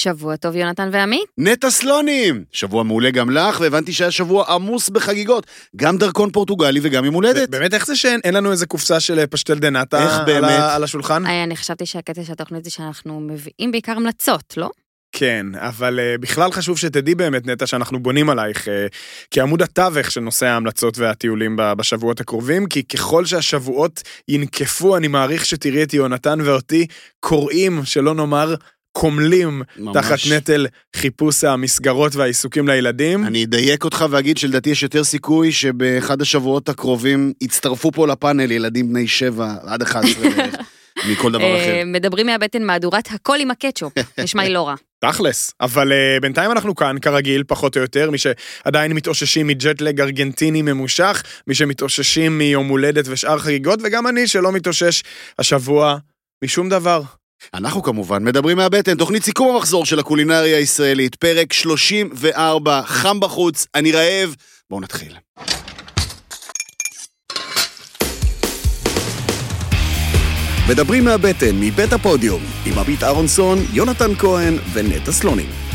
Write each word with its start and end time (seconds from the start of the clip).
שבוע 0.00 0.36
טוב, 0.36 0.56
יונתן 0.56 0.88
ועמית. 0.92 1.24
נטע 1.38 1.70
סלונים! 1.70 2.44
שבוע 2.52 2.82
מעולה 2.82 3.10
גם 3.10 3.30
לך, 3.30 3.60
והבנתי 3.60 3.92
שהיה 3.92 4.10
שבוע 4.10 4.44
עמוס 4.54 4.88
בחגיגות. 4.88 5.46
גם 5.76 5.98
דרכון 5.98 6.30
פורטוגלי 6.30 6.80
וגם 6.82 7.04
יום 7.04 7.14
הולדת. 7.14 7.48
באמת, 7.48 7.74
איך 7.74 7.86
זה 7.86 7.96
שאין 7.96 8.20
אין 8.24 8.34
לנו 8.34 8.52
איזה 8.52 8.66
קופסה 8.66 9.00
של 9.00 9.26
פשטל 9.26 9.58
דה 9.58 9.70
נאטה 9.70 10.02
איך 10.02 10.28
על, 10.36 10.44
על 10.44 10.84
השולחן? 10.84 11.26
אה, 11.26 11.44
אני 11.44 11.56
חשבתי 11.56 11.86
שהקטע 11.86 12.24
של 12.24 12.32
התוכנית 12.32 12.64
זה 12.64 12.70
שאנחנו 12.70 13.20
מביאים 13.20 13.72
בעיקר 13.72 13.92
המלצות, 13.92 14.54
לא? 14.56 14.70
כן, 15.12 15.46
אבל 15.54 15.98
uh, 15.98 16.20
בכלל 16.20 16.52
חשוב 16.52 16.78
שתדעי 16.78 17.14
באמת, 17.14 17.46
נטע, 17.46 17.66
שאנחנו 17.66 18.02
בונים 18.02 18.30
עלייך 18.30 18.64
uh, 18.64 18.70
כעמוד 19.30 19.62
התווך 19.62 20.10
של 20.10 20.20
נושא 20.20 20.46
ההמלצות 20.46 20.98
והטיולים 20.98 21.56
בשבועות 21.58 22.20
הקרובים, 22.20 22.66
כי 22.66 22.82
ככל 22.82 23.24
שהשבועות 23.24 24.02
ינקפו, 24.28 24.96
אני 24.96 25.08
מעריך 25.08 25.46
שתראי 25.46 25.82
את 25.82 25.94
יונתן 25.94 26.40
ואותי 26.40 26.86
קוראים, 27.20 27.80
שלא 27.84 28.14
נאמר 28.14 28.54
קומלים, 28.92 29.62
ממש. 29.76 29.96
תחת 29.96 30.18
נטל 30.32 30.66
חיפוש 30.96 31.44
המסגרות 31.44 32.16
והעיסוקים 32.16 32.68
לילדים. 32.68 33.26
אני 33.26 33.44
אדייק 33.44 33.84
אותך 33.84 34.04
ואגיד 34.10 34.38
שלדעתי 34.38 34.70
יש 34.70 34.82
יותר 34.82 35.04
סיכוי 35.04 35.52
שבאחד 35.52 36.22
השבועות 36.22 36.68
הקרובים 36.68 37.32
יצטרפו 37.40 37.92
פה 37.92 38.06
לפאנל 38.06 38.50
ילדים 38.50 38.88
בני 38.88 39.08
7 39.08 39.54
עד 39.66 39.82
11 39.82 40.30
בערך, 40.30 40.54
מכל 41.10 41.32
דבר 41.32 41.42
אה, 41.42 41.62
אחר. 41.62 41.82
מדברים 41.86 42.26
מהבטן 42.26 42.62
מהדורת 42.62 43.08
הכל 43.10 43.36
עם 43.40 43.50
הקטשופ, 43.50 43.92
נשמע 44.18 44.44
לי 44.44 44.52
לא 44.52 44.68
רע. 44.68 44.74
תכלס, 45.04 45.52
אבל 45.60 45.92
uh, 45.92 46.20
בינתיים 46.20 46.50
אנחנו 46.50 46.74
כאן, 46.74 46.96
כרגיל, 47.02 47.44
פחות 47.46 47.76
או 47.76 47.82
יותר, 47.82 48.10
מי 48.10 48.18
שעדיין 48.18 48.92
מתאוששים 48.92 49.46
מג'טלג 49.46 50.00
ארגנטיני 50.00 50.62
ממושך, 50.62 51.22
מי 51.46 51.54
שמתאוששים 51.54 52.38
מיום 52.38 52.68
הולדת 52.68 53.04
ושאר 53.08 53.38
חגיגות, 53.38 53.80
וגם 53.82 54.06
אני 54.06 54.26
שלא 54.26 54.52
מתאושש 54.52 55.02
השבוע 55.38 55.96
משום 56.44 56.68
דבר. 56.68 57.02
אנחנו 57.54 57.82
כמובן 57.82 58.24
מדברים 58.24 58.56
מהבטן, 58.56 58.96
תוכנית 58.96 59.24
סיכום 59.24 59.54
המחזור 59.54 59.86
של 59.86 59.98
הקולינריה 59.98 60.56
הישראלית, 60.56 61.14
פרק 61.14 61.52
34, 61.52 62.82
חם 62.84 63.20
בחוץ, 63.20 63.66
אני 63.74 63.92
רעב. 63.92 64.36
בואו 64.70 64.80
נתחיל. 64.80 65.16
מדברים 70.70 71.04
מהבטן, 71.04 71.60
מבית 71.60 71.92
הפודיום, 71.92 72.42
עם 72.66 72.78
עמית 72.78 73.02
אהרונסון, 73.02 73.58
יונתן 73.72 74.14
כהן 74.14 74.58
ונטע 74.72 75.12
סלונים. 75.12 75.69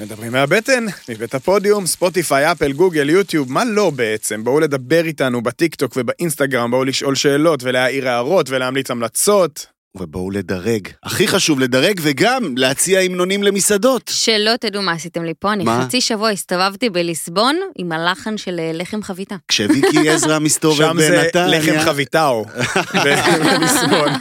מדברים 0.00 0.32
מהבטן, 0.32 0.86
מבית 1.08 1.34
הפודיום, 1.34 1.86
ספוטיפיי, 1.86 2.52
אפל, 2.52 2.72
גוגל, 2.72 3.10
יוטיוב, 3.10 3.52
מה 3.52 3.64
לא 3.64 3.90
בעצם? 3.90 4.44
בואו 4.44 4.60
לדבר 4.60 5.04
איתנו 5.04 5.42
בטיקטוק 5.42 5.92
ובאינסטגרם, 5.96 6.70
בואו 6.70 6.84
לשאול 6.84 7.14
שאלות 7.14 7.62
ולהעיר 7.62 8.08
הערות 8.08 8.50
ולהמליץ 8.50 8.90
המלצות. 8.90 9.66
ובואו 9.94 10.30
לדרג. 10.30 10.88
הכי 11.02 11.28
חשוב 11.28 11.60
לדרג 11.60 12.00
וגם 12.02 12.54
להציע 12.56 13.00
המנונים 13.00 13.42
למסעדות. 13.42 14.10
שלא 14.14 14.56
תדעו 14.60 14.82
מה 14.82 14.92
עשיתם 14.92 15.24
לי 15.24 15.32
פה, 15.38 15.52
אני 15.52 15.64
מה? 15.64 15.84
חצי 15.84 16.00
שבוע 16.00 16.30
הסתובבתי 16.30 16.90
בליסבון 16.90 17.56
עם 17.78 17.92
הלחן 17.92 18.38
של 18.38 18.60
אה, 18.60 18.70
לחם 18.74 19.02
חביתה. 19.02 19.34
כשוויקי 19.48 20.08
עזרא 20.10 20.38
מסתובב 20.38 20.76
שם 20.76 20.96
זה 20.98 21.10
בנתניה. 21.10 21.58
לחם 21.58 21.80
חביתאו. 21.84 22.44
בליסבון. 23.04 24.12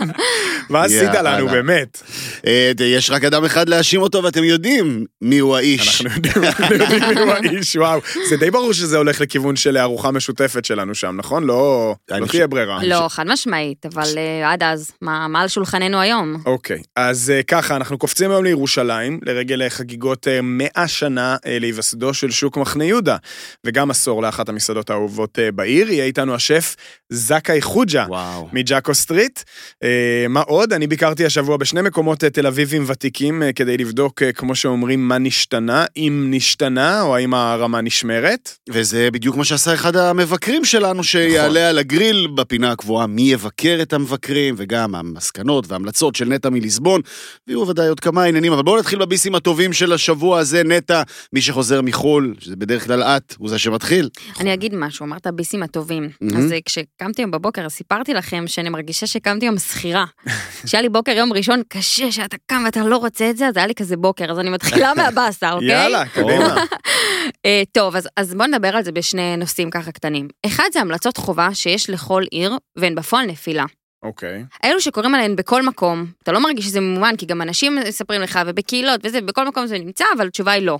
מה 0.69 0.83
עשית. 0.83 1.09
לנו, 1.23 1.47
באמת? 1.47 2.01
אה, 2.45 2.71
יש 2.79 3.09
רק 3.09 3.23
אדם 3.23 3.45
אחד 3.45 3.69
להאשים 3.69 4.01
אותו 4.01 4.23
ואתם 4.23 4.43
יודעים 4.43 5.05
מיהו 5.21 5.55
האיש. 5.55 6.01
אנחנו 6.01 6.15
יודעים 6.15 6.43
אנחנו 6.43 6.75
יודעים 6.75 7.09
מי 7.09 7.21
הוא 7.21 7.31
האיש, 7.31 7.75
וואו. 7.75 7.99
זה 8.29 8.37
די 8.37 8.51
ברור 8.51 8.73
שזה 8.73 8.97
הולך 8.97 9.21
לכיוון 9.21 9.55
של 9.55 9.77
ארוחה 9.77 10.11
משותפת 10.11 10.65
שלנו 10.65 10.95
שם, 10.95 11.15
נכון? 11.17 11.43
לא 11.43 11.95
לא 12.11 12.25
תהיה 12.25 12.47
ברירה. 12.47 12.79
לא, 12.83 13.05
חד 13.09 13.27
משמעית, 13.27 13.85
אבל 13.85 14.17
אה, 14.17 14.51
עד 14.51 14.63
אז, 14.63 14.91
מה 15.01 15.27
מה 15.27 15.41
על 15.41 15.47
שולחננו 15.59 15.99
היום? 15.99 16.35
אוקיי, 16.45 16.81
אז 16.95 17.29
אה, 17.29 17.43
ככה, 17.43 17.75
אנחנו 17.75 17.97
קופצים 17.97 18.31
היום 18.31 18.43
לירושלים, 18.43 19.19
לרגל 19.25 19.61
אה, 19.61 19.69
חגיגות 19.69 20.27
אה, 20.27 20.41
100 20.41 20.87
שנה 20.87 21.37
אה, 21.45 21.59
להיווסדו 21.59 22.13
של 22.13 22.31
שוק 22.31 22.57
מחנה 22.57 22.85
יהודה, 22.85 23.17
וגם 23.65 23.91
עשור 23.91 24.21
לאחת 24.21 24.49
המסעדות 24.49 24.89
האהובות 24.89 25.39
אה, 25.39 25.51
בעיר. 25.51 25.89
יהיה 25.89 26.05
איתנו 26.05 26.35
השף 26.35 26.75
זכאי 27.09 27.61
חוג'ה. 27.61 28.05
וואו. 28.09 28.49
מג'אקו 28.53 28.95
סטריט. 28.95 29.39
אה, 29.83 30.25
מה 30.29 30.41
עוד? 30.41 30.73
אני 30.73 30.87
ביקרתי 30.87 31.25
השבוע 31.25 31.57
בשני 31.57 31.81
מקומות 31.81 32.23
אה, 32.23 32.29
תל 32.29 32.47
אביבים 32.47 32.83
ותיקים 32.87 33.43
אה, 33.43 33.53
כדי 33.53 33.77
לבדוק, 33.77 34.23
אה, 34.23 34.31
כמו 34.31 34.55
שאומרים, 34.55 35.07
מה 35.07 35.17
נשתנה, 35.17 35.85
אם 35.97 36.27
נשתנה 36.29 37.01
או 37.01 37.15
האם 37.15 37.33
הרמה 37.33 37.81
נשמרת. 37.81 38.49
וזה 38.69 39.11
בדיוק 39.11 39.35
מה 39.35 39.43
שעשה 39.43 39.73
אחד 39.73 39.95
המבקרים 39.95 40.65
שלנו, 40.65 41.03
שיעלה 41.03 41.69
על 41.69 41.77
הגריל 41.77 42.27
בפינה 42.35 42.71
הקבועה, 42.71 43.07
מי 43.07 43.21
יבקר 43.21 43.79
את 43.81 43.93
המבקרים, 43.93 44.55
וגם 44.57 44.95
המסקנות 44.95 45.48
וההמלצות 45.67 46.15
של 46.15 46.25
נטע 46.25 46.49
מליסבון, 46.49 47.01
ויהיו 47.47 47.67
ודאי 47.67 47.87
עוד 47.87 47.99
כמה 47.99 48.23
עניינים, 48.23 48.53
אבל 48.53 48.63
בואו 48.63 48.79
נתחיל 48.79 48.99
בביסים 48.99 49.35
הטובים 49.35 49.73
של 49.73 49.93
השבוע 49.93 50.39
הזה, 50.39 50.63
נטע, 50.63 51.03
מי 51.33 51.41
שחוזר 51.41 51.81
מחו"ל, 51.81 52.35
שזה 52.39 52.55
בדרך 52.55 52.85
כלל 52.85 53.03
את, 53.03 53.35
הוא 53.37 53.49
זה 53.49 53.59
שמתחיל. 53.59 54.09
אני 54.39 54.53
אגיד 54.53 54.75
משהו, 54.75 55.05
אמרת 55.05 55.27
ביסים 55.27 55.63
הטובים. 55.63 56.09
אז 56.37 56.51
אה, 56.51 56.57
כשקמתי 56.65 57.21
היום 57.21 57.31
בבוקר, 57.31 57.69
סיפרתי 57.69 58.13
לכם 58.13 58.43
שאני 58.47 58.69
מרגישה 58.69 59.07
שקמתי 59.07 59.45
היום 59.45 59.57
שכירה. 59.57 60.05
שהיה 60.65 60.81
לי 60.81 60.89
בוקר 60.89 61.11
יום 61.11 61.33
ראשון 61.33 61.61
קשה, 61.67 62.11
שאתה 62.11 62.37
קם 62.45 62.61
ואתה 62.65 62.83
לא 62.83 62.97
רוצה 62.97 63.29
את 63.29 63.37
זה, 63.37 63.47
אז 63.47 63.57
היה 63.57 63.67
לי 63.67 63.75
כזה 63.75 63.97
בוקר, 63.97 64.31
אז 64.31 64.39
אני 64.39 64.49
מתחילה 64.49 64.93
מהבאסה, 64.97 65.51
אוקיי? 65.51 65.67
יאללה, 65.67 66.05
קדימה. 66.05 66.55
אה, 67.45 67.63
טוב, 67.71 67.95
אז, 67.95 68.07
אז 68.17 68.33
בואו 68.33 68.47
נדבר 68.47 68.75
על 68.75 68.83
זה 68.83 68.91
בשני 68.91 69.37
נושאים 69.37 69.69
ככה 69.69 69.91
קטנים. 69.91 70.27
אחד 70.45 70.69
זה 70.73 70.81
המלצות 70.81 71.17
חובה 71.17 71.49
שיש 71.53 71.89
לכל 71.89 72.23
עיר, 72.31 72.57
והן 72.75 72.95
בפועל 72.95 73.25
נפילה. 73.25 73.65
אוקיי. 74.03 74.43
אלו 74.65 74.81
שקוראים 74.81 75.15
עליהן 75.15 75.35
בכל 75.35 75.63
מקום, 75.63 76.05
אתה 76.23 76.31
לא 76.31 76.39
מרגיש 76.39 76.65
שזה 76.65 76.79
ממומן, 76.79 77.13
כי 77.17 77.25
גם 77.25 77.41
אנשים 77.41 77.75
מספרים 77.75 78.21
לך, 78.21 78.39
ובקהילות 78.45 78.99
וזה, 79.03 79.21
בכל 79.21 79.47
מקום 79.47 79.67
זה 79.67 79.79
נמצא, 79.79 80.05
אבל 80.17 80.27
התשובה 80.27 80.51
היא 80.51 80.65
לא. 80.65 80.79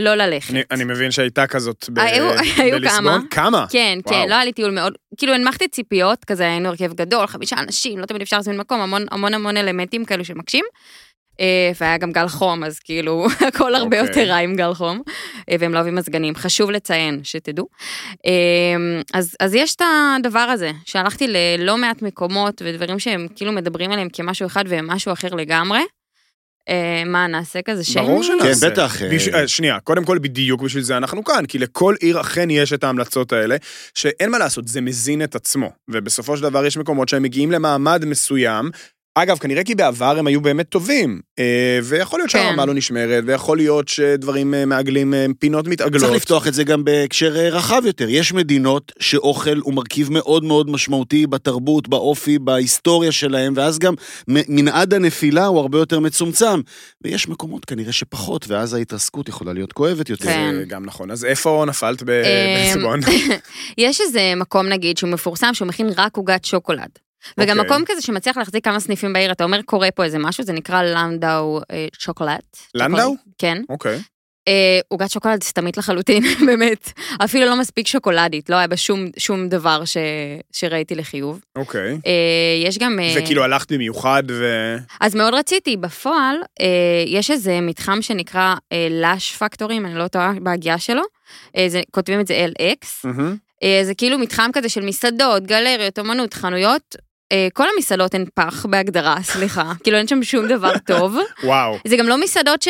לא 0.00 0.14
ללכת. 0.14 0.50
אני, 0.50 0.62
אני 0.70 0.84
מבין 0.84 1.10
שהייתה 1.10 1.46
כזאת 1.46 1.86
ב- 1.90 1.98
היו- 1.98 2.30
היו 2.62 2.76
בליסבון. 2.76 3.26
כמה? 3.30 3.66
כן, 3.70 3.98
וואו. 4.06 4.16
כן, 4.16 4.28
לא 4.28 4.34
היה 4.34 4.44
לי 4.44 4.52
טיול 4.52 4.70
מאוד, 4.70 4.94
כאילו 5.16 5.34
הנמכתי 5.34 5.68
ציפיות, 5.68 6.24
כזה 6.24 6.42
היינו 6.44 6.68
הרכב 6.68 6.92
גדול, 6.94 7.26
חמישה 7.26 7.56
אנשים, 7.58 7.98
לא 7.98 8.06
תמיד 8.06 8.22
אפשר 8.22 8.36
להזמין 8.36 8.56
מקום, 8.56 8.80
המון 8.80 9.06
המון 9.10 9.34
המון 9.34 9.56
אלמנטים 9.56 10.04
כאלו 10.04 10.24
שמקשים. 10.24 10.64
אה, 11.40 11.70
והיה 11.80 11.98
גם 11.98 12.12
גל 12.12 12.28
חום, 12.28 12.64
אז 12.64 12.78
כאילו, 12.78 13.26
הכל 13.48 13.74
הרבה 13.74 14.00
אוקיי. 14.00 14.22
יותר 14.22 14.30
רע 14.30 14.36
עם 14.36 14.56
גל 14.56 14.74
חום, 14.74 15.02
אה, 15.50 15.56
והם 15.58 15.72
לא 15.72 15.78
אוהבים 15.78 15.94
מזגנים, 15.94 16.34
חשוב 16.34 16.70
לציין, 16.70 17.20
שתדעו. 17.24 17.66
אה, 18.26 19.00
אז, 19.14 19.36
אז 19.40 19.54
יש 19.54 19.74
את 19.74 19.82
הדבר 20.16 20.38
הזה, 20.38 20.70
שהלכתי 20.84 21.26
ללא 21.28 21.76
מעט 21.76 22.02
מקומות 22.02 22.62
ודברים 22.64 22.98
שהם 22.98 23.26
כאילו 23.36 23.52
מדברים 23.52 23.92
עליהם 23.92 24.08
כמשהו 24.12 24.46
אחד 24.46 24.64
והם 24.68 24.86
משהו 24.86 25.12
אחר 25.12 25.34
לגמרי. 25.34 25.80
אה, 26.68 27.02
מה, 27.06 27.26
נעשה 27.26 27.62
כזה 27.62 27.84
שם? 27.84 28.00
ברור 28.00 28.22
שנעשה. 28.22 28.66
כן, 28.66 28.72
בטח, 28.72 29.02
אה. 29.02 29.08
בש... 29.14 29.28
שנייה, 29.46 29.80
קודם 29.80 30.04
כל 30.04 30.18
בדיוק 30.18 30.62
בשביל 30.62 30.82
זה 30.82 30.96
אנחנו 30.96 31.24
כאן, 31.24 31.46
כי 31.46 31.58
לכל 31.58 31.94
עיר 32.00 32.20
אכן 32.20 32.50
יש 32.50 32.72
את 32.72 32.84
ההמלצות 32.84 33.32
האלה, 33.32 33.56
שאין 33.94 34.30
מה 34.30 34.38
לעשות, 34.38 34.68
זה 34.68 34.80
מזין 34.80 35.22
את 35.22 35.34
עצמו. 35.34 35.70
ובסופו 35.88 36.36
של 36.36 36.42
דבר 36.42 36.66
יש 36.66 36.76
מקומות 36.76 37.08
שהם 37.08 37.22
מגיעים 37.22 37.52
למעמד 37.52 38.04
מסוים. 38.04 38.70
אגב, 39.14 39.38
כנראה 39.38 39.64
כי 39.64 39.74
בעבר 39.74 40.18
הם 40.18 40.26
היו 40.26 40.40
באמת 40.40 40.68
טובים, 40.68 41.20
אה, 41.38 41.78
ויכול 41.84 42.18
להיות 42.20 42.30
כן. 42.30 42.38
שהרמה 42.38 42.66
לא 42.66 42.74
נשמרת, 42.74 43.24
ויכול 43.26 43.56
להיות 43.56 43.88
שדברים 43.88 44.54
אה, 44.54 44.66
מעגלים, 44.66 45.14
אה, 45.14 45.26
פינות 45.38 45.68
מתעגלות. 45.68 46.02
צריך 46.02 46.14
לפתוח 46.14 46.46
את 46.46 46.54
זה 46.54 46.64
גם 46.64 46.84
בהקשר 46.84 47.28
רחב 47.28 47.82
יותר. 47.86 48.08
יש 48.08 48.32
מדינות 48.32 48.92
שאוכל 49.00 49.58
הוא 49.58 49.74
מרכיב 49.74 50.12
מאוד 50.12 50.44
מאוד 50.44 50.70
משמעותי 50.70 51.26
בתרבות, 51.26 51.88
באופי, 51.88 52.38
בהיסטוריה 52.38 53.12
שלהם, 53.12 53.52
ואז 53.56 53.78
גם 53.78 53.94
מ- 54.30 54.56
מנעד 54.56 54.94
הנפילה 54.94 55.46
הוא 55.46 55.58
הרבה 55.60 55.78
יותר 55.78 56.00
מצומצם. 56.00 56.60
ויש 57.04 57.28
מקומות 57.28 57.64
כנראה 57.64 57.92
שפחות, 57.92 58.44
ואז 58.48 58.74
ההתרסקות 58.74 59.28
יכולה 59.28 59.52
להיות 59.52 59.72
כואבת 59.72 60.10
יותר. 60.10 60.24
כן. 60.24 60.54
זה 60.58 60.64
גם 60.64 60.84
נכון. 60.84 61.10
אז 61.10 61.24
איפה 61.24 61.64
נפלת 61.68 62.08
אה, 62.08 62.22
בליסבון? 62.56 63.00
יש 63.78 64.00
איזה 64.00 64.32
מקום 64.36 64.66
נגיד 64.66 64.98
שהוא 64.98 65.10
מפורסם 65.10 65.54
שהוא 65.54 65.68
מכין 65.68 65.90
רק 65.96 66.16
עוגת 66.16 66.44
שוקולד. 66.44 66.88
וגם 67.38 67.58
אוקיי. 67.58 67.70
מקום 67.70 67.84
כזה 67.86 68.02
שמצליח 68.02 68.36
להחזיק 68.36 68.64
כמה 68.64 68.80
סניפים 68.80 69.12
בעיר, 69.12 69.32
אתה 69.32 69.44
אומר 69.44 69.62
קורה 69.62 69.90
פה 69.90 70.04
איזה 70.04 70.18
משהו, 70.18 70.44
זה 70.44 70.52
נקרא 70.52 70.82
לנדאו 70.82 71.60
אה, 71.70 71.86
שוקולד. 71.98 72.40
לנדאו? 72.74 73.14
כן. 73.38 73.62
אוקיי. 73.68 73.98
אה, 74.48 74.80
עוגת 74.88 75.10
שוקולד 75.10 75.42
סתמית 75.42 75.76
לחלוטין, 75.76 76.22
באמת. 76.46 76.92
אפילו 77.24 77.46
לא 77.46 77.56
מספיק 77.56 77.86
שוקולדית, 77.86 78.50
לא 78.50 78.56
היה 78.56 78.66
בה 78.66 78.76
שום, 78.76 79.06
שום 79.16 79.48
דבר 79.48 79.84
ש, 79.84 79.96
שראיתי 80.52 80.94
לחיוב. 80.94 81.40
אוקיי. 81.56 81.92
אה, 82.06 82.66
יש 82.66 82.78
גם... 82.78 82.98
אה, 83.00 83.14
וכאילו 83.16 83.44
הלכת 83.44 83.72
במיוחד 83.72 84.22
ו... 84.28 84.44
אז 85.00 85.14
מאוד 85.14 85.34
רציתי, 85.34 85.76
בפועל, 85.76 86.36
אה, 86.60 86.66
יש 87.06 87.30
איזה 87.30 87.60
מתחם 87.60 88.02
שנקרא 88.02 88.54
אה, 88.72 88.88
לאש 88.90 89.36
פקטורים, 89.36 89.86
אני 89.86 89.94
לא 89.94 90.08
טועה 90.08 90.32
בהגייה 90.40 90.78
שלו. 90.78 91.02
אה, 91.56 91.68
זה, 91.68 91.80
כותבים 91.90 92.20
את 92.20 92.26
זה 92.26 92.46
LX. 92.46 92.86
מהמם. 93.04 93.36
אה, 93.62 93.80
זה 93.84 93.94
כאילו 93.94 94.18
מתחם 94.18 94.50
כזה 94.52 94.68
של 94.68 94.84
מסעדות, 94.84 95.42
גלריות, 95.42 95.98
אמנות, 95.98 96.34
חנויות. 96.34 96.96
אה, 97.32 97.48
כל 97.52 97.66
המסעדות 97.74 98.14
הן 98.14 98.24
פח 98.34 98.66
בהגדרה, 98.66 99.16
סליחה. 99.22 99.72
כאילו 99.82 99.98
אין 99.98 100.08
שם 100.08 100.22
שום 100.22 100.48
דבר 100.48 100.78
טוב. 100.78 101.16
וואו. 101.44 101.78
זה 101.86 101.96
גם 101.96 102.08
לא 102.08 102.20
מסעדות 102.20 102.62
ש... 102.62 102.68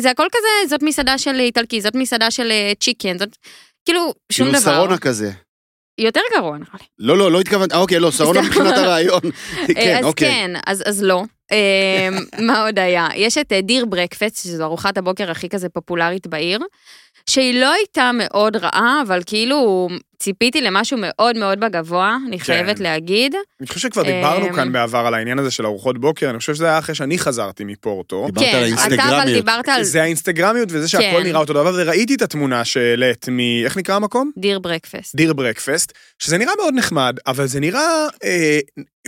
זה 0.00 0.10
הכל 0.10 0.26
כזה, 0.32 0.68
זאת 0.68 0.82
מסעדה 0.82 1.18
של 1.18 1.40
איטלקי, 1.40 1.80
זאת 1.80 1.94
מסעדה 1.94 2.30
של 2.30 2.50
אה, 2.50 2.72
צ'יקן, 2.80 3.18
זאת... 3.18 3.36
כאילו, 3.84 4.14
שום 4.32 4.46
כאילו 4.46 4.60
דבר. 4.60 4.74
שרונה 4.74 4.98
כזה. 4.98 5.30
יותר 5.98 6.20
גרוע 6.36 6.58
נראה 6.58 6.70
לי. 6.80 6.86
לא, 6.98 7.18
לא, 7.18 7.32
לא 7.32 7.40
התכוונת, 7.40 7.72
אה, 7.72 7.78
אוקיי, 7.78 7.98
לא, 7.98 8.10
שרונה 8.10 8.40
סתם. 8.40 8.48
מבחינת 8.48 8.78
הרעיון. 8.78 9.20
כן, 9.74 9.96
אז 9.98 10.04
אוקיי. 10.04 10.28
כן, 10.30 10.50
אז, 10.66 10.82
אז 10.86 11.02
לא. 11.02 11.22
אה, 11.52 12.08
מה 12.46 12.64
עוד 12.64 12.78
היה? 12.78 13.08
יש 13.16 13.38
את 13.38 13.52
דיר 13.62 13.84
ברקפסט, 13.84 14.36
שזו 14.42 14.64
ארוחת 14.64 14.98
הבוקר 14.98 15.30
הכי 15.30 15.48
כזה 15.48 15.68
פופולרית 15.68 16.26
בעיר, 16.26 16.60
שהיא 17.30 17.60
לא 17.60 17.72
הייתה 17.72 18.10
מאוד 18.14 18.56
רעה, 18.56 19.02
אבל 19.06 19.22
כאילו 19.26 19.88
ציפיתי 20.18 20.60
למשהו 20.60 20.98
מאוד 21.00 21.36
מאוד 21.36 21.60
בגבוה, 21.60 22.16
אני 22.26 22.40
חייבת 22.40 22.80
להגיד. 22.80 23.34
אני 23.60 23.66
חושב 23.68 23.80
שכבר 23.80 24.02
דיברנו 24.02 24.46
אמ, 24.46 24.52
כאן 24.52 24.72
בעבר 24.72 24.98
על 24.98 25.14
העניין 25.14 25.38
הזה 25.38 25.50
של 25.50 25.66
ארוחות 25.66 26.00
בוקר, 26.00 26.30
אני 26.30 26.38
חושב 26.38 26.54
שזה 26.54 26.66
היה 26.66 26.78
אחרי 26.78 26.94
שאני 26.94 27.18
חזרתי 27.18 27.64
מפורטו. 27.64 28.26
דיברת 28.26 28.44
על 28.44 28.50
כן, 28.52 28.56
אתה 28.56 28.58
אבל 28.58 28.64
האינסטגרמיות. 28.64 29.44
דיברת 29.44 29.68
על 29.68 29.82
זה 29.82 30.02
האינסטגרמיות 30.02 30.68
וזה 30.72 30.88
שהכל 30.88 31.16
כן. 31.18 31.22
נראה 31.22 31.40
אותו 31.40 31.52
דבר, 31.52 31.74
וראיתי 31.76 32.14
את 32.14 32.22
התמונה 32.22 32.64
שהעלית 32.64 33.28
מ... 33.28 33.38
איך 33.64 33.76
נקרא 33.76 33.94
המקום? 33.94 34.30
דיר 34.38 34.58
ברקפסט. 34.58 35.14
דיר 35.14 35.32
ברקפסט, 35.32 35.92
שזה 36.18 36.38
נראה 36.38 36.52
מאוד 36.58 36.74
נחמד, 36.74 37.16
אבל 37.26 37.46
זה 37.46 37.60
נראה 37.60 38.06
אה, 38.24 38.58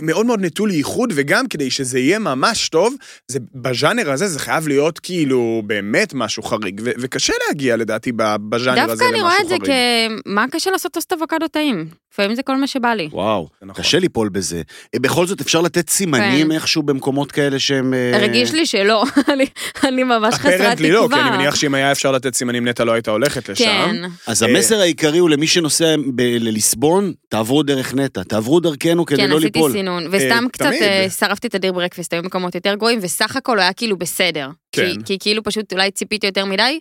מאוד 0.01 0.25
מאוד 0.25 0.41
נטול 0.41 0.71
ייחוד, 0.71 1.13
וגם 1.15 1.47
כדי 1.47 1.71
שזה 1.71 1.99
יהיה 1.99 2.19
ממש 2.19 2.69
טוב, 2.69 2.95
זה 3.27 3.39
בז'אנר 3.55 4.11
הזה 4.11 4.27
זה 4.27 4.39
חייב 4.39 4.67
להיות 4.67 4.99
כאילו 4.99 5.61
באמת 5.65 6.13
משהו 6.13 6.43
חריג, 6.43 6.81
ו- 6.83 6.91
וקשה 6.99 7.33
להגיע 7.47 7.77
לדעתי 7.77 8.11
בז'אנר 8.11 8.91
הזה 8.91 9.03
דווקא 9.03 9.03
למשהו 9.03 9.09
אני 9.09 9.21
רואה 9.21 9.41
את 9.41 9.47
זה 9.47 9.55
חריג. 9.55 9.71
כ... 9.71 10.21
מה 10.25 10.45
קשה 10.51 10.71
לעשות 10.71 10.91
טוסט 10.91 11.13
אבוקדו 11.13 11.47
טעים? 11.47 12.00
לפעמים 12.13 12.35
זה 12.35 12.43
כל 12.43 12.57
מה 12.57 12.67
שבא 12.67 12.93
לי. 12.93 13.09
וואו, 13.11 13.47
נכון. 13.61 13.83
קשה 13.83 13.99
ליפול 13.99 14.29
בזה. 14.29 14.61
אה, 14.95 14.99
בכל 14.99 15.25
זאת, 15.27 15.41
אפשר 15.41 15.61
לתת 15.61 15.89
סימנים 15.89 16.45
כן. 16.47 16.51
איכשהו 16.51 16.83
במקומות 16.83 17.31
כאלה 17.31 17.59
שהם... 17.59 17.93
אה, 17.93 18.11
הרגיש 18.17 18.51
לי 18.53 18.65
שלא, 18.65 19.03
אני- 19.33 19.45
אני 19.87 20.03
ממש 20.03 20.33
חסרת 20.33 20.53
אפרנטלי 20.61 20.91
לא, 20.91 21.01
כי 21.01 21.07
תקווה. 21.07 21.27
אני 21.27 21.37
מניח 21.37 21.55
שאם 21.55 21.73
היה 21.73 21.91
אפשר 21.91 22.11
לתת 22.11 22.33
סימנים 22.35 22.67
נטע 22.67 22.83
לא 22.83 22.91
הייתה 22.91 23.11
הולכת 23.11 23.49
לשם. 23.49 23.63
כן. 23.65 23.95
אז 24.27 24.43
אה, 24.43 24.49
המסר 24.49 24.79
העיקרי 24.79 25.17
הוא 25.17 25.29
למי 25.29 25.47
שנוסע 25.47 25.95
לליסבון, 26.39 27.13
תעברו 27.29 27.63
דרך 27.63 27.93
נטע, 27.93 28.23
תעברו 28.23 28.59
דרכנו 28.59 29.05
כדי 29.05 29.17
כן, 29.21 29.29
לא 29.29 29.37
עשיתי 29.37 29.59
ליפול. 29.59 29.71
סינון, 29.71 30.07
וסתם 30.11 30.45
קצת. 30.51 30.65
אה, 30.81 31.07
שרפתי 31.19 31.47
את 31.47 31.55
הדיר 31.55 31.73
ברקפסט, 31.73 32.13
היו 32.13 32.23
מקומות 32.23 32.55
יותר 32.55 32.75
גרועים, 32.75 32.99
וסך 33.01 33.35
הכל 33.35 33.59
היה 33.59 33.73
כאילו 33.73 33.97
בסדר. 33.97 34.49
כן. 34.71 34.89
כי- 34.93 35.05
כי 35.05 35.17
כאילו 35.19 35.43
פשוט 35.43 35.73
אולי 35.73 35.91
ציפיתי 35.91 36.27
יותר 36.27 36.45
מדי, 36.45 36.79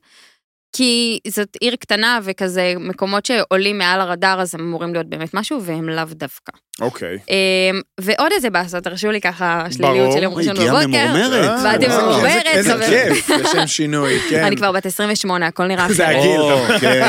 כי 0.73 1.19
זאת 1.29 1.49
עיר 1.61 1.77
קטנה 1.77 2.19
וכזה 2.23 2.73
מקומות 2.79 3.27
שעולים 3.27 3.79
מעל 3.79 4.01
הרדאר, 4.01 4.41
אז 4.41 4.55
הם 4.55 4.61
אמורים 4.61 4.93
להיות 4.95 5.07
באמת 5.07 5.35
משהו, 5.35 5.63
והם 5.63 5.89
לאו 5.89 6.05
דווקא. 6.11 6.53
אוקיי. 6.81 7.19
אמ, 7.31 7.81
ועוד 8.01 8.33
איזה 8.33 8.51
באסה, 8.51 8.81
תרשו 8.81 9.11
לי 9.11 9.21
ככה 9.21 9.65
שליליות 9.71 9.97
ברור. 9.99 10.13
של 10.17 10.23
יום 10.23 10.35
ראשון 10.35 10.57
הגיעה 10.57 10.75
בבוקר. 10.75 10.87
ממורמרת. 11.09 11.49
אה, 11.49 11.63
באתי 11.63 11.87
וואו, 11.87 12.03
ממורמרת, 12.07 12.47
איזה- 12.47 12.75
כיף, 12.89 13.31
לשם 13.31 13.67
שינוי, 13.67 14.19
כן. 14.31 14.45
אני 14.45 14.57
כבר 14.57 14.73
בת 14.73 14.87
28, 14.87 15.47
הכל 15.47 15.67
נראה 15.67 15.93
זה 15.93 16.05
אחרת. 16.05 16.17
הגיל. 16.19 16.41
או, 16.41 16.59
כן. 16.81 17.03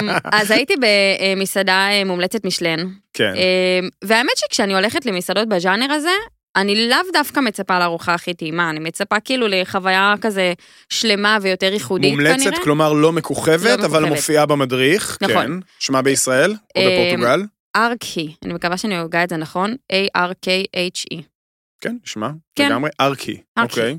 אמ, 0.00 0.10
אז 0.32 0.50
הייתי 0.50 0.74
במסעדה 0.80 1.88
אה, 1.90 2.04
מומלצת 2.04 2.44
משלן, 2.46 2.78
כן. 3.14 3.32
אמ, 3.34 3.88
והאמת 4.04 4.36
שכשאני 4.36 4.74
הולכת 4.74 5.06
למסעדות 5.06 5.48
בז'אנר 5.48 5.92
הזה, 5.92 6.10
אני 6.56 6.88
לאו 6.88 6.98
דווקא 7.12 7.40
מצפה 7.40 7.78
לארוחה 7.78 8.14
הכי 8.14 8.34
טעימה, 8.34 8.70
אני 8.70 8.80
מצפה 8.80 9.20
כאילו 9.20 9.46
לחוויה 9.48 10.14
כזה 10.20 10.52
שלמה 10.88 11.38
ויותר 11.42 11.72
ייחודית 11.72 12.14
כנראה. 12.14 12.32
מומלצת, 12.36 12.62
כלומר 12.62 12.92
לא 12.92 13.12
מכוכבת, 13.12 13.78
לא 13.80 13.86
אבל 13.86 14.00
מכוכבת. 14.00 14.08
מופיעה 14.16 14.46
במדריך. 14.46 15.18
נכון. 15.20 15.46
כן. 15.46 15.66
שמה 15.78 16.02
בישראל? 16.02 16.54
או 16.76 16.80
אה, 16.80 17.06
בפורטוגל? 17.08 17.42
ארקי, 17.76 18.34
אני 18.44 18.52
מקווה 18.52 18.76
שאני 18.76 18.98
הוגה 18.98 19.24
את 19.24 19.28
זה 19.28 19.36
נכון, 19.36 19.74
A-R-K-H-E. 19.92 21.22
כן, 21.80 21.96
נשמע. 22.04 22.30
כן. 22.54 22.68
לגמרי. 22.70 22.90
ארקי. 23.00 23.40
ארקי. 23.58 23.80
אוקיי. 23.80 23.98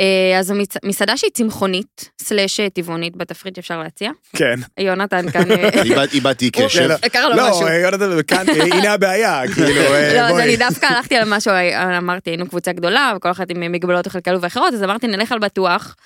אה, 0.00 0.38
אז 0.38 0.46
זו 0.46 0.54
מצ- 0.54 0.76
מסעדה 0.84 1.16
שהיא 1.16 1.30
צמחונית, 1.34 2.10
סלאש 2.22 2.60
אה, 2.60 2.70
טבעונית 2.70 3.16
בתפריט 3.16 3.58
אפשר 3.58 3.78
להציע. 3.82 4.10
כן. 4.36 4.54
יונתן 4.80 5.30
כאן 5.30 5.50
אה, 5.50 5.68
איבד- 5.84 6.08
איבדתי 6.12 6.50
קשב. 6.50 6.88
כן, 7.02 7.08
קרה 7.08 7.28
לו 7.28 7.36
לא, 7.36 7.50
משהו. 7.50 7.66
אה, 7.66 7.74
יונתן, 7.78 8.22
כאן, 8.26 8.46
אה, 8.48 8.64
הנה 8.64 8.92
הבעיה, 8.92 9.42
כאילו, 9.54 9.68
אה, 9.94 10.14
לא, 10.14 10.20
אז. 10.20 10.38
אני 10.38 10.56
דווקא 10.56 10.86
הלכתי 10.86 11.16
על 11.16 11.28
משהו, 11.28 11.52
אמרתי, 11.98 12.30
היינו 12.30 12.46
קבוצה 12.48 12.72
גדולה, 12.72 13.12
וכל 13.16 13.30
אחת 13.30 13.50
עם 13.50 13.72
מגבלות 13.72 14.06
אוכל 14.06 14.20
כאלו 14.20 14.40
ואחרות, 14.40 14.74
אז 14.74 14.82
אמרתי, 14.82 15.06
נלך 15.06 15.32
על 15.32 15.38
בטוח. 15.38 15.96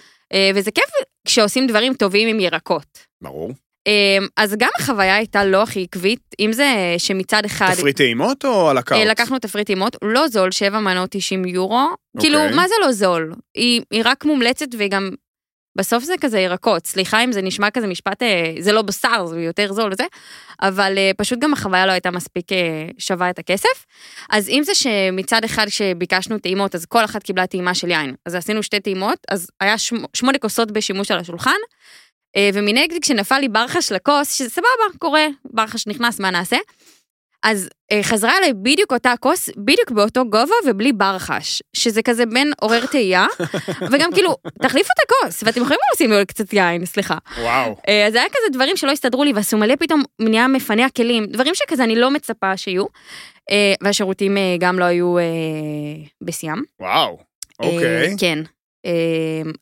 וזה 0.54 0.70
כיף 0.70 0.90
כשעושים 1.26 1.66
דברים 1.66 1.94
טובים 1.94 2.28
עם 2.28 2.40
ירקות. 2.40 2.98
ברור. 3.22 3.52
אה, 3.86 4.26
אז 4.36 4.54
גם 4.58 4.68
החוויה 4.78 5.16
הייתה 5.16 5.44
לא 5.44 5.62
הכי 5.62 5.82
עקבית, 5.82 6.34
אם 6.40 6.52
זה 6.52 6.94
שמצד 6.98 7.44
אחד... 7.44 7.74
תפריט 7.74 7.96
טעימות 7.96 8.44
או 8.44 8.70
על 8.70 8.78
הקארט? 8.78 9.00
אה, 9.00 9.04
לקחנו 9.04 9.38
תפריט 9.38 9.66
טעימות, 9.66 9.96
לא 10.02 10.28
זול, 10.28 10.50
7 10.50 10.80
מנות 10.80 11.10
90 11.10 11.44
יורו. 11.44 11.88
כאילו, 12.20 12.38
מה 12.54 12.68
זה 12.68 12.74
לא 12.80 12.92
זול? 12.92 13.34
היא, 13.54 13.82
היא 13.90 14.02
רק 14.04 14.24
מומלצת 14.24 14.66
וגם... 14.78 15.10
בסוף 15.76 16.04
זה 16.04 16.14
כזה 16.20 16.40
ירקות, 16.40 16.86
סליחה 16.86 17.24
אם 17.24 17.32
זה 17.32 17.42
נשמע 17.42 17.70
כזה 17.70 17.86
משפט, 17.86 18.22
אה, 18.22 18.54
זה 18.58 18.72
לא 18.72 18.82
בשר, 18.82 19.26
זה 19.26 19.40
יותר 19.40 19.72
זול 19.72 19.92
וזה, 19.92 20.04
אבל 20.62 20.94
אה, 20.98 21.10
פשוט 21.16 21.38
גם 21.38 21.52
החוויה 21.52 21.86
לא 21.86 21.92
הייתה 21.92 22.10
מספיק 22.10 22.46
שווה 22.98 23.30
את 23.30 23.38
הכסף. 23.38 23.86
אז 24.30 24.48
אם 24.48 24.62
זה 24.64 24.74
שמצד 24.74 25.44
אחד 25.44 25.66
כשביקשנו 25.66 26.38
טעימות, 26.38 26.74
אז 26.74 26.86
כל 26.86 27.04
אחת 27.04 27.22
קיבלה 27.22 27.46
טעימה 27.46 27.74
של 27.74 27.90
יין. 27.90 28.14
אז 28.26 28.34
עשינו 28.34 28.62
שתי 28.62 28.80
טעימות, 28.80 29.18
אז 29.30 29.50
היה 29.60 29.78
שמ, 29.78 29.96
שמונה 30.14 30.38
כוסות 30.38 30.70
בשימוש 30.70 31.10
על 31.10 31.18
השולחן, 31.18 31.58
ומנגד 32.54 33.02
כשנפל 33.02 33.38
לי 33.38 33.48
ברחש 33.48 33.92
לכוס, 33.92 34.32
שזה 34.32 34.50
סבבה, 34.50 34.98
קורה, 34.98 35.26
ברחש 35.44 35.86
נכנס, 35.86 36.20
מה 36.20 36.30
נעשה? 36.30 36.56
אז 37.42 37.68
אה, 37.92 38.02
חזרה 38.02 38.38
אליי 38.38 38.52
בדיוק 38.54 38.92
אותה 38.92 39.14
כוס, 39.20 39.50
בדיוק 39.56 39.90
באותו 39.90 40.24
גובה 40.24 40.54
ובלי 40.66 40.92
ברחש, 40.92 41.62
שזה 41.72 42.02
כזה 42.02 42.26
בין 42.26 42.52
עורר 42.60 42.86
תהייה, 42.86 43.26
וגם 43.92 44.12
כאילו, 44.12 44.36
תחליפו 44.62 44.88
את 44.92 45.04
הכוס, 45.04 45.42
ואתם 45.42 45.60
יכולים 45.60 45.80
לשים 45.94 46.12
לי 46.12 46.26
קצת 46.26 46.52
יין, 46.52 46.86
סליחה. 46.86 47.18
וואו. 47.38 47.76
אה, 47.88 48.06
אז 48.06 48.12
זה 48.12 48.18
היה 48.18 48.28
כזה 48.28 48.52
דברים 48.52 48.76
שלא 48.76 48.90
הסתדרו 48.90 49.24
לי, 49.24 49.32
ועשו 49.32 49.58
מלא 49.58 49.76
פתאום 49.76 50.02
נהיה 50.18 50.48
מפנה 50.48 50.90
כלים, 50.90 51.26
דברים 51.26 51.54
שכזה 51.54 51.84
אני 51.84 51.96
לא 51.96 52.10
מצפה 52.10 52.56
שיהיו, 52.56 52.84
אה, 53.50 53.74
והשירותים 53.82 54.36
אה, 54.36 54.56
גם 54.58 54.78
לא 54.78 54.84
היו 54.84 55.18
אה, 55.18 55.24
בשיאם. 56.22 56.62
וואו. 56.80 57.18
אה, 57.62 57.66
אוקיי. 57.66 58.14
כן. 58.18 58.38
אה, 58.88 58.92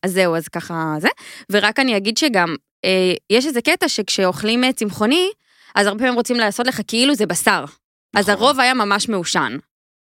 אז 0.03 0.11
זהו, 0.11 0.35
אז 0.35 0.47
ככה 0.47 0.93
זה. 0.99 1.07
ורק 1.51 1.79
אני 1.79 1.97
אגיד 1.97 2.17
שגם, 2.17 2.55
אה, 2.85 2.89
יש 3.29 3.45
איזה 3.45 3.61
קטע 3.61 3.89
שכשאוכלים 3.89 4.63
אה, 4.63 4.73
צמחוני, 4.73 5.29
אז 5.75 5.87
הרבה 5.87 5.99
פעמים 5.99 6.15
רוצים 6.15 6.35
לעשות 6.37 6.67
לך 6.67 6.81
כאילו 6.87 7.15
זה 7.15 7.25
בשר. 7.25 7.65
אז 8.15 8.29
נכון. 8.29 8.43
הרוב 8.43 8.59
היה 8.59 8.73
ממש 8.73 9.09
מעושן. 9.09 9.57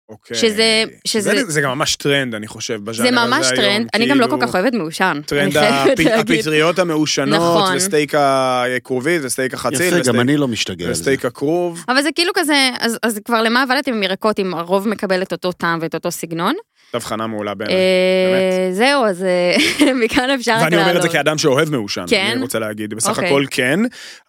אוקיי. 0.10 0.38
שזה- 0.38 0.84
שזה- 1.08 1.32
זה- 1.46 1.52
זה 1.52 1.62
גם 1.62 1.78
ממש 1.78 1.96
טרנד, 1.96 2.36
אני 2.36 2.48
חושב, 2.48 2.80
בז'אנר 2.84 3.10
זה 3.12 3.20
הזה 3.22 3.28
ממש 3.28 3.46
היום, 3.46 3.56
טרנד, 3.56 3.88
אני 3.94 4.08
גם 4.10 4.20
לא 4.20 4.26
כל 4.28 4.32
כאילו, 4.36 4.48
כך 4.48 4.56
אוהבת 4.56 4.74
מעושן. 4.74 5.22
טרנד 5.26 5.58
הפ-. 5.58 6.00
הפטריות 6.20 6.80
המעושנות, 6.80 7.40
נכון. 7.40 7.76
וסטייק 7.76 8.14
הכרובית, 8.16 9.22
וסטייק 9.24 9.54
החציל, 9.54 9.82
יפה, 9.82 9.96
גם 9.96 10.00
וסטייק- 10.02 10.20
אני 10.22 10.38
לא 10.38 10.48
משתגע 10.48 10.86
על 10.88 10.94
זה. 10.94 11.00
וסטייק 11.02 11.26
הכרוב. 11.26 11.84
אבל 11.90 12.02
זה 12.02 12.10
כאילו 12.16 12.32
כזה, 12.36 12.70
אז, 12.80 12.98
אז 13.04 13.20
כבר 13.26 13.42
למה 13.42 13.62
עבדתם 13.62 13.94
עם 13.94 14.04
ירקות 14.04 14.40
אם 14.40 14.54
הרוב 14.54 14.88
מקבל 14.88 15.22
את 15.22 15.32
אותו 15.32 15.52
טעם 15.52 15.80
ואת 15.82 15.96
אותו 15.96 16.12
סגנון? 16.12 16.54
הבחנה 16.96 17.28
מעולה 17.28 17.54
בעיניי. 17.54 17.76
אה, 17.78 18.70
זהו, 18.74 19.06
אז 19.06 19.24
אה, 19.24 19.56
מכאן 20.04 20.30
אפשר 20.30 20.52
רק 20.56 20.64
ואני 20.64 20.76
אומר 20.76 20.88
את 20.88 20.94
זה 20.94 20.98
לעלות. 20.98 21.12
כאדם 21.12 21.38
שאוהב 21.38 21.70
מעושן, 21.70 22.06
כן? 22.08 22.30
אני 22.34 22.42
רוצה 22.42 22.60
להגיד, 22.60 22.94
בסך 22.94 23.10
אוקיי. 23.10 23.28
הכל 23.28 23.46
כן, 23.52 23.80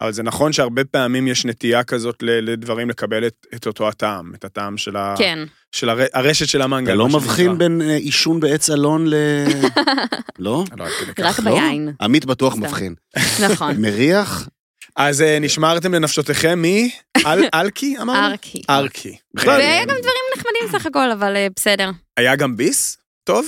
אבל 0.01 0.11
זה 0.11 0.23
נכון 0.23 0.53
שהרבה 0.53 0.83
פעמים 0.85 1.27
יש 1.27 1.45
נטייה 1.45 1.83
כזאת 1.83 2.15
ל- 2.23 2.51
לדברים 2.51 2.89
לקבל 2.89 3.27
את, 3.27 3.47
את 3.55 3.67
אותו 3.67 3.87
הטעם, 3.87 4.31
את 4.35 4.45
הטעם 4.45 4.77
של, 4.77 4.95
ה, 4.95 5.15
כן, 5.17 5.39
של 5.71 5.89
הר, 5.89 5.99
הרשת 6.13 6.47
של 6.47 6.61
המנגל. 6.61 6.91
אתה 6.91 6.97
לא. 6.99 7.07
מבחין 7.07 7.57
בין 7.57 7.81
אה, 7.81 7.95
עישון 7.95 8.39
בעץ 8.39 8.69
אלון 8.69 9.07
ל... 9.07 9.13
לא? 10.39 10.63
לא. 10.77 10.85
רק 11.19 11.39
לא? 11.39 11.51
ביין, 11.51 11.89
עמית 12.01 12.25
בטוח. 12.25 12.55
מבחין. 12.55 12.93
נכון. 13.39 13.75
מריח? 13.81 14.47
אז 14.95 15.23
נשמרתם 15.41 15.93
לנפשותיכם 15.93 16.59
מי? 16.59 16.91
אל, 17.25 17.43
אלקי 17.53 17.95
אמרנו? 18.01 18.27
ארקי. 18.27 18.61
ארקי. 18.69 19.17
בכלל, 19.33 19.59
והיה 19.59 19.81
גם 19.81 19.95
דברים 19.99 20.22
נחמדים 20.37 20.79
סך 20.79 20.85
הכל, 20.85 21.11
אבל 21.11 21.35
אה, 21.35 21.47
בסדר. 21.55 21.89
היה 22.17 22.35
גם 22.35 22.57
ביס? 22.57 22.97
טוב? 23.23 23.47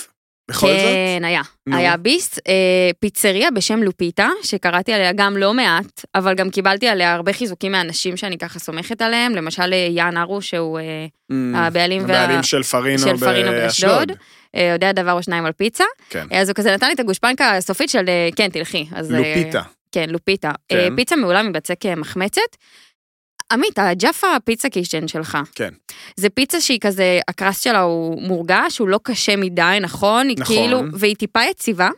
בכל 0.52 0.68
זאת? 0.68 0.76
כן, 0.78 1.26
היה. 1.26 1.42
נו. 1.68 1.78
היה 1.78 1.98
ביס, 1.98 2.40
אה, 2.48 2.54
פיצריה 3.00 3.52
בשם 3.52 3.84
לופיטה, 3.84 4.30
שקראתי 4.44 4.94
עליה 4.94 5.12
גם 5.14 5.38
לא 5.38 5.54
מעט, 5.54 6.06
אבל 6.16 6.34
גם 6.36 6.50
קיבלתי 6.50 6.88
עליה 6.88 7.14
הרבה 7.14 7.34
חיזוקים 7.34 7.72
מאנשים 7.72 8.18
שאני 8.18 8.38
ככה 8.38 8.60
סומכת 8.60 9.02
עליהם, 9.02 9.36
למשל 9.36 9.74
אה, 9.74 9.88
יאן 9.92 10.18
ארו, 10.18 10.42
שהוא 10.42 10.80
אה, 10.80 10.84
Mm, 11.32 11.58
הבעלים 11.58 12.02
וה- 12.08 12.44
של 12.44 12.64
פרינו 12.64 13.00
של 13.00 13.18
פרינו 13.18 13.52
באשדוד. 13.52 14.12
אה, 14.56 14.70
יודע 14.74 14.92
דבר 14.92 15.12
או 15.12 15.24
שניים 15.24 15.46
על 15.46 15.52
פיצה. 15.52 15.84
כן. 16.10 16.28
אה, 16.32 16.42
אז 16.42 16.50
הוא 16.50 16.56
כזה 16.56 16.74
נתן 16.74 16.88
לי 16.88 16.94
את 16.94 17.00
הגושפנקה 17.00 17.52
הסופית 17.56 17.90
של 17.90 18.06
כן, 18.36 18.50
תלכי. 18.50 18.86
אז, 18.96 19.12
לופיטה. 19.12 19.62
כן, 19.92 20.10
לופיטה. 20.10 20.52
כן. 20.70 20.96
פיצה 20.96 21.16
מעולה 21.16 21.44
מבצק 21.44 21.76
מחמצת. 21.98 22.42
עמית, 23.52 23.80
הג'אפה 23.80 24.28
פיצה 24.46 24.70
קישן 24.70 25.08
שלך. 25.08 25.38
כן. 25.56 25.70
זה 26.16 26.30
פיצה 26.30 26.62
שהיא 26.62 26.80
כזה, 26.82 27.20
הקרסט 27.28 27.64
שלה 27.64 27.82
הוא 27.82 28.22
מורגש, 28.22 28.78
הוא 28.78 28.88
לא 28.88 29.00
קשה 29.04 29.36
מדי, 29.36 29.78
נכון? 29.82 30.28
היא 30.28 30.38
נכון. 30.40 30.56
כאילו, 30.56 30.82
והיא 30.94 31.16
טיפה 31.16 31.40
יציבה. 31.52 31.90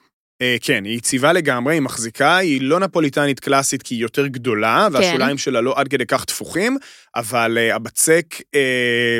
אה, 0.42 0.56
כן, 0.62 0.86
היא 0.86 0.98
יציבה 0.98 1.34
לגמרי, 1.34 1.74
היא 1.74 1.82
מחזיקה, 1.82 2.38
היא 2.38 2.62
לא 2.62 2.80
נפוליטנית 2.80 3.40
קלאסית 3.40 3.84
כי 3.84 3.96
היא 3.96 4.02
יותר 4.02 4.28
גדולה, 4.28 4.88
כן. 4.90 4.96
והשוליים 4.96 5.38
שלה 5.38 5.62
לא 5.62 5.74
עד 5.78 5.88
כדי 5.88 6.06
כך 6.06 6.26
תפוחים, 6.26 6.78
אבל 7.16 7.58
אה, 7.58 7.76
הבצק 7.76 8.26
אה, 8.56 9.20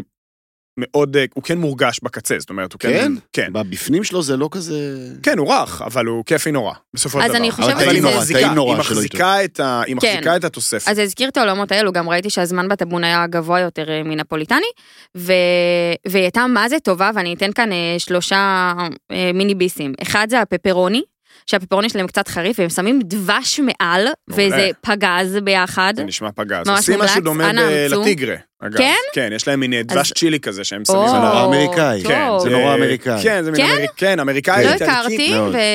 מאוד, 0.78 1.18
אה, 1.18 1.26
הוא 1.34 1.44
כן 1.44 1.58
מורגש 1.58 2.00
בקצה, 2.04 2.40
זאת 2.40 2.50
אומרת, 2.50 2.74
הוא 2.74 2.80
כן... 2.80 2.92
כן? 2.92 3.12
כן. 3.34 3.54
בפנים 3.54 4.04
שלו 4.04 4.22
זה 4.24 4.38
לא 4.38 4.50
כזה... 4.52 5.08
כן, 5.24 5.38
הוא 5.38 5.54
רך, 5.54 5.82
אבל 5.82 6.06
הוא 6.06 6.24
כיפי 6.26 6.52
נורא, 6.52 6.74
בסופו 6.94 7.20
של 7.20 7.26
אז 7.26 7.30
דבר. 7.30 7.40
אני 7.40 7.52
חושבת 7.52 7.72
אבל 7.76 7.90
היא 7.90 8.02
טעים 8.34 8.54
נורא, 8.54 8.72
היא 8.74 8.80
מחזיקה 8.80 9.44
את 9.44 9.60
ה- 9.60 9.82
היא 9.86 9.96
כן. 10.02 10.08
מחזיקה 10.08 10.36
את 10.36 10.44
התוספת. 10.44 10.88
אז 10.88 11.00
הזכיר 11.00 11.30
את 11.30 11.38
העולמות 11.38 11.72
האלו, 11.72 11.92
גם 11.92 12.10
ראיתי 12.10 12.30
שהזמן 12.30 12.68
בטבון 12.70 13.04
היה 13.04 13.28
גבוה 13.28 13.60
יותר 13.60 13.90
אה, 13.92 14.04
מנפוליטני, 14.04 14.68
ו... 15.18 15.34
והיא 16.08 16.24
הייתה 16.24 16.48
מה 16.48 16.70
זה 16.70 16.80
טובה, 16.80 17.12
ואני 17.16 17.34
אתן 17.34 17.52
כאן 17.52 17.72
אה, 17.72 17.96
שלושה 17.98 18.74
מיני 19.34 19.56
ביסים. 19.56 19.94
אחד 20.02 20.28
זה 20.30 20.42
הפפרוני, 20.42 21.02
שהפפרוני 21.46 21.90
שלהם 21.90 22.08
קצת 22.08 22.28
חריף, 22.28 22.60
והם 22.60 22.70
שמים 22.70 23.00
דבש 23.04 23.60
מעל, 23.60 24.08
מעולה. 24.28 24.46
וזה 24.48 24.70
פגז 24.82 25.38
ביחד. 25.44 25.94
זה 25.96 26.04
נשמע 26.04 26.30
פגז. 26.36 26.68
ממש 26.68 26.80
עושים 26.80 27.00
משהו 27.00 27.22
דומה. 27.22 27.52
לטיגרה, 27.90 28.36
אגב. 28.62 28.78
כן? 28.78 28.94
כן, 29.14 29.30
יש 29.36 29.48
להם 29.48 29.60
מין 29.60 29.74
אה, 29.74 29.84
דבש 29.84 29.98
אז- 30.12 30.14
צ'ילי 30.18 30.40
כזה 30.40 30.64
שהם 30.64 30.86
שמים 30.86 30.98
או, 31.00 31.16
על 31.16 31.26
ה... 31.26 31.30
נורא 31.30 31.46
אמריקאי. 31.46 32.04
טוב. 32.04 32.12
כן, 32.12 32.30
זה 32.44 32.50
נורא 32.50 32.76
אמריקאי. 32.76 33.24
כן, 33.24 33.44
זה 33.44 33.52
מין 33.52 33.62
כן? 33.62 33.72
אמריק- 33.72 33.92
כן, 33.98 34.20
אמריקאי 34.20 34.64
לא. 34.66 34.70
הכרתי. 34.70 35.34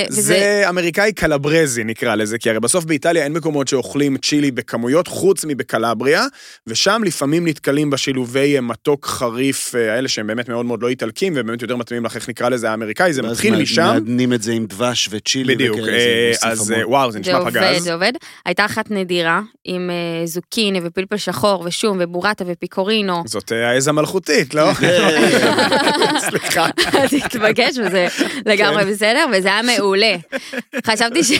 זה 0.09 0.65
אמריקאי 0.69 1.13
קלברזי 1.13 1.85
נקרא 1.85 2.15
לזה, 2.15 2.39
כי 2.39 2.51
הרי 2.51 2.61
בסוף 2.61 2.85
באיטליה 2.85 3.25
אין 3.25 3.33
מקומות 3.33 3.69
שאוכלים 3.69 4.17
צ'ילי 4.19 4.51
בכמויות 4.51 5.09
חוץ 5.09 5.45
מבקלבריה, 5.45 6.27
ושם 6.67 7.03
לפעמים 7.05 7.49
נתקלים 7.49 7.91
בשילובי 7.91 8.61
מתוק 8.61 9.07
חריף 9.07 9.75
אה, 9.75 9.95
האלה 9.95 10.09
שהם 10.09 10.27
באמת 10.27 10.49
מאוד 10.49 10.67
מאוד 10.67 10.83
לא 10.83 10.89
איטלקים, 10.89 11.33
ובאמת 11.37 11.63
יותר 11.63 11.77
מתאימים 11.77 12.05
לך 12.05 12.17
איך 12.17 12.29
נקרא 12.29 12.49
לזה 12.49 12.71
האמריקאי, 12.71 13.13
זה 13.13 13.23
מתחיל 13.23 13.57
משם. 13.63 13.83
מעדנים 13.83 14.33
את 14.33 14.43
זה 14.43 14.53
עם 14.53 14.67
דבש 14.67 15.09
וצ'ילי 15.13 15.55
בדיוק, 15.55 15.79
אה, 15.79 16.33
זה 16.41 16.49
אז. 16.49 16.73
אה, 16.73 16.89
וואו, 16.89 17.11
זה 17.11 17.13
זה 17.13 17.21
נשמע 17.21 17.37
עובד, 17.39 17.51
פגז. 17.53 17.83
זה 17.83 17.95
עובד. 17.95 18.13
הייתה 18.47 18.65
אחת 18.65 18.91
נדירה, 18.91 19.41
עם 19.65 19.91
אה, 19.91 20.27
זוקיני 20.27 20.81
ופלפל 20.85 21.17
שחור 21.17 21.63
ושום 21.67 21.99
ובורטה 22.01 22.45
ופיקורינו. 22.73 23.23
זאת 23.27 23.53
אה, 23.53 23.71
העז 23.71 23.89
המלכותית, 23.89 24.55
לא? 24.55 24.73
סליחה. 26.29 26.67
אז 27.03 27.15
התבקש 27.15 27.79
וזה 27.87 28.07
לגמרי 28.47 28.85
בסדר, 28.85 29.25
וזה 29.33 29.49
היה 29.49 29.63
מעולה. 29.63 30.17
חשבתי 30.87 31.25
ש... 31.25 31.33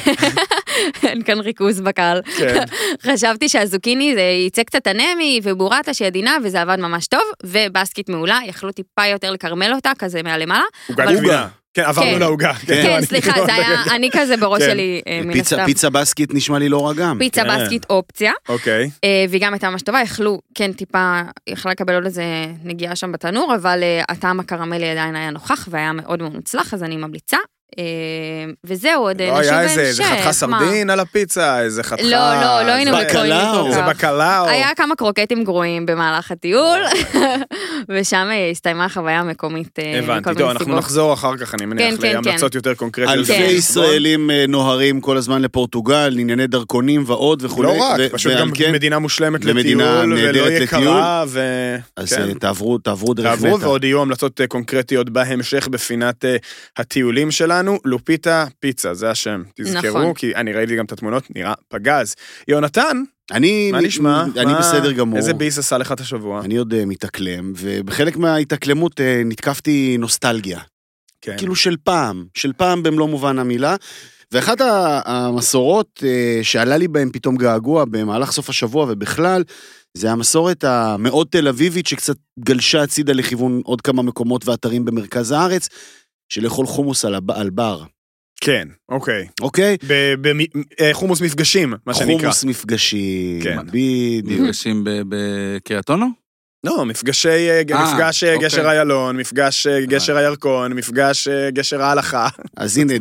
אין 1.07 1.23
כאן 1.23 1.41
ריכוז 1.41 1.81
בקהל. 1.81 2.21
כן. 2.39 2.65
חשבתי 3.03 3.49
שהזוקיני 3.49 4.15
זה 4.15 4.21
יצא 4.47 4.63
קצת 4.63 4.87
אנמי, 4.87 5.41
ובורטה 5.43 5.95
שהיא 5.95 6.07
עדינה, 6.07 6.37
וזה 6.45 6.61
עבד 6.61 6.77
ממש 6.81 7.07
טוב, 7.07 7.23
ובסקית 7.45 8.09
מעולה, 8.09 8.39
יכלו 8.47 8.73
טיפה 8.73 9.07
יותר 9.07 9.31
לקרמל 9.31 9.73
אותה, 9.75 9.91
כזה 9.99 10.23
מעלה 10.23 10.61
עוגה 10.89 11.05
אבל- 11.05 11.17
גבינה. 11.17 11.49
כן, 11.75 11.83
עברנו 11.83 12.11
כן. 12.11 12.19
לעוגה. 12.19 12.53
כן, 12.55 12.91
אני 12.97 13.07
סליחה, 13.07 13.33
כאילו- 13.33 13.47
זה 13.47 13.55
היה, 13.55 13.83
אני 13.91 14.11
כזה 14.13 14.37
בראש 14.37 14.63
כן. 14.63 14.71
שלי, 14.71 15.01
אה, 15.07 15.21
מן 15.25 15.33
פיצה, 15.33 15.57
הסתם. 15.57 15.67
פיצה 15.67 15.91
בסקית 15.91 16.35
נשמע 16.35 16.59
לי 16.59 16.69
לא 16.69 16.87
רע 16.87 16.93
גם. 16.93 17.17
פיצה 17.19 17.43
כן. 17.43 17.49
בסקית 17.59 17.87
אופציה, 17.91 18.33
אוקיי. 18.49 18.91
אה, 19.05 19.25
והיא 19.29 19.43
גם 19.43 19.53
הייתה 19.53 19.71
ממש 19.71 19.83
טובה, 19.83 20.01
יכלו, 20.01 20.41
כן, 20.55 20.73
טיפה, 20.73 21.21
יכלה 21.47 21.73
לקבל 21.73 21.95
עוד 21.95 22.05
איזה 22.05 22.25
נגיעה 22.65 22.97
שם 22.97 23.13
בתנור, 23.13 23.55
אבל 23.55 23.83
אה, 23.83 24.03
הטעם 24.09 24.41
הקרמלי 24.41 24.91
עדיין 24.91 25.17
היה 25.17 25.31
נוכח 25.31 25.69
והיה 25.71 25.93
מאוד 25.93 26.23
מאוד 26.23 26.35
מוצלח, 26.35 26.75
אז 26.75 26.83
אני 26.83 26.97
ממליצה. 26.97 27.37
אה, 27.79 28.53
וזהו, 28.65 29.03
עוד 29.03 29.23
לא 29.23 29.39
היה 29.39 29.53
בהמשך. 29.53 29.71
איזה 29.71 29.81
איזה 29.81 30.05
חתיכה? 30.05 30.33
סרדין 30.33 30.91
על 30.91 31.01
הפיצה, 31.01 31.61
איזה 31.61 31.83
חתיכה... 31.83 32.09
לא, 32.09 32.41
לא, 32.41 32.63
לא 32.63 32.73
היינו 32.73 32.93
בקלאו. 32.97 33.73
זה. 33.73 33.83
בקלאו. 33.83 34.47
היה 34.49 34.69
כמה 34.77 34.97
קרוקטים 34.97 35.45
גרועים 35.45 35.87
במהלך 35.87 36.31
הטיול, 36.31 36.81
ושם 37.89 38.29
אה, 38.31 38.51
הסתיימה 38.51 38.85
החוויה 38.85 39.21
המקומית 39.21 39.79
אה, 39.79 39.99
הבנתי, 39.99 40.31
טוב, 40.39 40.51
אנחנו. 40.51 40.77
נחזור 40.77 41.15
אחר 41.15 41.37
כך, 41.37 41.55
אני 41.55 41.67
מניח, 41.67 41.91
כן, 41.91 42.03
כן, 42.03 42.13
להמלצות 42.13 42.55
יותר 42.55 42.75
קונקרטיות. 42.75 43.19
אלפי 43.19 43.33
כן. 43.33 43.49
ישראלים 43.51 44.31
נוהרים 44.49 45.01
כל 45.01 45.17
הזמן 45.17 45.43
לפורטוגל, 45.43 46.09
לענייני 46.09 46.47
דרכונים 46.47 47.05
ועוד 47.07 47.45
וכולי. 47.45 47.69
לא 47.69 47.83
רק, 47.83 48.01
פשוט 48.13 48.33
גם 48.39 48.51
כן, 48.51 48.73
מדינה 48.73 48.99
מושלמת 48.99 49.45
לטיול, 49.45 50.13
ולא 50.13 50.51
יקרה, 50.51 51.25
ו... 51.29 51.41
אז 51.97 52.13
כן. 52.13 52.39
תעברו, 52.39 52.79
תעברו 52.79 53.15
דרך 53.15 53.27
תעברו 53.27 53.57
נטע. 53.57 53.67
ועוד 53.67 53.85
יהיו 53.85 54.03
המלצות 54.03 54.41
קונקרטיות 54.49 55.11
בהמשך 55.11 55.69
בפינת 55.69 56.25
הטיולים 56.77 57.31
שלנו. 57.31 57.62
לופיטה 57.85 58.47
פיצה, 58.61 58.95
זה 58.95 59.11
השם, 59.11 59.43
תזכרו, 59.55 59.99
נכון. 59.99 60.15
כי 60.15 60.35
אני 60.35 60.53
ראיתי 60.53 60.77
גם 60.77 60.85
את 60.85 60.93
התמונות, 60.93 61.25
נראה 61.37 61.55
פגז. 61.69 62.15
יונתן, 62.49 63.03
אני, 63.33 63.73
מה 63.73 63.81
נשמע? 63.81 64.25
אני 64.37 64.53
מה- 64.53 64.59
בסדר 64.59 64.93
גמור. 64.93 65.19
איזה 65.19 65.35
ביס 65.35 65.59
עשה 65.59 65.79
לך 65.79 65.93
את 65.93 66.01
השבוע? 66.01 66.41
אני 66.45 66.57
עוד 66.57 66.75
אה, 66.75 66.85
מתאקלם, 66.85 67.53
ובחלק 67.57 68.17
מההתאקלמות 68.17 69.01
אה, 69.01 69.23
נתקפתי 69.25 69.97
נוסטלגיה. 69.99 70.61
כן. 71.21 71.35
כאילו 71.39 71.57
של 71.57 71.77
פעם, 71.85 72.25
של 72.35 72.53
פעם 72.57 72.83
במלוא 72.83 73.09
מובן 73.09 73.39
המילה. 73.39 73.77
ואחת 74.33 74.61
המסורות 75.05 76.03
אה, 76.07 76.41
שעלה 76.43 76.77
לי 76.77 76.89
בהם 76.89 77.11
פתאום 77.13 77.37
געגוע 77.37 77.85
במהלך 77.85 78.33
סוף 78.33 78.49
השבוע 78.49 78.87
ובכלל, 78.89 79.45
זה 79.95 80.11
המסורת 80.13 80.65
המאוד 80.65 81.27
תל 81.31 81.49
אביבית 81.49 81.87
שקצת 81.87 82.17
גלשה 82.41 82.83
הצידה 82.83 83.13
לכיוון 83.13 83.61
עוד 83.65 83.81
כמה 83.81 84.03
מקומות 84.03 84.49
ואתרים 84.49 84.85
במרכז 84.85 85.31
הארץ, 85.31 85.69
של 86.33 86.43
לאכול 86.43 86.67
חומוס 86.67 87.05
על, 87.05 87.15
הב- 87.15 87.31
על 87.31 87.51
בר, 87.51 87.83
כן, 88.41 88.69
אוקיי. 88.89 89.27
אוקיי? 89.41 89.77
בחומוס 90.81 91.21
מפגשים, 91.23 91.75
מה 91.87 91.95
שנקרא. 91.95 92.19
חומוס 92.19 92.45
מפגשים, 92.45 93.43
כן. 93.43 93.57
בדיוק. 93.67 94.41
נפגשים 94.41 94.85
ב- 94.85 95.03
בקריית 95.09 95.91
אונו? 95.91 96.22
לא, 96.67 96.85
מפגשי, 96.85 97.29
אה, 97.29 97.63
אה, 97.71 97.85
מפגש 97.85 98.25
אה, 98.25 98.35
אוקיי. 98.35 98.49
גשר 98.49 98.69
איילון, 98.69 99.17
מפגש 99.17 99.67
גשר 99.67 100.17
הירקון, 100.17 100.73
מפגש 100.73 101.29
גשר 101.49 101.83
ההלכה. 101.83 102.29
אז 102.57 102.79
הנה, 102.79 102.95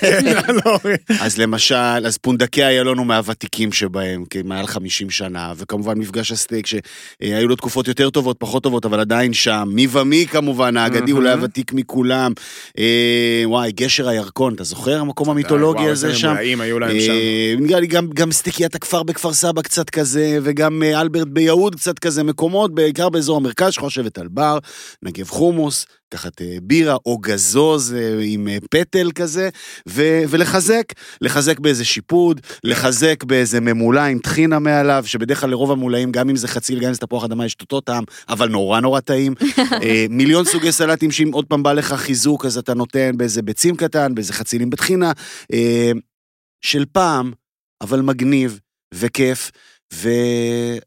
כן, 0.00 0.24
לא, 0.64 0.78
אז 1.20 1.38
למשל, 1.38 2.06
אז 2.06 2.18
פונדקי 2.18 2.64
איילון 2.64 2.98
הוא 2.98 3.06
מהוותיקים 3.06 3.72
שבהם, 3.72 4.24
כמעל 4.30 4.66
50 4.66 5.10
שנה, 5.10 5.52
וכמובן 5.56 5.98
מפגש 5.98 6.32
הסטייק, 6.32 6.66
שהיו 6.66 7.48
לו 7.48 7.56
תקופות 7.56 7.88
יותר 7.88 8.10
טובות, 8.10 8.36
פחות 8.38 8.62
טובות, 8.62 8.84
אבל 8.84 9.00
עדיין 9.00 9.32
שם. 9.32 9.68
מי 9.72 9.86
ומי 9.90 10.26
כמובן, 10.30 10.76
האגדי 10.76 11.12
אולי. 11.12 11.32
הוותיק 11.32 11.72
מכולם. 11.72 12.32
וואי, 13.44 13.72
גשר 13.72 14.08
הירקון, 14.08 14.54
אתה 14.54 14.64
זוכר 14.64 15.00
המקום 15.00 15.30
המיתולוגי 15.30 15.78
וואו, 15.78 15.92
הזה 15.92 16.14
שם? 16.14 16.28
ממולאים 16.28 16.60
היו 16.60 16.78
להם 16.78 17.00
שם. 17.00 17.66
גם, 18.14 18.32
סטיקיית 18.32 18.74
הכפר 18.74 19.02
בכפר 19.02 19.32
סבא 19.32 19.62
קצת 19.62 19.90
כזה, 19.90 20.38
וגם 20.42 20.82
אלברט 20.82 21.28
ביהוד 21.28 21.74
קצת 21.74 21.98
כזה, 21.98 22.22
מקומות, 22.22 22.74
בעיקר 22.86 23.08
באזור 23.08 23.36
המרכז, 23.36 23.72
שלך 23.72 23.84
לשבת 23.84 24.18
על 24.18 24.28
בר, 24.28 24.58
נגב 25.02 25.28
חומוס, 25.28 25.86
לקחת 26.14 26.42
אה, 26.42 26.56
בירה 26.62 26.96
או 27.06 27.18
גזוז 27.18 27.94
אה, 27.94 28.18
עם 28.22 28.48
אה, 28.48 28.58
פטל 28.70 29.10
כזה, 29.14 29.48
ו- 29.88 30.22
ולחזק, 30.28 30.84
לחזק 31.20 31.58
באיזה 31.60 31.84
שיפוד, 31.84 32.40
לחזק 32.64 33.24
באיזה 33.24 33.60
ממולא 33.60 34.00
עם 34.00 34.18
טחינה 34.18 34.58
מעליו, 34.58 35.04
שבדרך 35.06 35.40
כלל 35.40 35.50
לרוב 35.50 35.72
הממולאים, 35.72 36.12
גם 36.12 36.30
אם 36.30 36.36
זה 36.36 36.48
חציל, 36.48 36.80
גם 36.80 36.88
אם 36.88 36.94
זה 36.94 37.00
תפוח 37.00 37.24
אדמה, 37.24 37.46
יש 37.46 37.54
את 37.54 37.60
אותו 37.60 37.80
טעם, 37.80 38.04
אבל 38.28 38.48
נורא 38.48 38.80
נורא 38.80 39.00
טעים. 39.00 39.34
מיליון 40.10 40.44
סוגי 40.44 40.72
סלטים 40.72 41.10
שאם 41.10 41.30
עוד 41.32 41.44
פעם 41.44 41.62
בא 41.62 41.72
לך 41.72 41.92
חיזוק, 41.92 42.46
אז 42.46 42.58
אתה 42.58 42.74
נותן 42.74 43.16
באיזה 43.16 43.42
ביצים 43.42 43.76
קטן, 43.76 44.14
באיזה 44.14 44.32
חצילים 44.32 44.70
בטחינה. 44.70 45.12
של 46.64 46.84
פעם, 46.92 47.32
אבל 47.80 48.00
מגניב 48.00 48.60
וכיף, 48.94 49.50
ואני 49.92 50.80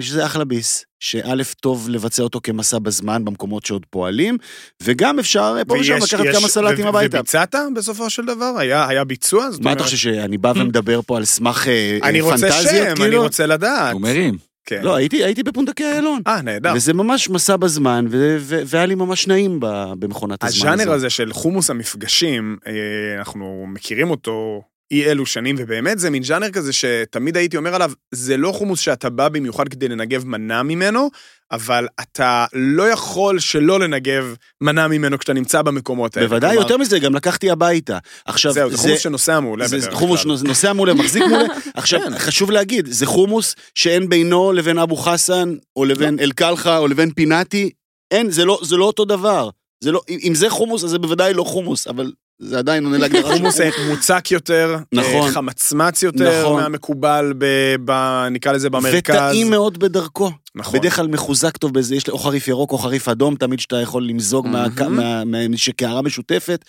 חושב 0.00 0.12
שזה 0.12 0.26
אחלה 0.26 0.44
ביס, 0.44 0.84
שא', 1.00 1.20
טוב 1.60 1.88
לבצע 1.88 2.22
אותו 2.22 2.40
כמסע 2.42 2.78
בזמן 2.78 3.24
במקומות 3.24 3.66
שעוד 3.66 3.86
פועלים, 3.90 4.36
וגם 4.82 5.18
אפשר 5.18 5.54
אה, 5.58 5.64
פה 5.64 5.74
ושם 5.80 5.94
ויש- 5.94 6.14
לקחת 6.14 6.24
יש- 6.26 6.36
כמה 6.36 6.48
סלטים 6.48 6.84
ו- 6.84 6.88
הביתה. 6.88 7.18
וביצעת 7.18 7.54
בסופו 7.76 8.10
של 8.10 8.24
דבר? 8.24 8.54
היה 8.58 8.88
היה 8.88 9.04
ביצוע? 9.04 9.48
מה 9.50 9.56
אומרת- 9.58 9.76
אתה 9.76 9.84
חושב, 9.84 9.96
שאני 9.96 10.38
בא 10.38 10.52
ומדבר 10.56 11.00
פה 11.06 11.16
על 11.16 11.24
סמך 11.24 11.68
אה, 11.68 11.98
אני 12.02 12.20
אה, 12.20 12.24
רוצה 12.24 12.36
פנטזיות, 12.50 12.64
שם, 12.84 12.86
אני 12.86 12.94
כאילו? 12.96 13.22
רוצה 13.22 13.46
לדעת. 13.46 13.92
הוא 13.92 14.00
מרים. 14.00 14.36
כן. 14.66 14.80
לא, 14.82 14.94
הייתי 14.94 15.24
הייתי 15.24 15.42
בפונדקי 15.42 15.84
איילון. 15.84 16.20
אה, 16.26 16.42
נהדר. 16.42 16.72
וזה 16.76 16.94
ממש 16.94 17.30
מסע 17.30 17.56
בזמן, 17.56 18.06
ו- 18.10 18.36
ו- 18.40 18.62
והיה 18.66 18.86
לי 18.86 18.94
ממש 18.94 19.26
נעים 19.26 19.58
במכונת 19.98 20.44
הזמן 20.44 20.68
הז'אנר 20.68 20.82
הזו. 20.82 20.92
הזה 20.94 21.10
של 21.10 21.32
חומוס 21.32 21.70
המפגשים, 21.70 22.56
אה, 22.66 22.72
אנחנו 23.18 23.64
מכירים 23.68 24.10
אותו 24.10 24.62
אי 24.92 25.04
אלו 25.04 25.26
שנים, 25.26 25.56
ובאמת 25.58 25.98
זה 25.98 26.10
מין 26.10 26.22
ז'אנר 26.22 26.50
כזה 26.50 26.72
שתמיד 26.72 27.36
הייתי 27.36 27.56
אומר 27.56 27.74
עליו, 27.74 27.92
זה 28.14 28.36
לא 28.36 28.52
חומוס 28.52 28.80
שאתה 28.80 29.10
בא 29.10 29.28
במיוחד 29.28 29.68
כדי 29.68 29.88
לנגב 29.88 30.26
מנה 30.26 30.62
ממנו, 30.62 31.10
אבל 31.52 31.86
אתה 32.00 32.46
לא 32.52 32.82
יכול 32.82 33.38
שלא 33.38 33.80
לנגב 33.80 34.34
מנה 34.60 34.88
ממנו 34.88 35.18
כשאתה 35.18 35.32
נמצא 35.32 35.62
במקומות 35.62 36.16
האלה. 36.16 36.28
בוודאי, 36.28 36.50
כלומר, 36.50 36.62
יותר 36.62 36.76
מזה, 36.76 36.98
גם 36.98 37.14
לקחתי 37.14 37.50
הביתה. 37.50 37.98
עכשיו, 38.24 38.52
זהו, 38.52 38.70
זה 38.70 38.76
חומוס 38.76 39.00
שנוסע 39.00 39.40
מעולה 39.40 39.68
זה 39.68 39.78
בדרך 39.78 39.94
חומוס 39.94 40.22
כלל. 40.22 40.32
נוסע 40.44 40.72
מעולה, 40.72 40.94
מחזיק 40.94 41.22
מעולה. 41.22 41.54
עכשיו, 41.74 42.00
כן. 42.00 42.18
חשוב 42.18 42.50
להגיד, 42.50 42.86
זה 42.86 43.06
חומוס 43.06 43.54
שאין 43.74 44.08
בינו 44.08 44.52
לבין 44.52 44.78
אבו 44.78 44.96
חסן, 44.96 45.54
או 45.76 45.84
לבין 45.84 46.16
לא. 46.16 46.22
אל-קלחה, 46.22 46.78
או 46.78 46.88
לבין 46.88 47.10
פינאטי. 47.10 47.70
אין, 48.10 48.30
זה 48.30 48.44
לא, 48.44 48.60
זה 48.62 48.76
לא 48.76 48.84
אותו 48.84 49.04
דבר. 49.04 49.50
זה 49.80 49.92
לא, 49.92 50.02
אם 50.08 50.34
זה 50.34 50.50
חומוס, 50.50 50.84
אז 50.84 50.90
זה 50.90 50.98
בוודאי 50.98 51.34
לא 51.34 51.44
חומוס, 51.44 51.86
אבל 51.86 52.12
זה 52.44 52.58
עדיין 52.58 52.84
עונה 52.84 52.98
להגדרה 52.98 53.22
של 53.22 53.28
חומוס 53.38 53.60
אה, 53.60 53.70
מוצק 53.88 54.30
יותר, 54.30 54.76
נכון. 54.92 55.26
אה, 55.28 55.32
חמצמץ 55.32 56.02
יותר 56.02 56.40
נכון. 56.42 56.62
מהמקובל, 56.62 57.34
ב, 57.38 57.44
ב, 57.84 57.92
נקרא 58.30 58.52
לזה 58.52 58.70
במרכז. 58.70 59.14
וטעים 59.14 59.50
מאוד 59.50 59.78
בדרכו. 59.78 60.30
נכון. 60.54 60.80
בדרך 60.80 60.96
כלל 60.96 61.06
מחוזק 61.08 61.56
טוב 61.56 61.74
באיזה, 61.74 61.94
יש 61.94 62.08
או 62.08 62.18
חריף 62.18 62.48
ירוק 62.48 62.72
או 62.72 62.78
חריף 62.78 63.08
אדום, 63.08 63.36
תמיד 63.36 63.60
שאתה 63.60 63.76
יכול 63.76 64.04
למזוג 64.04 64.46
מה- 64.48 64.66
מהמם. 64.78 64.96
מה- 64.96 65.24
מה- 65.48 65.56
שקערה 65.56 66.02
משותפת. 66.02 66.64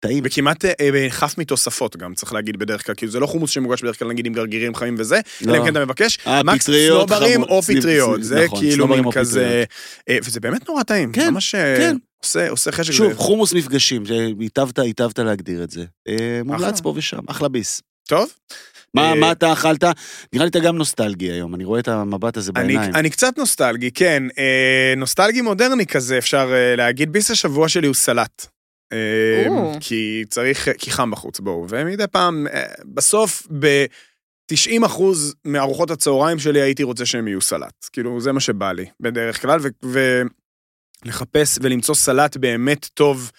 טעים. 0.00 0.22
וכמעט 0.26 0.64
אה, 0.64 0.72
אה, 0.80 1.06
חף 1.10 1.34
מתוספות 1.38 1.96
גם, 1.96 2.14
צריך 2.14 2.32
להגיד 2.32 2.56
בדרך 2.56 2.86
כלל, 2.86 2.94
כאילו 2.94 3.12
זה 3.12 3.20
לא 3.20 3.26
חומוס 3.26 3.50
שמוגש 3.50 3.82
בדרך 3.82 3.98
כלל 3.98 4.08
נגיד 4.08 4.26
עם 4.26 4.32
גרגירים 4.32 4.74
חמים 4.74 4.94
וזה, 4.98 5.20
אלא 5.46 5.56
אם 5.58 5.64
כן 5.64 5.70
אתה 5.70 5.84
מבקש, 5.84 6.18
מקס 6.44 6.70
סנוברים. 6.70 7.42
או 7.42 7.62
פטריות, 7.62 8.22
זה 8.22 8.44
נכון, 8.44 8.58
כאילו 8.60 8.88
מין 8.88 9.12
כזה, 9.12 9.64
וזה 10.24 10.40
באמת 10.40 10.68
נורא 10.68 10.82
טעים, 10.82 11.12
כן, 11.12 11.30
ממש 11.30 11.54
כן. 11.54 11.96
עושה 12.24 12.48
עושה 12.48 12.72
חשק. 12.72 12.92
שוב, 12.92 13.12
זה- 13.12 13.18
חומוס 13.18 13.52
מפגשים, 13.54 14.02
היטבת, 14.40 14.78
היטבת 14.78 15.18
להגדיר 15.18 15.64
את 15.64 15.70
זה. 15.70 15.84
אה, 16.08 16.40
מומלץ. 16.44 16.80
פה 16.80 16.92
ושם, 16.96 17.18
אחלה 17.26 17.48
ביס. 17.48 17.82
טוב, 18.08 18.28
מה 18.94 19.02
אה, 19.10 19.14
מה 19.14 19.32
אתה 19.32 19.52
אכלת? 19.52 19.84
נראה 20.32 20.44
לי 20.44 20.50
אתה 20.50 20.58
גם 20.60 20.76
נוסטלגי 20.76 21.30
היום, 21.32 21.54
אני 21.54 21.64
רואה 21.64 21.80
את 21.80 21.88
המבט 21.88 22.36
הזה 22.36 22.52
אני, 22.56 22.66
בעיניים. 22.74 22.94
אני 22.94 23.10
קצת 23.10 23.38
נוסטלגי, 23.38 23.90
כן. 23.90 24.22
אה, 24.38 24.94
נוסטלגי 24.96 25.40
מודרני 25.40 25.86
כזה, 25.86 26.18
אפשר 26.18 26.50
אה, 26.52 26.76
להגיד. 26.76 27.12
ביס 27.12 27.30
השבוע 27.30 27.68
שלי 27.68 27.86
הוא 27.86 27.94
סלט. 27.94 28.46
אה. 28.92 29.46
כי 29.80 30.24
צריך, 30.30 30.68
כי 30.78 30.90
חם 30.90 31.10
בחוץ, 31.10 31.40
בואו. 31.40 31.66
ומדי 31.68 32.04
פעם, 32.06 32.46
אה, 32.52 32.62
בסוף, 32.94 33.46
ב-90 33.58 34.86
אחוז 34.86 35.34
מארוחות 35.44 35.90
הצהריים 35.90 36.38
שלי 36.38 36.60
הייתי 36.60 36.82
רוצה 36.82 37.06
שהם 37.06 37.28
יהיו 37.28 37.40
סלט. 37.40 37.88
כאילו, 37.92 38.20
זה 38.20 38.32
מה 38.32 38.40
שבא 38.40 38.72
לי, 38.72 38.86
בדרך 39.00 39.42
כלל, 39.42 39.60
ו- 39.84 40.22
ולחפש 41.04 41.58
ולמצוא 41.62 41.94
סלט 41.94 42.36
באמת 42.36 42.88
טוב, 42.94 43.30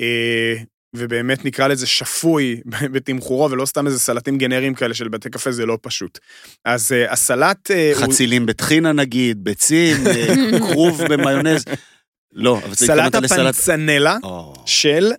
אה, 0.00 0.54
ובאמת 0.96 1.44
נקרא 1.44 1.68
לזה 1.68 1.86
שפוי 1.86 2.60
בתמחורו, 2.92 3.50
ולא 3.50 3.66
סתם 3.66 3.86
איזה 3.86 3.98
סלטים 3.98 4.38
גנריים 4.38 4.74
כאלה 4.74 4.94
של 4.94 5.08
בתי 5.08 5.30
קפה, 5.30 5.52
זה 5.52 5.66
לא 5.66 5.78
פשוט. 5.82 6.18
אז 6.64 6.92
אה, 6.92 7.12
הסלט... 7.12 7.70
אה, 7.70 7.92
הוא- 7.96 8.04
חצילים 8.12 8.46
בטחינה 8.46 8.92
נגיד, 8.92 9.44
ביצים, 9.44 9.96
אה, 10.06 10.34
כרוב 10.58 11.02
במיונז. 11.08 11.64
לא, 12.32 12.58
אבל 12.64 12.74
זה 12.74 12.86
סלט 12.86 12.98
התכוונת 13.14 13.24
לסלט... 13.30 13.54
הפנצנלה 13.54 14.16
או, 14.22 14.54
של 14.66 15.12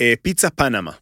אה, 0.00 0.14
פיצה 0.22 0.50
פנמה. 0.50 0.92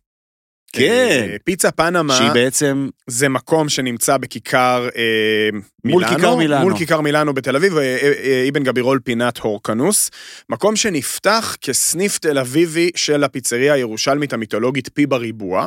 כן. 0.74 1.28
אה, 1.30 1.36
פיצה 1.44 1.70
פנמה 1.70 2.16
שהיא 2.16 2.30
בעצם, 2.30 2.88
זה 3.06 3.28
מקום 3.28 3.68
שנמצא 3.68 4.16
בכיכר 4.16 4.88
אה, 4.96 5.48
מול 5.84 6.04
מילאנו, 6.04 6.16
כיכר 6.16 6.36
מילאנו. 6.36 6.62
מול 6.62 6.76
כיכר 6.78 7.00
מילאנו 7.00 7.34
בתל 7.34 7.56
אביב, 7.56 7.78
אה, 7.78 8.46
אבן 8.48 8.62
גבירול 8.62 9.00
פינת 9.04 9.38
הורקנוס. 9.38 10.10
מקום 10.48 10.76
שנפתח 10.76 11.56
כסניף 11.60 12.18
תל 12.18 12.38
אביבי 12.38 12.90
של 12.96 13.24
הפיצריה 13.24 13.74
הירושלמית 13.74 14.32
המיתולוגית 14.32 14.88
פי 14.88 15.06
בריבוע. 15.06 15.66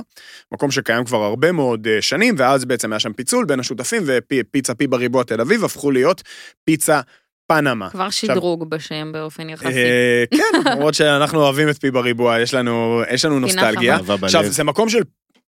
מקום 0.51 0.71
שקיים 0.71 1.05
כבר 1.05 1.23
הרבה 1.23 1.51
מאוד 1.51 1.87
שנים, 2.01 2.35
ואז 2.37 2.65
בעצם 2.65 2.93
היה 2.93 2.99
שם 2.99 3.13
פיצול 3.13 3.45
בין 3.45 3.59
השותפים, 3.59 4.03
ופיצה 4.05 4.75
פי 4.75 4.87
בריבוע 4.87 5.23
תל 5.23 5.41
אביב 5.41 5.65
הפכו 5.65 5.91
להיות 5.91 6.23
פיצה 6.63 7.01
פנמה. 7.47 7.89
כבר 7.89 8.09
שדרוג 8.09 8.69
בשם 8.69 9.11
באופן 9.11 9.49
יחסי. 9.49 9.67
אה, 9.67 10.23
כן, 10.31 10.71
למרות 10.71 10.93
שאנחנו 10.93 11.39
אוהבים 11.39 11.69
את 11.69 11.77
פי 11.77 11.91
בריבוע, 11.91 12.39
יש 12.39 12.53
לנו, 12.53 13.01
יש 13.11 13.25
לנו 13.25 13.39
נוסטלגיה. 13.39 13.97
עכשיו, 14.21 14.43
זה 14.45 14.63
מקום 14.63 14.89
של... 14.89 14.99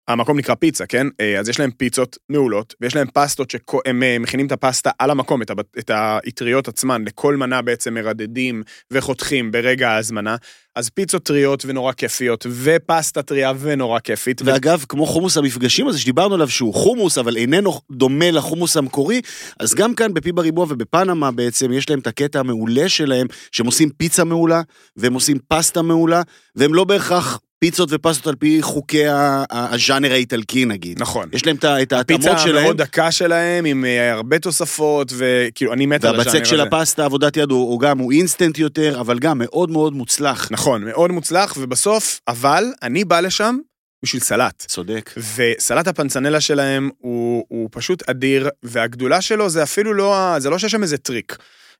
המקום 0.10 0.38
נקרא 0.38 0.56
פיצה, 0.56 0.86
כן? 0.86 1.08
אה, 1.22 1.40
אז 1.40 1.50
יש 1.50 1.60
להם 1.60 1.72
פיצות 1.72 2.18
מעולות, 2.30 2.76
ויש 2.82 2.96
להם 2.96 3.08
פסטות 3.14 3.52
שהם 3.52 4.04
אה, 4.04 4.20
מכינים 4.20 4.48
את 4.48 4.52
הפסטה 4.52 4.92
על 5.00 5.10
המקום, 5.10 5.42
את 5.80 5.90
האטריות 5.90 6.68
עצמן, 6.68 7.04
לכל 7.06 7.36
מנה 7.36 7.62
בעצם 7.62 7.94
מרדדים 7.94 8.64
וחותכים 8.92 9.52
ברגע 9.52 9.90
ההזמנה. 9.90 10.36
אז 10.76 10.90
פיצות 10.90 11.24
טריות 11.24 11.66
ונורא 11.66 11.94
כיפיות, 11.94 12.46
ופסטה 12.50 13.22
טריה 13.22 13.54
ונורא 13.60 14.00
כיפית. 14.00 14.42
ו- 14.42 14.46
ואגב, 14.46 14.86
כמו 14.90 15.06
חומוס 15.06 15.38
המפגשים 15.38 15.88
הזה 15.88 16.00
שדיברנו 16.00 16.36
עליו, 16.36 16.50
שהוא 16.50 16.74
חומוס, 16.74 17.18
אבל 17.18 17.38
איננו 17.38 17.82
דומה 17.92 18.32
לחומוס 18.32 18.78
המקורי, 18.78 19.22
אז 19.60 19.76
גם 19.76 19.96
כאן 19.96 20.14
בפיצה 20.14 20.32
בריבוע 20.32 20.66
ובפנמה 20.70 21.32
בעצם, 21.32 21.72
יש 21.72 21.90
להם 21.90 22.00
את 22.00 22.08
הקטע 22.08 22.40
המעולה 22.40 22.90
שלהם, 22.90 23.28
שהם 23.52 23.66
עושים 23.66 23.90
פיצה 23.90 24.24
מעולה, 24.24 24.62
והם 24.96 25.14
עושים 25.14 25.38
פסטה 25.48 25.82
מעולה, 25.82 26.22
והם 26.56 26.74
לא 26.74 26.84
בהכרח 26.84 27.40
פיצות 27.60 27.90
ופסטות 27.92 28.28
על 28.28 28.36
פי 28.36 28.62
חוקי 28.62 29.04
הז'אנר 29.52 30.12
האיטלקי 30.12 30.66
נגיד. 30.66 31.02
נכון. 31.02 31.30
יש 31.34 31.46
להם 31.46 31.56
את 31.56 31.64
ההתאמות 31.64 32.08
פיצה 32.08 32.38
שלהם, 32.38 32.64
מאוד 32.64 32.78
דקה 32.78 33.12
שלהם, 33.12 33.66
עם 33.66 33.86
אה, 33.86 34.14
הרבה 34.14 34.40
תוספות, 34.40 35.14
וכאילו, 35.18 35.74
אני 35.74 35.86
מת 35.86 36.04
על 36.04 36.10
הז'אנר 36.10 36.22
הזה. 36.22 36.38
והבצק 36.38 36.50
של 36.50 36.62
הפסטה, 36.62 37.06
עבודת 37.06 37.38
יד, 37.38 37.52
הוא 37.52 37.70
הוא 37.72 37.80
גם, 37.80 37.98
הוא 37.98 38.12
אינסטנט 38.12 38.58
יותר, 38.58 39.00
אבל 39.00 39.20
גם 39.20 39.38
מאוד 39.38 39.72
מאוד 39.72 39.94
מוצלח. 39.94 40.48
נכון, 40.52 40.84
מאוד 40.86 41.12
מוצלח, 41.12 41.54
ובסוף, 41.58 42.20
אבל 42.28 42.64
אני 42.84 43.04
בא 43.04 43.20
לשם 43.20 43.58
בשביל 44.04 44.22
סלט. 44.22 44.66
צודק. 44.68 45.14
וסלט 45.36 45.88
הפנצנלה 45.88 46.42
שלהם 46.42 46.90
הוא, 46.98 47.46
הוא 47.48 47.70
פשוט 47.72 48.10
אדיר, 48.10 48.50
והגדולה 48.64 49.22
שלו 49.22 49.50
זה 49.50 49.64
אפילו 49.64 49.94
לא, 49.94 50.36
זה 50.38 50.50
לא 50.50 50.58
שיש 50.58 50.72
שם 50.72 50.84
איזה 50.84 50.98
טריק. 50.98 51.38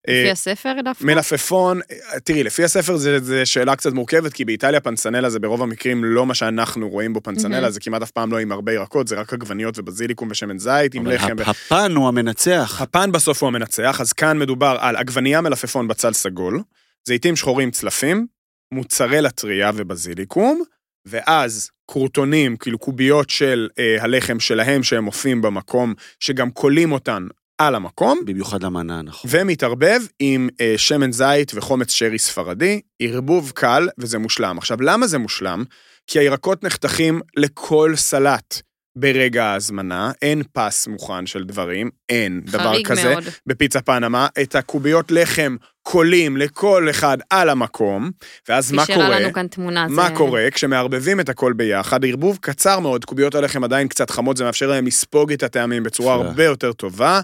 לפי 0.08 0.26
אה, 0.26 0.32
הספר 0.32 0.74
דווקא? 0.84 1.06
מלפפון, 1.06 1.80
אה, 1.92 2.20
תראי, 2.20 2.44
לפי 2.44 2.64
הספר 2.64 2.98
זה, 2.98 3.20
זה 3.20 3.46
שאלה 3.46 3.76
קצת 3.76 3.94
מורכבת, 3.94 4.34
כי 4.34 4.46
באיטליה 4.46 4.80
פנצנלה 4.80 5.30
זה 5.30 5.40
ברוב 5.40 5.62
המקרים 5.62 6.04
לא 6.04 6.26
מה 6.26 6.34
שאנחנו 6.34 6.90
רואים 6.90 7.14
בו 7.14 7.24
פנצנלה. 7.24 7.72
זה 7.72 7.80
כמעט 7.80 8.02
אף 8.02 8.12
פעם 8.12 8.32
לא 8.32 8.38
עם 8.38 8.52
הרבה 8.52 8.74
ירקות, 8.74 9.08
זה 9.08 9.16
רק 9.16 9.34
עגבניות 9.34 9.80
ובזיליקום 9.80 10.28
ושמן 10.32 10.58
זית 10.60 10.96
עם 10.96 11.06
אבל 11.06 11.16
לחם. 11.16 11.36
ו- 11.38 11.42
הפן 11.50 11.96
הוא 11.96 12.08
המנצח. 12.08 12.82
הפן 12.82 13.12
בסוף 13.12 13.44
הוא 13.44 13.48
המנצח, 13.48 14.02
אז 14.02 14.14
כאן 14.14 14.40
מדובר 14.40 14.78
על 14.80 14.96
עגבנייה 14.96 15.42
מלפפון 15.42 15.88
בצל 15.88 16.14
סגול, 16.14 16.62
זיתים 17.08 17.36
שחורים 17.36 17.72
צלפים, 17.72 18.28
מוצרלה 18.74 19.30
טריה 19.30 19.72
ובזיליקום, 19.76 20.64
ואז 21.06 21.70
קורטונים, 21.86 22.58
כאילו 22.58 22.78
קוביות 22.80 23.30
של 23.30 23.70
אה, 23.80 23.98
הלחם 24.00 24.40
שלהם 24.40 24.84
שהם 24.84 25.08
אופים 25.08 25.42
במקום, 25.42 25.94
שגם 26.20 26.52
קולים 26.52 26.92
אותן 26.92 27.28
על 27.60 27.76
המקום, 27.76 28.20
במיוחד 28.26 28.64
המנה, 28.64 29.02
נכון. 29.02 29.32
ומתערבב 29.34 30.02
עם 30.20 30.50
אה, 30.62 30.74
שמן 30.78 31.12
זית 31.12 31.52
וחומץ 31.56 31.92
שרי 31.92 32.20
ספרדי, 32.20 32.82
ערבוב 33.00 33.52
קל, 33.56 33.90
וזה 33.98 34.20
מושלם. 34.20 34.58
עכשיו, 34.58 34.82
למה 34.82 35.08
זה 35.08 35.18
מושלם? 35.18 35.64
כי 36.08 36.20
הירקות 36.20 36.64
נחתכים 36.64 37.22
לכל 37.38 37.94
סלט. 37.96 38.62
ברגע 39.00 39.46
ההזמנה, 39.46 40.12
אין 40.22 40.44
פס 40.54 40.88
מוכן 40.88 41.26
של 41.26 41.44
דברים, 41.44 41.90
אין 42.10 42.42
דבר 42.46 42.60
חריג 42.60 42.88
כזה. 42.88 43.10
מאוד. 43.14 43.24
בפיצה 43.48 43.82
פנמה, 43.82 44.28
את 44.42 44.56
הקוביות 44.56 45.12
לחם 45.12 45.56
קולים 45.82 46.38
לכל 46.38 46.88
אחד 46.90 47.18
על 47.30 47.50
המקום, 47.50 48.12
ואז 48.50 48.72
מה 48.72 48.86
קורה? 48.86 49.20
לנו 49.20 49.34
כאן 49.34 49.48
תמונה. 49.48 49.88
מה 49.90 50.08
זה- 50.10 50.16
קורה 50.16 50.48
כשמערבבים 50.52 51.20
את 51.20 51.30
הכל 51.30 51.54
ביחד? 51.54 52.06
ערבוב 52.06 52.38
קצר 52.42 52.80
מאוד, 52.80 53.06
קוביות 53.06 53.36
הלחם 53.36 53.64
עדיין 53.64 53.88
קצת 53.88 54.10
חמות, 54.10 54.38
זה 54.38 54.44
מאפשר 54.44 54.68
להם 54.68 54.88
לספוג 54.88 55.32
את 55.32 55.44
הטעמים 55.44 55.84
בצורה. 55.84 56.16
הרבה 56.16 56.44
יותר 56.44 56.74
טובה. 56.74 57.22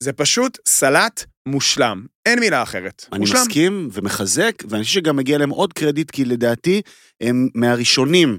זה 0.00 0.12
פשוט 0.12 0.58
סלט 0.66 1.24
מושלם, 1.48 2.02
אין 2.26 2.38
מילה 2.40 2.62
אחרת. 2.62 3.04
אני 3.12 3.20
מושלם. 3.20 3.40
מסכים 3.40 3.88
ומחזק, 3.92 4.52
ואני 4.68 4.82
חושב 4.84 4.94
שגם 4.94 5.16
מגיע 5.16 5.38
להם 5.38 5.50
עוד 5.50 5.72
קרדיט, 5.72 6.10
כי 6.10 6.24
לדעתי 6.24 6.82
הם 7.20 7.48
מהראשונים, 7.54 8.38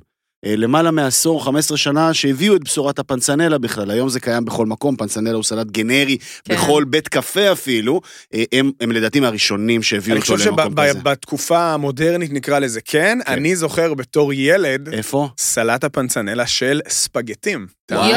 למעלה 0.57 0.91
מעשור, 0.91 1.45
15 1.45 1.77
שנה, 1.77 2.13
שהביאו 2.13 2.55
את 2.55 2.63
בשורת 2.63 2.99
הפנצנלה 2.99 3.57
בכלל. 3.57 3.91
היום 3.91 4.09
זה 4.09 4.19
קיים 4.19 4.45
בכל 4.45 4.65
מקום, 4.65 4.95
פנצנלה 4.95 5.33
הוא 5.33 5.43
סלט 5.43 5.67
גנרי, 5.67 6.17
כן. 6.45 6.55
בכל 6.55 6.83
בית 6.83 7.07
קפה 7.07 7.51
אפילו. 7.51 8.01
אה, 8.33 8.43
הם, 8.51 8.71
הם 8.81 8.91
לדעתי 8.91 9.19
מהראשונים 9.19 9.83
שהביאו 9.83 10.15
אני 10.15 10.21
אותו 10.21 10.33
חושב 10.33 10.49
למקום 10.49 10.73
כזה. 10.73 10.99
שבתקופה 10.99 11.73
המודרנית 11.73 12.33
נקרא 12.33 12.59
לזה 12.59 12.81
כן, 12.81 13.19
כן. 13.25 13.33
אני 13.33 13.55
זוכר 13.55 13.93
בתור 13.93 14.33
ילד, 14.33 14.89
איפה? 14.93 15.29
סלט 15.37 15.83
הפנצנלה 15.83 16.47
של 16.47 16.81
ספגטים. 16.89 17.67
יואו, 17.91 18.07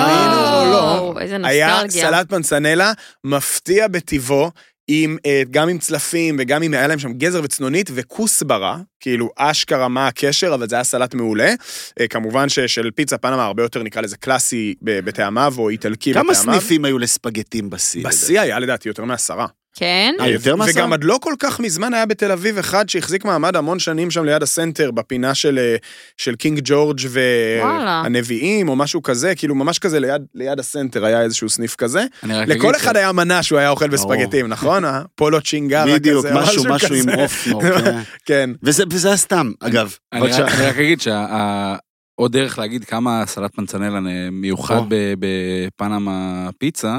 לא, 0.71 1.15
איזה 1.21 1.37
היה 1.45 1.83
נוסטלגיה. 1.83 2.11
סלט 2.11 2.29
פנצנלה 2.29 2.93
מפתיע 3.25 3.89
בטיבו, 3.89 4.51
עם, 4.93 5.17
אה, 5.27 5.43
גם 5.51 5.69
עם 5.69 5.79
צלפים 5.79 6.37
וגם 6.39 6.63
עם, 6.63 6.75
היה 6.75 6.87
להם 6.87 6.99
שם 6.99 7.13
גזר 7.13 7.41
וצנונית 7.45 7.91
וכוסברה, 7.95 8.79
כאילו 9.01 9.31
אשכרה 9.37 9.89
מה 9.89 10.07
הקשר, 10.07 10.55
אבל 10.55 10.69
זה 10.69 10.77
היה 10.77 10.85
סלט 10.85 11.15
מעולה. 11.15 11.55
אה, 12.01 12.09
כמובן 12.09 12.49
ששל 12.49 12.91
פיצה 12.91 13.19
פנמה 13.19 13.45
הרבה 13.45 13.63
יותר 13.63 13.83
נקרא 13.83 14.03
לזה 14.03 14.17
קלאסי 14.17 14.75
בטעמיו, 14.83 15.55
או 15.59 15.69
איטלקי 15.69 16.15
כמה 16.15 16.33
בטעמיו. 16.33 16.61
סניפים 16.61 16.85
היו 16.85 16.99
לספגטים 16.99 17.71
בשיא? 17.71 18.05
בשיא 18.05 18.41
היה 18.41 18.59
לדעתי 18.59 18.89
יותר 18.89 19.05
מעשרה. 19.05 19.47
כן? 19.81 20.15
אה, 20.21 20.29
יותר 20.29 20.57
מעשרה? 20.57 20.83
וגם 20.83 20.93
עד 20.93 21.05
לא 21.05 21.19
כל 21.23 21.35
כך 21.39 21.61
מזמן 21.61 21.95
היה 21.95 22.07
בתל 22.07 22.33
אביב 22.33 22.59
אחד 22.59 22.89
שהחזיק 22.89 23.25
מעמד 23.25 23.57
המון 23.57 23.79
שנים 23.79 24.11
שם 24.11 24.25
ליד 24.25 24.43
הסנטר, 24.43 24.91
בפינה 24.91 25.35
של, 25.35 25.59
אה, 25.59 25.77
של 26.17 26.35
קינג 26.35 26.61
ג'ורג'. 26.65 27.01
והנביאים, 27.11 28.69
או 28.69 28.77
משהו 28.77 29.03
כזה, 29.03 29.35
כאילו 29.35 29.55
ממש 29.55 29.79
כזה 29.79 30.01
ליד, 30.01 30.23
ליד 30.35 30.61
הסנטר 30.61 31.05
היה 31.05 31.23
איזשהו 31.23 31.49
סניף 31.49 31.75
כזה. 31.77 32.05
לכל 32.23 32.77
אחד 32.77 32.97
היה 32.97 33.13
מנה 33.13 33.43
שהוא 33.43 33.59
היה 33.59 33.71
אוכל 33.71 33.89
בספגטים, 33.89 34.47
נכון? 34.47 34.85
ה 34.85 34.94
pollo 34.94 35.41
cingara 35.41 35.85
בדיוק, 35.95 36.27
כזה, 36.27 36.35
משהו, 36.35 36.65
משהו 36.69 36.89
כזה. 36.89 37.13
עם 37.13 37.19
עוף. 37.21 37.49
כן. 37.61 37.99
כן. 38.29 38.51
וזה 38.63 38.85
וזה 38.91 39.09
היה 39.09 39.17
סתם, 39.17 39.51
אגב. 39.61 39.95
אני. 40.13 40.23
רק- 40.23 40.41
אני 40.41 40.67
רק 40.67 40.77
אגיד 40.77 41.01
שעוד 41.01 42.33
דרך 42.33 42.59
להגיד 42.59 42.85
כמה 42.85 43.23
סלט 43.27 43.55
פנצנלה 43.55 44.01
מיוחד 44.33 44.81
בפנמה 45.19 46.13
פיצה, 46.59 46.89
אה, 46.89 46.99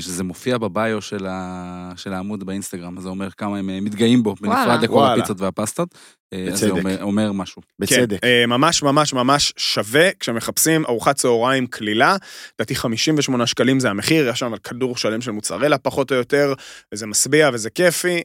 שזה 0.00 0.24
מופיע 0.24 0.58
בביו 0.58 1.02
של 1.02 1.26
ה- 1.30 1.92
של 1.96 2.12
העמוד 2.12 2.44
באינסטגרם, 2.44 3.00
זה 3.00 3.08
אומר 3.08 3.28
כמה 3.30 3.58
הם 3.58 3.70
אה, 3.70 3.80
מתגאים 3.80 4.22
בו, 4.22 4.34
וואלה. 4.40 4.64
בנפרד 4.64 4.82
לכל 4.84 4.92
וואלה. 4.94 5.14
הפיצות 5.14 5.40
והפסטות. 5.40 5.88
אה, 6.32 6.46
אז 6.52 6.58
זה 6.58 6.66
בצדק. 6.66 6.78
אומר- 6.80 7.02
אומר 7.02 7.32
משהו. 7.32 7.62
בצדק. 7.78 8.20
כן, 8.20 8.26
אה, 8.28 8.46
ממש 8.46 8.82
ממש 8.82 9.12
ממש 9.12 9.52
שווה 9.56 10.08
כשמחפשים 10.20 10.84
ארוחת 10.86 11.16
צהריים 11.16 11.66
קלילה. 11.66 12.16
לדעתי 12.58 12.74
58 12.74 13.46
שקלים 13.46 13.80
זה 13.80 13.90
המחיר, 13.90 14.28
יש 14.28 14.38
שם 14.38 14.52
כדור 14.64 14.96
שלם 14.96 15.20
של 15.20 15.30
מוצרלה 15.30 15.78
פחות 15.78 16.10
או 16.12 16.16
יותר, 16.16 16.54
וזה 16.94 17.06
משביע 17.06 17.50
וזה 17.52 17.70
כיפי, 17.70 18.22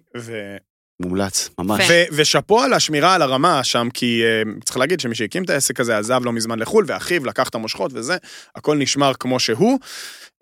מומלץ, 1.02 1.50
ממש. 1.60 1.84
ו- 1.90 2.04
ושאפו 2.16 2.62
על 2.62 2.74
השמירה 2.74 3.16
על 3.16 3.22
הרמה 3.22 3.64
שם, 3.64 3.88
כי 3.94 4.24
uh, 4.24 4.64
צריך 4.66 4.78
להגיד 4.78 5.00
שמי 5.00 5.16
שהקים 5.16 5.44
את 5.44 5.50
העסק 5.50 5.80
הזה 5.80 5.98
עזב 5.98 6.22
לא 6.24 6.32
מזמן 6.34 6.60
לחו"ל, 6.60 6.86
ואחיו 6.88 7.26
לקח 7.26 7.50
את 7.50 7.56
המושכות 7.56 7.92
וזה, 7.94 8.18
הכל 8.56 8.78
נשמר 8.78 9.12
כמו 9.20 9.40
שהוא. 9.40 9.80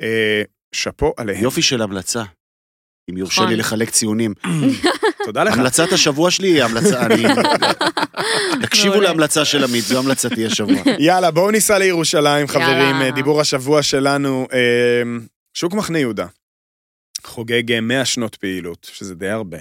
Uh, 0.02 0.06
שאפו 0.76 1.14
עליהם. 1.18 1.44
יופי 1.44 1.62
של 1.62 1.82
המלצה. 1.82 2.24
אם 3.10 3.18
יורשה 3.18 3.42
נכון. 3.42 3.52
לי 3.54 3.56
לחלק 3.56 3.90
ציונים. 3.90 4.34
תודה 5.26 5.44
לך. 5.44 5.54
המלצת 5.54 5.92
השבוע 5.94 6.32
שלי 6.32 6.48
היא 6.48 6.64
המלצה, 6.64 7.06
אני... 7.06 7.24
תקשיבו. 8.66 9.02
להמלצה 9.02 9.46
של 9.46 9.64
עמית, 9.64 9.84
זו 9.84 10.00
המלצתי 10.00 10.46
השבוע. 10.46 10.82
יאללה, 11.00 11.32
בואו 11.32 11.52
ניסע 11.52 11.78
לירושלים, 11.78 12.48
חברים. 12.48 12.96
אה, 13.02 13.12
דיבור 13.12 13.42
השבוע 13.42 13.84
שלנו, 13.84 14.48
אה, 14.54 15.04
שוק 15.54 15.74
מחנה 15.74 16.00
יהודה. 16.00 16.28
חוגג 17.24 17.72
אה, 17.72 17.82
100 17.82 18.06
שנות 18.06 18.36
פעילות, 18.36 18.90
שזה 18.94 19.16
די 19.16 19.30
הרבה. 19.30 19.58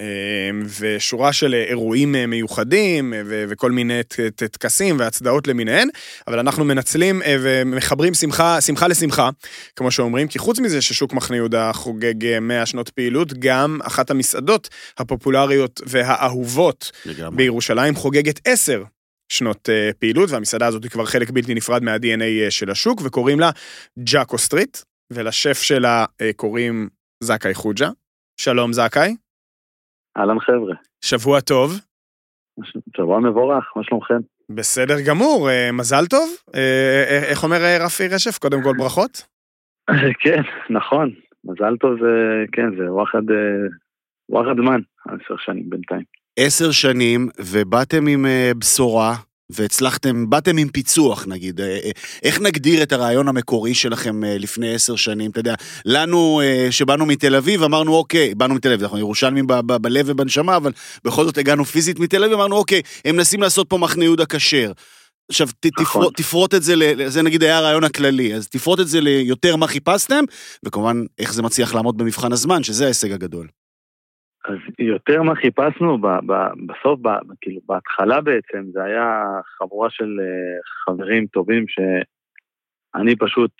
אה, 0.00 0.50
ושורה 0.80 1.32
של 1.32 1.54
אירועים 1.54 2.14
אה, 2.14 2.26
מיוחדים, 2.26 3.14
אה, 3.14 3.20
וכל 3.24 3.72
מיני 3.72 4.00
טקסים 4.36 4.98
והצדעות 4.98 5.48
למיניהן, 5.48 5.88
אבל 6.26 6.38
אנחנו 6.38 6.64
מנצלים 6.64 7.22
אה, 7.22 7.36
ומחברים 7.40 8.14
שמחה, 8.14 8.60
שמחה 8.60 8.88
לשמחה, 8.88 9.30
כמו 9.76 9.90
שאומרים, 9.90 10.28
כי 10.28 10.38
חוץ 10.38 10.58
מזה 10.58 10.82
ששוק 10.82 11.12
מחנה 11.12 11.36
יהודה 11.36 11.72
חוגג 11.72 12.26
אה, 12.26 12.40
100 12.40 12.66
שנות 12.66 12.88
פעילות, 12.88 13.32
גם 13.32 13.78
אחת 13.82 14.10
המסעדות 14.10 14.68
הפופולריות 14.98 15.80
והאהובות 15.86 16.92
לגמרי. 17.06 17.36
בירושלים 17.36 17.94
חוגגת 17.94 18.40
עשר 18.44 18.82
שנות 19.28 19.68
פעילות, 19.98 20.30
והמסעדה 20.30 20.66
הזאת 20.66 20.82
היא 20.82 20.90
כבר 20.90 21.06
חלק 21.06 21.30
בלתי 21.30 21.54
נפרד 21.54 21.82
מה-DNA 21.82 22.50
של 22.50 22.70
השוק, 22.70 23.00
וקוראים 23.04 23.40
לה 23.40 23.50
ג'אקו 23.98 24.38
סטריט, 24.38 24.78
ולשף 25.10 25.62
שלה 25.62 26.04
קוראים 26.36 26.88
זכאי 27.20 27.54
חוג'ה. 27.54 27.88
שלום 28.36 28.72
זכאי, 28.72 29.14
אהלן 30.16 30.40
חבר'ה, 30.40 30.74
שבוע 31.04 31.40
טוב. 31.40 31.72
שבוע 32.96 33.20
מבורך, 33.20 33.72
מה 33.76 33.84
שלומכם? 33.84 34.18
בסדר 34.50 34.94
גמור, 35.08 35.50
אה, 35.50 35.72
מזל 35.72 36.06
טוב. 36.06 36.28
אה, 36.54 37.04
אה, 37.10 37.30
איך 37.30 37.44
אומר 37.44 37.56
רפי 37.80 38.08
רשף? 38.08 38.38
קודם 38.38 38.62
כל 38.62 38.72
ברכות. 38.78 39.26
כן, 40.22 40.42
נכון, 40.70 41.10
מזל 41.44 41.76
טוב, 41.80 41.92
זה, 42.00 42.44
כן, 42.52 42.76
זה 42.78 42.92
וואחד, 42.92 43.22
וואחד 44.28 44.54
זמן, 44.56 44.80
עשר 45.08 45.36
שנים 45.38 45.70
בינתיים. 45.70 46.02
עשר 46.38 46.70
שנים, 46.70 47.28
ובאתם 47.38 48.06
עם 48.06 48.26
בשורה, 48.58 49.14
והצלחתם, 49.50 50.30
באתם 50.30 50.56
עם 50.56 50.68
פיצוח 50.68 51.26
נגיד. 51.26 51.60
אה, 51.60 51.66
אה, 51.84 51.90
איך 52.22 52.40
נגדיר 52.40 52.82
את 52.82 52.92
הרעיון 52.92 53.28
המקורי 53.28 53.74
שלכם 53.74 54.24
אה, 54.24 54.38
לפני 54.38 54.74
עשר 54.74 54.96
שנים? 54.96 55.30
אתה 55.30 55.40
יודע, 55.40 55.54
לנו, 55.84 56.40
שבאנו 56.70 57.06
מתל 57.06 57.34
אביב, 57.34 57.62
אמרנו, 57.62 57.94
אוקיי, 57.94 58.34
באנו 58.34 58.54
מתל 58.54 58.68
אביב, 58.68 58.82
אנחנו 58.82 58.98
ירושלמים 58.98 59.46
ב- 59.46 59.60
ב- 59.60 59.76
בלב 59.76 60.04
ובנשמה, 60.08 60.56
אבל 60.56 60.72
בכל 61.04 61.24
זאת 61.24 61.38
הגענו 61.38 61.64
פיזית 61.64 61.98
מתל 61.98 62.24
אביב, 62.24 62.34
אמרנו, 62.34 62.56
אוקיי, 62.56 62.82
הם 63.04 63.16
מנסים 63.16 63.42
לעשות 63.42 63.68
פה 63.68 63.78
מחנה 63.78 64.04
יהודה 64.04 64.26
כשר. 64.26 64.72
עכשיו, 65.30 65.48
נכון. 65.80 65.84
תפרוט, 65.84 66.16
תפרוט 66.16 66.54
את 66.54 66.62
זה, 66.62 66.76
ל- 66.76 67.08
זה 67.08 67.22
נגיד 67.22 67.42
היה 67.42 67.58
הרעיון 67.58 67.84
הכללי, 67.84 68.34
אז 68.34 68.48
תפרוט 68.48 68.80
את 68.80 68.88
זה 68.88 69.00
ליותר 69.00 69.56
מה 69.56 69.66
חיפשתם, 69.66 70.24
וכמובן, 70.66 71.04
איך 71.18 71.34
זה 71.34 71.42
מצליח 71.42 71.74
לעמוד 71.74 71.98
במבחן 71.98 72.32
הזמן, 72.32 72.62
שזה 72.62 72.84
ההישג 72.84 73.12
הגדול. 73.12 73.48
אז 74.44 74.56
יותר 74.78 75.22
מה 75.22 75.34
חיפשנו, 75.34 75.98
ב, 75.98 76.06
ב, 76.06 76.32
בסוף, 76.66 77.00
ב, 77.02 77.08
כאילו, 77.40 77.60
בהתחלה 77.68 78.20
בעצם, 78.20 78.64
זה 78.72 78.84
היה 78.84 79.24
חבורה 79.58 79.90
של 79.90 80.20
אה, 80.20 80.58
חברים 80.84 81.26
טובים 81.26 81.64
שאני 81.68 83.16
פשוט 83.16 83.50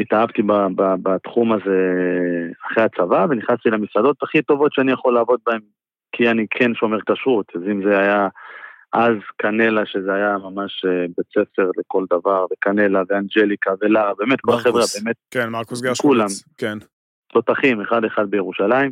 התאהבתי 0.00 0.42
ב, 0.42 0.52
ב, 0.52 0.94
בתחום 1.02 1.52
הזה 1.52 1.78
אחרי 2.66 2.84
הצבא, 2.84 3.26
ונכנסתי 3.30 3.70
למסעדות 3.70 4.22
הכי 4.22 4.42
טובות 4.42 4.72
שאני 4.72 4.92
יכול 4.92 5.14
לעבוד 5.14 5.40
בהן, 5.46 5.60
כי 6.12 6.30
אני 6.30 6.46
כן 6.50 6.74
שומר 6.74 6.98
כשרות, 7.00 7.46
אז 7.56 7.62
אם 7.70 7.82
זה 7.88 7.98
היה 7.98 8.28
אז 8.92 9.14
קנלה, 9.36 9.86
שזה 9.86 10.14
היה 10.14 10.36
ממש 10.38 10.84
אה, 10.84 11.06
בית 11.16 11.26
ספר 11.28 11.70
לכל 11.78 12.04
דבר, 12.10 12.46
וקנלה, 12.52 13.02
ואנג'ליקה, 13.08 13.70
ולארה, 13.80 14.12
באמת, 14.18 14.40
כל 14.40 14.52
מרקוס. 14.52 14.66
החבר'ה, 14.66 14.82
באמת, 15.04 15.16
כן, 15.30 15.48
מרקוס 15.48 15.80
כולם. 16.00 16.26
גרשקוביץ. 16.26 16.44
כן. 16.58 16.78
תותחים, 17.32 17.80
אחד 17.80 18.04
אחד 18.04 18.30
בירושלים, 18.30 18.90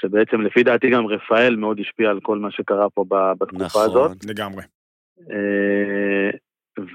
שבעצם 0.00 0.40
לפי 0.40 0.62
דעתי 0.62 0.90
גם 0.90 1.06
רפאל 1.06 1.56
מאוד 1.56 1.80
השפיע 1.80 2.10
על 2.10 2.20
כל 2.20 2.38
מה 2.38 2.50
שקרה 2.50 2.90
פה 2.90 3.04
בתקופה 3.38 3.64
נכון. 3.64 3.84
הזאת. 3.84 4.24
לגמרי. 4.24 4.62
אה, 5.30 6.30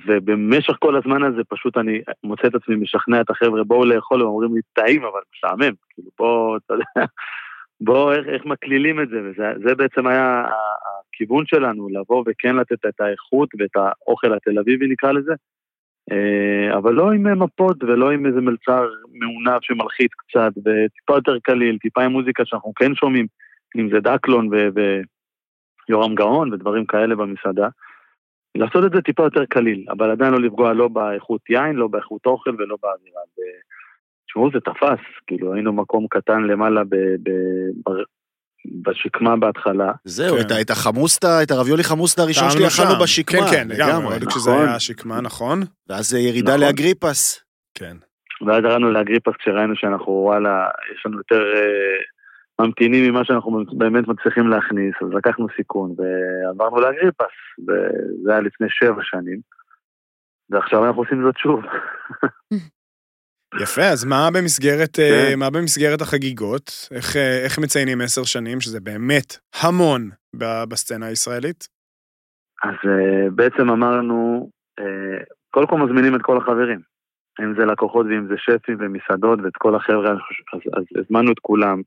ובמשך 0.08 0.74
כל 0.80 0.96
הזמן 0.96 1.24
הזה 1.24 1.42
פשוט 1.50 1.78
אני 1.78 2.02
מוצא 2.24 2.48
את 2.48 2.56
עצמי 2.56 2.76
משכנע 2.76 3.22
את 3.22 3.30
החבר'ה, 3.30 3.64
בואו 3.64 3.86
לאכול, 3.86 4.22
הם 4.22 4.28
אומרים 4.28 4.56
לי, 4.56 4.62
טעים, 4.74 5.04
אבל 5.04 5.20
משעמם. 5.36 5.74
כאילו, 5.90 6.10
בואו, 6.20 6.58
אתה 6.58 6.74
יודע, 6.74 7.06
בואו, 7.82 8.14
איך, 8.14 8.28
איך 8.28 8.46
מקלילים 8.46 9.02
את 9.02 9.10
זה, 9.10 9.18
וזה 9.24 9.44
זה 9.68 9.76
בעצם 9.76 10.08
היה 10.08 10.46
הכיוון 11.14 11.46
שלנו, 11.46 11.90
לבוא 11.90 12.24
וכן 12.28 12.56
לתת 12.56 12.86
את 12.86 13.02
האיכות 13.02 13.50
ואת 13.60 13.76
האוכל 13.76 14.34
התל 14.34 14.60
אביבי, 14.60 14.88
נקרא 14.88 15.12
לזה. 15.12 15.34
אה, 16.12 16.78
אבל 16.78 16.94
לא 16.94 17.12
עם 17.12 17.44
מפות 17.44 17.84
ולא 17.84 18.12
עם 18.12 18.26
איזה 18.26 18.42
מלצר 18.42 18.90
מעונב 19.14 19.60
שמלחיץ 19.62 20.12
קצת, 20.18 20.52
וטיפה 20.58 21.16
יותר 21.16 21.40
קליל, 21.44 21.78
טיפה 21.78 22.04
עם 22.04 22.12
מוזיקה 22.12 22.44
שאנחנו 22.46 22.74
כן 22.74 22.96
שומעים, 22.96 23.28
אם 23.78 23.90
זה 23.90 24.00
דקלון 24.00 24.50
ויורם 25.90 26.16
גאון 26.16 26.54
ודברים 26.54 26.86
כאלה 26.86 27.16
במסעדה. 27.16 27.68
לעשות 28.56 28.86
את 28.86 28.92
זה 28.92 29.02
טיפה 29.02 29.24
יותר 29.24 29.46
קליל, 29.46 29.86
אבל 29.90 30.12
עדיין 30.12 30.34
לא 30.34 30.40
לפגוע 30.40 30.74
לא 30.74 30.88
באיכות 30.88 31.50
יין, 31.50 31.76
לא 31.76 31.88
באיכות 31.88 32.26
אוכל 32.26 32.50
ולא 32.50 32.78
באווירה. 32.84 33.22
תשמעו, 34.26 34.52
זה 34.52 34.60
תפס, 34.60 35.00
כאילו 35.28 35.54
היינו 35.54 35.74
מקום 35.74 36.08
קטן 36.10 36.42
למעלה 36.42 36.84
ב- 36.84 37.16
ב- 37.24 38.04
בשקמה 38.66 39.36
בהתחלה. 39.36 39.92
זהו, 40.06 40.36
כן. 40.38 40.42
את, 40.42 40.52
את 40.62 40.70
החמוסטה, 40.70 41.44
את 41.44 41.52
הרביולי 41.52 41.84
חמוסטה 41.84 42.22
הראשון 42.22 42.50
שלי 42.50 42.68
אכלנו. 42.68 43.04
בשקמה. 43.04 43.52
כן, 43.52 43.52
כן, 43.52 43.68
לגמרי. 43.68 44.14
עוד 44.14 44.24
כשזה 44.28 44.52
נכון. 44.52 44.68
היה 44.68 44.80
שקמה, 44.80 45.22
נכון? 45.22 45.60
ואז 45.90 46.16
אה, 46.16 46.20
ירידה 46.20 46.52
נכון. 46.52 46.68
לאגריפס. 46.68 47.44
כן. 47.74 47.98
ואז 48.48 48.64
ירדנו 48.64 48.92
לאגריפס 48.92 49.34
כשראינו 49.40 49.76
שאנחנו, 49.76 50.12
וואלה, 50.12 50.68
יש 50.96 51.06
לנו 51.06 51.18
יותר 51.18 51.42
אה, 51.56 52.66
ממתינים 52.66 53.12
ממה 53.12 53.26
שאנחנו 53.26 53.64
באמת 53.72 54.08
מצליחים 54.08 54.48
להכניס, 54.48 54.94
אז 55.02 55.08
לקחנו 55.14 55.48
סיכון 55.56 55.96
ועברנו 55.98 56.80
לאגריפס, 56.80 57.36
וזה 57.68 58.32
היה 58.32 58.42
לפני 58.42 58.68
שבע 58.70 59.02
שנים, 59.04 59.40
ועכשיו 60.50 60.86
אנחנו 60.86 61.02
עושים 61.02 61.24
זאת 61.24 61.38
שוב. 61.38 61.62
יפה, 63.60 63.82
אז 63.82 64.06
מה 64.06 64.30
במסגרת, 64.34 65.00
אה, 65.00 65.30
כן. 65.32 65.40
מה 65.40 65.50
במסגרת 65.50 66.02
החגיגות? 66.02 66.88
איך, 66.92 67.16
אה, 67.16 67.44
איך 67.44 67.60
מציינים 67.60 68.02
עשר 68.02 68.24
שנים, 68.24 68.62
שזה 68.62 68.80
באמת 68.80 69.38
המון 69.62 70.10
בסצנה 70.70 71.06
הישראלית? 71.06 71.68
אז 72.64 72.76
אה, 72.90 73.30
בעצם 73.30 73.70
אמרנו, 73.70 74.50
קודם 75.52 75.68
כל 75.68 75.78
מזמינים 75.78 76.16
את 76.16 76.22
כל 76.22 76.38
החברים, 76.38 76.80
אם 77.42 77.56
זה 77.60 77.66
לקוחות 77.66 78.06
ואם 78.06 78.28
זה 78.28 78.36
שפים 78.38 78.78
ומסעדות 78.80 79.40
ואת 79.44 79.56
כל 79.58 79.76
החבר'ה, 79.76 80.12
אז, 80.12 80.60
אז 80.78 80.84
הזמנו 80.96 81.32
את 81.32 81.40
כולם. 81.40 81.82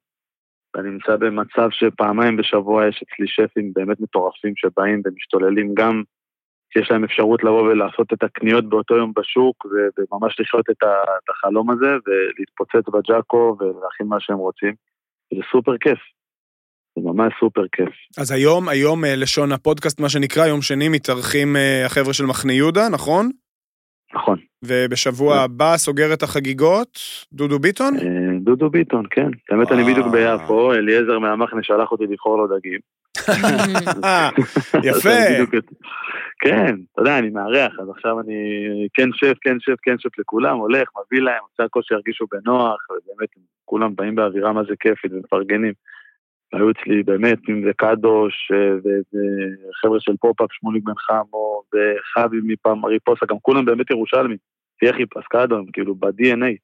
ואני 0.75 0.91
נמצא 0.91 1.17
במצב 1.17 1.69
שפעמיים 1.71 2.37
בשבוע 2.37 2.89
יש 2.89 3.03
אצלי 3.03 3.27
שפים 3.29 3.73
באמת 3.75 4.01
מטורפים 4.01 4.53
שבאים 4.57 5.03
ומשתוללים 5.05 5.75
גם 5.75 6.03
שיש 6.75 6.91
להם 6.91 7.05
אפשרות 7.05 7.45
לבוא 7.45 7.63
ולעשות 7.63 8.13
את 8.13 8.23
הקניות 8.23 8.69
באותו 8.69 8.95
יום 8.97 9.13
בשוק 9.17 9.67
וממש 9.67 10.41
לחיות 10.41 10.71
את, 10.71 10.83
החלום 11.31 11.71
הזה 11.71 11.87
ולהתפוצץ 12.07 12.89
בג'אקו 12.93 13.57
ולהכין 13.61 14.07
מה 14.07 14.17
שהם 14.21 14.37
רוצים. 14.37 14.75
זה 15.35 15.41
סופר 15.53 15.79
כיף. 15.79 15.99
זה 16.99 17.05
ממש 17.05 17.33
סופר 17.41 17.65
כיף. 17.73 17.95
אז 18.19 18.31
היום, 18.31 18.69
היום 18.69 19.05
אה, 19.05 19.17
לשון 19.17 19.53
הפודקאסט, 19.53 20.01
מה 20.01 20.09
שנקרא, 20.09 20.47
יום 20.47 20.63
שני 20.63 20.89
מתארחים 20.89 21.57
אה, 21.57 21.87
החבר'ה 21.87 22.13
של 22.13 22.27
מחנה 22.27 22.53
יהודה, 22.53 22.89
נכון? 22.89 23.31
נכון. 24.15 24.39
ובשבוע. 24.65 25.37
הבא 25.37 25.77
סוגר 25.77 26.13
את 26.13 26.23
החגיגות, 26.23 26.99
דודו 27.33 27.59
ביטון? 27.59 27.95
דודו 28.57 28.71
ביטון, 28.71 29.05
כן. 29.11 29.31
האמת, 29.51 29.73
אני 29.73 29.83
בדיוק 29.85 30.07
ביפו, 30.07 30.73
אליעזר 30.73 31.19
מהמחנה 31.19 31.63
שלח 31.63 31.93
אותי 31.93 32.05
לבחור 32.11 32.39
לו 32.39 32.59
דגים. 32.59 32.81
יפה. 34.89 35.11
כן, 36.41 36.77
אתה 36.93 37.01
יודע, 37.03 37.19
אני 37.19 37.31
מארח, 37.31 37.73
אז 37.81 37.91
עכשיו 37.91 38.21
אני 38.21 38.35
כן 38.95 39.09
שף, 39.13 39.35
כן 39.41 39.57
שף, 39.61 39.77
כן 39.83 39.99
שף 39.99 40.19
לכולם, 40.19 40.57
הולך, 40.57 40.89
מביא 40.99 41.23
להם, 41.23 41.43
עושה 41.51 41.65
הכל 41.65 41.83
שירגישו 41.83 42.27
בנוח, 42.33 42.87
ובאמת, 42.91 43.29
כולם 43.65 43.95
באים 43.97 44.15
באווירה 44.15 44.53
מה 44.53 44.63
זה 44.65 44.75
כיפית 44.81 45.13
ומפרגנים. 45.13 45.73
היו 46.53 46.71
אצלי 46.71 47.03
באמת, 47.03 47.39
אם 47.49 47.65
זה 47.65 47.73
קדוש, 47.77 48.53
אה, 48.53 48.75
וחבר'ה 48.77 50.01
של 50.01 50.13
פופ-אפ, 50.21 50.49
שמוליק 50.53 50.85
בן 50.85 50.95
חמו, 50.99 51.63
וחבי 51.75 52.37
מפעם 52.45 52.85
ריפוסה, 52.85 53.27
גם 53.27 53.37
כולם 53.43 53.65
באמת 53.65 53.91
ירושלמים. 53.91 54.37
יחי 54.83 55.07
פסקדו, 55.07 55.57
הם 55.57 55.65
כאילו 55.73 55.95
ב-DNA. 55.95 56.55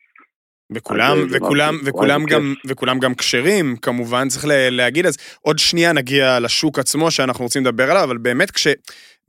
וכולם, 0.75 1.27
וכולם, 1.31 1.79
וכולם 1.85 2.25
גם, 2.25 2.55
וכולם 2.67 2.99
גם 2.99 3.15
כשרים, 3.15 3.77
כמובן, 3.77 4.29
צריך 4.29 4.45
להגיד, 4.49 5.07
אז 5.07 5.17
עוד 5.41 5.59
שנייה 5.59 5.93
נגיע 5.93 6.41
לשוק 6.41 6.79
עצמו 6.79 7.11
שאנחנו 7.11 7.45
רוצים 7.45 7.63
לדבר 7.63 7.91
עליו, 7.91 8.05
אבל 8.05 8.19
באמת 8.19 8.51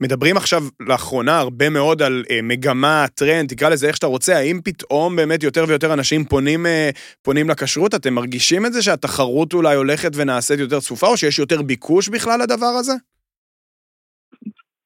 מדברים 0.02 0.36
עכשיו 0.36 0.62
לאחרונה 0.80 1.38
הרבה 1.38 1.70
מאוד 1.70 2.02
על 2.02 2.24
אה, 2.30 2.40
מגמה, 2.42 3.04
טרנד, 3.14 3.48
תקרא 3.48 3.68
לזה 3.68 3.86
איך 3.86 3.96
שאתה 3.96 4.06
רוצה, 4.06 4.36
האם 4.36 4.60
פתאום 4.64 5.16
באמת 5.16 5.42
יותר 5.42 5.64
ויותר 5.68 5.92
אנשים 5.92 6.24
פונים, 6.24 6.66
אה, 6.66 6.90
פונים 7.22 7.48
לכשרות? 7.50 7.94
אתם 7.94 8.14
מרגישים 8.14 8.66
את 8.66 8.72
זה 8.72 8.82
שהתחרות 8.82 9.54
אולי 9.54 9.76
הולכת 9.76 10.10
ונעשית 10.16 10.58
יותר 10.58 10.80
צפופה, 10.80 11.06
או 11.06 11.16
שיש 11.16 11.38
יותר 11.38 11.62
ביקוש 11.62 12.08
בכלל 12.08 12.40
לדבר 12.42 12.72
הזה? 12.80 12.92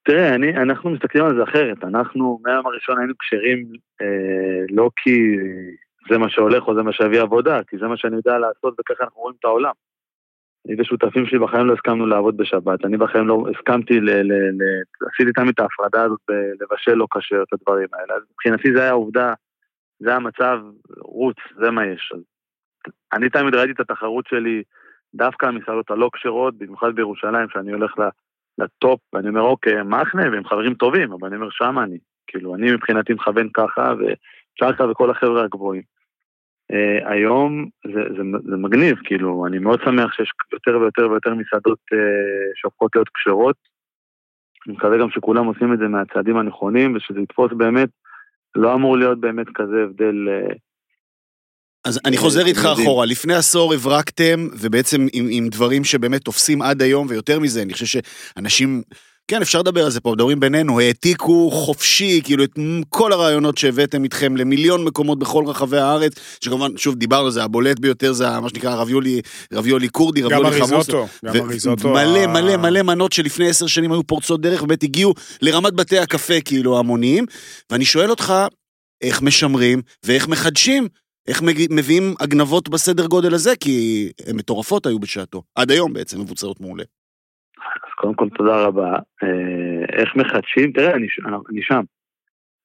תראה, 0.05 0.35
אני, 0.35 0.57
אנחנו 0.57 0.91
מסתכלים 0.91 1.25
על 1.25 1.37
זה 1.37 1.43
אחרת. 1.43 1.85
אנחנו 1.85 2.39
מהיום 2.45 2.67
הראשון 2.67 2.99
היינו 2.99 3.15
כשרים 3.19 3.67
אה, 4.03 4.65
לא 4.71 4.91
כי 4.97 5.11
זה 6.11 6.19
מה 6.19 6.31
שהולך 6.31 6.69
או 6.69 6.75
זה 6.75 6.83
מה 6.83 6.93
שיביא 6.93 7.21
עבודה, 7.21 7.61
כי 7.65 7.79
זה 7.79 7.87
מה 7.87 7.97
שאני 7.97 8.17
יודע 8.17 8.39
לעשות 8.39 8.75
וככה 8.81 9.05
אנחנו 9.05 9.21
רואים 9.21 9.37
את 9.41 9.45
העולם. 9.45 9.73
אני 10.67 10.81
ושותפים 10.81 11.27
שלי 11.27 11.39
בחיים 11.39 11.67
לא 11.67 11.75
הסכמנו 11.75 12.07
לעבוד 12.07 12.37
בשבת, 12.37 12.85
אני 12.85 12.97
בחיים 12.97 13.29
לא 13.29 13.47
הסכמתי, 13.57 14.01
ל, 14.01 14.11
ל, 14.11 14.33
ל, 14.33 14.83
עשיתי 15.13 15.33
תמיד 15.33 15.49
את 15.49 15.61
ההפרדה 15.61 16.03
הזאת 16.03 16.21
בלבשל 16.29 16.95
לא 16.95 17.07
כשר 17.15 17.43
את 17.43 17.53
הדברים 17.53 17.89
האלה. 17.93 18.15
אז 18.15 18.23
מבחינתי 18.31 18.73
זה 18.75 18.83
היה 18.83 18.93
עובדה, 18.93 19.35
זה 19.99 20.15
המצב, 20.15 20.59
רוץ, 20.99 21.37
זה 21.57 21.71
מה 21.71 21.87
יש. 21.87 22.13
אז 22.15 22.21
אני 23.13 23.31
תמיד 23.31 23.55
ראיתי 23.55 23.73
את 23.73 23.81
התחרות 23.81 24.27
שלי 24.27 24.63
דווקא 25.15 25.47
המסעדות 25.47 25.91
הלא 25.91 26.11
כשרות, 26.13 26.59
במיוחד 26.59 26.95
בירושלים, 26.95 27.49
שאני 27.53 27.73
הולך 27.73 27.95
לטופ, 28.59 29.01
ואני 29.13 29.29
אומר, 29.29 29.41
אוקיי, 29.41 29.83
מחנה, 29.83 30.31
והם 30.33 30.45
חברים 30.45 30.75
טובים, 30.75 31.13
אבל 31.13 31.29
אני 31.29 31.37
אומר, 31.37 31.51
שמה 31.51 31.85
אני. 31.85 31.99
כאילו, 32.27 32.55
אני 32.55 32.73
מבחינתי 32.73 33.13
מכוון 33.13 33.49
ככה, 33.55 33.95
ושרקה 33.99 34.91
וכל 34.91 35.11
החבר'ה 35.11 35.45
הגבוהים. 35.45 35.96
Uh, 36.73 37.13
היום 37.13 37.69
זה, 37.87 38.01
זה, 38.17 38.23
זה 38.51 38.57
מגניב, 38.57 38.97
כאילו, 39.05 39.47
אני 39.47 39.59
מאוד 39.59 39.81
שמח 39.85 40.13
שיש 40.13 40.31
יותר 40.53 40.79
ויותר 40.81 41.11
ויותר 41.11 41.35
מסעדות 41.35 41.79
uh, 41.95 41.97
שהופכות 42.55 42.91
להיות 42.95 43.09
כשרות. 43.15 43.57
אני 44.67 44.75
מקווה 44.75 44.99
גם 44.99 45.11
שכולם 45.11 45.47
עושים 45.47 45.73
את 45.73 45.79
זה 45.79 45.89
מהצעדים 45.89 46.37
הנכונים, 46.37 46.97
ושזה 46.97 47.21
יתפוס 47.21 47.53
באמת, 47.57 47.89
לא 48.55 48.75
אמור 48.75 48.99
להיות 48.99 49.21
באמת 49.21 49.47
כזה 49.55 49.77
הבדל... 49.85 50.29
Uh, 50.29 50.55
אז 51.85 52.01
אני 52.05 52.17
חוזר 52.17 52.47
איתך 52.47 52.69
אחורה, 52.73 53.07
לפני 53.07 53.35
עשור 53.35 53.75
הברקתם, 53.75 54.49
ובעצם 54.61 55.07
עם, 55.13 55.27
עם 55.31 55.49
דברים 55.49 55.85
שבאמת 55.85 56.23
תופסים 56.23 56.63
עד 56.63 56.83
היום, 56.83 57.07
ויותר 57.11 57.41
מזה, 57.41 57.63
אני 57.63 57.73
חושב 57.73 57.87
שאנשים 57.87 58.83
כן, 59.29 59.43
אפשר 59.43 59.59
לדבר 59.59 59.85
על 59.85 59.91
זה 59.91 60.01
פה, 60.01 60.13
מדברים 60.13 60.41
בינינו, 60.41 60.81
העתיקו 60.81 61.51
חופשי, 61.51 62.21
כאילו, 62.25 62.45
את 62.45 62.51
כל 62.89 63.13
הרעיונות 63.13 63.59
שהבאתם 63.59 64.05
איתכם 64.05 64.37
למיליון 64.37 64.85
מקומות 64.85 65.19
בכל 65.19 65.45
רחבי 65.47 65.79
הארץ, 65.79 66.13
שכמובן, 66.41 66.77
שוב, 66.77 66.95
דיברנו 66.95 67.25
על 67.25 67.31
זה, 67.31 67.45
הבולט 67.45 67.79
ביותר 67.79 68.13
זה 68.13 68.41
מה 68.41 68.49
שנקרא 68.49 68.75
רביולי, 68.75 69.21
רביולי 69.53 69.89
כורדי, 69.89 70.23
רביולי 70.23 70.53
חמוס. 70.53 70.71
גם 70.71 70.75
הריזוטו, 70.75 71.07
גם 71.25 71.37
הריזוטו. 71.37 71.89
מלא, 71.89 72.27
מלא, 72.27 72.57
מלא 72.57 72.83
מנות 72.83 73.13
שלפני 73.13 73.49
עשר 73.49 73.67
שנים 73.67 73.93
היו 73.93 74.07
פורצות 74.07 74.41
דרך, 74.41 74.63
ובאמת 74.63 74.83
הגיעו 74.83 75.15
לרמת 75.43 75.73
בתי 75.73 75.99
הקפה, 75.99 76.41
כאילו, 76.41 76.79
המוניים, 76.79 77.27
ואני 77.71 77.85
שואל 77.85 78.11
אותך, 78.11 78.35
איך 79.03 79.23
משמרים 79.23 79.83
ואיך 80.05 80.29
מחדשים 80.29 80.89
איך 81.29 81.43
מביאים 81.71 82.15
אגנבות 82.19 82.69
בסדר 82.69 83.07
גודל 83.07 83.35
הזה? 83.35 83.57
כי 83.57 84.09
הן 84.27 84.37
מטורפות 84.37 84.87
היו 84.87 84.99
בשעתו. 84.99 85.43
עד 85.55 85.71
היום 85.71 85.93
בעצם 85.93 86.21
מבוצעות 86.21 86.61
מעולה. 86.61 86.85
קודם 88.07 88.17
כל 88.17 88.29
תודה 88.37 88.65
רבה. 88.65 88.93
אה, 89.23 89.85
איך 89.93 90.17
מחדשים? 90.17 90.73
תראה, 90.73 90.95
אני, 90.95 91.07
אני 91.51 91.63
שם. 91.63 91.83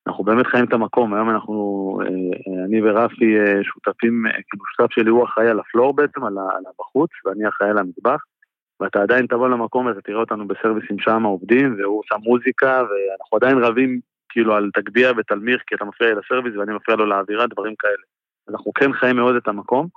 אנחנו 0.08 0.24
באמת 0.24 0.48
חיים 0.48 0.66
את 0.66 0.74
המקום, 0.74 1.14
היום 1.14 1.30
אנחנו, 1.30 1.56
אה, 2.04 2.66
אני 2.66 2.82
ורפי 2.82 3.40
אה, 3.40 3.64
שותפים, 3.64 4.24
כאילו 4.50 4.66
שותף 4.78 4.94
שלי 4.94 5.10
הוא 5.10 5.26
אחראי 5.26 5.50
על 5.50 5.60
הפלור 5.60 5.96
בעצם, 5.96 6.24
על 6.24 6.38
הבחוץ, 6.70 7.10
ואני 7.26 7.48
אחראי 7.48 7.70
על 7.70 7.78
המטבח, 7.78 8.24
ואתה 8.80 9.02
עדיין 9.02 9.26
תבוא 9.28 9.50
למקום 9.50 9.88
הזה, 9.88 10.02
תראה 10.02 10.20
אותנו 10.20 10.48
בסרוויסים 10.48 11.00
שם 11.00 11.24
עובדים, 11.24 11.76
והוא 11.80 12.02
שם 12.06 12.20
מוזיקה, 12.24 12.84
ואנחנו 12.84 13.38
עדיין 13.38 13.58
רבים 13.58 14.00
כאילו 14.30 14.56
על 14.56 14.70
תגביה 14.74 15.12
ותלמיר, 15.18 15.60
כי 15.68 15.76
אתה 15.76 15.86
מפריע 15.86 16.16
לסרוויס 16.16 16.56
ואני 16.56 16.74
מפריע 16.74 16.98
לו 16.98 17.06
לאווירה, 17.06 17.48
דברים 17.48 17.74
כאלה. 17.80 18.04
אנחנו 18.50 18.74
כן 18.74 18.94
חיים 18.94 19.16
מאוד 19.16 19.36
את 19.36 19.48
המקום. 19.48 19.88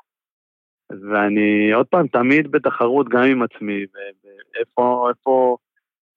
ואני 0.91 1.73
עוד 1.73 1.87
פעם 1.87 2.07
תמיד 2.07 2.51
בתחרות 2.51 3.09
גם 3.09 3.23
עם 3.23 3.43
עצמי, 3.43 3.85
ואיפה 3.95 5.11
איפה, 5.11 5.57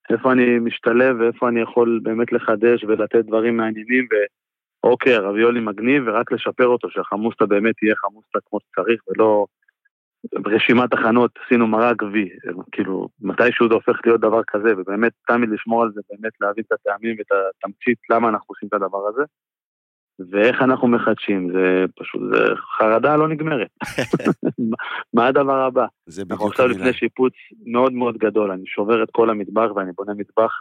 איפה 0.10 0.32
אני 0.32 0.60
משתלב 0.60 1.16
ואיפה 1.20 1.50
אני 1.50 1.62
יכול 1.62 2.00
באמת 2.04 2.32
לחדש 2.32 2.84
ולתת 2.84 3.26
דברים 3.26 3.58
מעניינים, 3.58 4.08
ואוקיי, 4.84 5.14
הרביולי 5.16 5.60
מגניב, 5.60 6.04
ורק 6.06 6.32
לשפר 6.32 6.68
אותו, 6.68 6.90
שהחמוסטה 6.90 7.46
באמת 7.46 7.76
תהיה 7.78 7.96
חמוסטה 7.96 8.40
כמו 8.50 8.60
שצריך, 8.60 9.02
ולא... 9.08 9.46
ברשימת 10.34 10.94
הכנות 10.94 11.32
עשינו 11.46 11.68
מרק 11.68 12.02
וי, 12.02 12.30
כאילו, 12.72 13.08
מתישהו 13.22 13.68
זה 13.68 13.74
הופך 13.74 14.00
להיות 14.06 14.22
דבר 14.22 14.42
כזה, 14.48 14.74
ובאמת 14.78 15.12
תמיד 15.28 15.50
לשמור 15.50 15.84
על 15.84 15.92
זה, 15.94 16.02
באמת 16.10 16.34
להבין 16.42 16.64
את 16.68 16.72
הטעמים 16.72 17.16
ואת 17.18 17.32
התמצית 17.32 17.98
למה 18.10 18.30
אנחנו 18.30 18.46
עושים 18.48 18.68
את 18.68 18.74
הדבר 18.74 19.08
הזה. 19.08 19.24
ואיך 20.32 20.62
אנחנו 20.62 20.88
מחדשים, 20.88 21.52
זה 21.54 21.86
פשוט, 22.00 22.22
זה 22.34 22.56
חרדה 22.78 23.16
לא 23.16 23.28
נגמרת. 23.28 23.68
מה 25.16 25.28
הדבר 25.28 25.60
הבא? 25.60 25.86
זה 26.06 26.26
בדיוק 26.26 26.32
אנחנו 26.32 26.48
עכשיו 26.48 26.68
לפני 26.68 26.94
שיפוץ 26.94 27.34
מאוד 27.66 27.94
מאוד 27.94 28.18
גדול, 28.18 28.52
אני 28.52 28.64
שובר 28.66 29.04
את 29.04 29.10
כל 29.12 29.30
המטבח 29.30 29.72
ואני 29.76 29.92
בונה 29.96 30.14
מטבח 30.14 30.52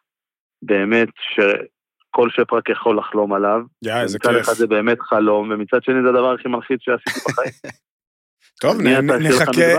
באמת 0.62 1.08
שכל 1.20 2.30
שף 2.30 2.52
רק 2.52 2.68
יכול 2.68 2.98
לחלום 2.98 3.32
עליו. 3.32 3.60
יא, 3.84 3.94
איזה 3.94 4.18
כיף. 4.18 4.30
מצד 4.30 4.40
אחד 4.40 4.52
זה 4.52 4.66
באמת 4.66 5.00
חלום, 5.00 5.50
ומצד 5.50 5.82
שני 5.82 6.02
זה 6.02 6.08
הדבר 6.08 6.32
הכי 6.32 6.48
מלחיץ 6.48 6.80
שעשיתי 6.80 7.20
בחיים. 7.32 7.52
טוב, 8.60 8.82
נחכה, 8.82 9.74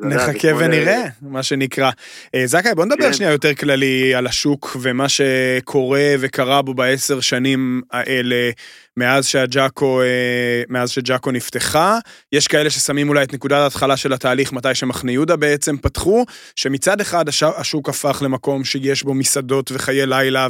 נחכה 0.00 0.48
ונראה, 0.58 1.04
מה 1.22 1.42
שנקרא. 1.42 1.90
אה, 2.34 2.46
זכאי, 2.46 2.74
בוא 2.74 2.84
נדבר 2.84 3.04
כן. 3.04 3.12
שנייה 3.12 3.32
יותר 3.32 3.54
כללי 3.54 4.14
על 4.14 4.26
השוק 4.26 4.76
ומה 4.80 5.06
שקורה 5.08 6.14
וקרה 6.20 6.62
בו 6.62 6.74
בעשר 6.74 7.20
שנים 7.20 7.82
האלה 7.92 8.50
מאז 8.96 9.26
שהג'אקו, 9.26 10.02
אה, 10.02 10.62
מאז 10.68 10.90
שג'אקו 10.90 11.30
נפתחה. 11.30 11.98
יש 12.32 12.48
כאלה 12.48 12.70
ששמים 12.70 13.08
אולי 13.08 13.22
את 13.22 13.34
נקודת 13.34 13.58
ההתחלה 13.58 13.96
של 13.96 14.12
התהליך 14.12 14.52
מתי 14.52 14.74
שמחנה 14.74 15.12
יהודה 15.12 15.36
בעצם 15.36 15.76
פתחו, 15.76 16.24
שמצד 16.56 17.00
אחד 17.00 17.24
השוק 17.56 17.88
הפך 17.88 18.22
למקום 18.24 18.64
שיש 18.64 19.02
בו 19.02 19.14
מסעדות 19.14 19.72
וחיי 19.74 20.06
לילה 20.06 20.48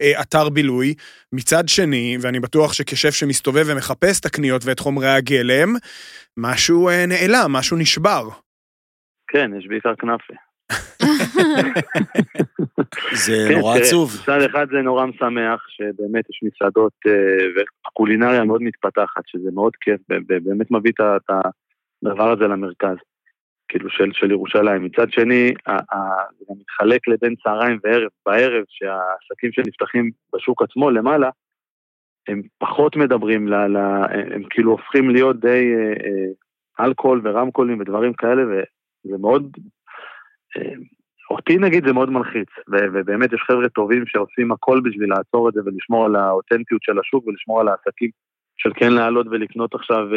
ואתר 0.00 0.48
בילוי. 0.48 0.94
מצד 1.32 1.68
שני, 1.68 2.18
ואני 2.20 2.40
בטוח 2.40 2.72
שכשף 2.72 3.14
שמסתובב 3.14 3.64
ומחפש 3.66 4.20
את 4.20 4.26
הקניות 4.26 4.64
ואת 4.64 4.80
חומרי 4.80 5.08
הגלם, 5.08 5.76
משהו 6.38 6.88
אה, 6.88 7.04
נעלם, 7.06 7.52
משהו 7.52 7.76
נשבר. 7.76 8.22
כן, 9.26 9.50
יש 9.58 9.66
בעיקר 9.66 9.94
כנאפה. 9.94 10.34
זה 13.26 13.46
כן, 13.48 13.58
נורא 13.58 13.76
עצוב. 13.78 14.10
מצד 14.22 14.40
אחד 14.50 14.66
זה 14.70 14.82
נורא 14.82 15.06
משמח, 15.06 15.66
שבאמת 15.68 16.30
יש 16.30 16.40
מסעדות 16.42 16.92
אה, 17.06 17.62
וקולינריה 17.86 18.44
מאוד 18.44 18.62
מתפתחת, 18.62 19.22
שזה 19.26 19.50
מאוד 19.54 19.76
כיף, 19.80 20.00
באמת 20.28 20.70
מביא 20.70 20.92
את 21.00 21.30
הדבר 22.02 22.32
הזה 22.32 22.44
למרכז, 22.44 22.96
כאילו 23.68 23.90
של, 23.90 24.10
של 24.12 24.30
ירושלים. 24.30 24.84
מצד 24.84 25.12
שני, 25.12 25.54
זה 26.38 26.44
גם 26.50 26.56
מתחלק 26.60 27.08
לבין 27.08 27.34
צהריים 27.42 27.78
וערב. 27.84 28.08
בערב, 28.26 28.64
שהעסקים 28.68 29.52
שנפתחים 29.52 30.10
בשוק 30.34 30.62
עצמו 30.62 30.90
למעלה, 30.90 31.30
הם 32.28 32.42
פחות 32.58 32.96
מדברים, 32.96 33.48
ל, 33.48 33.54
ל, 33.54 33.76
הם 34.34 34.42
כאילו 34.50 34.70
הופכים 34.70 35.10
להיות 35.10 35.40
די 35.40 35.74
אה, 35.74 35.92
אה, 36.06 36.86
אלכוהול 36.86 37.20
ורמקולים 37.24 37.80
ודברים 37.80 38.12
כאלה, 38.12 38.42
וזה 38.42 39.18
מאוד, 39.18 39.56
אה, 40.56 40.74
אותי 41.30 41.58
נגיד 41.58 41.86
זה 41.86 41.92
מאוד 41.92 42.10
מלחיץ, 42.10 42.48
ו, 42.72 42.76
ובאמת 42.92 43.32
יש 43.32 43.40
חבר'ה 43.40 43.68
טובים 43.68 44.06
שעושים 44.06 44.52
הכל 44.52 44.80
בשביל 44.84 45.10
לעצור 45.10 45.48
את 45.48 45.54
זה 45.54 45.60
ולשמור 45.64 46.04
על 46.06 46.16
האותנטיות 46.16 46.82
של 46.82 46.98
השוק 46.98 47.26
ולשמור 47.26 47.60
על 47.60 47.68
העסקים 47.68 48.10
של 48.56 48.70
כן 48.74 48.92
לעלות 48.92 49.26
ולקנות 49.30 49.74
עכשיו 49.74 50.08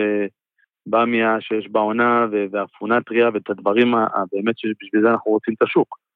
במיה 0.86 1.42
שיש 1.42 1.68
בעונה 1.72 2.28
ואפונה 2.52 3.02
טריה 3.02 3.30
ואת 3.34 3.50
הדברים 3.50 3.96
הבאמת 3.96 4.58
שבשביל 4.58 5.02
זה 5.02 5.12
אנחנו 5.12 5.32
רוצים 5.32 5.54
את 5.54 5.62
השוק. 5.62 6.09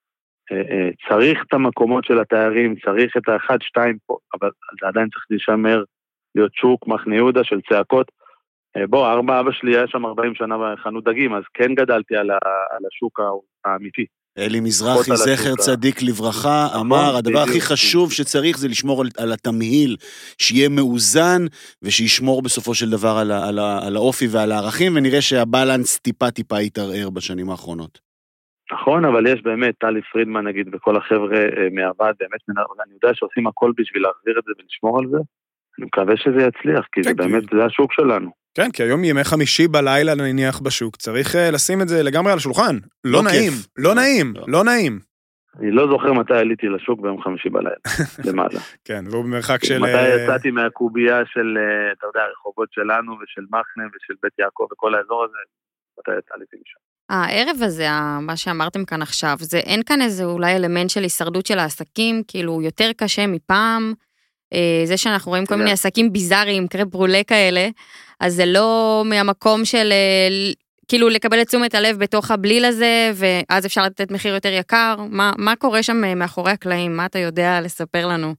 אה, 0.52 0.58
אה, 0.58 0.90
צריך 1.10 1.44
את 1.48 1.54
המקומות 1.54 2.06
של 2.06 2.20
התיירים, 2.20 2.76
צריך 2.86 3.18
את 3.18 3.30
האחד, 3.30 3.58
שתיים 3.62 3.98
פה, 4.06 4.18
אבל 4.34 4.50
זה 4.82 4.88
עדיין 4.88 5.10
צריך 5.10 5.26
להישמר, 5.30 5.84
להיות 6.36 6.54
שוק, 6.54 6.88
מחנה 6.88 7.16
יהודה 7.16 7.44
של 7.44 7.60
צעקות. 7.70 8.12
אה, 8.78 8.88
בוא, 8.88 9.08
ארבע, 9.08 9.40
אבא 9.40 9.52
שלי 9.52 9.78
היה 9.78 9.88
שם 9.88 10.06
40 10.06 10.36
שנה 10.36 10.56
בחנות 10.58 11.04
דגים, 11.04 11.34
אז 11.34 11.44
כן 11.54 11.76
גדלתי 11.76 12.16
על, 12.16 12.30
ה, 12.30 12.38
על 12.72 12.82
השוק 12.88 13.20
האמיתי. 13.66 14.06
אלי 14.38 14.60
מזרחי, 14.60 15.12
זכר 15.16 15.56
צדיק 15.56 16.02
לברכה, 16.02 16.68
נכון, 16.70 16.82
אמר, 16.82 17.16
הדבר 17.18 17.40
הכי 17.40 17.62
חשוב 17.62 18.12
שצריך 18.12 18.58
זה 18.58 18.68
לשמור 18.68 19.02
על, 19.02 19.08
על 19.18 19.34
התמהיל, 19.34 19.98
שיהיה 20.38 20.70
מאוזן 20.70 21.46
ושישמור 21.82 22.42
בסופו 22.42 22.74
של 22.74 22.90
דבר 22.90 23.18
על, 23.18 23.32
על, 23.32 23.60
על 23.60 23.96
האופי 23.96 24.28
ועל 24.32 24.52
הערכים, 24.52 24.96
ונראה 24.96 25.22
שהבלנס 25.22 26.00
טיפה 26.00 26.32
טיפה 26.32 26.62
יתערער 26.62 27.10
בשנים 27.10 27.50
האחרונות. 27.50 28.13
נכון, 28.74 29.06
אבל 29.06 29.28
יש 29.28 29.42
באמת, 29.42 29.76
טלי 29.80 30.02
פרידמן 30.02 30.48
נגיד, 30.48 30.76
וכל 30.76 30.98
החבר'ה 30.98 31.38
אה, 31.38 31.68
מהוועד, 31.72 32.16
באמת, 32.20 32.42
אני 32.86 32.94
יודע 32.94 33.14
שעושים 33.14 33.48
הכל 33.48 33.72
בשביל 33.78 34.04
להחזיר 34.04 34.40
את 34.40 34.44
זה 34.44 34.52
ולשמור 34.60 35.00
על 35.00 35.06
זה. 35.12 35.18
אני 35.78 35.86
מקווה 35.86 36.18
שזה 36.18 36.48
יצליח, 36.48 36.86
כי 36.92 37.04
זה 37.04 37.10
כן, 37.10 37.16
באמת, 37.16 37.44
זה 37.44 37.66
השוק 37.66 37.94
שלנו. 37.94 38.30
כן, 38.56 38.72
כי 38.72 38.84
היום 38.84 39.04
ימי 39.04 39.24
חמישי 39.24 39.68
בלילה 39.68 40.16
נניח 40.16 40.60
בשוק, 40.60 40.96
צריך 40.96 41.36
uh, 41.36 41.38
לשים 41.54 41.82
את 41.82 41.88
זה 41.88 42.04
לגמרי 42.04 42.32
על 42.32 42.38
השולחן. 42.38 42.76
לא, 43.04 43.12
לא 43.12 43.24
נעים, 43.24 43.52
לא 43.78 43.96
נעים, 43.96 44.34
לא, 44.36 44.44
לא 44.48 44.64
נעים. 44.64 45.00
אני 45.60 45.72
לא 45.72 45.88
זוכר 45.88 46.14
מתי 46.14 46.34
עליתי 46.34 46.68
לשוק 46.68 47.00
ביום 47.02 47.22
חמישי 47.22 47.50
בלילה, 47.50 47.76
למעלה. 48.28 48.60
כן, 48.86 49.04
והוא 49.12 49.24
במרחק 49.24 49.66
של... 49.66 49.80
מתי 49.80 49.94
אה, 49.94 50.24
יצאתי 50.24 50.52
מהקובייה 50.52 51.26
של, 51.26 51.58
אה, 51.58 51.92
אתה 51.92 52.08
יודע, 52.08 52.22
הרחובות 52.22 52.70
שלנו 52.72 53.12
ושל 53.14 53.42
מחנה 53.42 53.84
ושל 53.96 54.14
בית 54.24 54.40
יעקב 54.40 54.68
וכל 54.72 54.96
האזור 54.96 55.24
הזה, 55.24 55.38
מתי 56.00 56.12
יצאתי 56.20 56.56
משם. 56.62 56.93
הערב 57.10 57.58
הזה, 57.62 57.88
מה 58.22 58.38
שאמרתם 58.38 58.86
כאן 58.86 59.02
עכשיו, 59.02 59.36
זה 59.40 59.58
אין 59.58 59.84
כאן 59.84 60.02
איזה 60.02 60.24
אולי 60.24 60.56
אלמנט 60.56 60.90
של 60.90 61.02
הישרדות 61.02 61.46
של 61.46 61.60
העסקים, 61.60 62.24
כאילו 62.28 62.62
יותר 62.62 62.92
קשה 62.98 63.28
מפעם. 63.28 63.94
אה, 64.54 64.82
זה 64.86 64.98
שאנחנו 64.98 65.30
רואים 65.30 65.46
כל. 65.46 65.56
מיני 65.56 65.72
עסקים 65.72 66.14
ביזאריים, 66.14 66.68
קרב 66.68 66.88
ברולה 66.88 67.24
כאלה, 67.28 67.68
אז 68.20 68.34
זה 68.34 68.44
לא 68.46 69.02
מהמקום 69.06 69.66
של 69.66 69.92
אה, 69.92 70.52
כאילו 70.88 71.10
לקבל 71.10 71.42
את 71.42 71.48
תשומת 71.48 71.76
הלב 71.76 72.00
בתוך 72.00 72.32
הבליל 72.32 72.66
הזה, 72.66 73.12
ואז 73.16 73.66
אפשר 73.66 73.82
לתת 73.82 74.12
מחיר 74.12 74.34
יותר 74.34 74.52
יקר. 74.52 74.96
מה, 75.10 75.32
מה 75.38 75.56
קורה 75.56 75.84
שם 75.84 76.04
אה, 76.04 76.16
מאחורי 76.16 76.52
הקלעים? 76.52 76.98
מה 76.98 77.06
אתה 77.06 77.20
יודע 77.20 77.62
לספר 77.62 78.08
לנו? 78.08 78.34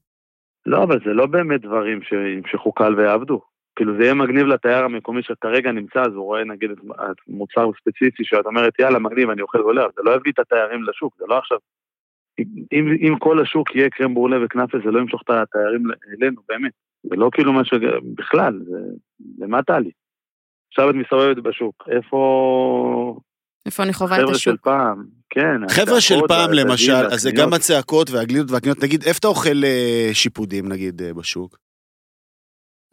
לא, 0.66 0.82
אבל 0.82 0.98
זה 1.04 1.10
לא 1.12 1.26
באמת 1.26 1.60
דברים 1.60 2.00
שימשכו 2.02 2.72
קל 2.72 2.94
ויעבדו. 2.94 3.40
כאילו 3.76 3.96
זה 3.96 4.02
יהיה 4.02 4.14
מגניב 4.14 4.46
לתייר 4.46 4.84
המקומי 4.84 5.22
שכרגע 5.22 5.72
נמצא, 5.72 6.00
אז 6.00 6.12
הוא 6.14 6.24
רואה 6.24 6.44
נגיד 6.44 6.70
את 6.70 7.16
מוצר 7.28 7.70
ספציפי 7.80 8.24
שאת 8.24 8.46
אומרת 8.46 8.78
יאללה 8.78 8.98
מגניב 8.98 9.30
אני 9.30 9.42
אוכל 9.42 9.60
ועולה, 9.60 9.86
זה 9.96 10.02
לא 10.04 10.10
יביא 10.10 10.32
את 10.32 10.38
התיירים 10.38 10.82
לשוק, 10.82 11.14
זה 11.18 11.24
לא 11.28 11.38
עכשיו. 11.38 11.58
אם, 12.72 12.96
אם 13.08 13.18
כל 13.18 13.40
השוק 13.42 13.76
יהיה 13.76 13.90
קרם 13.90 14.14
ברולה 14.14 14.44
וכנאפה 14.44 14.78
זה 14.84 14.90
לא 14.90 15.00
ימשוך 15.00 15.22
את 15.22 15.30
התיירים 15.30 15.82
אלינו 16.12 16.40
באמת. 16.48 16.72
זה 17.02 17.16
לא 17.16 17.30
כאילו 17.32 17.52
מה 17.52 17.64
ש... 17.64 17.74
בכלל, 18.14 18.60
זה... 18.64 18.78
למה 19.38 19.62
טלי? 19.62 19.90
עכשיו 20.70 20.90
את 20.90 20.94
מסתובבת 20.94 21.36
בשוק, 21.36 21.88
איפה... 21.90 23.18
איפה 23.66 23.82
אני 23.82 23.92
חווה 23.92 24.16
את 24.16 24.20
חבר'ה 24.22 24.34
של 24.34 24.50
השוק? 24.50 24.64
פעם, 24.64 25.04
כן. 25.30 25.68
חבר'ה 25.68 26.00
של 26.00 26.20
פעם 26.28 26.52
למשל, 26.52 26.92
אז 26.92 27.20
זה. 27.20 27.30
גם 27.36 27.52
הצעקות 27.52 28.10
והגלידות 28.10 28.50
והקניות, 28.50 28.82
נגיד, 28.82 29.02
איפה 29.02 29.18
אתה 29.18 29.28
אוכל 29.28 29.64
אה, 29.64 30.10
שיפודים 30.12 30.68
נגיד 30.68 31.02
אה, 31.02 31.14
בשוק? 31.14 31.63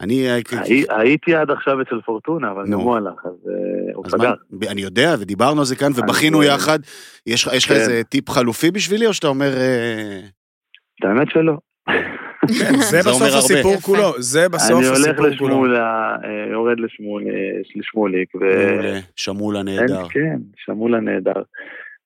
אני... 0.02 0.28
אה, 0.30 0.38
הי- 0.64 0.84
הייתי 0.90 1.34
עד 1.34 1.50
עכשיו 1.50 1.82
אצל 1.82 2.00
פורטונה, 2.00 2.50
אבל 2.50 2.62
נו. 2.66 2.78
גם 2.78 2.84
הוא 2.84 2.96
הלך, 2.96 3.14
אז 3.24 3.48
אה, 3.48 3.92
הוא 3.94 4.04
אז 4.06 4.14
מה- 4.14 4.18
סגר. 4.18 4.34
אני 4.70 4.80
יודע, 4.80 5.14
ודיברנו 5.20 5.60
על 5.60 5.66
זה 5.66 5.76
כאן, 5.76 5.92
ובכינו 5.96 6.40
אני- 6.42 6.48
יחד. 6.48 6.78
יש 7.26 7.46
לך 7.46 7.68
כן. 7.68 7.74
איזה 7.74 8.02
טיפ 8.08 8.30
חלופי 8.30 8.70
בשבילי, 8.70 9.06
או 9.06 9.14
שאתה 9.14 9.26
אומר... 9.28 9.56
אה, 9.56 10.20
את 11.00 11.04
האמת 11.04 11.28
שלא. 11.30 11.52
כן, 12.58 12.72
זה 12.90 12.98
בסוף. 12.98 13.22
הסיפור. 13.22 13.76
כולו, 13.76 14.12
זה 14.18 14.48
בסוף 14.48 14.78
אני 14.78 14.86
הולך 14.86 14.98
הסיפור 14.98 15.16
כולו. 15.16 15.48
לשמולה, 15.48 16.16
אה, 16.24 16.52
יורד 16.52 16.80
לשמול- 16.80 17.22
אה, 17.26 17.60
לשמוליק, 17.76 18.34
ו... 18.34 18.40
שמולה 19.16 19.62
נהדר. 19.62 20.08
כן, 20.08 20.36
שמולה 20.56 21.00
נהדר. 21.00 21.42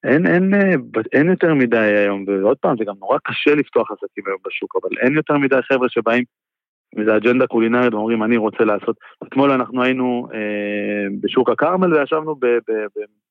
אין, 0.05 0.27
אין, 0.27 0.55
אה, 0.55 0.77
ב- 0.91 1.07
אין 1.13 1.31
יותר 1.31 1.55
מדי 1.55 1.79
היום, 1.79 2.25
ועוד 2.29 2.57
פעם, 2.57 2.77
זה 2.79 2.85
גם 2.85 2.95
נורא 3.01 3.19
קשה 3.25 3.55
לפתוח 3.55 3.91
עסקים 3.91 4.25
היום 4.27 4.39
בשוק, 4.47 4.77
אבל 4.83 4.91
אין 5.01 5.15
יותר 5.15 5.35
מדי 5.39 5.57
חבר'ה 5.73 5.89
שבאים 5.89 6.25
עם 6.97 7.01
איזה 7.01 7.17
אג'נדה 7.17 7.47
קולינרית 7.47 7.95
ואומרים, 7.95 8.23
אני 8.23 8.37
רוצה 8.37 8.65
לעשות. 8.65 8.97
אתמול 9.29 9.51
אנחנו 9.51 9.83
היינו 9.83 10.29
אה, 10.35 10.39
בשוק 11.21 11.49
הכרמל 11.51 11.95
וישבנו 11.95 12.35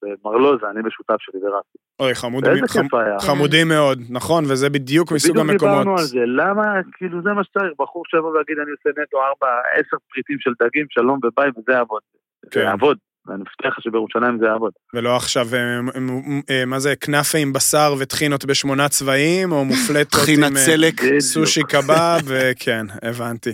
במרלוזה, 0.02 0.66
אני 0.70 0.88
ושותף 0.88 1.16
שלי 1.20 1.40
ורפי. 1.44 1.78
אוי, 2.00 2.16
חמוד, 2.16 2.48
ואיזה 2.48 2.68
חמ-. 2.68 2.88
חמודים 3.20 3.68
מאוד, 3.68 4.00
נכון, 4.10 4.44
וזה 4.44 4.70
בדיוק 4.70 5.12
מסוג 5.12 5.32
בדיוק 5.32 5.50
המקומות. 5.50 5.78
דיברנו 5.78 5.92
על 5.92 6.04
זה, 6.04 6.20
למה, 6.26 6.64
כאילו 6.98 7.22
זה 7.22 7.30
מה 7.30 7.44
שצריך, 7.44 7.74
בחור 7.80 8.04
שיבוא 8.08 8.38
ויגיד 8.38 8.58
אני 8.64 8.72
עושה 8.72 9.02
נטו 9.02 9.18
ארבע, 9.18 9.48
עשר 9.74 9.98
פריטים 10.14 10.38
של 10.40 10.52
דגים, 10.62 10.86
שלום 10.90 11.20
וביי, 11.24 11.50
וזה 11.50 11.72
יעבוד. 11.72 12.02
כן. 12.52 12.60
זה 12.60 12.66
יעבוד, 12.66 12.98
ואני 13.28 13.42
מבטיח 13.42 13.78
לך 13.78 13.84
שבירושלים 13.84 14.38
זה 14.40 14.46
יעבוד. 14.46 14.72
ולא 14.94 15.16
עכשיו, 15.16 15.48
אה, 15.54 15.80
אה, 16.50 16.66
מה 16.66 16.80
זה, 16.80 16.96
כנאפה 16.96 17.38
עם 17.38 17.54
בשר 17.54 17.96
וטחינות 18.00 18.46
בשמונה 18.46 18.90
צבעים, 18.90 19.52
או 19.52 19.66
מופלטות 19.66 20.28
עם 20.28 20.44
אה, 20.44 20.50
צלק. 20.66 21.02
סושי 21.20 21.64
קבב, 21.64 22.20
וכן, 22.26 22.86
הבנתי. 23.02 23.52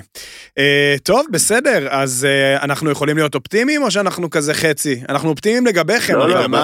טוב, 1.03 1.25
בסדר, 1.31 1.87
אז 1.89 2.27
אנחנו 2.63 2.89
יכולים 2.89 3.17
להיות 3.17 3.35
אופטימיים, 3.35 3.83
או 3.83 3.91
שאנחנו 3.91 4.29
כזה 4.29 4.53
חצי? 4.53 5.01
אנחנו 5.09 5.29
אופטימיים 5.29 5.65
לגביכם, 5.65 6.15
לא, 6.15 6.23
אבל 6.23 6.47
לא, 6.51 6.57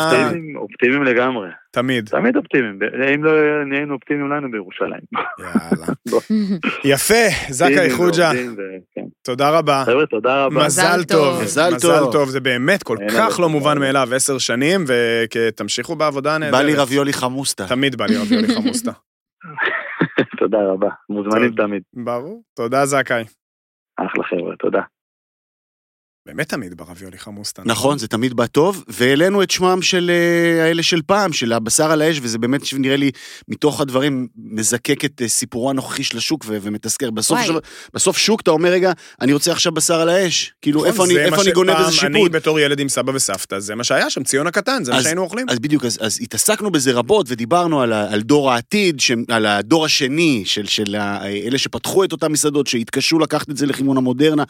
אופטימיים 0.56 1.04
לגמרי. 1.04 1.48
תמיד. 1.78 2.10
תמיד 2.10 2.36
אופטימיים, 2.38 2.80
אם 3.16 3.24
לא 3.24 3.32
נהיינו 3.66 3.94
אופטימיים 3.94 4.32
לנו 4.32 4.52
בירושלים. 4.52 5.02
יאללה. 5.40 5.88
יפה, 6.94 7.50
זכאי 7.50 7.90
חוג'ה, 7.90 8.32
כן. 8.96 9.02
תודה 9.22 9.50
רבה. 9.50 9.84
חבר'ה, 9.86 10.06
תודה 10.06 10.46
רבה. 10.46 10.66
מזל 10.66 10.84
מזל 10.84 11.04
טוב, 11.04 11.34
טוב. 11.34 11.44
מזל 11.44 11.72
טוב. 11.82 12.12
טוב, 12.12 12.30
זה 12.30 12.40
באמת 12.40 12.84
כל 12.84 12.98
כך. 13.12 13.40
לא 13.40 13.50
מובן 13.50 13.78
מאליו, 13.78 14.08
עשר 14.16 14.38
שנים, 14.38 14.84
ותמשיכו 14.88 15.96
בעבודה 15.96 16.36
הנהדרת. 16.36 16.60
בא 16.62 16.66
לי 16.66 16.76
רביולי 16.76 17.14
חמוסטה. 17.14 17.68
תמיד 17.68 17.96
בא 17.96 18.06
לי 18.06 18.18
רביולי 18.18 18.48
חמוסטה. 18.56 18.92
תודה 20.40 20.58
רבה. 20.74 20.90
מוזמנים 21.10 21.50
טוב. 21.56 21.68
תמיד. 21.68 21.82
ברור, 21.94 22.42
תודה 22.56 22.86
זכאי. 22.86 23.24
אחלה 23.98 24.24
חבר'ה, 24.24 24.56
תודה. 24.56 24.82
באמת 26.28 26.50
תמיד 26.50 26.78
ברביולי 26.78 27.18
חמוסטה. 27.18 27.62
נכון, 27.66 27.98
זה 27.98 28.08
תמיד 28.08 28.34
בא 28.34 28.46
טוב, 28.46 28.84
והעלינו 28.88 29.44
את 29.44 29.52
שמם 29.52 29.82
של 29.82 30.12
אה, 30.14 30.64
האלה 30.66 30.84
של 30.84 31.02
פעם, 31.02 31.34
של 31.34 31.54
הבשר 31.54 31.92
על 31.92 32.02
האש, 32.02 32.20
וזה 32.22 32.38
באמת 32.38 32.62
נראה 32.74 32.96
לי, 32.96 33.12
מתוך 33.48 33.82
הדברים, 33.82 34.28
מזקק 34.38 35.06
את 35.06 35.22
אה, 35.22 35.28
סיפורו 35.28 35.70
הנוכחי 35.70 36.04
של 36.04 36.18
השוק 36.18 36.46
ו- 36.48 36.58
ומתזכר. 36.62 37.12
בסוף. 37.12 37.40
של- 37.46 37.54
בסוף 37.94 38.18
שוק 38.18 38.42
אתה 38.42 38.52
אומר, 38.52 38.70
רגע, 38.70 38.92
אני 39.22 39.34
רוצה 39.34 39.52
עכשיו 39.52 39.72
בשר 39.72 40.00
על 40.02 40.10
האש. 40.10 40.54
כאילו, 40.62 40.80
נכון, 40.80 40.92
איפה 40.92 41.06
אני, 41.06 41.18
איפה 41.18 41.36
מה 41.36 41.42
אני 41.42 41.52
גונב 41.52 41.70
איזה 41.70 41.84
אני 42.08 42.16
שיפוט? 42.16 42.32
בתור 42.32 42.60
ילד 42.60 42.80
עם 42.80 42.90
סבא 42.90 43.12
וסבתא, 43.16 43.60
זה 43.60 43.76
מה 43.76 43.84
שהיה 43.84 44.10
שם, 44.10 44.24
ציון 44.24 44.48
הקטן, 44.48 44.84
זה 44.84 44.92
מה 44.92 44.98
אז- 44.98 45.04
שהיינו 45.04 45.22
אוכלים. 45.22 45.46
אז 45.50 45.60
בדיוק, 45.60 45.86
אז, 45.86 45.98
אז 46.02 46.18
התעסקנו 46.22 46.72
בזה 46.72 46.92
רבות 46.92 47.26
ודיברנו 47.30 47.82
על, 47.82 47.94
ה- 47.94 48.14
על 48.14 48.22
דור 48.22 48.52
העתיד, 48.52 49.00
ש, 49.00 49.12
על 49.30 49.46
הדור 49.46 49.86
השני 49.86 50.44
של, 50.46 50.66
של 50.68 50.96
ה- 50.96 51.26
אלה 51.28 51.58
שפתחו 51.58 52.04
את 52.04 52.12
אותן 52.12 52.32
מסעדות, 52.32 52.68
שהתקשו 52.68 53.20
לקחת 53.20 53.50
את 53.50 53.58
זה 53.58 53.66
לכיוון 53.66 53.98
המודרנה. 53.98 54.44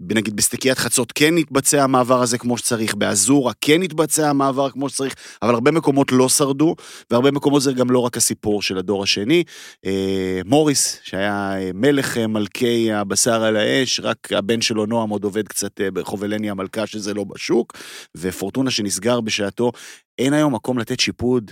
נגיד 0.00 0.36
בסטיקיית 0.36 0.78
חצות 0.78 1.12
כן 1.12 1.36
התבצע 1.38 1.84
המעבר 1.84 2.22
הזה 2.22 2.38
כמו 2.38 2.58
שצריך, 2.58 2.94
באזורה 2.94 3.52
כן 3.60 3.82
התבצע 3.82 4.30
המעבר 4.30 4.70
כמו 4.70 4.88
שצריך, 4.88 5.14
אבל 5.42 5.54
הרבה 5.54 5.70
מקומות 5.70 6.12
לא 6.12 6.28
שרדו, 6.28 6.74
והרבה 7.10 7.30
מקומות 7.30 7.62
זה 7.62 7.72
גם 7.72 7.90
לא 7.90 7.98
רק 7.98 8.16
הסיפור 8.16 8.62
של 8.62 8.78
הדור 8.78 9.02
השני. 9.02 9.44
אה, 9.86 10.40
מוריס, 10.44 11.00
שהיה 11.02 11.56
אה, 11.58 11.70
מלך 11.74 12.18
אה, 12.18 12.26
מלכי 12.26 12.92
הבשר 12.92 13.42
על 13.42 13.56
האש, 13.56 14.00
רק 14.00 14.32
הבן 14.32 14.60
שלו 14.60 14.86
נועם 14.86 15.10
עוד 15.10 15.24
עובד 15.24 15.48
קצת 15.48 15.80
ברחוב 15.92 16.24
אלני 16.24 16.50
המלכה, 16.50 16.86
שזה 16.86 17.14
לא 17.14 17.24
בשוק, 17.24 17.76
ופורטונה 18.16 18.70
שנסגר 18.70 19.20
בשעתו, 19.20 19.72
אין 20.18 20.32
היום 20.32 20.54
מקום 20.54 20.78
לתת 20.78 21.00
שיפוד, 21.00 21.50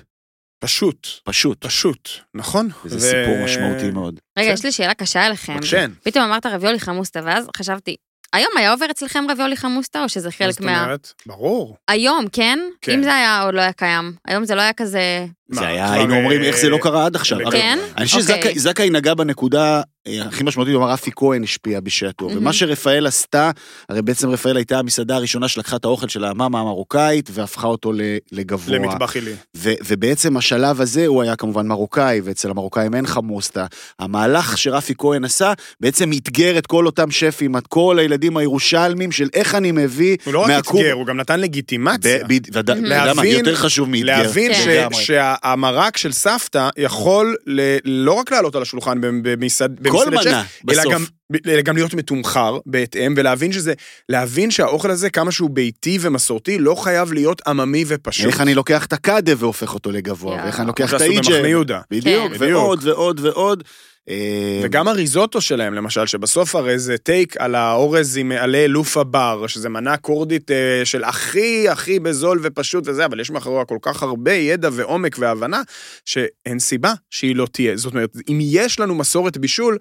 פשוט, 0.65 1.07
פשוט. 1.25 1.65
פשוט, 1.65 2.09
נכון? 2.35 2.69
וזה 2.85 2.97
ו- 2.97 3.01
סיפור 3.01 3.45
משמעותי 3.45 3.91
מאוד. 3.91 4.21
רגע, 4.39 4.49
כן. 4.49 4.55
יש 4.55 4.65
לי 4.65 4.73
שאלה 4.73 4.95
קשה 4.95 5.27
אליכם. 5.27 5.57
כן. 5.71 5.91
פתאום 6.03 6.25
אמרת 6.25 6.47
רביולי 6.47 6.81
חמוסטה, 6.81 7.21
ואז 7.25 7.49
חשבתי, 7.57 7.97
היום 8.33 8.53
היה 8.57 8.71
עובר 8.71 8.87
אצלכם 8.91 9.25
רביולי 9.31 9.57
חמוסטה, 9.57 10.03
או 10.03 10.09
שזה 10.09 10.29
מה 10.29 10.33
חלק 10.33 10.51
זאת 10.51 10.61
מה... 10.61 10.83
אומרת? 10.83 11.13
ברור. 11.27 11.77
היום, 11.89 12.25
כן? 12.33 12.59
כן. 12.81 12.93
אם 12.93 13.03
זה 13.03 13.15
היה 13.15 13.43
עוד 13.43 13.55
לא 13.55 13.61
היה 13.61 13.73
קיים. 13.73 14.13
היום 14.27 14.45
זה 14.45 14.55
לא 14.55 14.61
היה 14.61 14.73
כזה... 14.73 15.27
זה 15.55 15.67
היה, 15.67 15.93
היינו 15.93 16.15
אומרים, 16.17 16.43
אה, 16.43 16.47
איך 16.47 16.57
זה 16.57 16.69
לא 16.69 16.79
קרה 16.83 17.07
עד 17.07 17.17
עכשיו. 17.17 17.39
כן? 17.51 17.79
אני 17.97 18.05
חושב 18.07 18.19
אוקיי. 18.35 18.55
שזכאי 18.55 18.91
נגע 18.91 19.15
בנקודה 19.15 19.81
אה, 20.07 20.23
הכי 20.23 20.45
משמעותית, 20.45 20.75
הוא 20.75 20.83
אמר, 20.85 20.93
רפי 20.93 21.11
כהן 21.17 21.43
השפיע 21.43 21.81
בשעתו. 21.81 22.25
ומה 22.37 22.53
שרפאל 22.53 23.07
עשתה, 23.07 23.51
הרי 23.89 24.03
בעצם 24.03 24.29
רפאל 24.31 24.57
הייתה 24.57 24.79
המסעדה 24.79 25.17
הראשונה 25.17 25.49
שלקחה 25.49 25.77
את 25.77 25.85
האוכל 25.85 26.09
של 26.09 26.25
המאמה 26.25 26.61
המרוקאית, 26.61 27.31
והפכה 27.33 27.67
אותו 27.67 27.93
לגבוה. 28.33 28.77
למטבח 28.79 29.15
עילי. 29.17 29.33
ובעצם 29.87 30.37
השלב 30.37 30.81
הזה 30.81 31.07
הוא 31.07 31.23
היה 31.23 31.37
כמובן 31.37 31.67
מרוקאי, 31.67 32.21
ואצל 32.25 32.51
המרוקאים 32.51 32.95
אין 32.95 33.07
חמוסטה. 33.07 33.67
המהלך 33.99 34.59
שרפי 34.59 34.95
כהן 34.99 35.25
עשה, 35.25 35.53
בעצם 35.81 36.11
אתגר 36.17 36.59
את 36.59 36.67
כל 36.67 36.87
אותם 36.87 37.11
שפים, 37.11 37.57
את 37.57 37.67
כל 37.67 37.97
הילדים 37.99 38.37
הירושלמים 38.37 39.13
של 39.13 39.29
איך 39.35 39.55
אני 39.55 39.73
מביא 39.73 40.17
הוא 40.25 40.35
לא 40.35 40.41
רק 40.41 40.51
אתגר, 40.69 40.93
הוא 40.93 41.07
גם 41.07 41.17
נתן 41.17 41.41
לגיטימציה. 41.41 42.19
להבין- 42.83 43.27
יותר 43.39 43.55
חשוב 43.55 43.89
מאתגר. 43.89 44.07
להבין. 44.23 44.55
ש- 44.55 44.67
שהמרק 45.47 45.97
של 45.97 46.13
סבתא 46.13 46.69
יכול 46.77 47.37
ל- 47.47 47.77
לא 47.85 48.13
רק 48.13 48.33
לעלות 48.33 48.55
על 48.57 48.63
השולחן 48.63 48.99
במסעד- 49.01 49.89
כל 49.89 50.05
במסעדת 50.11 50.23
שף, 50.23 50.29
מנה, 50.29 50.43
אלא 50.71 50.81
בסוף. 50.83 50.93
גם, 50.93 51.05
אלא 51.47 51.63
גם 51.63 51.77
להיות 51.77 51.95
מתומחר 51.95 52.59
בהתאם, 52.67 53.15
ולהבין 53.17 53.53
שזה, 53.53 53.73
להבין 54.09 54.51
שהאוכל 54.51 54.91
הזה, 54.91 55.11
כמה 55.11 55.33
שהוא 55.33 55.51
ביתי 55.51 55.99
ומסורתי, 56.01 56.59
לא 56.59 56.75
חייב 56.75 57.13
להיות 57.13 57.43
עממי 57.47 57.85
ופשוט. 57.87 58.27
איך 58.27 58.41
אני 58.41 58.55
לוקח 58.55 58.87
את 58.87 58.93
הקאדה 58.93 59.33
והופך 59.39 59.75
אותו 59.75 59.93
לגבוה, 59.93 60.37
יאו. 60.37 60.45
ואיך 60.45 60.61
אני 60.61 60.67
לוקח 60.67 60.95
את. 60.95 61.01
במחנה 61.01 61.49
יהודה. 61.49 61.81
בדיוק, 61.91 62.33
כן. 62.33 62.53
ועוד 62.55 62.81
ועוד 62.85 63.21
ועוד. 63.21 63.65
אה, 64.09 64.61
וגם 64.63 64.89
הריזוטו 64.89 65.41
שלהם, 65.41 65.75
למשל, 65.75 66.07
שבסוף 66.07 66.55
הרי 66.55 66.79
זה 66.79 66.99
טייק 66.99 67.37
על 67.37 67.55
האורז 67.55 68.17
עם 68.17 68.33
עלי 68.33 68.69
לופה 68.69 69.05
בר, 69.05 69.47
שזה 69.47 69.69
מנה 69.69 69.97
קורדית 69.97 70.51
אה, 70.51 70.81
של 70.85 71.05
הכי 71.05 71.69
הכי 71.69 72.01
בזול 72.01 72.41
ופשוט 72.43 72.89
וזה, 72.89 73.05
אבל 73.05 73.21
יש 73.21 73.31
מאחוריה 73.31 73.65
כל 73.65 73.79
כך 73.83 74.03
הרבה 74.03 74.33
ידע 74.33 74.69
ועומק 74.73 75.17
והבנה, 75.19 75.63
שאין 76.05 76.59
סיבה 76.59 76.93
שהיא 77.11 77.37
לא 77.37 77.47
תהיה. 77.53 77.77
זאת 77.77 77.93
אומרת, 77.93 78.17
אם 78.29 78.39
יש 78.43 78.81
לנו 78.81 78.95
מסורת 78.95 79.37
בישול 79.39 79.79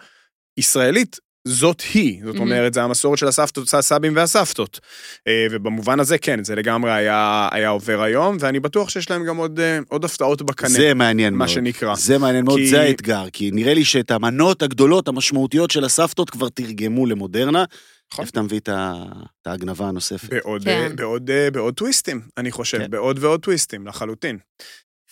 ישראלית, 0.57 1.19
זאת 1.47 1.81
היא. 1.93 2.21
זאת 2.25 2.35
Mhm. 2.35 2.39
אומרת, 2.39 2.73
זה 2.73 2.83
המסורת 2.83 3.17
של 3.17 3.27
הסבתות, 3.27 3.73
הסבים 3.73 4.15
והסבתות. 4.15 4.79
אה, 5.27 5.47
ובמובן 5.51 5.99
הזה, 5.99 6.17
כן, 6.17 6.43
זה 6.43 6.55
לגמרי 6.55 6.91
היה, 6.91 7.49
היה 7.51 7.69
עובר 7.69 8.01
היום, 8.01 8.37
ואני 8.39 8.59
בטוח 8.59 8.89
שיש 8.89 9.09
להם 9.09 9.25
גם 9.25 9.37
עוד, 9.37 9.59
אה, 9.59 9.79
עוד 9.89 10.05
הפתעות 10.05 10.41
בקנה, 10.41 10.69
זה 10.69 10.93
מעניין 10.93 11.33
מה 11.33 11.37
מאוד. 11.37 11.49
שנקרא. 11.49 11.95
זה 11.95 12.17
מעניין 12.17 12.45
מאוד, 12.45 12.57
כי- 12.59 12.67
זה 12.69 12.81
האתגר, 12.81 13.25
כי 13.33 13.51
נראה 13.51 13.73
לי 13.73 13.85
שאת 13.85 14.11
המנות 14.11 14.61
הגדולות, 14.61 15.07
המשמעותיות 15.07 15.71
של 15.71 15.83
הסבתות 15.85 16.29
כבר 16.29 16.49
תרגמו 16.49 17.05
למודרנה. 17.05 17.63
נכון. 18.13 18.23
איפה 18.25 18.31
אתה 18.31 18.41
מביא 18.41 18.59
את 18.59 18.69
ההגנבה 19.45 19.87
הנוספת? 19.87 20.29
בעוד, 20.29 20.63
כן. 20.63 20.69
אה, 20.89 20.95
בעוד, 20.95 21.29
אה, 21.29 21.51
בעוד 21.51 21.73
טוויסטים, 21.73 22.21
אני 22.37 22.51
חושב, 22.51 22.77
כן. 22.77 22.89
בעוד 22.91 23.17
ועוד 23.23 23.39
טוויסטים, 23.39 23.87
לחלוטין. 23.87 24.37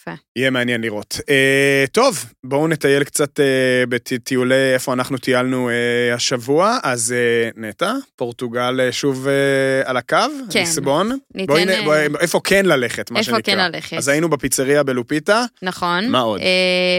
יפה. 0.02 0.12
יהיה 0.36 0.50
מעניין 0.50 0.82
לראות. 0.82 1.20
אה, 1.30 1.86
טוב, 1.91 2.26
בואו 2.43 2.68
נטייל 2.68 3.04
קצת 3.04 3.39
אה, 3.39 3.45
בטיולי 3.89 4.74
איפה 4.74 4.93
אנחנו 4.93 5.18
טיילנו 5.18 5.70
אה, 5.70 6.14
השבוע. 6.16 6.78
אז 6.84 7.12
אה, 7.18 7.50
נטע, 7.68 7.93
פורטוגל 8.16 8.80
אה, 8.82 8.91
שוב 8.91 9.28
אה, 9.28 9.34
על 9.89 9.97
הקו, 9.97 10.18
כן. 10.52 10.60
ליסבון. 10.60 11.18
ניתן... 11.36 11.47
בואי, 11.54 11.66
נ- 11.66 11.70
אה, 11.70 11.84
בואי, 11.84 12.08
איפה 12.20 12.39
כן 12.43 12.66
ללכת, 12.66 13.12
מה 13.12 13.20
איפה 13.20 13.32
שנקרא. 13.32 13.54
כן 13.56 13.72
ללכת? 13.72 13.97
אז 13.97 14.08
היינו 14.08 14.30
בפיצריה 14.30 14.84
בלופיטה. 14.84 15.45
נכון. 15.62 16.08
מה 16.08 16.20
עוד? 16.20 16.41
אה, 16.41 16.45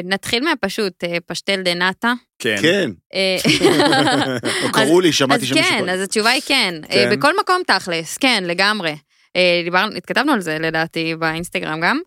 נתחיל 0.04 0.44
מהפשוט, 0.44 1.04
אה, 1.04 1.16
פשטל 1.26 1.62
דה 1.62 1.74
נאטה. 1.74 2.12
כן. 2.38 2.56
כן, 2.62 2.90
אה, 3.14 3.36
או 4.64 4.72
קראו 4.72 5.00
לי, 5.00 5.12
שמעתי 5.12 5.42
אז 5.42 5.48
שמישהו... 5.48 5.64
כן, 5.70 5.78
קורא. 5.78 5.90
אז 5.90 6.00
התשובה 6.00 6.30
היא 6.30 6.42
כן. 6.46 6.74
כן. 6.88 6.98
אה, 7.10 7.16
בכל 7.16 7.32
מקום 7.40 7.62
תכלס, 7.66 8.16
כן, 8.18 8.44
לגמרי. 8.46 8.94
אה, 9.36 9.60
דיברנו, 9.64 9.96
התכתבנו 9.96 10.32
על 10.32 10.40
זה 10.40 10.58
לדעתי 10.58 11.14
באינסטגרם 11.18 11.80
גם. 11.80 12.00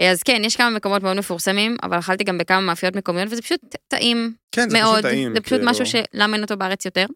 אה, 0.00 0.10
אז 0.10 0.22
כן, 0.22 0.42
יש 0.44 0.56
כמה 0.56 0.70
מקומות 0.70 1.02
מאוד 1.02 1.16
מפורסמים, 1.16 1.76
אבל 1.82 1.98
אכלתי 1.98 2.24
גם 2.24 2.38
בכמה 2.38 2.60
מאפיות 2.60 2.96
מקומיות, 2.96 3.28
וזה 3.32 3.42
פשוט 3.42 3.60
טעים 3.88 4.32
כן, 4.52 4.70
זה 4.70 4.78
מאוד. 4.78 4.98
פשוט 4.98 5.10
טעים. 5.10 5.34
זה 5.34 5.40
פשוט 5.40 5.58
כאילו. 5.58 5.70
משהו 5.70 5.86
שלם 5.86 6.34
אין 6.34 6.42
אותו 6.42 6.56
בארץ 6.56 6.84
יותר. 6.84 7.06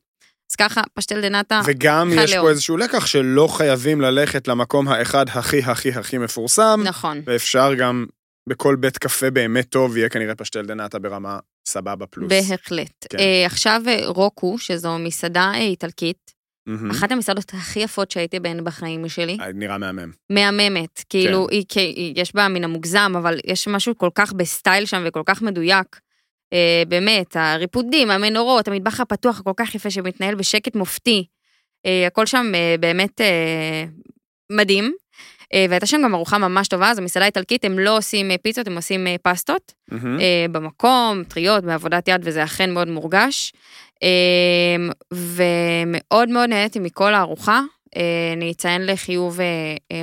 אז 0.51 0.57
ככה, 0.57 0.83
pastel 0.95 1.21
de 1.21 1.29
nata, 1.29 1.61
וגם 1.67 2.13
אחד 2.13 2.23
יש 2.23 2.31
פה 2.31 2.37
לאום. 2.37 2.49
איזשהו 2.49 2.77
לקח 2.77 3.07
שלא 3.07 3.49
חייבים 3.51 4.01
ללכת 4.01 4.49
למקום 4.49 4.89
האחד 4.89 5.29
הכי 5.29 5.59
הכי 5.59 5.89
הכי 5.89 6.19
מפורסם. 6.19 6.81
נכון. 6.85 7.21
ואפשר 7.27 7.75
גם 7.75 8.07
בכל 8.49 8.77
בית 8.77 8.99
קפה 8.99 9.31
באמת 9.31 9.69
טוב, 9.69 9.97
יהיה 9.97 10.09
כנראה 10.09 10.35
pastel 10.35 10.67
de 10.67 10.77
nata 10.77 10.99
ברמה 10.99 11.39
סבבה 11.69 12.07
פלוס. 12.07 12.33
בהחלט. 12.33 13.07
כן. 13.11 13.19
אה, 13.19 13.47
עכשיו 13.47 13.83
אה, 13.89 14.01
רוקו, 14.07 14.59
שזו 14.59 14.99
מסעדה 14.99 15.53
איטלקית, 15.55 16.33
מהמם. 16.67 16.91
אחת 16.91 17.13
המסעדות 17.13 17.55
הכי 17.55 17.81
יפות 17.81 18.11
שהייתי 18.11 18.41
בהן 18.41 18.65
בחיים 18.65 19.09
שלי. 19.09 19.37
אה, 19.41 19.53
נראה 19.55 19.79
מהמם. 19.79 20.11
מהממת, 20.31 21.05
כאילו, 21.09 21.47
כן. 21.51 21.55
היא, 21.57 21.65
כי- 21.69 21.81
היא, 21.81 22.13
יש 22.17 22.35
בה 22.35 22.49
מן 22.49 22.65
המוגזם, 22.65 23.13
אבל 23.19 23.39
יש 23.47 23.69
משהו 23.69 23.99
כל 23.99 24.11
כך 24.15 24.33
בסטייל 24.33 24.87
שם 24.87 25.03
וכל 25.07 25.23
כך 25.27 25.43
מדויק. 25.43 26.01
אה, 26.53 26.83
באמת, 26.89 27.37
הריפודים, 27.37 28.11
המנורות, 28.11 28.69
המטבח 28.69 29.01
הפתוח 29.01 29.41
הכל 29.41 29.53
כך 29.57 29.75
יפה 29.75 29.91
שמתנהל 29.91 30.35
בשקט 30.35 30.77
מופתי. 30.77 31.27
אה, 31.87 32.07
הכל 32.07 32.27
שם 32.27 32.53
אה, 32.55 32.75
באמת 32.81 33.21
אה, 33.21 33.85
מדהים. 34.53 34.95
אה, 35.55 35.67
והייתה 35.69 35.87
שם 35.87 36.01
גם 36.05 36.15
ארוחה 36.15 36.39
ממש 36.39 36.69
טובה, 36.69 36.95
זו 36.95 37.03
מסעדה 37.03 37.27
איטלקית, 37.27 37.65
הם 37.65 37.79
לא 37.79 37.97
עושים 37.97 38.31
אה, 38.31 38.39
פיצות, 38.39 38.67
הם 38.67 38.77
עושים 38.77 39.07
אה, 39.07 39.17
פסטות. 39.23 39.73
אה, 40.21 40.47
במקום, 40.53 41.25
טריות, 41.29 41.65
בעבודת 41.65 42.09
יד, 42.09 42.21
וזה 42.25 42.45
אכן 42.45 42.75
מאוד 42.75 42.89
מורגש. 42.89 43.53
ומאוד 45.13 46.29
מאוד 46.29 46.49
נהניתי 46.49 46.79
מכל 46.79 47.15
הארוחה. 47.15 47.61
אני 48.37 48.53
אציין 48.53 48.87
לחיוב 48.87 49.39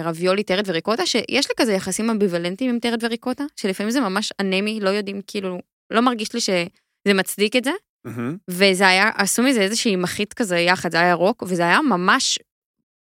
רביולי, 0.04 0.44
טרד 0.44 0.64
וריקוטה, 0.68 1.06
שיש 1.06 1.50
לי 1.50 1.56
כזה 1.58 1.74
יחסים 1.74 2.10
אמביוולנטיים 2.10 2.70
עם 2.70 2.80
טרד 2.80 3.04
וריקוטה, 3.04 3.44
שלפעמים 3.56 3.92
זה 3.92 4.00
ממש 4.00 4.34
אנמי, 4.40 4.80
לא 4.80 4.90
יודעים, 4.90 5.22
כאילו, 5.28 5.60
לא 5.92 6.02
מרגיש 6.02 6.34
לי 6.34 6.40
שזה 6.40 7.14
מצדיק 7.14 7.56
את 7.56 7.64
זה. 7.64 7.72
מהמם. 8.06 8.38
וזה 8.48 8.88
היה, 8.88 9.10
עשו 9.16 9.44
מזה 9.44 9.62
איזושהי 9.62 9.96
מחית 9.96 10.34
כזה 10.34 10.58
יחד, 10.58 10.92
זה 10.92 11.00
היה 11.00 11.10
ירוק, 11.10 11.44
וזה 11.48 11.64
היה 11.64 11.82
ממש 11.82 12.40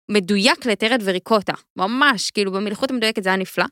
מדויק 0.09 0.67
לטרד 0.67 1.03
וריקוטה, 1.05 1.53
ממש, 1.77 2.31
כאילו 2.31 2.53
במלכות 2.53 2.91
המדויקת 2.91 3.23
זה 3.23 3.29
היה 3.29 3.37
נפלא. 3.37 3.65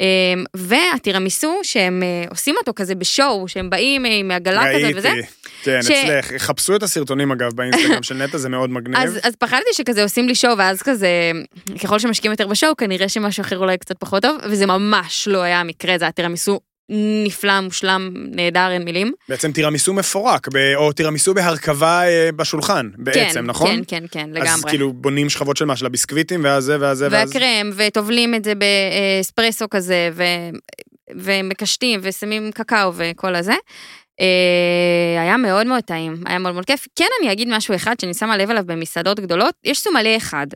אמ, 0.00 0.44
והטירמיסו, 0.56 1.60
שהם 1.62 2.02
אה, 2.02 2.24
עושים 2.30 2.54
אותו 2.58 2.72
כזה 2.76 2.94
בשואו, 2.94 3.48
שהם 3.48 3.70
באים 3.70 4.06
אה, 4.06 4.14
עם 4.14 4.30
עגלה 4.30 4.64
כזאת 4.74 4.92
וזה, 4.96 5.08
ראיתי. 5.10 5.28
כן, 5.62 5.82
ש- 5.82 5.90
אצלך. 5.90 6.32
חפשו 6.42 6.76
את 6.76 6.82
הסרטונים 6.82 7.32
אגב 7.32 7.52
באינסטגרם 7.54 8.02
של 8.02 8.14
נטע, 8.14 8.38
זה 8.38 8.48
מאוד 8.48 8.70
מגניב. 8.70 8.98
אז, 8.98 9.18
אז 9.22 9.36
פחדתי 9.36 9.72
שכזה 9.72 10.02
עושים 10.02 10.28
לי 10.28 10.34
שואו, 10.34 10.58
ואז 10.58 10.82
כזה, 10.82 11.08
ככל 11.82 11.98
שמשקיעים 11.98 12.32
יותר 12.32 12.46
בשואו, 12.46 12.76
כנראה 12.76 13.08
שמשהו 13.08 13.40
אחר 13.40 13.58
אולי 13.58 13.78
קצת 13.78 13.98
פחות 13.98 14.22
טוב, 14.22 14.36
וזה 14.50 14.66
ממש 14.66 15.28
לא 15.28 15.42
היה 15.42 15.60
המקרה, 15.60 15.98
זה 15.98 16.04
היה 16.04 16.12
טירמיסו 16.12 16.60
נפלא, 17.24 17.60
מושלם, 17.60 18.10
נהדר, 18.14 18.68
אין 18.70 18.82
מילים. 18.82 19.12
בעצם 19.28 19.52
תירמיסו 19.52 19.92
מפורק, 19.92 20.48
או 20.74 20.92
תירמיסו 20.92 21.34
בהרכבה 21.34 22.02
אה, 22.08 22.32
בשולחן, 22.36 22.90
בעצם, 22.96 23.34
כן, 23.34 23.46
נכון? 23.46 23.70
כן, 23.70 23.82
כן, 23.86 24.04
כן, 24.10 24.30
לגמרי. 24.30 24.50
אז 24.50 24.64
כאילו 24.64 24.92
בונים 24.92 25.30
שכבות 25.30 25.56
של 25.56 25.64
מה? 25.64 25.76
של 25.76 25.86
הביסקוויטים, 25.86 26.44
ואז 26.44 26.64
זה, 26.64 26.76
ואז 26.80 26.98
זה, 26.98 27.08
ואז... 27.10 27.28
והקרם, 27.28 27.70
וטובלים 27.76 28.34
את 28.34 28.44
זה 28.44 28.52
באספרסו 28.54 29.66
כזה, 29.70 30.10
ו... 30.12 30.22
ומקשטים, 31.16 32.00
ושמים 32.02 32.50
קקאו 32.52 32.92
וכל 32.94 33.34
הזה. 33.34 33.54
אה, 34.20 35.22
היה 35.22 35.36
מאוד 35.36 35.66
מאוד 35.66 35.84
טעים, 35.84 36.14
היה 36.26 36.38
מאוד 36.38 36.54
מאוד 36.54 36.64
כיף. 36.64 36.86
כן, 36.96 37.08
אני 37.20 37.32
אגיד 37.32 37.48
משהו 37.48 37.74
אחד 37.74 38.00
שאני 38.00 38.14
שמה 38.14 38.36
לב 38.36 38.50
אליו 38.50 38.62
במסעדות 38.66 39.20
גדולות, 39.20 39.54
יש 39.64 39.80
סומליה 39.80 40.16
אחד, 40.16 40.46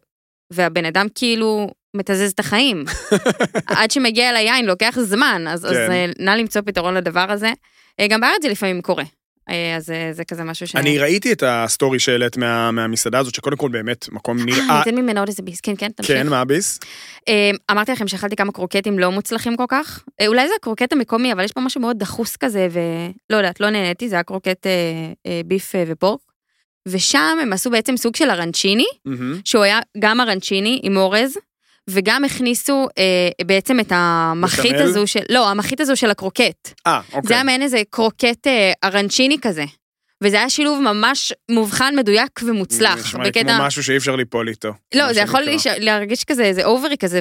והבן 0.53 0.85
אדם 0.85 1.07
כאילו 1.15 1.71
מתזז 1.97 2.31
את 2.31 2.41
החיים. 2.41 2.85
עד 3.67 3.91
שמגיע 3.91 4.31
אל 4.31 4.37
היין 4.37 4.67
לוקח 4.67 4.99
זמן, 5.01 5.45
אז, 5.49 5.65
אז 5.67 5.73
כן. 5.73 5.91
אה, 5.91 6.07
נא 6.19 6.31
למצוא 6.31 6.63
פתרון 6.63 6.95
לדבר 6.95 7.27
הזה. 7.33 7.53
אה, 8.01 8.07
גם 8.09 8.21
בארץ 8.21 8.43
זה 8.43 8.49
לפעמים 8.49 8.83
קורה. 8.83 9.05
אה, 9.51 9.77
אז 9.77 9.91
אה, 9.91 10.09
זה 10.13 10.25
כזה 10.25 10.45
משהו 10.45 10.67
ש... 10.67 10.77
אני 10.77 10.99
ראיתי 10.99 11.33
את 11.33 11.43
הסטורי 11.47 11.99
שהעלית 11.99 12.37
מה- 12.37 12.71
מהמסעדה 12.71 13.19
הזאת, 13.19 13.35
שקודם 13.35 13.57
כל 13.57 13.69
באמת 13.69 14.09
מקום 14.13 14.39
אה, 14.39 14.45
נראה... 14.45 14.79
ניתן 14.79 14.95
ממנה 14.99 15.21
עוד 15.21 15.29
איזה 15.29 15.43
ביס, 15.43 15.61
כן, 15.61 15.73
כן, 15.79 15.89
תמשיך. 15.97 16.17
כן, 16.17 16.27
מה 16.29 16.41
הביס? 16.41 16.81
אה, 17.29 17.51
אמרתי 17.71 17.93
לכם 17.93 18.09
שאכלתי 18.09 18.37
כמה 18.37 18.53
קרוקטים 18.53 18.99
לא 18.99 19.11
מוצלחים 19.13 19.57
כל 19.57 19.65
כך. 19.69 20.05
אה, 20.21 20.27
אולי 20.27 20.49
זה 20.49 20.55
הקרוקט 20.61 20.93
המקומי, 20.93 21.33
אבל 21.33 21.45
יש 21.45 21.53
פה 21.53 21.61
משהו 21.61 21.81
מאוד 21.81 21.99
דחוס 21.99 22.37
כזה, 22.37 22.69
ולא 22.71 23.37
יודעת, 23.37 23.61
לא 23.61 23.71
נהניתי, 23.71 24.09
זה 24.09 24.17
היה 24.17 24.23
קרוקט 24.23 24.67
אה, 24.67 24.73
אה, 25.27 25.41
beef 25.47 25.75
אה, 25.75 25.85
ו 25.87 25.92
pork. 25.92 26.21
ושם 26.89 27.37
הם 27.43 27.53
עשו 27.53 27.71
בעצם 27.71 27.97
סוג 27.97 28.17
של 28.17 28.31
ארנצ'יני. 28.31 28.87
שהוא 29.45 29.63
היה 29.63 29.81
גם 29.99 30.21
ארנצ'יני 30.21 30.81
עם 30.83 30.97
אורז, 30.97 31.37
וגם 31.91 32.25
הכניסו 32.25 32.89
אה, 32.99 33.05
בעצם 33.47 33.81
את 33.81 33.93
המחית 33.95 34.73
בשמל? 34.73 34.83
הזו 34.83 35.07
של, 35.07 35.21
לא, 35.31 35.51
המחית 35.51 35.81
הזו 35.81 35.97
של 35.97 36.11
הקרוקט. 36.11 36.73
אה, 36.87 37.01
אוקיי. 37.13 37.21
זה 37.29 37.35
היה 37.35 37.43
מעין 37.43 37.63
איזה 37.63 37.83
קרוקט 37.91 38.47
אה, 38.47 38.73
ארנצ'יני 38.85 39.37
כזה. 39.43 39.65
וזה 40.23 40.37
היה 40.37 40.51
שילוב 40.51 40.81
ממש 40.83 41.33
מובחן, 41.51 41.95
מדויק 41.97 42.41
ומוצלח. 42.47 42.99
נשמע 42.99 43.25
לי 43.25 43.33
כמו 43.33 43.51
משהו 43.59 43.85
שאי 43.85 43.97
אפשר 43.97 44.17
ליפול 44.17 44.49
איתו. 44.49 44.73
לא, 44.95 45.13
זה 45.13 45.21
יכול. 45.21 45.41
להיש- 45.41 45.67
להרגיש 45.79 46.25
כזה, 46.25 46.45
איזה 46.45 46.65
over 46.65 46.97
כזה, 46.97 47.21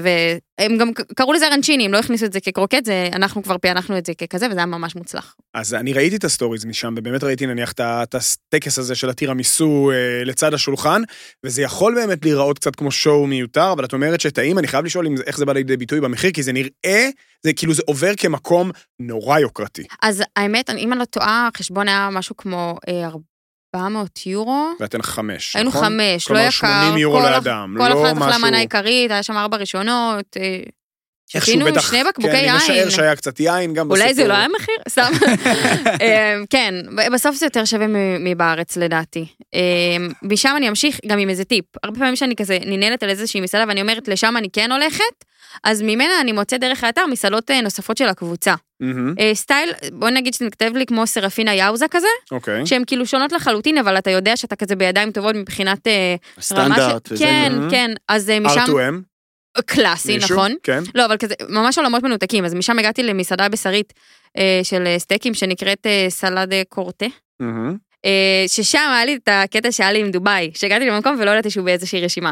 והם 0.60 0.78
גם 0.78 0.92
קראו 1.16 1.34
לזה 1.34 1.48
ארנצ'יני, 1.48 1.86
הם 1.86 1.92
לא 1.92 1.98
הכניסו 1.98 2.26
את 2.26 2.34
זה 2.34 2.40
כקרוקט, 2.40 2.86
זה, 2.86 3.10
אנחנו 3.14 3.44
כבר 3.44 3.58
פענחנו 3.58 3.98
את 3.98 4.06
זה 4.06 4.14
ככזה, 4.14 4.48
וזה 4.52 4.60
היה 4.60 4.66
ממש 4.66 4.96
מוצלח. 4.96 5.36
אז 5.54 5.74
אני 5.74 5.94
ראיתי 5.94 6.16
את 6.16 6.24
הסטוריז 6.24 6.66
משם, 6.66 6.94
ובאמת 6.98 7.24
ראיתי 7.24 7.46
נניח 7.46 7.72
את 7.72 8.16
הטקס 8.16 8.80
הזה 8.80 8.96
של 8.96 9.10
הטירמיסו 9.10 9.92
אה, 9.92 10.24
לצד 10.24 10.54
השולחן, 10.54 11.02
וזה 11.46 11.62
יכול 11.62 11.96
באמת 11.96 12.26
להיראות 12.26 12.60
קצת 12.60 12.76
כמו 12.76 12.92
שואו 12.92 13.28
מיותר, 13.28 13.72
אבל 13.72 13.86
את 13.86 13.94
אומרת 13.94 14.22
שטעים, 14.22 14.60
אני 14.60 14.68
חייב 14.68 14.86
לשאול 14.86 15.08
איך 15.26 15.38
זה 15.38 15.46
בא 15.46 15.54
לידי 15.54 15.78
ביטוי 15.78 16.02
במחיר, 16.02 16.32
כי 16.32 16.44
זה 16.44 16.52
נראה, 16.54 17.10
זה 17.44 17.54
כאילו 17.54 17.74
זה 17.74 17.82
עובר 17.86 18.12
כמקום 18.18 18.72
נורא 19.00 19.40
יוקרתי. 19.40 19.84
אז 20.02 20.24
האמת, 20.36 20.70
אם 20.70 20.92
אני 20.92 21.00
לא 21.00 21.06
טועה, 21.06 21.50
החשבון 21.54 21.88
היה 21.88 22.10
משהו 22.12 22.38
כמו 22.38 22.76
אה, 22.88 23.06
400 23.76 24.26
יורו. 24.28 24.70
ואתן 24.80 25.02
חמש, 25.02 25.56
היינו 25.56 25.70
נכון? 25.70 25.84
חמש, 25.84 26.24
לא 26.24 26.28
כלומר, 26.28 26.42
יקר. 26.42 26.52
80 26.52 26.98
יורו 26.98 27.20
כל 27.22 27.30
לאדם, 27.30 27.76
כל 27.78 27.90
לא 27.90 28.04
אחת 28.06 28.18
אכלה 28.18 28.28
משהו- 28.28 28.42
מנה 28.48 28.58
עיקרית, 28.58 29.12
היה 29.12 29.24
שם 29.24 29.38
ארבע 29.38 29.58
ראשונות. 29.58 30.38
איכשהו 31.36 31.54
שתינו 31.54 31.66
בטח, 31.72 31.90
שני 31.90 32.04
בקבוקי 32.04 32.32
כן, 32.32 32.38
אני 32.38 32.46
יין. 32.46 32.56
משער 32.56 32.90
שהיה 32.90 33.16
קצת 33.16 33.40
יין 33.40 33.74
גם 33.74 33.90
אולי 33.90 34.02
זה 34.02 34.06
בסיפור. 34.06 34.28
לא 34.28 34.34
היה 34.34 34.48
מחיר? 34.48 34.76
סתם. 34.90 35.12
אה, 36.02 36.36
כן, 36.50 36.76
בסוף 37.14 37.36
זה 37.36 37.46
יותר 37.46 37.66
שווה 37.66 37.86
מבארץ 38.20 38.78
לדעתי. 38.78 39.26
אה, 39.54 39.60
משם 40.24 40.54
אני 40.58 40.70
אמשיך 40.70 41.00
גם 41.08 41.20
עם 41.20 41.30
איזה 41.30 41.44
טיפ. 41.44 41.66
הרבה 41.84 42.00
פעמים 42.00 42.16
שאני 42.16 42.36
כזה 42.36 42.58
ננעלת 42.66 43.04
על 43.04 43.10
איזושהי 43.10 43.42
מסעדה 43.42 43.66
ואני 43.68 43.82
אומרת 43.82 44.08
לשם 44.08 44.38
אני 44.38 44.48
כן 44.54 44.72
הולכת, 44.72 45.26
אז 45.64 45.82
ממנה 45.82 46.22
אני 46.22 46.32
מוצאת 46.32 46.60
דרך 46.60 46.84
האתר 46.84 47.06
מסעדות 47.12 47.52
אה, 47.52 47.62
נוספות 47.62 47.98
של 47.98 48.08
הקבוצה. 48.08 48.54
אה, 49.20 49.32
סטייל, 49.34 49.74
בוא 49.94 50.10
נגיד 50.10 50.34
שזה 50.34 50.50
כתב 50.52 50.72
לי 50.76 50.86
כמו 50.86 51.08
סרפינה 51.08 51.56
יאוזה 51.56 51.86
כזה, 51.92 52.08
אוקיי. 52.32 52.66
שהן 52.66 52.84
כאילו 52.88 53.06
שונות 53.06 53.32
לחלוטין, 53.32 53.78
אבל 53.78 53.98
אתה 53.98 54.12
יודע 54.12 54.38
שאתה 54.38 54.56
כזה 54.56 54.76
בידיים 54.76 55.12
טובות 55.12 55.36
מבחינת 55.36 55.88
אה, 55.88 56.16
סטנדרט. 56.42 57.10
כן. 57.20 57.54
כן, 57.72 57.92
אז 58.10 58.32
משם... 58.42 58.66
R2M, 58.66 59.15
קלאסי, 59.62 60.16
מישהו? 60.16 60.36
נכון? 60.36 60.56
כן. 60.64 60.84
לא, 60.96 61.06
אבל 61.06 61.18
כזה, 61.18 61.36
ממש 61.50 61.78
עולמות 61.78 62.04
מנותקים, 62.04 62.46
אז 62.46 62.54
משם 62.54 62.80
הגעתי 62.80 63.04
למסעדה 63.04 63.50
בשרית 63.50 63.94
אה, 64.38 64.60
של 64.64 64.88
אה, 64.88 65.00
סטייקים 65.00 65.34
שנקראת 65.34 65.86
אה, 65.86 66.06
סלדה 66.10 66.64
קורטה. 66.70 67.06
מהמם. 67.40 67.78
אה, 68.06 68.44
ששם 68.48 68.92
היה 68.96 69.06
לי 69.06 69.16
את 69.16 69.30
הקטע 69.32 69.72
שהיה 69.72 69.92
לי 69.92 70.00
עם 70.00 70.12
דובאי, 70.12 70.52
שהגעתי 70.54 70.86
למקום 70.86 71.18
ולא 71.20 71.32
ידעתי 71.32 71.50
שהוא 71.50 71.66
באיזושהי 71.66 72.02
רשימה. 72.02 72.32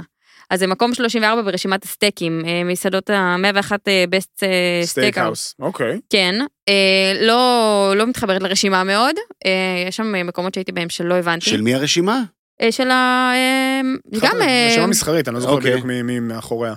אז 0.50 0.60
זה 0.60 0.68
מקום 0.68 0.94
34 0.94 1.42
ברשימת 1.42 1.84
הסטייקים, 1.84 2.42
אה, 2.46 2.64
מסעדות 2.64 3.10
ה-101 3.10 3.72
best 4.10 4.30
steak 4.38 4.86
steakhouse. 4.86 5.56
אוקיי. 5.60 6.00
כן, 6.10 6.36
אה, 6.70 7.14
לא, 7.22 7.94
לא 7.96 8.08
מתחברת 8.08 8.42
לרשימה 8.42 8.84
מאוד, 8.84 9.16
אה, 9.46 9.52
יש 9.88 9.98
שם 9.98 10.28
מקומות 10.28 10.54
שהייתי 10.54 10.72
בהם 10.72 10.90
שלא 10.90 11.14
הבנתי. 11.14 11.50
של 11.50 11.62
מי 11.62 11.76
הרשימה? 11.76 12.22
אה, 12.62 12.72
של 12.72 12.92
ה... 12.92 13.32
אה, 13.34 13.82
גם... 14.22 14.42
אה, 14.42 14.68
רשימה 14.70 14.88
מסחרית, 14.88 15.28
אני 15.28 15.36
לא 15.36 15.40
זוכר 15.40 15.54
אוקיי. 15.54 15.72
בדיוק 15.72 15.86
מי 15.86 16.20
מאחוריה. 16.20 16.74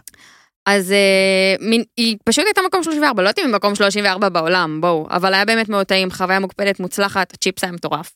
אז 0.66 0.92
אה, 0.92 1.54
מין, 1.60 1.82
היא 1.96 2.16
פשוט 2.24 2.44
הייתה 2.44 2.60
מקום 2.66 2.82
34, 2.82 3.22
לא 3.22 3.28
יודעת 3.28 3.38
אם 3.38 3.44
היא 3.44 3.54
מקום 3.54 3.74
34 3.74 4.28
בעולם, 4.28 4.80
בואו, 4.80 5.06
אבל 5.10 5.34
היה 5.34 5.44
באמת 5.44 5.68
מאוד 5.68 5.86
טעים, 5.86 6.10
חוויה 6.10 6.40
מוקפדת, 6.40 6.80
מוצלחת, 6.80 7.32
הצ'יפס 7.34 7.64
היה 7.64 7.72
מטורף. 7.72 8.12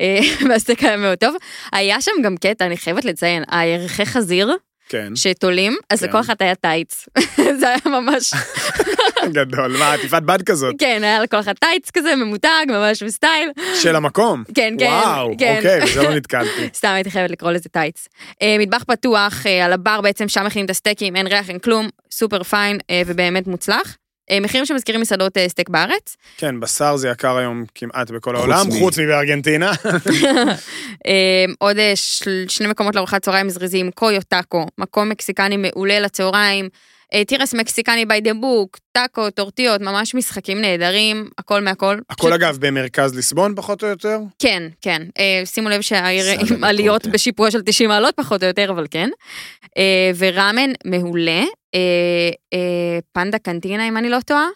אה, 0.00 0.18
והסטייק 0.48 0.82
היה 0.84 0.96
מאוד 0.96 1.18
טוב. 1.18 1.34
היה 1.72 2.00
שם 2.00 2.12
גם 2.22 2.36
קטע, 2.36 2.66
אני 2.66 2.76
חייבת 2.76 3.04
לציין, 3.04 3.44
הירחי 3.50 4.06
חזיר 4.06 4.50
כן, 4.88 5.16
שתולים, 5.16 5.76
אז 5.90 6.00
כן. 6.00 6.08
לכל 6.08 6.20
אחד 6.20 6.34
היה 6.40 6.54
טייץ. 6.54 7.08
זה 7.60 7.68
היה 7.68 7.78
ממש, 7.86 8.32
גדול. 9.36 9.76
מה, 9.78 9.92
עטיפת 9.92 10.22
בד 10.22 10.42
כזאת? 10.42 10.74
כן, 10.78 11.00
היה 11.04 11.22
לכל 11.22 11.40
אחד 11.40 11.52
טייץ 11.52 11.90
כזה, 11.90 12.16
ממותג, 12.16 12.66
ממש 12.68 13.02
בסטייל. 13.02 13.50
של 13.82 13.96
המקום. 13.96 14.44
כן, 14.54 14.74
כן, 14.78 14.86
וואו, 14.86 15.34
כן. 15.38 15.56
אוקיי, 15.56 15.80
בזה 15.80 16.02
לא 16.02 16.14
נתקלתי. 16.14 16.68
סתם 16.78 16.88
הייתי 16.88 17.10
חייבת 17.10 17.30
לקרוא 17.30 17.50
לזה 17.50 17.68
טייץ. 17.68 18.08
אה, 18.42 18.56
מטבח 18.58 18.84
פתוח, 18.84 19.46
אה, 19.46 19.64
על 19.64 19.72
הבר 19.72 20.00
בעצם, 20.00 20.28
שם 20.28 20.46
מכינים 20.46 20.66
את 20.66 20.70
הסטייקים, 20.70 21.16
אין 21.16 21.26
ריח, 21.26 21.50
אין 21.50 21.58
כלום, 21.58 21.88
super 22.10 22.42
fine 22.42 22.78
אה, 22.90 23.02
ובאמת 23.06 23.46
מוצלח. 23.46 23.96
אה, 24.30 24.40
מחירים 24.40 24.66
שמזכירים 24.66 25.00
מסעדות 25.00 25.36
אה, 25.36 25.48
סטייק 25.48 25.68
בארץ. 25.68 26.16
כן, 26.36 26.60
בשר 26.60 26.96
זה 26.96 27.08
יקר 27.08 27.36
היום 27.36 27.64
כמעט 27.74 28.10
בכל 28.10 28.36
העולם, 28.36 28.70
חוץ 28.78 28.98
מבארגנטינה. 28.98 29.72
אה, 31.06 31.44
עוד 31.58 31.76
שני 32.48 32.66
מקומות 32.66 32.94
לארוחת 32.94 33.22
צהריים 33.22 33.46
מזריזים, 33.46 33.90
קויו 33.90 34.22
טאקו, 34.22 34.66
מקום 34.78 35.08
מקסיקני 35.08 35.56
מעולה 35.56 36.00
לצהריים, 36.00 36.68
תירס 37.26 37.54
מקסיקני 37.54 38.06
by 38.06 38.20
the 38.20 38.34
book, 38.34 38.78
טאקו, 38.92 39.30
טורטיות, 39.30 39.80
ממש 39.80 40.14
משחקים 40.14 40.60
נהדרים, 40.60 41.28
הכל 41.38 41.62
מהכל. 41.62 41.98
הכל 42.10 42.28
פשוט- 42.28 42.32
אגב 42.32 42.56
במרכז 42.60 43.14
ליסבון 43.16 43.54
פחות 43.56 43.82
או 43.82 43.88
יותר. 43.88 44.18
כן, 44.38 44.62
כן. 44.80 45.02
אה, 45.18 45.42
שימו 45.44 45.68
לב 45.68 45.80
שהעיר 45.80 46.24
עם 46.50 46.64
עליות 46.64 47.00
בקוטה. 47.02 47.14
בשיפוע 47.14 47.50
של 47.50 47.62
90 47.62 47.88
מעלות 47.88 48.14
פחות 48.16 48.42
או 48.42 48.48
יותר, 48.48 48.70
אבל 48.70 48.86
כן. 48.90 49.08
אה, 49.78 50.10
וראמן 50.18 50.70
מעולה, 50.84 51.42
אה, 51.74 51.80
אה, 52.54 52.58
פנדה 53.12 53.38
קנטינה 53.38 53.88
אם 53.88 53.96
אני 53.96 54.08
לא 54.08 54.18
טועה. 54.26 54.46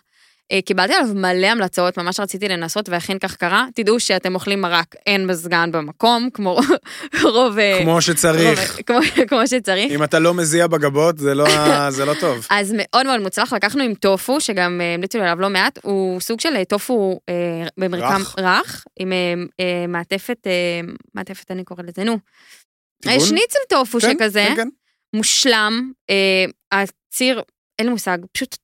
אה, 0.53 0.63
קיבלתי 0.63 0.95
עליו 0.95 1.15
מלא 1.15 1.47
המלצות, 1.47 1.99
ממש 1.99 2.21
רציתי 2.21 2.49
לנסות 2.49 2.89
ואכן 2.89 3.19
כך 3.19 3.37
קרה. 3.37 3.67
תדעו 3.75 4.01
שאתם 4.01 4.35
אוכלים 4.35 4.61
מרק, 4.61 4.95
אין 5.07 5.27
מזגן 5.27 5.73
במקום, 5.73 6.29
כמו 6.35 6.59
רוב... 7.35 7.59
אה, 7.59 7.79
כמו 7.83 8.03
שצריך. 8.03 8.71
רוב- 8.73 8.83
כמו, 8.87 8.97
כמו 9.29 9.47
שצריך. 9.47 9.93
אם 9.93 10.05
אתה 10.05 10.19
לא 10.19 10.35
מזיע 10.35 10.67
בגבות, 10.67 11.19
זה 11.19 11.35
לא 11.35 11.45
זה 11.91 12.05
לא 12.05 12.15
טוב. 12.21 12.47
אז 12.51 12.75
מאוד 12.77 13.07
מאוד 13.07 13.21
מוצלח, 13.21 13.53
לקחנו 13.53 13.83
עם 13.83 13.95
טופו, 13.95 14.41
שגם 14.41 14.81
אה, 14.81 14.95
המליצו 14.95 15.19
לי 15.19 15.25
עליו 15.25 15.41
לא 15.41 15.51
מעט, 15.51 15.79
הוא 15.83 16.21
סוג 16.21 16.41
של 16.41 16.57
אה, 16.57 16.65
טופו 16.65 17.21
אה, 17.29 17.35
במרקם 17.79 18.21
רך. 18.23 18.35
רך, 18.39 18.85
עם 18.99 19.13
אה, 19.13 19.19
אה, 19.61 19.87
מעטפת, 19.89 20.39
אה, 20.47 20.53
מעטפת 21.15 21.51
אני 21.51 21.65
קוראת 21.65 21.85
לזה, 21.89 22.05
נו. 22.05 22.19
טיגון? 23.03 23.19
אה, 23.21 23.27
שניצל 23.27 23.59
טופו 23.69 23.99
כן, 24.01 24.13
שכזה, 24.19 24.45
כן, 24.49 24.57
כן. 24.57 24.69
מושלם, 25.17 25.93
אה, 26.11 26.45
הציר, 26.81 27.43
אין 27.79 27.87
לי 27.87 27.93
מושג, 27.93 28.19
פשוט 28.33 28.57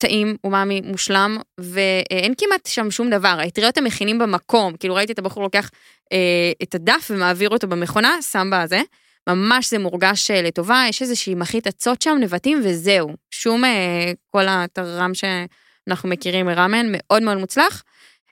טעים, 0.00 0.36
אומאמי, 0.44 0.80
מושלם, 0.80 1.38
ואין 1.58 2.34
כמעט 2.38 2.66
שם 2.66 2.90
שום 2.90 3.10
דבר, 3.10 3.36
האטריות 3.38 3.78
הם 3.78 3.84
מכינים 3.84 4.18
במקום, 4.18 4.76
כאילו 4.76 4.94
ראיתי 4.94 5.12
את 5.12 5.18
הבחור 5.18 5.42
לוקח 5.42 5.70
אה, 6.12 6.52
את 6.62 6.74
הדף 6.74 7.10
ומעביר 7.10 7.48
אותו 7.48 7.68
במכונה, 7.68 8.22
שם 8.22 8.50
בזה, 8.52 8.80
ממש 9.28 9.70
זה 9.70 9.78
מורגש 9.78 10.30
אה, 10.30 10.42
לטובה, 10.42 10.84
יש 10.88 11.02
איזושהי 11.02 11.34
מחית 11.34 11.66
אצות 11.66 12.02
שם, 12.02 12.16
נבטים 12.20 12.60
וזהו, 12.64 13.10
שום 13.30 13.64
אה, 13.64 14.12
כל 14.30 14.48
הטרם 14.48 15.12
שאנחנו 15.14 16.08
מכירים 16.08 16.46
מראמן, 16.46 16.86
מאוד 16.92 17.22
מאוד 17.22 17.38
מוצלח. 17.38 17.82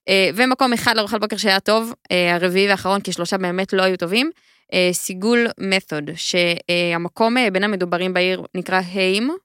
אה, 0.09 0.31
ומקום 0.35 0.73
אחד 0.73 0.97
לארוחת 0.97 1.21
בוקר 1.21 1.37
שהיה 1.37 1.61
טוב, 1.61 1.93
אה, 2.13 2.35
הרביעי 2.35 2.69
והאחרון, 2.69 3.01
כי 3.01 3.13
שלושה 3.13 3.39
באמת 3.39 3.73
לא 3.73 3.83
היו 3.83 3.97
טובים, 3.97 4.31
אה, 4.73 4.91
סיגול 4.93 5.47
מתוד, 5.61 6.11
שהמקום 6.15 7.37
אה, 7.37 7.51
בין 7.51 7.65
המדוברים 7.65 8.15
בעיר 8.15 8.43
נקרא 8.55 8.81
היים, 8.95 9.31
אה, 9.31 9.37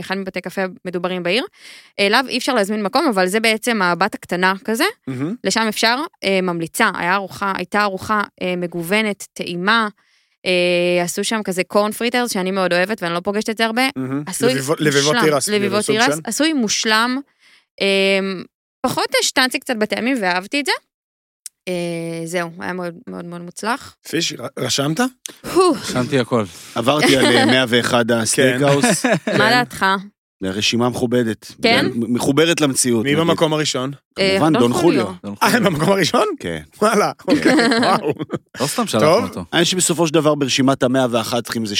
אחד 0.00 0.18
מבתי 0.18 0.40
קפה 0.40 0.62
המדוברים 0.84 1.22
בעיר. 1.22 1.44
אליו 2.00 2.24
אי 2.28 2.38
אפשר 2.38 2.54
להזמין 2.54 2.82
מקום, 2.82 3.08
אבל 3.14 3.26
זה 3.26 3.40
בעצם 3.40 3.82
הבת 3.82 4.14
הקטנה 4.14 4.54
כזה, 4.64 4.84
מהמם. 5.06 5.34
לשם 5.44 5.64
אפשר, 5.68 5.96
אה, 6.24 6.40
ממליצה, 6.42 6.90
היה 6.94 7.14
ארוחה, 7.14 7.52
הייתה 7.56 7.82
ארוחה 7.82 8.22
אה, 8.42 8.54
מגוונת, 8.56 9.26
טעימה, 9.32 9.88
אה, 10.46 11.02
עשו 11.04 11.24
שם 11.24 11.40
כזה 11.44 11.64
קורן 11.64 11.92
פריטרס, 11.92 12.32
שאני 12.32 12.50
מאוד 12.50 12.72
אוהבת 12.72 13.02
ואני 13.02 13.14
לא 13.14 13.20
פוגשת 13.20 13.50
את 13.50 13.56
זה 13.58 13.64
הרבה, 13.64 13.82
מהמם. 13.96 14.22
עשוי 14.26 14.54
לביבות- 14.54 14.80
לביבות 14.80 15.16
תירס. 15.22 15.48
לביבות 15.48 15.84
תירס, 15.84 16.18
עשוי 16.24 16.52
מושלם, 16.52 17.18
אה, 17.80 17.86
פחות 18.82 19.06
השתנתי 19.20 19.58
קצת 19.60 19.76
בטעמים 19.76 20.16
ואהבתי 20.20 20.60
את 20.60 20.66
זה. 20.66 20.72
אה, 21.68 21.72
זהו, 22.26 22.50
היה 22.58 22.72
מאוד 22.72 22.94
מאוד 23.08 23.24
מאוד 23.24 23.40
מוצלח. 23.40 23.96
פיש, 24.08 24.32
ר- 24.32 24.46
רשמת? 24.58 25.00
הכנתי 25.82 26.18
הכל. 26.18 26.44
עברתי 26.74 27.16
על 27.16 27.26
אה, 27.26 27.46
101 27.66 28.04
הסטייקהאוס, 28.10 29.06
מה 29.38 29.50
דעתך? 29.50 29.86
רשימה 30.44 30.88
מכובדת. 30.88 31.52
כן? 31.62 31.86
מחוברת 31.94 32.60
למציאות. 32.60 33.04
מי. 33.04 33.16
במקום 33.16 33.52
הראשון? 33.52 33.90
אה, 34.18 34.36
כמובן, 34.38 34.52
דון 34.58 34.72
חוליו. 34.72 35.06
אה, 35.42 35.48
הם 35.48 35.64
במקום 35.64 35.88
הראשון? 35.92 36.26
כן. 36.40 36.62
וואלה, 36.82 37.12
אוקיי, 37.28 37.52
וואו. 37.82 38.12
לא 38.60 38.66
סתם. 38.66 38.86
שלחנו 38.86 39.06
אותו. 39.08 39.44
אני 39.52 39.64
חושב 39.64 39.76
שבסופו 39.76 40.06
של 40.06 40.14
דבר 40.14 40.34
ברשימת 40.34 40.82
המאה 40.82 41.06
ואחת 41.10 41.44
צריכים 41.44 41.62
איזה 41.62 41.74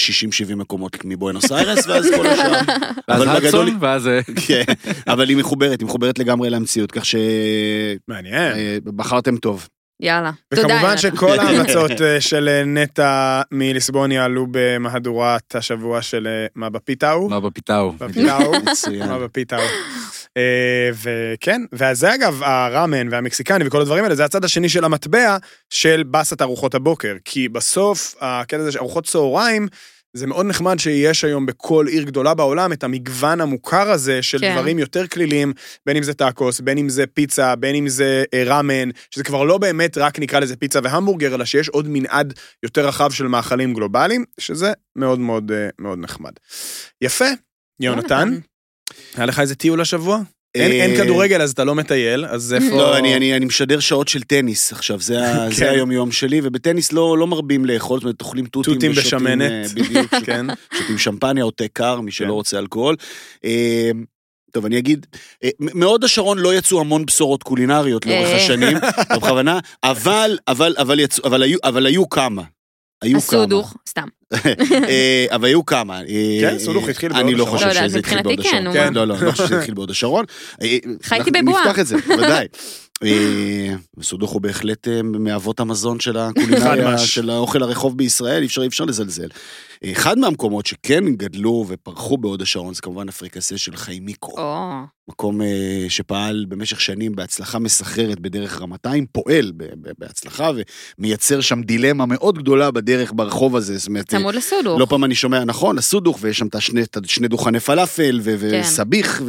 60-70 0.51 0.55
מקומות 0.55 0.97
מבואנוס 1.05 1.51
איירס, 1.51 1.87
ואז 1.87 2.07
כל 2.15 2.27
השאר. 2.27 2.59
ואז 3.07 3.21
הדסון, 3.27 3.77
ואז... 3.81 4.07
אה, 4.07 4.19
כן, 4.47 4.63
אבל 5.07 5.29
היא 5.29 5.37
מחוברת, 5.37 5.79
היא 5.79 5.85
מחוברת 5.87 6.19
לגמרי 6.19 6.49
למציאות, 6.49 6.91
כך 6.91 7.03
מעניין. 8.07 8.53
שבחרתם 8.85 9.37
טוב. 9.37 9.67
יאללה, 9.99 10.31
תודה. 10.55 10.67
וכמובן. 10.67 10.97
שכל 10.97 11.39
ההמלצות 11.39 12.01
אה, 12.01 12.21
של 12.21 12.49
אה, 12.49 12.63
נטע 12.65 13.41
מליסבון 13.51 14.11
יעלו 14.11 14.47
במהדורת 14.51 15.55
השבוע 15.55 16.01
של 16.01 16.27
אה, 16.27 16.47
מה 16.55 16.69
בפיתאו? 16.69 17.29
מה 17.29 17.39
בפיתאו. 17.39 17.91
בפיתאו. 17.91 18.49
מה 19.09 19.19
בפיתאו. 19.19 19.59
וכן, 20.93 21.61
וזה 21.73 22.15
אגב, 22.15 22.43
הראמן 22.43 23.07
והמקסיקני 23.09 23.67
וכל 23.67 23.81
הדברים 23.81 24.03
האלה, 24.03 24.15
זה 24.15 24.25
הצד 24.25 24.45
השני 24.45 24.69
של 24.69 24.83
המטבע 24.83 25.37
של 25.69 26.03
באסת 26.07 26.41
ארוחות 26.41 26.75
הבוקר. 26.75 27.15
כי 27.25 27.49
בסוף, 27.49 28.15
הקטע 28.21 28.61
הזה 28.61 28.71
של 28.71 28.79
ארוחות 28.79 29.05
צהריים, 29.05 29.67
זה 30.13 30.27
מאוד 30.27 30.45
נחמד 30.45 30.79
שיש 30.79 31.23
היום 31.23 31.45
בכל 31.45 31.85
עיר 31.87 32.03
גדולה 32.03 32.33
בעולם 32.33 32.73
את 32.73 32.83
המגוון 32.83 33.41
המוכר 33.41 33.91
הזה 33.91 34.21
של 34.21 34.39
כן. 34.39 34.53
דברים 34.53 34.79
יותר 34.79 35.07
כלילים, 35.07 35.53
בין 35.85 35.97
אם 35.97 36.03
זה 36.03 36.13
טאקוס, 36.13 36.59
בין 36.59 36.77
אם 36.77 36.89
זה 36.89 37.07
פיצה, 37.07 37.55
בין 37.55 37.75
אם 37.75 37.87
זה 37.87 38.23
אה, 38.33 38.43
ראמן, 38.45 38.89
שזה 39.11 39.23
כבר 39.23 39.43
לא 39.43 39.57
באמת 39.57 39.97
רק 39.97 40.19
נקרא 40.19 40.39
לזה 40.39 40.55
פיצה 40.55 40.79
והמבורגר, 40.83 41.35
אלא 41.35 41.45
שיש 41.45 41.69
עוד 41.69 41.85
מנעד 41.89 42.33
יותר 42.63 42.87
רחב 42.87 43.11
של 43.11 43.27
מאכלים 43.27 43.73
גלובליים, 43.73 44.25
שזה 44.39 44.73
מאוד 44.95 45.19
מאוד 45.19 45.51
אה, 45.51 45.69
מאוד 45.79 45.99
נחמד. 45.99 46.31
יפה, 47.01 47.29
יונתן, 47.79 48.39
היה 49.15 49.25
לך 49.25 49.39
איזה 49.39 49.55
טיול 49.55 49.81
השבוע? 49.81 50.19
אין, 50.55 50.71
אין 50.71 50.91
אה, 50.91 50.97
כדורגל 50.97 51.41
אז 51.41 51.51
אתה 51.51 51.63
לא 51.63 51.75
מטייל, 51.75 52.25
אז 52.25 52.53
איפה... 52.53 52.75
לא, 52.77 52.97
אני, 52.97 53.15
אני, 53.15 53.35
אני 53.35 53.45
משדר 53.45 53.79
שעות 53.79 54.07
של 54.07 54.21
טניס 54.21 54.71
עכשיו, 54.71 55.01
זה, 55.01 55.15
כן. 55.23 55.51
זה 55.51 55.71
היום 55.71 55.91
יום 55.91 56.11
שלי, 56.11 56.41
ובטניס 56.43 56.91
לא, 56.91 57.17
לא 57.17 57.27
מרבים 57.27 57.65
לאכול, 57.65 57.99
זאת 57.99 58.03
אומרת, 58.03 58.21
אוכלים 58.21 58.45
תותים, 58.45 58.73
תותים 58.73 58.91
ושותים, 58.91 59.05
בשמנת. 59.05 59.51
אה, 59.51 59.63
בדיוק, 59.75 60.15
כן. 60.25 60.45
שותים 60.77 60.97
שמפניה 60.97 61.43
או 61.43 61.51
תה 61.51 61.67
קר, 61.73 62.01
מי 62.01 62.11
כן. 62.11 62.15
שלא 62.15 62.33
רוצה 62.33 62.59
אלכוהול. 62.59 62.95
אה, 63.45 63.91
טוב, 64.51 64.65
אני 64.65 64.77
אגיד, 64.77 65.05
מהוד 65.59 66.03
השרון 66.03 66.37
לא 66.37 66.55
יצאו 66.55 66.79
המון 66.79 67.05
בשורות 67.05 67.43
קולינריות 67.43 68.05
לאורך. 68.05 68.35
השנים, 68.35 68.77
לא 69.11 69.17
בכוונה, 69.17 69.59
אבל, 69.83 70.37
אבל, 70.47 70.75
אבל, 70.77 70.99
יצאו, 70.99 71.27
אבל, 71.27 71.43
היו, 71.43 71.57
אבל 71.63 71.85
היו 71.85 72.09
כמה. 72.09 72.43
היו 73.01 73.11
כמה. 73.11 73.17
הסודוך, 73.17 73.73
סתם. 73.89 74.07
אה, 74.89 75.25
אבל 75.31 75.47
היו 75.47 75.65
כמה. 75.65 75.99
אה, 76.01 76.37
כן, 76.41 76.59
סודוך 76.59 76.89
התחיל 76.89 77.09
בהוד 77.13 77.21
אני 77.25 77.35
לא 77.35 77.43
השרון. 77.43 77.57
חושב 77.57 77.67
לא 77.67 77.71
יודעת, 77.71 77.89
שזה 77.89 77.99
התחיל 77.99 78.21
בהוד 78.21 78.39
השרון. 78.39 78.73
כן, 78.73 78.93
מה? 78.93 78.99
לא, 78.99 79.07
לא, 79.07 79.15
אני 79.15 79.25
לא 79.25 79.31
חושב 79.31 79.45
שזה 79.45 79.57
התחיל 79.57 79.73
בהוד 79.73 79.89
השרון. 79.91 80.25
אה, 80.61 80.77
חייתי 81.03 81.31
בבועה. 81.31 81.65
נפתח 81.65 81.79
את 81.79 81.87
זה, 81.87 81.95
ודאי. 82.17 82.47
אה, 83.03 83.75
סודוך 84.01 84.31
הוא 84.31 84.41
בהחלט 84.41 84.87
אה, 84.87 85.01
מאבות 85.03 85.59
המזון 85.59 85.99
של 85.99 86.17
הקולינריה. 86.17 86.97
של 86.97 87.29
האוכל 87.29 87.63
הרחוב 87.63 87.97
בישראל, 87.97 88.41
אי 88.41 88.47
אפשר, 88.47 88.61
אי 88.61 88.67
אפשר 88.67 88.85
לזלזל. 88.85 89.27
אחד 89.85 90.19
מהמקומות 90.19 90.65
שכן 90.65 91.03
גדלו 91.15 91.65
ופרחו 91.67 92.17
בהוד 92.17 92.41
השרון 92.41 92.73
זה 92.73 92.81
כמובן 92.81 93.09
הפריקסה 93.09 93.57
של 93.57 93.75
חיימיקו. 93.75 94.35
מקום 95.09 95.41
אה, 95.41 95.85
שפעל 95.89 96.45
במשך 96.49 96.81
שנים 96.81 97.15
בהצלחה 97.15 97.59
מסחררת 97.59 98.19
בדרך 98.19 98.61
רמתיים, 98.61 99.05
פועל 99.11 99.51
בהצלחה 99.97 100.51
ומייצר 100.97 101.41
שם 101.41 101.61
דילמה 101.61 102.05
מאוד 102.05 102.37
גדולה 102.37 102.71
בדרך 102.71 103.11
ברחוב 103.15 103.55
הזה. 103.55 103.77
זאת 103.77 103.87
אומרת, 103.87 104.09
צמוד 104.09 104.35
לסודוך. 104.35 104.79
לא 104.79 104.85
פעם 104.85 105.03
אני 105.03 105.15
שומע, 105.15 105.43
נכון, 105.43 105.77
הסודוך, 105.77 106.17
ויש 106.21 106.37
שם 106.37 106.47
את 106.47 106.55
השני 107.05 107.27
דוכני 107.27 107.59
פלאפל, 107.59 108.21
כן. 108.23 108.35
וסביח. 108.39 109.21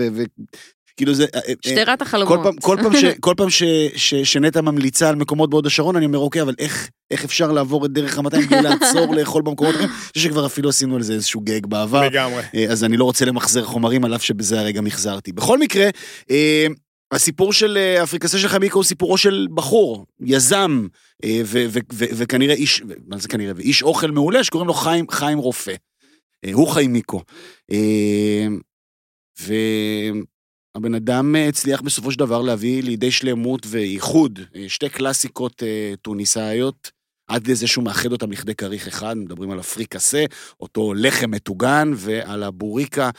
כאילו 1.00 1.14
זה... 1.14 1.24
אה, 1.34 1.40
אה, 1.48 1.54
שדרת 1.66 1.98
כל 1.98 2.04
החלומות. 2.04 2.40
פעם, 2.42 2.56
כל 2.56 2.76
פעם, 2.82 2.96
ש, 2.96 3.04
כל 3.20 3.34
פעם 3.36 3.50
ש, 3.50 3.62
ש, 3.96 4.14
שנטע 4.14 4.60
ממליצה 4.60 5.08
על 5.08 5.16
מקומות 5.16 5.50
בהוד 5.50 5.66
השרון, 5.66 5.96
אני 5.96 6.06
אומר, 6.06 6.18
אוקיי, 6.18 6.42
אבל 6.42 6.54
איך, 6.58 6.90
איך 7.10 7.24
אפשר 7.24 7.52
לעבור 7.52 7.86
את 7.86 7.90
דרך 7.90 8.18
ה-200 8.18 8.48
בלי 8.50 8.62
לעצור 8.62 9.14
לאכול 9.16 9.42
במקומות 9.42 9.74
אחרים? 9.74 9.88
אני 9.88 9.98
חושב 10.12 10.28
שכבר 10.28 10.46
אפילו 10.46 10.68
עשינו 10.68 10.96
על 10.96 11.02
זה 11.02 11.12
איזשהו 11.12 11.40
גג 11.40 11.66
בעבר. 11.66 12.02
לגמרי. 12.02 12.42
אה, 12.54 12.66
אז 12.70 12.84
אני 12.84 12.96
לא 12.96 13.04
רוצה 13.04 13.24
למחזר 13.24 13.64
חומרים 13.64 14.04
על 14.04 14.14
אף 14.14 14.22
שבזה 14.22 14.60
הרגע 14.60 14.80
מחזרתי. 14.80 15.32
בכל 15.32 15.58
מקרה, 15.58 15.88
אה, 16.30 16.66
הסיפור 17.12 17.52
של 17.52 17.76
אה, 17.76 18.02
אפריקסה 18.02 18.38
של 18.38 18.48
חמיקו 18.48 18.78
הוא 18.78 18.84
סיפורו 18.84 19.18
של 19.18 19.46
בחור, 19.54 20.06
יזם, 20.20 20.86
אה, 21.24 21.40
ו- 21.44 21.64
ו- 21.68 21.78
ו- 21.92 22.04
וכנראה 22.16 22.54
איש, 22.54 22.82
ו- 22.88 22.94
מה 23.06 23.18
זה 23.18 23.28
כנראה, 23.28 23.52
ואיש 23.56 23.82
אוכל 23.82 24.10
מעולה 24.10 24.44
שקוראים 24.44 24.68
לו 24.68 24.74
חיים, 24.74 25.04
חיים 25.10 25.38
רופא. 25.38 25.74
אה, 26.44 26.50
הוא 26.52 26.68
חיימיקו. 26.68 27.22
אה, 27.72 28.46
והבן 30.80 30.94
אדם 30.94 31.36
אה, 31.36 31.48
הצליח 31.48 31.80
בסופו 31.80 32.12
של 32.12 32.18
דבר 32.18 32.42
להביא 32.42 32.82
לידי 32.82 33.10
שלמות 33.10 33.66
ואיחוד 33.68 34.38
אה, 34.56 34.64
שתי 34.68 34.88
קלאסיקות 34.88 35.62
אה, 35.62 35.94
טוניסאיות. 36.02 36.90
עד 37.28 37.46
לזה 37.46 37.66
שהוא 37.66 37.84
מאחד 37.84 38.12
אותם 38.12 38.32
לכדי 38.32 38.54
כריך 38.54 38.88
אחד, 38.88 39.16
מדברים 39.16 39.50
על 39.50 39.58
הפריקסה, 39.58 40.24
אותו 40.60 40.94
לחם 40.94 41.30
מטוגן, 41.30 41.92
ועל 41.94 42.42
הבוריקה, 42.42 43.10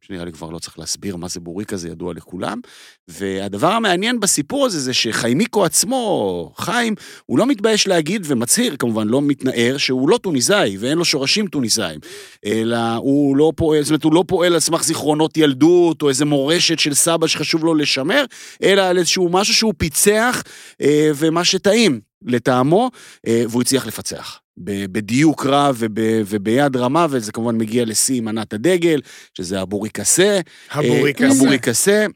שנראה 0.00 0.24
לי 0.24 0.32
כבר 0.32 0.50
לא 0.50 0.58
צריך 0.58 0.78
להסביר 0.78 1.16
מה 1.16 1.28
זה 1.28 1.40
בוריקה, 1.40 1.76
זה 1.76 1.88
ידוע 1.88 2.14
לכולם. 2.14 2.60
והדבר 3.08 3.68
המעניין 3.68 4.20
בסיפור 4.20 4.66
הזה 4.66 4.80
זה 4.80 4.94
שחיימיקו 4.94 5.64
עצמו, 5.64 6.52
חיים, 6.56 6.94
הוא 7.26 7.38
לא 7.38 7.46
מתבייש 7.46 7.88
להגיד 7.88 8.22
ומצהיר, 8.26 8.76
כמובן 8.76 9.08
לא 9.08 9.22
מתנער, 9.22 9.76
שהוא 9.76 10.08
לא 10.08 10.18
טוניסאי 10.18 10.76
ואין 10.78 10.98
לו 10.98 11.04
שורשים 11.04 11.46
טוניסאיים, 11.46 12.00
אלא 12.46 12.94
הוא 12.96 13.36
לא 13.36 13.52
פועל, 13.56 13.82
זאת 13.82 13.90
אומרת, 13.90 14.04
הוא 14.04 14.14
לא 14.14 14.24
פועל 14.26 14.54
על 14.54 14.60
סמך 14.60 14.84
זיכרונות 14.84 15.36
ילדות 15.36 16.02
או 16.02 16.08
איזה 16.08 16.24
מורשת 16.24 16.78
של 16.78 16.94
סבא 16.94 17.26
שחשוב 17.26 17.64
לו 17.64 17.74
לשמר, 17.74 18.24
אלא 18.62 18.82
על 18.82 18.98
איזשהו 18.98 19.28
משהו 19.28 19.54
שהוא 19.54 19.74
פיצח 19.78 20.42
אה, 20.80 21.10
ומה 21.14 21.44
שטעים. 21.44 22.00
לטעמו, 22.24 22.90
אה, 23.26 23.44
והוא 23.48 23.62
הצליח 23.62 23.86
לפצח. 23.86 24.41
ב- 24.56 24.92
בדיוק 24.92 25.46
רב 25.46 25.76
וב, 25.78 25.98
וביד 26.26 26.76
רמה, 26.76 27.06
וזה 27.10 27.32
כמובן 27.32 27.58
מגיע 27.58 27.84
לשיא 27.84 28.20
מנת 28.20 28.52
הדגל, 28.52 29.00
שזה 29.38 29.60
הבוריקסה. 29.60 30.40
הבוריקסה. 30.70 31.24
אה, 31.24 31.30
הבוריקסה, 31.30 32.06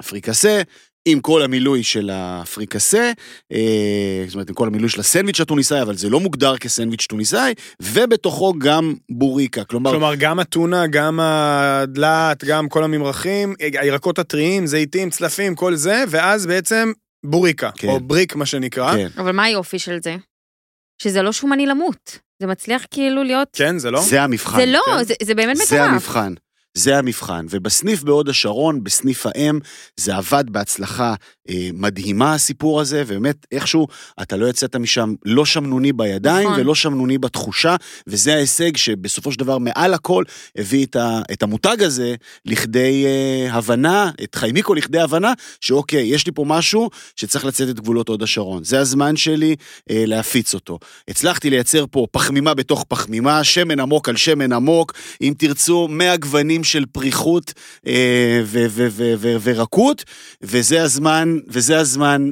הפריקסה, 0.00 0.62
עם 1.08 1.20
כל 1.20 1.42
המילוי 1.42 1.82
של 1.82 2.10
הפריקסה, 2.12 3.12
אה, 3.52 4.24
זאת 4.26 4.34
אומרת, 4.34 4.48
עם 4.48 4.54
כל 4.54 4.66
המילוי 4.66 4.88
של 4.88 5.00
הסנדוויץ' 5.00 5.40
הטוניסאי, 5.40 5.82
אבל 5.82 5.96
זה 5.96 6.08
לא 6.08 6.20
מוגדר 6.20 6.56
כסנדוויץ' 6.56 7.06
טוניסאי, 7.06 7.54
ובתוכו 7.82 8.54
גם 8.58 8.94
בוריקה. 9.10 9.64
כלומר, 9.64 9.90
כלומר, 9.90 10.14
גם 10.14 10.38
הטונה, 10.38 10.86
גם 10.86 11.20
הדלעת, 11.20 12.44
גם 12.44 12.68
כל 12.68 12.84
הממרחים, 12.84 13.54
הירקות 13.58 14.18
הטריים, 14.18 14.66
זיתים, 14.66 15.10
צלפים, 15.10 15.54
כל 15.54 15.74
זה, 15.74 16.04
ואז 16.08 16.46
בעצם 16.46 16.92
בוריקה, 17.26 17.70
כן. 17.70 17.88
או 17.88 18.00
בריק, 18.00 18.36
מה 18.36 18.46
שנקרא. 18.46 18.96
כן. 18.96 19.08
אבל 19.18 19.32
מה 19.32 19.44
היופי 19.44 19.78
של 19.78 19.98
זה? 20.02 20.16
שזה 20.98 21.22
לא 21.22 21.32
שומני 21.32 21.66
למות. 21.66 22.18
זה 22.40 22.46
מצליח 22.46 22.86
כאילו 22.90 23.22
להיות... 23.22 23.48
כן, 23.52 23.78
זה 23.78 23.90
לא? 23.90 24.02
זה 24.02 24.22
המבחן. 24.22 24.56
זה 24.56 24.66
לא, 24.66 24.82
כן. 24.98 25.04
זה- 25.04 25.14
זה 25.22 25.34
באמת 25.34 25.56
זה 25.56 25.62
מטורף. 25.64 25.80
המבחן. 25.90 26.34
זה 26.74 26.98
המבחן. 26.98 27.46
ובסניף 27.50 28.02
בהוד 28.02 28.28
השרון, 28.28 28.84
בסניף 28.84 29.26
האם, 29.26 29.58
זה 30.00 30.16
עבד 30.16 30.44
בהצלחה 30.50 31.14
מדהימה 31.74 32.34
הסיפור 32.34 32.80
הזה, 32.80 33.02
ובאמת 33.06 33.46
איכשהו 33.52 33.86
אתה 34.22 34.36
לא 34.36 34.46
יצאת 34.46 34.76
משם 34.76 35.14
לא 35.24 35.44
שמנוני 35.44 35.92
בידיים 35.92 36.48
נכון. 36.48 36.60
ולא 36.60 36.74
שמנוני 36.74 37.18
בתחושה, 37.18 37.76
וזה 38.06 38.34
ההישג 38.34 38.76
שבסופו 38.76 39.32
של 39.32 39.38
דבר 39.38 39.58
מעל 39.58 39.94
הכל 39.94 40.24
הביא 40.56 40.86
את, 40.86 40.96
ה, 40.96 41.20
את 41.32 41.42
המותג 41.42 41.82
הזה 41.82 42.14
לכדי 42.44 43.04
אה, 43.06 43.54
הבנה, 43.54 44.10
את 44.22 44.34
חיימיקו 44.34 44.74
לכדי 44.74 45.00
הבנה, 45.00 45.32
שאוקיי, 45.60 46.06
יש 46.06 46.26
לי 46.26 46.32
פה 46.32 46.44
משהו 46.46 46.90
שצריך 47.16 47.44
לצאת 47.44 47.68
את 47.68 47.80
גבולות 47.80 48.08
הוד 48.08 48.22
השרון. 48.22 48.64
זה 48.64 48.80
הזמן 48.80 49.16
שלי 49.16 49.56
אה, 49.90 50.04
להפיץ 50.06 50.54
אותו. 50.54 50.78
הצלחתי 51.08 51.50
לייצר 51.50 51.84
פה 51.90 52.06
פחמימה 52.10 52.54
בתוך 52.54 52.84
פחמימה, 52.88 53.44
שמן 53.44 53.80
עמוק 53.80 54.08
על 54.08 54.16
שמן 54.16 54.52
עמוק, 54.52 54.92
אם 55.22 55.34
תרצו, 55.38 55.88
100 55.88 56.16
גוונים 56.16 56.64
של 56.64 56.84
פריחות 56.92 57.52
אה, 57.86 58.40
ו- 58.44 58.66
ו- 58.68 58.86
ו- 58.90 59.14
ו- 59.18 59.36
ורקות, 59.42 60.04
וזה 60.42 60.82
הזמן, 60.82 61.35
וזה 61.48 61.78
הזמן, 61.78 62.30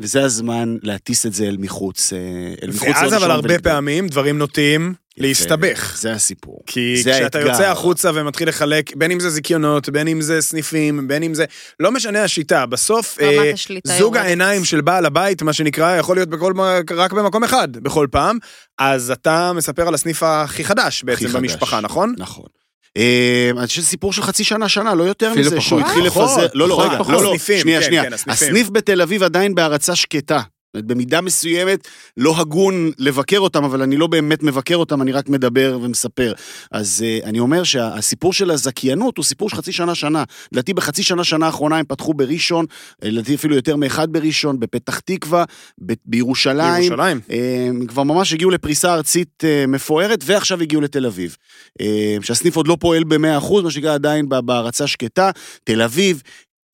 וזה 0.00 0.24
הזמן 0.24 0.76
להטיס 0.82 1.26
את 1.26 1.34
זה 1.34 1.44
אל 1.44 1.56
מחוץ, 1.58 2.12
אה, 2.12 2.18
אל 2.62 2.68
מחוץ 2.68 2.88
ואז 2.88 3.14
אבל 3.14 3.30
הרבה 3.30 3.48
ולגדול. 3.48 3.72
פעמים 3.72 4.08
דברים 4.08 4.38
נוטים 4.38 4.94
יפה, 5.16 5.26
להסתבך. 5.28 5.96
זה 6.00 6.12
הסיפור. 6.12 6.62
כי 6.66 7.02
זה 7.02 7.10
כשאתה 7.12 7.38
האתגר. 7.38 7.52
יוצא 7.52 7.70
החוצה 7.70 8.10
ומתחיל 8.14 8.48
לחלק, 8.48 8.96
בין 8.96 9.10
אם 9.10 9.20
זה 9.20 9.30
זיכיונות, 9.30 9.88
בין 9.88 10.08
אם 10.08 10.20
זה 10.20 10.40
סניפים, 10.40 11.08
בין 11.08 11.22
אם 11.22 11.34
זה... 11.34 11.44
לא 11.80 11.92
משנה 11.92 12.24
השיטה, 12.24 12.66
בסוף 12.66 13.18
אה, 13.20 13.52
זוג 13.84 14.00
יורדת. 14.00 14.24
העיניים 14.24 14.64
של 14.64 14.80
בעל 14.80 15.06
הבית, 15.06 15.42
מה 15.42 15.52
שנקרא, 15.52 15.96
יכול 15.96 16.16
להיות 16.16 16.28
בכל, 16.28 16.52
רק 16.96 17.12
במקום 17.12 17.44
אחד, 17.44 17.72
בכל 17.72 18.06
פעם. 18.10 18.38
אז 18.78 19.10
אתה 19.10 19.52
מספר 19.52 19.88
על 19.88 19.94
הסניף 19.94 20.22
הכי 20.22 20.64
חדש 20.64 21.04
בעצם 21.04 21.24
הכי 21.24 21.32
חדש. 21.32 21.40
במשפחה, 21.40 21.80
נכון? 21.80 22.14
נכון. 22.18 22.59
אה, 22.96 23.50
אני 23.58 23.66
חושב 23.66 23.80
שזה 23.80 23.90
סיפור 23.90 24.12
של 24.12 24.22
חצי 24.22 24.44
שנה, 24.44 24.68
שנה, 24.68 24.94
לא 24.94 25.04
יותר 25.04 25.34
מזה. 25.34 25.60
שהוא 25.60 25.80
התחיל 25.80 26.04
לפזר, 26.04 26.46
לא, 26.54 26.68
לא, 26.68 26.82
רגע. 26.82 26.98
לא, 27.08 27.22
לא, 27.22 27.38
שנייה, 27.38 27.80
כן, 27.80 27.86
שנייה. 27.86 28.02
כן. 28.02 28.30
הסניף 28.30 28.70
בתל 28.70 29.02
אביב 29.02 29.22
עדיין 29.22 29.54
בהרצה 29.54 29.96
שקטה. 29.96 30.40
במידה 30.76 31.20
מסוימת 31.20 31.88
לא 32.16 32.40
הגון 32.40 32.90
לבקר 32.98 33.38
אותם, 33.38 33.64
אבל 33.64 33.82
אני 33.82 33.96
לא 33.96 34.06
באמת 34.06 34.42
מבקר 34.42 34.76
אותם, 34.76 35.02
אני 35.02 35.12
רק 35.12 35.28
מדבר 35.28 35.78
ומספר. 35.82 36.32
אז 36.72 37.04
uh, 37.04 37.24
אני 37.26 37.38
אומר 37.38 37.64
שהסיפור 37.64 38.32
של 38.32 38.50
הזכיינות 38.50 39.16
הוא 39.16 39.24
סיפור 39.24 39.50
של 39.50 39.56
חצי 39.56 39.72
שנה, 39.72 39.94
שנה. 39.94 40.24
לדעתי 40.52 40.74
בחצי 40.74 41.02
שנה, 41.02 41.24
שנה 41.24 41.46
האחרונה 41.46 41.76
הם 41.76 41.84
פתחו 41.88 42.14
בראשון, 42.14 42.66
אה, 43.04 43.10
לדעתי 43.10 43.34
אפילו 43.34 43.54
יותר 43.54 43.76
מאחד 43.76 44.12
בראשון, 44.12 44.60
בפתח 44.60 44.98
תקווה, 44.98 45.44
ב- 45.86 45.92
בירושלים. 46.04 46.82
בירושלים. 46.82 47.20
הם 47.68 47.86
כבר 47.86 48.02
ממש 48.02 48.32
הגיעו 48.32 48.50
לפריסה 48.50 48.94
ארצית 48.94 49.44
אה, 49.44 49.64
מפוארת, 49.68 50.20
ועכשיו 50.24 50.60
הגיעו 50.60 50.82
לתל 50.82 51.06
אביב. 51.06 51.36
אה, 51.80 52.16
שהסניף 52.22 52.56
עוד 52.56 52.68
לא 52.68 52.76
פועל 52.80 53.04
ב-100%, 53.04 53.62
מה 53.62 53.70
שנקרא 53.70 53.94
עדיין 53.94 54.28
בהרצה 54.28 54.86
שקטה. 54.86 55.30
תל 55.64 55.82
אביב, 55.82 56.22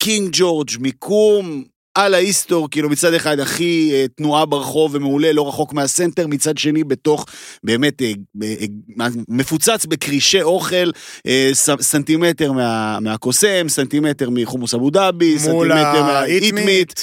קינג 0.03 0.29
ג'ורג', 0.33 0.69
מיקום 0.79 1.63
על 1.97 2.13
היסטרי, 2.13 2.69
כאילו 2.69 2.89
מצד 2.89 3.13
אחד 3.13 3.39
הכי 3.39 3.91
אה, 3.93 4.05
תנועה 4.15 4.45
ברחוב 4.45 4.95
ומעולה, 4.95 5.31
לא 5.33 5.47
רחוק 5.47 5.73
מהסנטר, 5.73 6.27
מצד 6.27 6.57
שני 6.57 6.83
בתוך 6.83 7.25
באמת 7.63 8.01
אה, 8.01 8.11
אה, 8.43 9.07
מפוצץ 9.29 9.85
בקונספטי 9.85 10.41
אוכל, 10.41 10.91
סנטימטר 11.81 12.51
מה, 12.51 12.99
מהקוסם, 13.01 13.65
סנטימטר 13.69 14.29
מחומוס 14.29 14.73
אבו 14.73 14.89
דאבי, 14.89 15.39
סנטימטר 15.39 15.75
ה 16.03 16.09
Eatmeat. 16.09 16.53
מה 16.53 16.61
Eatmeat, 16.61 16.93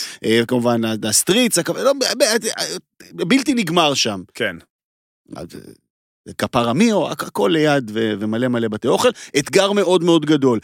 כמובן 0.48 0.80
הסטריטס, 1.08 1.58
הכ- 1.58 1.78
לא, 1.78 1.92
בלתי 3.14 3.54
נגמר 3.54 3.94
שם. 3.94 4.20
כן. 4.34 4.56
כפרה 6.38 6.72
מיו, 6.72 7.10
הכ- 7.12 7.26
הכל 7.26 7.50
ליד 7.52 7.90
ומלא 7.94 8.48
מלא 8.48 8.68
בתי 8.68 8.88
אוכל, 8.88 9.08
אתגר 9.38 9.72
מאוד 9.72 10.04
מאוד 10.04 10.26
גדול. 10.26 10.58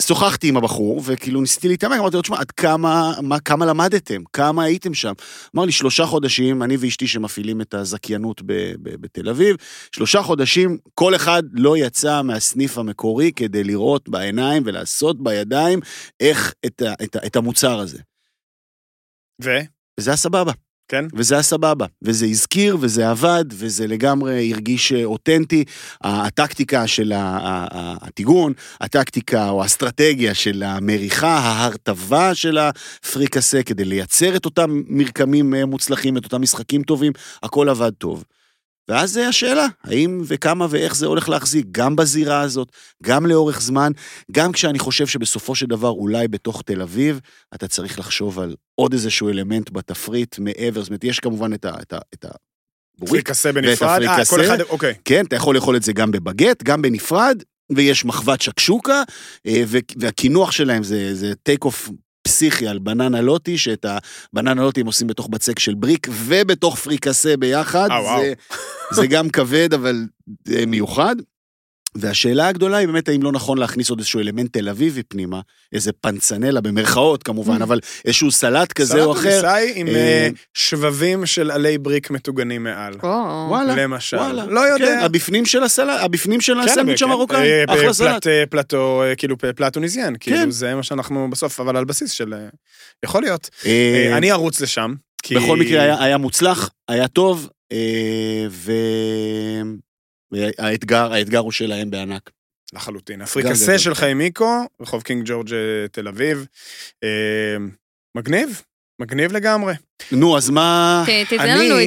שוחחתי 0.00 0.48
עם 0.48 0.56
הבחור, 0.56 1.02
וכאילו 1.04 1.40
ניסיתי 1.40 1.68
להתעמק, 1.68 1.98
אמרתי 1.98 2.16
לו, 2.16 2.22
תשמע, 2.22 2.40
עד 2.40 2.50
כמה, 2.50 3.12
מה, 3.22 3.40
כמה 3.40 3.66
למדתם? 3.66 4.22
כמה 4.32 4.64
הייתם 4.64 4.94
שם? 4.94 5.12
אמר 5.56 5.64
לי, 5.64 5.72
שלושה 5.72 6.06
חודשים, 6.06 6.62
אני 6.62 6.76
ואשתי 6.76 7.06
שמפעילים 7.06 7.60
את 7.60 7.74
הזכיינות 7.74 8.42
ב- 8.42 8.52
ב- 8.82 8.96
בתל 9.00 9.28
אביב, 9.28 9.56
שלושה 9.92 10.22
חודשים, 10.22 10.78
כל 10.94 11.14
אחד 11.14 11.42
לא 11.52 11.76
יצא 11.76 12.22
מהסניף 12.22 12.78
המקורי 12.78 13.32
כדי 13.36 13.64
לראות 13.64 14.08
בעיניים 14.08 14.62
ולעשות 14.66 15.22
בידיים 15.22 15.80
איך 16.20 16.54
את, 16.66 16.82
ה- 16.82 16.94
את, 17.04 17.16
ה- 17.16 17.26
את 17.26 17.36
המוצר 17.36 17.78
הזה. 17.78 17.98
ו? 19.44 19.50
וזה 20.00 20.10
היה 20.10 20.16
סבבה. 20.16 20.52
כן. 20.88 21.04
וזה 21.14 21.34
היה 21.34 21.42
סבבה, 21.42 21.86
וזה 22.02 22.26
הזכיר, 22.26 22.76
וזה 22.80 23.10
עבד, 23.10 23.44
וזה 23.52 23.86
לגמרי 23.86 24.52
הרגיש 24.52 24.92
אה, 24.92 25.04
אותנטי. 25.04 25.64
הטקטיקה 26.00 26.86
של 26.86 27.12
הטיגון, 27.16 28.52
הטקטיקה 28.80 29.48
או 29.48 29.62
האסטרטגיה 29.62 30.34
של 30.34 30.62
המריחה, 30.62 31.38
ההרטבה 31.38 32.34
של 32.34 32.58
הפריקסה, 32.58 33.62
כדי 33.62 33.84
לייצר 33.84 34.36
את 34.36 34.44
אותם 34.44 34.82
מרקמים 34.88 35.54
אה, 35.54 35.66
מוצלחים, 35.66 36.16
את 36.16 36.24
אותם 36.24 36.42
משחקים 36.42 36.82
טובים, 36.82 37.12
הכל 37.42 37.68
עבד 37.68 37.92
טוב. 37.98 38.24
ואז 38.88 39.12
זה 39.12 39.28
השאלה, 39.28 39.66
האם 39.84 40.22
וכמה 40.26 40.66
ואיך 40.70 40.96
זה 40.96 41.06
הולך 41.06 41.28
להחזיק, 41.28 41.66
גם 41.70 41.96
בזירה 41.96 42.40
הזאת, 42.40 42.68
גם 43.02 43.26
לאורך 43.26 43.60
זמן, 43.60 43.92
גם 44.32 44.52
כשאני 44.52 44.78
חושב 44.78 45.06
שבסופו 45.06 45.54
של 45.54 45.66
דבר, 45.66 45.90
אולי 45.90 46.28
בתוך 46.28 46.62
תל 46.62 46.82
אביב, 46.82 47.20
אתה 47.54 47.68
צריך 47.68 47.98
לחשוב 47.98 48.38
על 48.40 48.56
עוד 48.74 48.92
איזשהו 48.92 49.28
אלמנט 49.28 49.70
בתפריט 49.70 50.38
מעבר, 50.38 50.80
זאת 50.80 50.88
אומרת, 50.90 51.04
יש 51.04 51.20
כמובן 51.20 51.54
את 51.54 51.64
ה... 51.64 51.70
את 51.82 51.92
ה, 51.92 51.98
את 52.14 52.24
ה 52.24 52.28
פריקסה 53.06 53.52
בנפרד. 53.52 54.02
אה. 54.02 54.24
כל 54.24 54.44
אחד, 54.44 54.60
אוקיי. 54.60 54.94
כן, 55.04 55.24
אתה 55.24 55.36
יכול 55.36 55.54
לאכול 55.54 55.76
את 55.76 55.82
זה 55.82 55.92
גם 55.92 56.10
בבגט, 56.10 56.62
גם 56.62 56.82
בנפרד, 56.82 57.42
ויש 57.70 58.04
מחבת 58.04 58.40
שקשוקה, 58.40 59.02
אה, 59.46 59.62
והקינוח 59.96 60.50
שלהם 60.50 60.82
זה, 60.82 61.14
זה 61.14 61.34
take 61.42 61.64
off 61.64 61.90
פסיכי 62.24 62.66
על 62.66 62.78
בננה 62.78 63.20
לוטי, 63.20 63.58
שאת 63.58 63.86
הבננה 64.32 64.62
לוטי 64.62 64.80
הם 64.80 64.86
עושים 64.86 65.06
בתוך 65.06 65.28
בצק 65.28 65.58
של 65.58 65.74
בריק 65.74 66.08
ובתוך 66.10 66.76
פריקסה 66.76 67.36
ביחד. 67.36 67.88
אה, 67.90 68.32
זה 68.90 69.06
גם 69.06 69.30
כבד, 69.30 69.74
אבל 69.74 70.06
אה, 70.52 70.66
מיוחד. 70.66 71.16
והשאלה 71.96 72.48
הגדולה 72.48 72.76
היא 72.76 72.86
באמת 72.86 73.08
האם 73.08 73.22
לא 73.22 73.32
נכון 73.32 73.58
להכניס 73.58 73.90
עוד 73.90 73.98
איזשהו 73.98 74.20
אלמנט 74.20 74.52
תל 74.52 74.68
אביבי 74.68 75.02
פנימה, 75.02 75.40
איזה 75.72 75.92
פנצנלה 75.92 76.60
במרכאות 76.60 77.22
כמובן, 77.22 77.62
אבל 77.62 77.80
איזשהו 78.04 78.30
סלט 78.30 78.72
כזה 78.72 79.04
או 79.04 79.12
אחר. 79.12 79.20
סלט 79.20 79.40
תוניסאי 79.40 79.72
עם 79.74 79.86
אה, 79.88 79.94
אה, 79.94 80.28
שבבים 80.54 81.26
של 81.26 81.50
עלי 81.50 81.78
בריק 81.78 82.10
מטוגנים 82.10 82.62
מעל. 82.62 82.94
וואלה, 83.48 83.74
למשל. 83.76 84.32
לא 84.32 84.60
יודע. 84.60 84.86
כן, 84.86 84.98
הבפנים 85.02 85.46
של 85.46 85.62
הסלט, 85.62 86.00
הבפנים 86.00 86.40
של 86.40 86.54
כן, 86.54 86.60
הסנדוויץ' 86.60 87.02
כן. 87.02 87.04
המרוקאי, 87.04 87.50
אה, 87.50 87.64
אחלה 87.68 87.92
סלט. 87.92 88.26
פלטו, 88.50 89.02
כאילו 89.16 89.36
פלטוניזיאן, 89.38 90.14
כן. 90.20 90.34
כאילו 90.36 90.52
זה 90.52 90.74
מה 90.74 90.82
שאנחנו 90.82 91.30
בסוף, 91.30 91.60
אבל 91.60 91.76
על 91.76 91.84
בסיס 91.84 92.10
של... 92.10 92.34
יכול 93.04 93.22
להיות. 93.22 93.50
אני 94.16 94.32
ארוץ 94.32 94.60
לשם. 94.60 94.94
בכל 95.30 95.56
מקרה 95.56 95.82
היה, 95.82 96.04
היה 96.04 96.18
מוצלח, 96.18 96.70
היה 96.88 97.08
טוב, 97.08 97.48
ו... 98.50 98.72
והאתגר, 100.34 101.12
האתגר 101.12 101.38
הוא 101.38 101.52
שלהם 101.52 101.90
בענק. 101.90 102.30
לחלוטין. 102.74 103.20
הפריקסה 103.22 103.78
של 103.78 103.94
חיימיקו, 103.94 104.64
רחוב 104.80 105.02
קינג 105.02 105.22
ג'ורג' 105.26 105.52
אה, 105.52 105.58
תל 105.92 106.08
אביב. 106.08 106.46
אה, 107.04 107.08
מגניב, 108.16 108.62
מגניב 109.00 109.32
לגמרי. 109.32 109.74
נו, 110.12 110.36
אז 110.36 110.50
מה... 110.50 111.04
תתן 111.28 111.40
אני- 111.40 111.68
לנו 111.68 111.80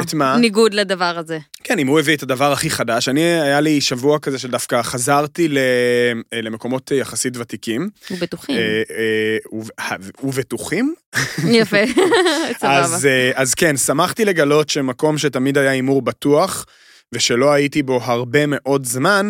את? 0.00 0.14
הניגוד 0.20 0.74
לדבר 0.74 1.18
הזה. 1.18 1.38
כן, 1.64 1.78
אם 1.78 1.86
הוא 1.86 1.98
הביא 1.98 2.16
את 2.16 2.22
הדבר 2.22 2.52
הכי 2.52 2.70
חדש, 2.70 3.08
אני, 3.08 3.20
היה 3.20 3.60
לי 3.60 3.80
שבוע 3.80 4.18
כזה 4.18 4.38
שדווקא 4.38 4.82
חזרתי 4.82 5.48
ל- 5.48 5.58
אה, 6.32 6.40
למקומות 6.42 6.92
אה, 6.92 6.96
יחסית 6.96 7.36
ותיקים. 7.36 7.88
ובטוחים. 8.10 8.56
אה, 8.56 8.62
אה, 8.90 9.58
וב- 9.58 9.70
אה, 9.78 9.96
ובטוחים? 10.22 10.94
יפה, 11.48 11.76
סבבה. 12.60 12.78
אז, 12.80 13.08
אז 13.34 13.54
כן, 13.54 13.76
שמחתי 13.76 14.24
לגלות 14.24 14.68
שמקום 14.68 15.18
שתמיד 15.18 15.58
היה 15.58 15.70
הימור 15.70 16.02
בטוח, 16.02 16.66
ושלא 17.14 17.52
הייתי 17.52 17.82
בו 17.82 17.98
הרבה 18.02 18.46
מאוד 18.46 18.84
זמן, 18.84 19.28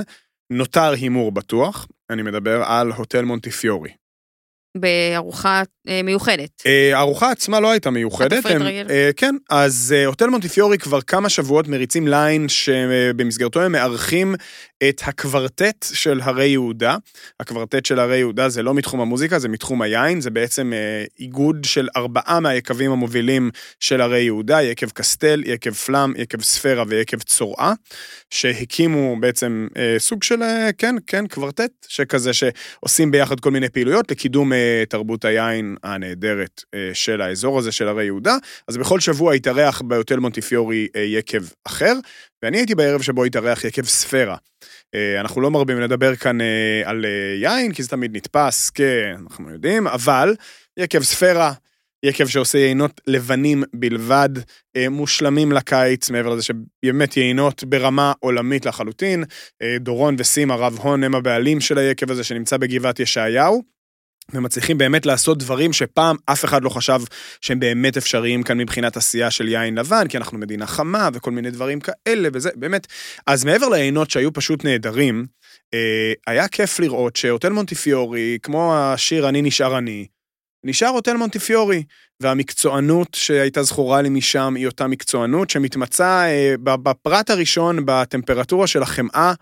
נותר 0.53 0.91
הימור 0.93 1.33
בטוח. 1.33 1.89
אני 2.11 2.23
מדבר 2.23 2.63
על 2.63 2.93
הוטל 2.93 3.25
מונטיפיורי. 3.25 3.91
בארוחה 4.81 5.63
אה, 5.89 6.01
מיוחדת. 6.05 6.63
אה, 6.67 6.97
הארוחה 6.97 7.31
עצמה 7.31 7.61
לא 7.61 7.71
הייתה 7.71 7.91
מיוחדת. 7.91 8.47
הם-. 8.47 8.63
אה, 8.91 9.11
כן, 9.17 9.35
אז 9.51 9.95
אה, 9.97 10.07
הוטל 10.07 10.27
מונטיפיורי 10.27 10.79
כבר 10.79 11.01
כמה 11.01 11.29
שבועות 11.29 11.69
מריצים 11.69 12.09
ליין 12.09 12.49
שבמסגרתו 12.49 13.63
הם 13.63 13.73
מארחים 13.73 14.35
את 14.89 15.03
הקוורטט 15.05 15.87
של 15.93 16.21
הרי 16.23 16.47
יהודה. 16.47 16.97
הקוורטט 17.41 17.87
של 17.87 17.99
הרי 17.99 18.19
יהודה 18.19 18.49
זה 18.49 18.63
לא 18.63 18.75
מתחום 18.75 19.01
המוזיקה, 19.01 19.39
זה 19.39 19.49
מתחום 19.49 19.83
היין, 19.83 20.21
זה 20.21 20.31
בעצם 20.31 20.73
אה, 20.73 21.05
איגוד 21.19 21.65
של 21.65 21.89
ארבעה 21.97 22.41
מהיקבים 22.41 22.91
המובילים 22.91 23.51
של 23.81 24.01
הרי 24.01 24.21
יהודה, 24.21 24.63
יקב 24.63 24.91
קסטל, 24.91 25.43
יקב 25.47 25.73
פלאם, 25.73 26.13
יקב 26.17 26.43
ספירה 26.43 26.85
ויקב 26.89 27.19
צורעה, 27.19 27.73
שהקימו 28.31 29.17
בעצם 29.21 29.69
אה, 29.77 29.95
סוג 29.99 30.23
של, 30.23 30.43
אה, 30.43 30.71
כן, 30.79 30.95
כן, 31.07 31.27
קוורטט, 31.27 31.71
שכזה 31.89 32.31
שעושים 32.33 33.11
ביחד 33.11 33.41
כל 33.41 33.51
מיני 33.51 33.69
פעילויות 33.69 34.11
לקידום 34.11 34.53
אה, 34.53 34.66
תרבות 34.89 35.25
היין 35.25 35.77
הנהדרת 35.83 36.65
אה, 36.75 36.91
של 36.93 37.21
האזור 37.21 37.59
הזה 37.59 37.73
של 37.73 37.89
הרי 37.89 38.05
יהודה. 38.05 38.37
אז 38.69 38.77
בכל 38.77 39.01
שבוע 39.01 39.35
התארח 39.35 39.83
בהוטל 39.83 40.19
מונטיפיורי 40.19 40.89
אה, 40.97 41.01
יקב 41.01 41.43
אחר, 41.65 41.93
ואני 42.43 42.57
הייתי 42.57 42.75
בערב 42.75 43.03
שבו 43.03 43.25
התארח 43.25 43.65
יקב 43.65 43.85
ספירה. 43.85 44.37
אה, 44.95 45.21
אנחנו 45.21 45.41
לא 45.41 45.51
מרבים 45.51 45.81
לדבר 45.81 46.17
כאן 46.17 46.39
על 46.85 47.05
יין, 47.41 47.73
כי 47.73 47.83
זה 47.83 47.89
תמיד 47.89 48.17
נתפס, 48.17 48.71
כן, 48.71 49.17
אנחנו 49.23 49.51
יודעים, 49.51 49.87
אבל 49.87 50.35
יקב 50.79 51.03
ספירה, 51.03 51.53
יקב 52.03 52.27
שעושה 52.27 52.59
יינות 52.59 53.01
לבנים 53.07 53.63
בלבד, 53.75 54.29
מושלמים 54.91 55.53
לקיץ, 55.53 56.11
מעבר 56.11 56.35
לזה 56.35 56.43
שבאמת 56.43 57.17
יינות 57.17 57.65
ברמה 57.65 58.13
עולמית 58.21 58.67
לחלוטין. 58.67 59.25
דורון 59.81 60.17
וסימה 60.19 60.55
רב 60.55 60.79
הון 60.79 61.05
הם 61.05 61.15
הבעלים 61.15 61.61
של 61.61 61.79
היקב 61.79 62.11
הזה 62.11 62.25
שנמצא 62.25 62.57
בגבעת 62.57 63.01
ישעיהו. 63.01 63.76
ומצליחים 64.33 64.79
באמת 64.79 65.07
לעשות 65.07 65.39
דברים 65.39 65.73
שפעם 65.73 66.17
אף 66.27 66.45
אחד 66.45 66.63
לא 66.63 66.69
חשב 66.69 67.01
שהם 67.41 67.61
באמת 67.61 67.97
אפשריים 67.97 68.43
כאן 68.43 68.59
מבחינת 68.59 68.97
עשייה 68.97 69.31
של 69.31 69.49
יין 69.49 69.79
לבן, 69.79 70.09
כי 70.09 70.17
אנחנו 70.17 70.39
מדינה 70.39 70.67
חמה 70.67 71.09
וכל 71.13 71.31
מיני 71.31 71.51
דברים 71.51 71.81
כאלה 71.81 72.29
וזה, 72.33 72.51
באמת. 72.55 72.87
אז 73.27 73.45
מעבר 73.45 73.69
ליינות 73.69 74.11
שהיו 74.11 74.33
פשוט 74.33 74.65
נהדרים, 74.65 75.27
אה, 75.75 76.13
היה 76.27 76.49
כיף 76.49 76.81
לראות 76.81 77.17
שהוטל 77.17 77.53
מונטיפיורי, 77.53 78.39
כמו 78.43 78.77
השיר 78.77 79.29
"אני 79.29 79.43
נשאר 79.43 79.79
אני", 79.79 80.07
נשאר 80.65 80.89
הוטל 80.89 81.17
מונטיפיורי, 81.17 81.83
והמקצוענות 82.21 83.15
שהייתה 83.15 83.63
זכורה 83.63 84.03
לי 84.03 84.09
משם 84.09 84.55
היא 84.57 84.67
אותה 84.67 84.87
מקצוענות 84.87 85.51
שמתמצה 85.51 86.27
אה, 86.27 86.55
בפרט 86.63 87.31
הראשון 87.31 87.79
בטמפרטורה 87.87 88.67
של 88.67 88.83
החמאה. 88.83 89.33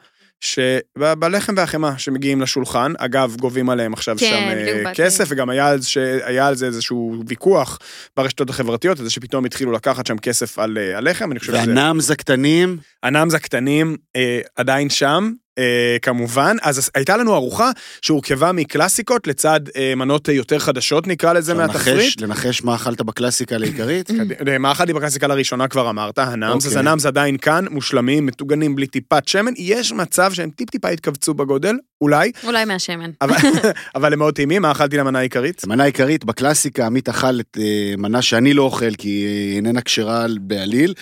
שבלחם 0.41 1.55
והחמאה 1.57 1.99
שמגיעים 1.99 2.41
לשולחן, 2.41 2.93
אגב, 2.99 3.37
גובים 3.41 3.71
עליהם 3.71 3.93
עכשיו 3.93 4.17
כן, 4.19 4.27
שם 4.27 4.87
אה. 4.87 4.95
כסף, 4.95 5.25
וגם 5.29 5.51
היה 5.51 5.69
על, 5.69 5.81
זה, 5.81 6.21
היה 6.25 6.47
על 6.47 6.55
זה 6.55 6.67
איזשהו 6.67 7.23
ויכוח 7.27 7.79
ברשתות 8.17 8.51
החברתיות, 8.51 8.99
זה 8.99 9.11
שפתאום 9.11 9.45
התחילו 9.45 9.73
לקחת 9.73 10.07
שם 10.07 10.19
כסף 10.19 10.59
על 10.59 10.79
אה, 10.79 10.99
הלחם, 10.99 11.33
אני 11.33 11.41
חושב 11.41 11.53
שזה... 11.53 11.61
והנאמס 11.61 12.11
הקטנים, 12.11 12.79
הנאמס 13.03 13.35
הקטנים 13.35 13.97
אה, 14.17 14.41
עדיין 14.57 14.91
שם, 14.91 15.33
אה, 15.59 15.97
כמובן. 16.03 16.57
אז 16.63 16.91
הייתה 16.95 17.17
לנו 17.17 17.35
ארוחה 17.35 17.71
שהורכבה 18.03 18.53
מקלאסיקות 18.53 19.27
לצד 19.27 19.61
אה, 19.77 19.95
מנות 19.95 20.29
אה, 20.29 20.35
יותר 20.35 20.59
חדשות, 20.59 21.07
נקרא 21.07 21.33
לזה, 21.33 21.55
מהתפריט. 21.55 22.21
לנחש, 22.21 22.63
מה 22.63 22.75
אכלת 22.75 23.03
בקלאסיקה 23.03 23.57
העיקרית? 23.57 24.11
אה, 24.49 24.59
מה 24.59 24.73
אכלתי 24.73 24.93
בקלאסיקה 24.93 25.27
לראשונה 25.27 25.69
כבר 25.69 25.91
אמרת, 25.91 26.19
הנאמס, 26.19 26.67
אז 26.67 26.71
אוקיי. 26.73 26.81
הנאמס 26.81 27.07
עדיין 27.07 27.37
כאן, 27.37 27.65
מושלמים, 27.71 28.27
מטוגנים 28.27 28.75
בלי 28.75 28.87
טיפת 28.87 29.29
שמן. 29.29 29.53
יש 29.57 29.93
מצב 29.93 30.33
שהם 30.33 30.51
טיפ-טיפה 30.51 30.89
התכווצו 30.89 31.35
בגודל, 31.35 31.77
אולי, 32.01 32.33
אולי 32.45 32.65
מהשמן. 32.65 33.11
אבל, 33.21 33.37
אבל 33.97 34.13
הם 34.13 34.19
מאוד 34.19 34.35
טעימים. 34.35 34.63
מה 34.63 34.71
אכלתי 34.71 34.97
למנה 34.97 35.19
העיקרית? 35.19 35.65
המנה 35.65 35.83
העיקרית 35.83 36.25
בקלאסיקה, 36.25 36.87
עמית 36.87 37.09
אכל 37.09 37.41
את 37.41 37.59
אה, 37.61 37.95
מנה 37.99 38.23
שאני 38.23 38.55
לא 38.55 38.63
אוכל 38.63 38.95
כי 38.95 39.09
היא 39.09 39.57
איננה 39.57 39.81
כשרה 39.81 40.27
בעליל, 40.41 40.95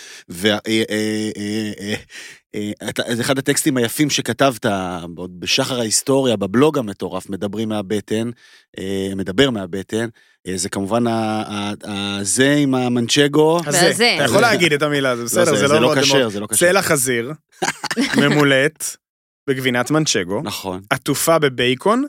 וזה 3.08 3.22
אחד 3.22 3.38
הטקסטים 3.38 3.76
היפים 3.76 4.10
שכתבת 4.10 4.66
עוד 5.16 5.40
בשחר 5.40 5.80
ההיסטוריה, 5.80 6.36
בבלוג 6.36 6.78
המטורף, 6.78 7.30
מדברים 7.30 7.68
מהבטן, 7.68 8.30
אה, 8.78 9.12
מדבר 9.16 9.50
מהבטן, 9.50 10.08
אה, 10.46 10.56
זה 10.56 10.68
כמובן 10.68 11.04
הזה 11.84 12.54
עם 12.54 12.74
המנצ'גו. 12.74 13.60
הזה. 13.66 14.14
אתה 14.14 14.24
יכול 14.24 14.40
להגיד 14.40 14.72
את 14.72 14.82
המילה 14.82 15.10
הזאת, 15.10 15.24
בסדר, 15.24 15.56
זה 15.56 15.68
לא 15.68 15.80
לא 15.80 15.94
כשר. 16.00 16.28
זה 16.28 16.40
לא 16.40 16.46
כשר. 16.46 16.56
צלע 16.56 16.82
חזיר, 16.82 17.32
ממולט, 18.20 18.96
בגבינת 19.48 19.90
מנצ'גו, 19.90 20.40
נכון. 20.42 20.80
עטופה 20.90 21.38
בבייקון, 21.38 22.04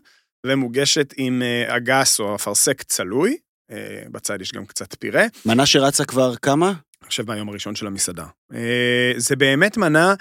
ומוגשת 0.46 1.14
עם 1.18 1.42
אה, 1.42 1.76
אגס 1.78 2.20
או 2.20 2.36
אפרסק 2.36 2.82
צלוי. 2.82 3.38
אה, 3.72 4.04
בצד 4.12 4.42
יש 4.42 4.52
גם 4.52 4.66
קצת 4.66 4.96
פירה. 5.00 5.26
מנה 5.46 5.66
שרצה 5.66 6.06
כבר 6.06 6.36
כמה? 6.36 6.74
חושב 7.04 7.28
מהיום 7.28 7.50
הראשון 7.50 7.76
של 7.76 7.88
המסעדה. 7.88 8.26
אה, 8.54 9.14
זה 9.18 9.36
באמת 9.36 9.78
מנה 9.78 10.14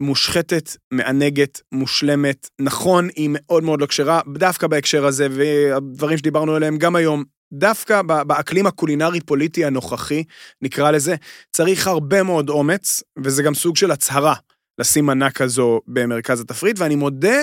מושחתת, 0.00 0.76
מענגת, 0.90 1.60
מושלמת. 1.72 2.50
נכון, 2.60 3.08
היא 3.16 3.30
מאוד 3.32 3.62
מאוד 3.64 3.80
לא 3.80 3.86
כשרה, 3.86 4.20
דווקא 4.34 4.66
בהקשר 4.66 5.06
הזה, 5.06 5.26
והדברים 5.30 6.18
שדיברנו 6.18 6.54
עליהם 6.54 6.78
גם 6.78 6.96
היום, 6.96 7.24
דווקא 7.52 8.02
באקלים 8.02 8.66
הקולינרי-פוליטי 8.66 9.64
הנוכחי, 9.64 10.24
נקרא 10.62 10.90
לזה, 10.90 11.14
צריך 11.52 11.86
הרבה 11.86 12.22
מאוד 12.22 12.48
אומץ, 12.48 13.02
וזה 13.18 13.42
גם 13.42 13.54
סוג 13.54 13.76
של 13.76 13.90
הצהרה 13.90 14.34
לשים 14.78 15.06
מנה 15.06 15.30
כזו 15.30 15.80
במרכז 15.86 16.40
התפריט, 16.40 16.78
ואני 16.78 16.94
מודה 16.94 17.36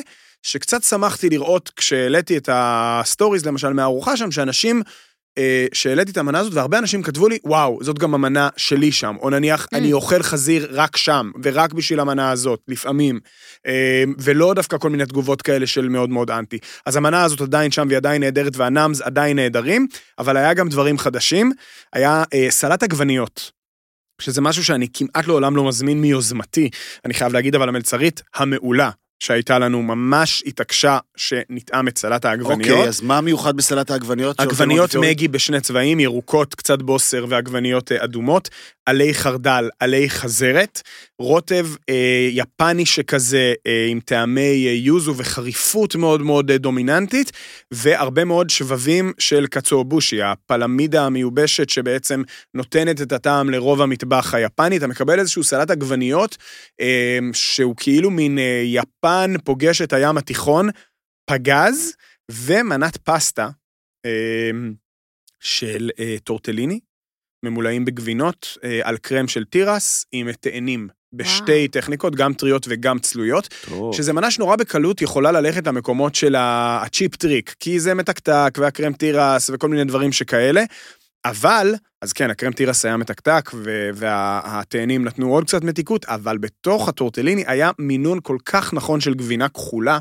שקצת 0.43 0.83
שמחתי 0.83 1.29
לראות 1.29 1.71
כשהעליתי 1.75 2.37
את 2.37 2.49
הסטוריז, 2.51 3.45
למשל, 3.45 3.73
מהארוחה 3.73 4.17
שם, 4.17 4.31
שאנשים... 4.31 4.81
אה, 5.37 5.65
שהעליתי 5.73 6.11
את 6.11 6.17
המנה 6.17 6.39
הזאת, 6.39 6.53
והרבה 6.53 6.77
אנשים 6.77 7.03
כתבו 7.03 7.27
לי, 7.27 7.37
וואו, 7.43 7.79
זאת 7.81 7.99
גם 7.99 8.13
המנה 8.13 8.49
שלי 8.57 8.91
שם, 8.91 9.15
או 9.21 9.29
נניח, 9.29 9.65
Mm. 9.65 9.77
אני 9.77 9.93
אוכל 9.93 10.23
חזיר 10.23 10.67
רק 10.71 10.97
שם, 10.97 11.31
ורק 11.43 11.73
בשביל 11.73 11.99
המנה 11.99 12.31
הזאת, 12.31 12.59
לפעמים, 12.67 13.19
אה, 13.67 14.03
ולא 14.19 14.53
דווקא 14.53 14.77
כל 14.77 14.89
מיני 14.89 15.05
תגובות 15.05 15.41
כאלה 15.41 15.67
של 15.67 15.89
מאוד 15.89 16.09
מאוד 16.09 16.31
אנטי. 16.31 16.57
אז 16.85 16.95
המנה 16.95 17.23
הזאת 17.23 17.41
עדיין 17.41 17.71
שם, 17.71 17.85
והיא 17.87 17.97
עדיין 17.97 18.23
נהדרת, 18.23 18.57
והנאמס 18.57 19.01
עדיין 19.01 19.39
נהדרים, 19.39 19.87
אבל 20.19 20.37
היה 20.37 20.53
גם 20.53 20.69
דברים 20.69 20.97
חדשים, 20.97 21.51
היה 21.93 22.23
אה, 22.33 22.47
סלט 22.49 22.83
עגבניות. 22.83 23.51
שזה 24.21 24.41
משהו 24.41 24.63
שאני 24.63 24.87
כמעט 24.93 25.27
לעולם 25.27 25.55
לא 25.55 25.67
מזמין 25.67 26.01
מיוזמתי, 26.01 26.69
אני 27.05 27.13
חייב 27.13 27.33
להגיד, 27.33 27.55
אבל 27.55 27.69
המלצרית 27.69 28.21
המעולה 28.35 28.89
שהייתה 29.21 29.59
לנו 29.59 29.81
ממש 29.81 30.43
התעקשה 30.45 30.97
שנטעם 31.17 31.87
את 31.87 31.97
סלט 31.97 32.25
העגבניות. 32.25 32.59
אוקיי, 32.59 32.87
אז 32.87 33.01
מה 33.01 33.21
מיוחד 33.21 33.57
בסלט 33.57 33.91
העגבניות? 33.91 34.39
עגבניות 34.39 34.95
מגי 34.95 35.27
בשני 35.27 35.61
צבעים, 35.61 35.99
ירוקות, 35.99 36.55
קצת 36.55 36.81
בוסר 36.81 37.25
ועגבניות 37.29 37.91
אה, 37.91 38.03
אדומות. 38.03 38.49
עלי 38.85 39.13
חרדל, 39.13 39.69
עלי 39.79 40.09
חזרת, 40.09 40.81
רוטב 41.19 41.67
אה, 41.89 42.27
יפני 42.31 42.85
שכזה 42.85 43.53
אה, 43.67 43.85
עם 43.89 43.99
טעמי 43.99 44.67
אה, 44.67 44.71
יוזו 44.71 45.17
וחריפות 45.17 45.95
מאוד 45.95 46.21
מאוד 46.21 46.51
אה, 46.51 46.57
דומיננטית, 46.57 47.31
והרבה 47.71 48.25
מאוד 48.25 48.49
שבבים 48.49 49.13
של 49.19 49.47
קצואבושי, 49.47 50.21
הפלמידה 50.21 51.05
המיובשת 51.05 51.69
שבעצם 51.69 52.23
נותנת 52.53 53.01
את 53.01 53.11
הטעם 53.11 53.49
לרוב 53.49 53.81
המטבח 53.81 54.33
היפני. 54.33 54.77
אתה 54.77 54.87
מקבל 54.87 55.19
איזשהו 55.19 55.43
סלט 55.43 55.71
עגבניות, 55.71 56.37
אה, 56.81 57.19
שהוא 57.33 57.75
כאילו 57.77 58.11
מין 58.11 58.39
אה, 58.39 58.61
יפן 59.11 59.33
פוגש 59.43 59.81
את 59.81 59.93
הים 59.93 60.17
התיכון, 60.17 60.69
פגז, 61.29 61.93
ומנת 62.31 62.97
פסטה 62.97 63.49
אה, 64.05 64.51
של 65.39 65.89
אה, 65.99 66.15
טורטליני, 66.23 66.79
ממולאים 67.45 67.85
בגבינות, 67.85 68.57
אה, 68.63 68.79
על 68.83 68.97
קרם 68.97 69.27
של 69.27 69.45
תירס, 69.45 70.05
עם 70.11 70.31
תאנים. 70.31 70.87
בשתי 71.13 71.51
וואו. 71.51 71.67
טכניקות, 71.71 72.15
גם 72.15 72.33
טריות 72.33 72.65
וגם 72.69 72.99
צלויות, 72.99 73.49
טוב. 73.69 73.95
שזה 73.95 74.13
מנה 74.13 74.31
שנורא 74.31 74.55
בקלות 74.55 75.01
יכולה 75.01 75.31
ללכת 75.31 75.67
למקומות 75.67 76.15
של 76.15 76.35
ה 76.37 76.50
cheap 76.50 77.15
trick, 77.15 77.55
כי 77.59 77.79
זה 77.79 77.93
מתקתק, 77.93 78.57
והקרם 78.57 78.93
תירס 78.93 79.49
וכל 79.53 79.69
מיני 79.69 79.83
דברים 79.83 80.11
שכאלה, 80.11 80.63
אבל, 81.25 81.75
אז 82.01 82.13
כן, 82.13 82.29
הקרם 82.29 82.51
תירס 82.51 82.85
היה 82.85 82.97
מתקתק, 82.97 83.51
והתאנים 83.93 85.05
נתנו 85.05 85.33
עוד 85.33 85.43
קצת 85.43 85.63
מתיקות, 85.63 86.05
אבל 86.05 86.37
בתוך 86.37 86.89
הטורטליני 86.89 87.43
היה 87.47 87.71
מינון 87.79 88.19
כל 88.23 88.37
כך 88.45 88.73
נכון 88.73 89.01
של 89.01 89.13
גבינה 89.13 89.49
כחולה, 89.49 89.99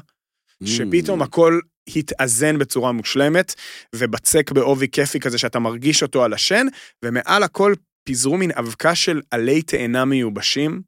Mm. 0.65 0.67
שפתאום 0.67 1.23
הכל 1.23 1.61
התאזן 1.97 2.59
בצורה 2.59 2.93
מושלמת, 2.93 3.55
ובצק 3.95 4.53
בעובי 4.53 4.89
כיפי 4.89 5.21
כזה 5.21 5.39
שאתה 5.39 5.59
מרגיש 5.59 6.03
אותו 6.03 6.25
על 6.25 6.33
השן, 6.33 6.67
ומעל 7.05 7.43
הכל 7.43 7.75
פיזרו 8.05 8.37
מין 8.37 8.51
אבקה 8.59 8.95
של 8.95 9.21
עלי 9.31 9.63
תאנה 9.63 10.05
מיובשים. 10.05 10.83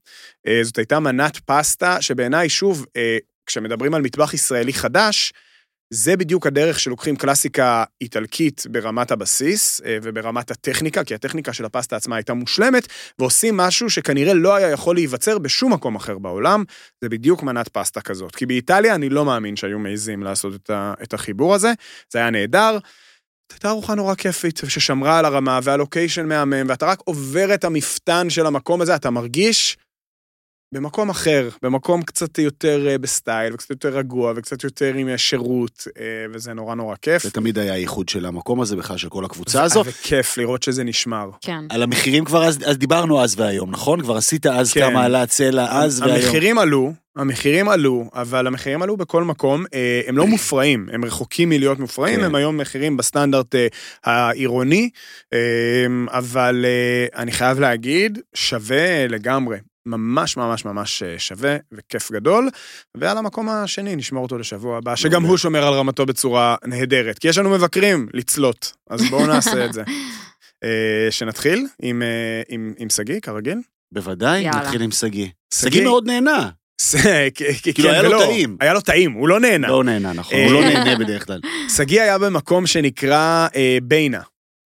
אה, 0.46 0.60
זאת 0.62 0.78
הייתה 0.78 1.00
מנת 1.00 1.36
פסטה, 1.36 2.02
שבעיניי, 2.02 2.48
שוב, 2.48 2.86
אה, 2.96 3.18
כשמדברים 3.46 3.94
על 3.94 4.02
מטבח 4.02 4.34
ישראלי 4.34 4.72
חדש, 4.72 5.32
זה 5.94 6.16
בדיוק 6.16 6.46
הדרך 6.46 6.80
שלוקחים 6.80 7.16
קלאסיקה 7.16 7.84
איטלקית 8.00 8.66
ברמת 8.70 9.10
הבסיס 9.10 9.80
אה, 9.84 9.98
וברמת 10.02 10.50
הטכניקה, 10.50 11.04
כי 11.04 11.14
הטכניקה 11.14 11.52
של 11.52 11.64
הפסטה 11.64 11.96
עצמה 11.96 12.16
הייתה 12.16 12.34
מושלמת, 12.34 12.88
ועושים 13.18 13.56
משהו 13.56 13.90
שכנראה 13.90 14.34
לא 14.34 14.54
היה 14.54 14.70
יכול 14.70 14.96
להיווצר 14.96 15.38
בשום 15.38 15.72
מקום 15.72 15.96
אחר 15.96 16.18
בעולם, 16.18 16.64
זה 17.00 17.08
בדיוק 17.08 17.42
מנת 17.42 17.68
פסטה 17.68 18.00
כזאת. 18.00 18.36
כי 18.36 18.46
באיטליה 18.46 18.94
אני 18.94 19.08
לא 19.08 19.24
מאמין 19.24 19.56
שהיו 19.56 19.78
מעיזים 19.78 20.22
לעשות 20.22 20.70
את, 21.02 21.14
החיבור 21.14 21.54
הזה, 21.54 21.72
זה 22.12 22.18
היה 22.18 22.30
נהדר. 22.30 22.78
הייתה 23.52 23.68
ארוחה 23.68 23.94
נורא 23.94 24.14
כיפית, 24.14 24.60
ששמרה 24.68 25.18
על 25.18 25.24
הרמה, 25.24 25.60
והלוקיישן 25.62 26.28
מהמם, 26.28 26.66
ואתה 26.68 26.86
רק 26.86 27.00
עובר 27.04 27.54
את 27.54 27.64
המפתן 27.64 28.30
של 28.30 28.46
המקום 28.46 28.80
הזה, 28.80 28.94
אתה 28.94 29.10
מרגיש 29.10 29.76
במקום 30.72 31.10
אחר, 31.10 31.48
במקום 31.62 32.02
קצת 32.02 32.38
יותר 32.38 32.88
אה, 32.88 32.98
בסטייל, 32.98 33.54
וקצת 33.54 33.70
יותר 33.70 33.88
רגוע, 33.88 34.32
וקצת 34.36 34.64
יותר 34.64 34.94
עם 34.94 35.08
אה, 35.08 35.18
שירות, 35.18 35.86
אה, 36.00 36.04
וזה 36.32 36.52
נורא 36.52 36.74
נורא 36.74 36.96
כיף. 37.02 37.22
זה 37.22 37.30
תמיד 37.30 37.58
היה 37.58 37.72
הייחוד 37.72 38.08
של 38.08 38.26
המקום 38.26 38.60
הזה, 38.60 38.76
בכלל 38.76 38.96
של 38.96 39.08
כל 39.08 39.24
הקבוצה 39.24 39.62
הזו. 39.62 39.82
וכיף 39.86 40.38
לראות 40.38 40.62
שזה 40.62 40.84
נשמר. 40.84 41.30
כן. 41.40 41.64
על 41.68 41.82
המחירים 41.82 42.24
כבר 42.24 42.44
אז, 42.44 42.58
אז 42.66 42.78
דיברנו 42.78 43.22
אז 43.22 43.40
והיום, 43.40 43.70
נכון? 43.70 44.00
כבר 44.02 44.16
עשית 44.16 44.46
אז 44.46 44.72
כן. 44.72 44.80
כמה 44.80 45.04
עלה 45.04 45.22
הצלע 45.22 45.82
אז 45.82 46.00
והיום. 46.00 46.16
המחירים 46.16 46.58
עלו, 46.58 46.92
המחירים 47.16 47.68
עלו, 47.68 48.10
אבל 48.14 48.46
המחירים 48.46 48.82
עלו 48.82 48.96
בכל 48.96 49.24
מקום, 49.24 49.64
הם 50.06 50.16
לא 50.16 50.26
מופרעים, 50.26 50.88
הם 50.92 51.04
רחוקים 51.04 51.48
מלהיות 51.48 51.78
מופרעים, 51.78 52.18
כן. 52.18 52.24
הם 52.24 52.34
היום 52.34 52.56
מחירים 52.56 52.96
בסטנדרט 52.96 53.54
העירוני, 54.04 54.90
אבל 56.08 56.64
אני 57.16 57.32
חייב 57.32 57.60
להגיד, 57.60 58.18
שווה 58.34 59.08
לגמרי. 59.08 59.58
ממש 59.86 60.36
ממש 60.36 60.64
ממש 60.64 61.02
אה, 61.02 61.18
שווה 61.18 61.56
וכיף 61.72 62.12
גדול, 62.12 62.48
ועל 62.96 63.18
המקום 63.18 63.48
השני 63.48 63.96
נשמור 63.96 64.22
אותו 64.22 64.38
לשבוע 64.38 64.78
הבא, 64.78 64.96
שגם. 64.96 65.22
הוא 65.24 65.36
שומר 65.36 65.66
על 65.66 65.74
רמתו 65.74 66.06
בצורה 66.06 66.56
נהדרת, 66.66 67.18
כי 67.18 67.28
יש 67.28 67.38
לנו 67.38 67.50
מבקרים 67.50 68.08
לצלוט, 68.14 68.66
אז 68.90 69.02
בואו 69.10 69.26
נעשה 69.26 69.64
את 69.64 69.72
זה. 69.72 69.82
אה, 70.64 70.68
שנתחיל 71.10 71.66
עם, 71.82 72.02
אה, 72.02 72.08
עם, 72.48 72.72
עם 72.78 72.90
שגיא, 72.90 73.20
כרגיל. 73.20 73.58
בוודאי, 73.94 74.40
יאללה. 74.40 74.60
נתחיל 74.60 74.82
עם 74.82 74.90
שגיא. 74.90 75.26
שגיא- 75.54 75.82
מאוד 75.84 76.06
נהנה. 76.06 76.48
זה, 76.80 77.28
כ- 77.34 77.42
כ- 77.42 77.62
כאילו, 77.74 77.88
כן 77.88 77.94
היה 77.94 78.02
לו 78.02 78.08
ולא. 78.10 78.24
טעים. 78.24 78.56
היה 78.60 78.72
לו 78.74 78.80
טעים, 78.80 79.12
הוא 79.12 79.28
לא 79.28 79.40
נהנה. 79.40 79.68
לא 79.68 79.84
נהנה, 79.84 80.12
נכון, 80.12 80.38
הוא 80.38 80.52
לא 80.52 80.60
נהנה 80.60 80.96
בדרך 80.98 81.26
כלל. 81.26 81.40
שגיא 81.76 82.02
היה 82.02 82.18
במקום 82.18 82.66
שנקרא 82.66 83.48
ביינה. 83.82 84.20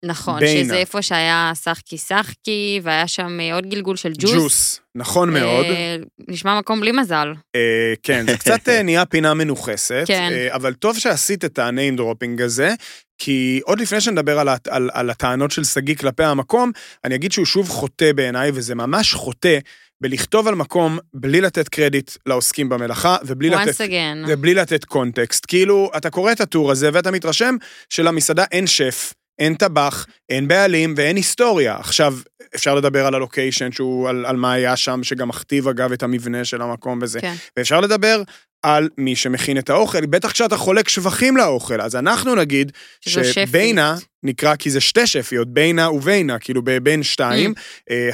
נכון, 0.06 0.40
בינה. 0.40 0.64
שזה 0.64 0.78
איפה 0.78 1.02
שהיה 1.02 1.52
שחקי 1.64 1.98
שחקי, 1.98 2.80
והיה 2.84 3.08
שם 3.08 3.40
אה, 3.40 3.56
עוד 3.56 3.66
גלגול 3.70 3.96
של 3.96 4.14
ג'וס. 4.18 4.34
ג'וס. 4.34 4.80
נכון 4.96 5.34
מאוד. 5.34 5.66
אה, 5.66 5.96
נשמע 6.28 6.60
מקום 6.60 6.80
בלי 6.80 6.92
מזל. 6.92 7.34
אה, 7.56 7.94
כן, 8.04 8.26
זה 8.28 8.38
קצת 8.38 8.70
אה, 8.70 8.84
נהיה 8.84 9.06
פינה 9.06 9.34
מנוכסת, 9.34 10.04
כן. 10.08 10.30
אה, 10.32 10.56
אבל 10.56 10.74
טוב 10.74 10.98
שעשית 10.98 11.46
את 11.46 11.60
ה-name 11.60 12.00
dropping 12.00 12.44
הזה, 12.44 12.74
כי 13.18 13.62
עוד 13.64 13.80
לפני 13.80 14.02
שנדבר 14.02 14.40
על, 14.40 14.50
על, 14.70 14.90
על 14.94 15.10
הטענות 15.10 15.52
של 15.52 15.64
שגיא 15.64 15.96
כלפי 15.96 16.24
המקום, 16.24 16.72
אני 17.06 17.16
אגיד 17.16 17.32
שהוא 17.32 17.46
שוב 17.46 17.70
חוטא 17.70 18.12
בעיניי, 18.12 18.52
וזה 18.54 18.76
ממש 18.76 19.14
חוטא 19.14 19.58
בלכתוב 20.02 20.48
על 20.48 20.56
מקום 20.56 21.00
בלי 21.14 21.42
לתת 21.42 21.70
קרדיט 21.70 22.12
לעוסקים 22.26 22.70
במלאכה, 22.70 23.18
ובלי 23.26 23.50
לתת... 23.50 23.82
again. 23.82 24.28
ובלי 24.28 24.54
לתת 24.54 24.86
קונטקסט. 24.86 25.46
כאילו, 25.48 25.92
אתה 25.98 26.10
קורא 26.10 26.32
את 26.32 26.42
הטור 26.42 26.72
הזה 26.72 26.90
ואתה 26.94 27.12
מתרשם 27.12 27.56
שלמסעדה 27.90 28.46
אין 28.52 28.68
שף, 28.68 29.14
אין 29.40 29.56
טבח, 29.56 30.06
אין 30.30 30.48
בעלים 30.48 30.94
ואין 30.98 31.16
היסטוריה. 31.16 31.76
עכשיו, 31.76 32.18
אפשר 32.56 32.76
לדבר 32.76 33.06
על 33.06 33.16
הלוקיישן, 33.16 33.72
שהוא, 33.72 34.10
על, 34.10 34.26
על 34.26 34.36
מה 34.36 34.54
היה 34.54 34.76
שם, 34.76 35.04
שגם 35.04 35.28
מכתיב 35.28 35.68
אגב 35.68 35.92
את 35.92 36.04
המבנה 36.04 36.46
של 36.46 36.62
המקום 36.62 37.00
וזה. 37.02 37.22
כן. 37.22 37.34
ואפשר 37.58 37.82
לדבר 37.82 38.24
על 38.64 38.90
מי 38.98 39.16
שמכין 39.16 39.58
את 39.58 39.70
האוכל, 39.70 40.06
בטח 40.06 40.32
כשאתה 40.32 40.58
חולק 40.58 40.90
שבחים 40.90 41.38
לאוכל. 41.38 41.82
אז 41.82 41.96
אנחנו 41.96 42.36
נגיד 42.36 42.72
שזו 43.02 43.24
שפית. 43.24 43.48
שבינה 43.48 43.96
נקרא, 44.24 44.56
כי 44.56 44.70
זה 44.70 44.82
שתי 44.82 45.08
שפיות, 45.08 45.54
בינה 45.54 45.92
ובינה, 45.92 46.40
כאילו 46.40 46.62
בין 46.84 47.04
שתיים. 47.04 47.54
Mm. 47.58 47.92
אה, 47.92 48.10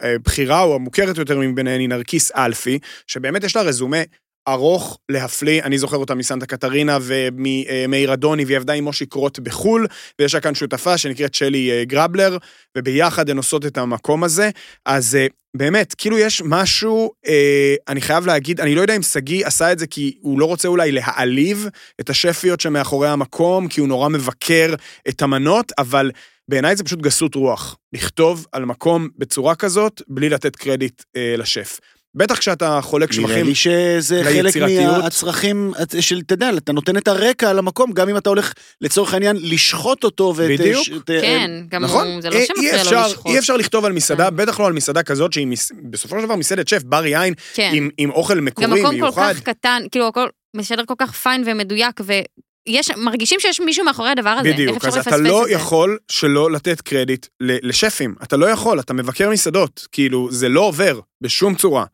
הבחירה 0.00 0.62
או 0.62 0.74
המוכרת 0.74 1.18
יותר 1.18 1.38
מביניהן 1.38 1.80
היא 1.80 1.88
נרקיס 1.88 2.32
אלפי, 2.32 2.78
שבאמת 3.06 3.44
יש 3.44 3.56
לה 3.56 3.62
רזומה 3.62 4.02
ארוך 4.48 4.98
להפליא, 5.08 5.62
אני 5.62 5.78
זוכר 5.78 5.96
אותה 5.96 6.14
מסנטה 6.14 6.46
קטרינה 6.46 6.98
וממאיר 7.02 8.12
אדוני, 8.12 8.44
והיא 8.44 8.56
עבדה 8.56 8.72
עם 8.72 8.84
מושי 8.84 9.06
קרוט 9.06 9.38
בחו"ל, 9.38 9.86
ויש 10.18 10.34
לה 10.34 10.40
כאן 10.40 10.54
שותפה 10.54 10.98
שנקראת 10.98 11.34
שלי 11.34 11.70
אה, 11.70 11.84
גרבלר, 11.84 12.36
וביחד 12.78 13.30
הן 13.30 13.36
עושות 13.36 13.66
את 13.66 13.78
המקום 13.78 14.24
הזה. 14.24 14.50
אז 14.86 15.16
אה, 15.16 15.26
באמת, 15.56 15.94
כאילו 15.98 16.18
יש 16.18 16.42
משהו, 16.44 17.10
אה, 17.26 17.74
אני 17.88 18.00
חייב 18.00 18.26
להגיד, 18.26 18.60
אני 18.60 18.74
לא 18.74 18.80
יודע 18.80 18.96
אם 18.96 19.02
שגיא 19.02 19.46
עשה 19.46 19.72
את 19.72 19.78
זה 19.78 19.86
כי 19.86 20.18
הוא 20.20 20.40
לא 20.40 20.44
רוצה 20.44 20.68
אולי 20.68 20.92
להעליב 20.92 21.66
את 22.00 22.10
השפיות 22.10 22.60
שמאחורי 22.60 23.08
המקום, 23.08 23.68
כי 23.68 23.80
הוא 23.80 23.88
נורא 23.88 24.08
מבקר 24.08 24.74
את 25.08 25.22
המנות, 25.22 25.72
אבל 25.78 26.10
בעיניי 26.48 26.76
זה 26.76 26.84
פשוט 26.84 27.00
גסות 27.00 27.34
רוח, 27.34 27.76
לכתוב 27.92 28.46
על 28.52 28.64
מקום 28.64 29.08
בצורה 29.18 29.54
כזאת, 29.54 30.02
בלי 30.08 30.28
לתת 30.28 30.56
קרדיט 30.56 31.02
אה, 31.16 31.34
לשף. 31.38 31.80
בטח 32.16 32.38
כשאתה 32.38 32.80
חולק 32.82 33.10
נראה 33.14 33.28
שבחים. 33.28 33.46
לי 33.46 33.54
שזה 33.54 34.20
חלק. 34.24 34.56
מהצרכים 35.02 35.72
של, 36.00 36.18
אתה 36.26 36.34
יודע, 36.34 36.50
אתה 36.56 36.72
נותן 36.72 36.96
את 36.96 37.08
הרקע 37.08 37.50
על 37.50 37.58
המקום, 37.58 37.92
גם 37.92 38.08
אם 38.08 38.16
אתה 38.16 38.28
הולך 38.28 38.52
לצורך 38.80 39.14
העניין 39.14 39.36
לשחוט 39.40 40.04
אותו. 40.04 40.32
ואת- 40.36 40.60
בדיוק. 40.60 40.82
ש- 40.84 40.90
את- 40.90 41.06
כן, 41.06 41.50
גם 41.68 41.84
נכון? 41.84 42.06
הוא, 42.06 42.22
זה 42.22 42.30
לא 42.30 42.34
אי- 42.36 42.46
שמפריע 42.46 42.72
לו 42.76 42.80
אפשר- 42.80 43.06
לשחוט. 43.06 43.26
אי 43.32 43.38
אפשר 43.38 43.56
לכתוב 43.56 43.84
על 43.84 43.92
מסעדה, 43.92 44.30
בטח 44.30 44.60
לא 44.60 44.66
על 44.66 44.72
מסעדה 44.72 45.02
כזאת 45.02 45.32
שהיא 45.32 45.46
מס- 45.46 45.72
בסופו 45.90 46.16
של 46.20 46.24
דבר 46.24 46.36
מסעדת 46.36 46.68
שף, 46.68 46.82
בר 46.82 47.06
יין, 47.06 47.34
כן. 47.54 47.70
עם- 47.74 47.90
עם 47.98 48.10
אוכל 48.10 48.36
גם 48.38 48.44
מקורי, 48.44 48.66
מקום 48.66 48.82
כל 48.82 48.90
מיוחד. 48.92 49.32
כך 49.34 49.40
קטן, 49.40 49.82
כאילו 49.90 50.06
הכל 50.08 50.26
משדר 50.56 50.82
כל 50.86 50.94
כך 50.98 51.12
פיין 51.12 51.42
ומדויק, 51.46 52.00
ויש, 52.04 52.90
מרגישים 52.96 53.40
שיש 53.40 53.60
מישהו 53.60 53.84
מאחורי 53.84 54.10
הדבר 54.10 54.30
הזה. 54.30 54.52
בדיוק, 54.52 54.84
אז 54.84 54.96
אתה 54.96 55.16
לא? 55.16 55.44
יכול 55.48 55.98
שלא 56.08 56.50
לתת 56.50 56.80
קרדיט 56.80 57.26
ל- 57.40 57.68
לשפים. 57.68 58.14
אתה 58.22 58.36
לא 58.36 58.46
יכול, 58.46 58.80
אתה 58.80 58.92
מבקר 58.94 59.30
מסעדות. 59.30 59.86
כאילו, 59.92 60.28
זה 60.32 60.48
לא 60.48 60.60
עובר 60.60 61.00
בשום 61.20 61.54
צורה. 61.54 61.84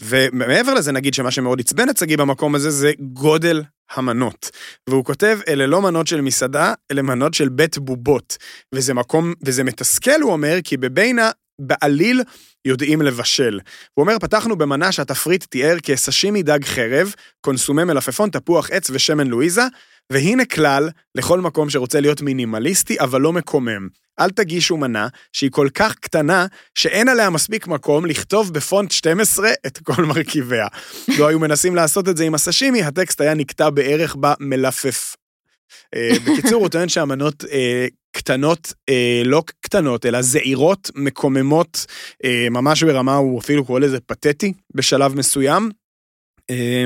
ומעבר 0.00 0.74
לזה, 0.74 0.92
נגיד 0.92 1.14
שמה 1.14 1.30
שמאוד 1.30 1.60
עצבן 1.60 1.90
את 1.90 1.96
שגיא 1.96 2.16
במקום 2.16 2.54
הזה, 2.54 2.70
זה 2.70 2.92
גודל 3.00 3.62
המנות. 3.90 4.50
והוא 4.88 5.04
כותב, 5.04 5.38
אלה 5.48 5.66
לא 5.66 5.82
מנות 5.82 6.06
של 6.06 6.20
מסעדה, 6.20 6.74
אלה 6.92 7.02
מנות 7.02 7.34
של 7.34 7.48
בית 7.48 7.78
בובות. 7.78 8.36
וזה 8.74 8.94
מקום, 8.94 9.32
וזה 9.44 9.64
מתסכל, 9.64 10.20
הוא 10.22 10.32
אומר, 10.32 10.58
כי 10.64 10.76
בבינה, 10.76 11.30
בעליל 11.58 12.22
יודעים 12.64 13.02
לבשל. 13.02 13.60
הוא 13.94 14.02
אומר, 14.02 14.18
פתחנו 14.18 14.56
במנה 14.56 14.92
שהתפריט 14.92 15.44
תיאר 15.44 15.76
כסשימי 15.82 16.42
דג 16.42 16.64
חרב, 16.64 17.14
קונסומי 17.40 17.84
מלפפון, 17.84 18.30
תפוח 18.30 18.70
עץ 18.70 18.90
ושמן 18.90 19.26
לואיזה, 19.26 19.62
והנה 20.12 20.44
כלל 20.44 20.88
לכל 21.14 21.40
מקום 21.40 21.70
שרוצה 21.70 22.00
להיות 22.00 22.20
מינימליסטי, 22.20 23.00
אבל 23.00 23.20
לא 23.20 23.32
מקומם. 23.32 23.88
אל 24.20 24.30
תגישו 24.30 24.76
מנה 24.76 25.08
שהיא 25.32 25.50
כל 25.50 25.68
כך 25.74 25.94
קטנה, 25.94 26.46
שאין 26.74 27.08
עליה 27.08 27.30
מספיק 27.30 27.66
מקום 27.66 28.06
לכתוב 28.06 28.52
בפונט 28.52 28.90
12 28.90 29.50
את 29.66 29.78
כל 29.78 30.04
מרכיביה. 30.04 30.66
לא 31.18 31.26
היו 31.26 31.38
מנסים 31.38 31.74
לעשות 31.74 32.08
את 32.08 32.16
זה 32.16 32.24
עם 32.24 32.34
הסשימי, 32.34 32.82
הטקסט 32.82 33.20
היה 33.20 33.34
נקטע 33.34 33.70
בערך 33.70 34.16
במלפף. 34.20 35.16
אה, 35.94 36.10
בקיצור, 36.26 36.60
הוא 36.60 36.68
טוען 36.68 36.88
שהמנות 36.88 37.44
אה, 37.44 37.86
קטנות, 38.16 38.72
אה, 38.88 39.22
לא 39.24 39.42
קטנות, 39.60 40.06
אלא 40.06 40.22
זעירות, 40.22 40.90
מקוממות, 40.94 41.86
אה, 42.24 42.46
ממש 42.50 42.82
ברמה, 42.82 43.16
הוא 43.16 43.40
אפילו 43.40 43.64
קורא 43.64 43.80
לזה 43.80 44.00
פתטי 44.00 44.52
בשלב 44.74 45.14
מסוים. 45.14 45.70
אה, 46.50 46.84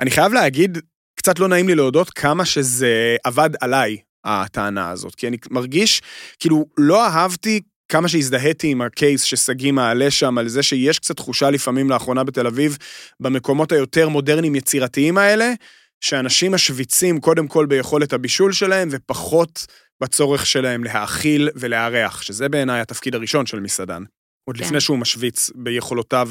אני 0.00 0.10
חייב 0.10 0.32
להגיד, 0.32 0.78
קצת 1.24 1.38
לא 1.38 1.48
נעים 1.48 1.68
לי 1.68 1.74
להודות 1.74 2.10
כמה 2.10 2.44
שזה 2.44 3.16
עבד 3.24 3.50
עליי, 3.60 3.96
הטענה 4.24 4.90
הזאת, 4.90 5.14
כי 5.14 5.28
אני 5.28 5.36
מרגיש, 5.50 6.02
כאילו, 6.38 6.66
לא 6.78 7.06
אהבתי 7.06 7.60
כמה 7.88 8.08
שהזדהיתי 8.08 8.68
עם 8.68 8.82
הקייס 8.82 9.22
ששגיא 9.22 9.72
מעלה 9.72 10.10
שם, 10.10 10.38
על 10.38 10.48
זה 10.48 10.62
שיש 10.62 10.98
קצת 10.98 11.16
תחושה 11.16 11.50
לפעמים 11.50 11.90
לאחרונה 11.90 12.24
בתל 12.24 12.46
אביב, 12.46 12.78
במקומות 13.20 13.72
היותר 13.72 14.08
מודרניים 14.08 14.54
יצירתיים 14.54 15.18
האלה, 15.18 15.52
שאנשים 16.00 16.52
משוויצים 16.52 17.20
קודם 17.20 17.48
כל 17.48 17.66
ביכולת 17.66 18.12
הבישול 18.12 18.52
שלהם, 18.52 18.88
ופחות 18.90 19.66
בצורך 20.02 20.46
שלהם 20.46 20.84
להאכיל 20.84 21.48
ולארח, 21.54 22.22
שזה 22.22 22.48
בעיניי 22.48 22.80
התפקיד 22.80 23.14
הראשון 23.14 23.46
של 23.46 23.60
מסעדן. 23.60 24.02
עוד 24.44 24.56
כן. 24.56 24.64
לפני 24.64 24.80
שהוא 24.80 24.98
משוויץ 24.98 25.50
ביכולותיו 25.54 26.28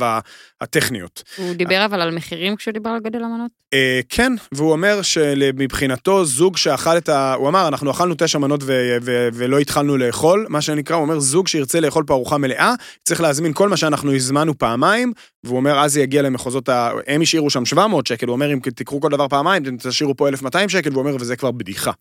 הטכניות. 0.61 1.23
הוא 1.37 1.53
דיבר 1.53 1.85
אבל 1.85 2.01
על 2.01 2.15
מחירים 2.15 2.55
כשהוא 2.55 2.73
דיבר 2.73 2.89
על 2.89 2.99
גודל 2.99 3.23
המנות? 3.23 3.51
אה, 3.73 3.99
כן, 4.09 4.33
והוא 4.51 4.71
אומר 4.71 5.01
שמבחינתו 5.01 6.25
זוג 6.25 6.57
שאכל 6.57 6.97
את 6.97 7.09
ה... 7.09 7.33
הוא 7.33 7.49
אמר, 7.49 7.67
אנחנו 7.67 7.91
אכלנו 7.91 8.15
תשע 8.17 8.39
מנות 8.39 8.63
ו- 8.63 8.97
ו- 9.01 9.29
ולא 9.33 9.59
התחלנו 9.59 9.97
לאכול, 9.97 10.45
מה 10.49 10.61
שנקרא, 10.61 10.95
הוא 10.95 11.03
אומר, 11.03 11.19
זוג 11.19 11.47
שירצה 11.47 11.79
לאכול 11.79 12.03
פה 12.07 12.13
ארוחה 12.13 12.37
מלאה, 12.37 12.73
צריך 13.03 13.21
להזמין 13.21 13.53
כל 13.53 13.69
מה 13.69 13.77
שאנחנו 13.77 14.15
הזמנו 14.15 14.57
פעמיים, 14.57 15.13
והוא 15.43 15.57
אומר, 15.57 15.79
אז 15.79 15.93
זה 15.93 16.01
יגיע 16.01 16.21
למחוזות 16.21 16.69
ה... 16.69 16.91
הם 17.07 17.21
השאירו 17.21 17.49
שם 17.49 17.65
700 17.65 18.07
שקל, 18.07 18.27
הוא 18.27 18.33
אומר, 18.33 18.53
אם 18.53 18.59
תקחו 18.59 19.01
כל 19.01 19.09
דבר 19.09 19.27
פעמיים, 19.27 19.63
אתם 19.63 19.77
תשאירו 19.77 20.15
פה 20.15 20.27
1,200 20.27 20.69
שקל, 20.69 20.89
והוא 20.89 21.01
אומר, 21.01 21.15
וזה 21.19 21.35
כבר 21.35 21.51
בדיחה. 21.51 21.91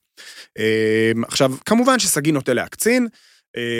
אה, 0.58 1.12
עכשיו, 1.26 1.52
כמובן 1.66 1.98
ששגיא 1.98 2.32
נוטה 2.32 2.54
להקצין, 2.54 3.08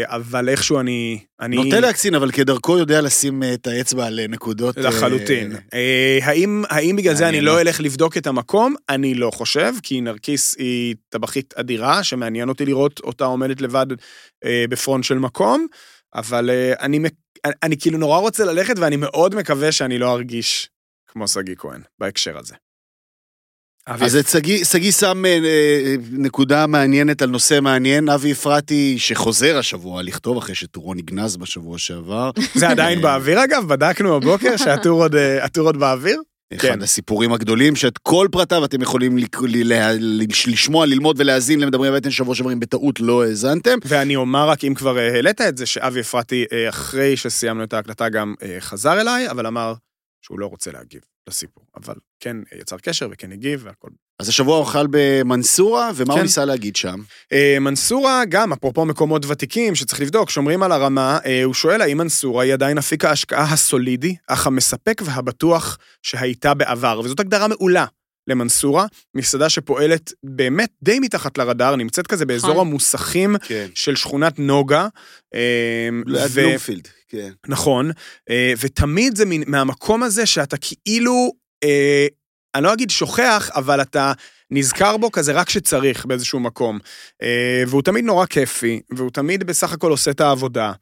אבל 0.05 0.49
איכשהו 0.49 0.81
אני... 0.81 1.21
אני... 1.41 1.57
נוטה 1.57 1.81
להקצין, 1.81 2.15
אבל 2.15 2.31
כדרכו 2.31 2.79
יודע 2.79 3.01
לשים 3.01 3.43
אה, 3.43 3.55
את 3.55 3.67
האצבע 3.67 4.07
על 4.07 4.21
אה, 4.21 4.27
נקודות... 4.27 4.79
אה, 4.79 4.83
לחלוטין. 4.83 5.57
אה, 5.75 6.19
האם, 6.23 6.63
האם 6.69 6.97
בגלל 6.97 7.15
זה 7.15 7.29
אני 7.29 7.41
לא. 7.41 7.61
אלך 7.61 7.81
לבדוק 7.81 8.17
את 8.17 8.27
המקום? 8.27 8.75
אני 8.89 9.15
לא 9.15 9.31
חושב, 9.31 9.73
כי 9.83 10.01
נרקיס 10.01 10.55
היא 10.59 10.95
טבחית 11.09 11.55
אדירה, 11.57 12.05
שמעניין 12.05 12.49
אותי 12.49 12.65
לראות 12.65 13.01
אותה 13.01 13.25
עומדת 13.25 13.61
לבד 13.61 13.87
אה, 14.45 14.65
בפרונט 14.69 15.05
של 15.05 15.19
מקום, 15.19 15.67
אבל 16.15 16.51
אה, 16.51 16.73
אני, 16.81 16.99
אני, 17.45 17.55
אני 17.63 17.79
כאילו 17.79 17.99
נורא 17.99 18.19
רוצה 18.19 18.45
ללכת, 18.45 18.75
ואני 18.79 18.97
מאוד 18.97 19.35
מקווה 19.35 19.73
שאני 19.73 19.99
לא 19.99 20.13
ארגיש 20.13 20.71
כמו 21.09 21.29
שגיא 21.29 21.55
כהן 21.59 21.81
בהקשר 21.99 22.39
הזה. 22.39 22.55
אבי, 23.89 24.05
אז 24.05 24.17
את 24.17 24.27
שגיא 24.65 24.93
שם 24.93 25.25
אה, 25.25 25.31
אה, 25.45 25.95
נקודה 26.13 26.67
מעניינת 26.67 27.23
על 27.23 27.31
נושא 27.31 27.59
מעניין. 27.63 28.09
אבי 28.09 28.33
אפרתי, 28.33 28.99
שחוזר 28.99 29.59
השבוע 29.59 30.03
לכתוב 30.03 30.37
אחרי 30.37 30.55
שטורו 30.55 30.95
נגנז 30.95 31.37
בשבוע 31.37 31.79
שעבר. 31.79 32.31
זה 32.55 32.69
עדיין 32.69 33.03
באוויר 33.03 33.45
אגב? 33.45 33.69
בדקנו 33.69 34.17
הבוקר 34.17 34.57
שהטור 34.57 35.03
עוד, 35.03 35.15
אה, 35.15 35.47
עוד 35.59 35.77
באוויר? 35.77 36.21
אחד 36.57 36.69
כן. 36.69 36.83
הסיפורים 36.83 37.33
הגדולים, 37.33 37.77
שאת 37.77 37.99
כל 37.99 38.29
פרטיו 38.33 38.65
אתם 38.65 38.83
יכולים 38.83 39.19
לק- 39.19 39.43
ל- 39.43 39.73
ל- 39.73 40.23
לשמוע, 40.47 40.87
ללמוד 40.87 41.17
ולהאזין 41.21 41.61
למדברים 41.61 41.93
הבטן 41.93 42.11
שבוע 42.11 42.35
שעבר, 42.35 42.53
אם 42.53 42.61
בטעות 42.61 43.01
לא 43.01 43.25
האזנתם. 43.25 43.79
ואני 43.85 44.17
אומר 44.17 44.49
רק, 44.49 44.65
אם 44.65 44.75
כבר 44.75 44.99
אה, 44.99 45.15
העלית 45.15 45.41
את 45.41 45.57
זה, 45.57 45.67
שאבי 45.67 46.01
אפרתי, 46.01 46.45
אה, 46.53 46.69
אחרי 46.69 47.17
שסיימנו 47.17 47.65
את 47.65 47.73
ההקלטה, 47.73 48.09
גם 48.09 48.35
אה, 48.43 48.57
חזר 48.61 49.01
אליי, 49.01 49.31
אבל 49.31 49.47
אמר 49.47 49.75
שהוא 50.27 50.39
לא 50.41 50.47
רוצה 50.47 50.71
להגיב 50.73 51.01
לסיפור. 51.29 51.65
אבל 51.77 51.95
כן 52.21 52.37
יצר 52.61 52.77
קשר 52.77 53.09
וכן 53.13 53.33
הגיב 53.33 53.63
והכל. 53.65 53.89
אז 54.19 54.29
השבוע 54.29 54.57
הוא 54.57 54.65
אכל 54.65 54.87
במנסורה, 54.91 55.91
ומה 55.95 56.13
הוא 56.13 56.19
כן. 56.19 56.23
ניסה 56.23 56.45
להגיד 56.45 56.77
שם? 56.77 57.01
אה, 57.33 57.57
מנסורה, 57.61 58.23
גם, 58.29 58.53
אפרופו 58.53 58.85
מקומות 58.85 59.27
ותיקים 59.27 59.75
שצריך 59.75 60.01
לבדוק, 60.01 60.31
שומרים 60.31 60.63
על 60.63 60.73
הרמה, 60.73 61.19
אה, 61.27 61.45
הוא 61.45 61.55
שואל 61.55 61.81
האם 61.83 61.99
מנסורה 61.99 62.45
היא 62.45 62.53
עדיין 62.53 62.79
אפיק 62.79 63.05
ההשקעה 63.05 63.53
הסולידי, 63.53 64.17
אך 64.27 64.47
המספק 64.47 65.03
והבטוח 65.05 65.79
שהייתה 66.03 66.55
בעבר, 66.55 67.01
וזאת 67.05 67.21
הגדרה 67.21 67.49
מעולה. 67.49 67.87
למנסורה, 68.29 68.87
מסעדה 69.15 69.49
שפועלת 69.49 70.13
באמת 70.25 70.69
די 70.83 70.99
מתחת 71.01 71.39
לרדאר, 71.39 71.77
נמצאת 71.77 72.07
כזה 72.07 72.27
באזור 72.27 72.51
נכון. 72.51 72.67
המוסכים 72.67 73.37
כן. 73.43 73.67
של 73.75 73.97
שכונת 73.97 74.39
נוגה. 74.39 74.89
אה, 75.35 75.89
ליד 76.07 76.31
ו- 76.31 76.35
בלומפילד, 76.35 76.89
כן. 77.09 77.31
נכון, 77.49 77.91
אה, 78.31 78.53
ותמיד 78.61 79.17
זה 79.17 79.25
מן- 79.27 79.51
מהמקום 79.51 80.03
הזה 80.03 80.27
שאתה 80.27 80.57
כאילו, 80.57 81.33
אה, 81.65 82.07
אני 82.55 82.65
לא 82.65 82.73
אגיד 82.73 82.91
שוכח, 82.91 83.51
אבל 83.55 83.83
אתה 83.83 84.13
נזכר 84.51 84.97
בו 84.97 85.13
כזה 85.13 85.33
רק 85.33 85.47
כשצריך 85.47 86.07
באיזשהו 86.07 86.41
מקום. 86.41 86.79
אה, 87.23 87.63
והוא 87.67 87.83
תמיד 87.83 88.05
נורא 88.05 88.27
כיפי, 88.27 88.81
והוא 88.97 89.11
תמיד 89.11 89.45
בסך 89.45 89.73
הכל 89.73 89.91
עושה 89.91 90.11
את 90.11 90.21
העבודה. 90.21 90.73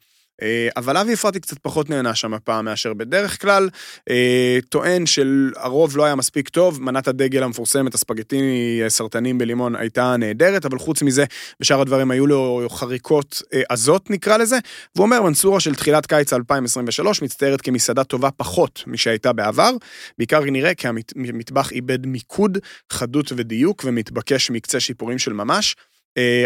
אה, 0.41 0.69
אבל 0.77 0.97
אבי 0.97 1.13
אפרתי 1.13 1.39
קצת 1.39 1.57
פחות 1.59 1.89
נהנה 1.89 2.15
שם 2.15 2.33
הפעם 2.33 2.65
מאשר 2.65 2.93
בדרך 2.93 3.41
כלל. 3.41 3.69
אה, 4.09 4.59
טוען 4.69 5.05
שהרוב 5.05 5.97
לא 5.97 6.05
היה 6.05 6.15
מספיק 6.15 6.49
טוב, 6.49 6.81
מנת 6.81 7.07
הדגל 7.07 7.43
המפורסמת, 7.43 7.93
הספגטיני 7.93 8.79
אה, 8.83 8.89
סרטנים 8.89 9.37
בלימון, 9.37 9.75
הייתה 9.75 10.17
נהדרת, 10.17 10.65
אבל 10.65 10.79
חוץ 10.79 11.01
מזה, 11.01 11.25
בשאר 11.59 11.81
הדברים 11.81 12.11
היו 12.11 12.27
לו 12.27 12.67
חריקות 12.69 13.41
עזות 13.69 14.09
נקרא 14.09 14.37
לזה. 14.37 14.57
והוא 14.95 15.05
אומר, 15.05 15.21
מנסורה 15.21 15.59
של 15.59 15.75
תחילת 15.75 16.05
קיץ 16.05 16.33
2023 16.33 17.21
מצטיירת 17.21 17.61
כמסעדה 17.61 18.03
טובה 18.03 18.31
פחות 18.31 18.83
משהייתה 18.87 19.33
בעבר, 19.33 19.71
בעיקר 20.17 20.43
נראה 20.43 20.73
כי 20.73 20.87
המטבח 20.87 21.71
איבד 21.71 22.05
מיקוד, 22.05 22.57
חדות 22.91 23.31
ודיוק, 23.35 23.83
ומתבקש 23.85 24.51
מקצה 24.51 24.79
שיפורים 24.79 25.17
של 25.17 25.33
ממש. 25.33 25.75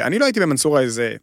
אני 0.01 0.19
לא 0.19 0.25
הייתי 0.25 0.39
במנסורה 0.39 0.81
איזה, 0.81 1.15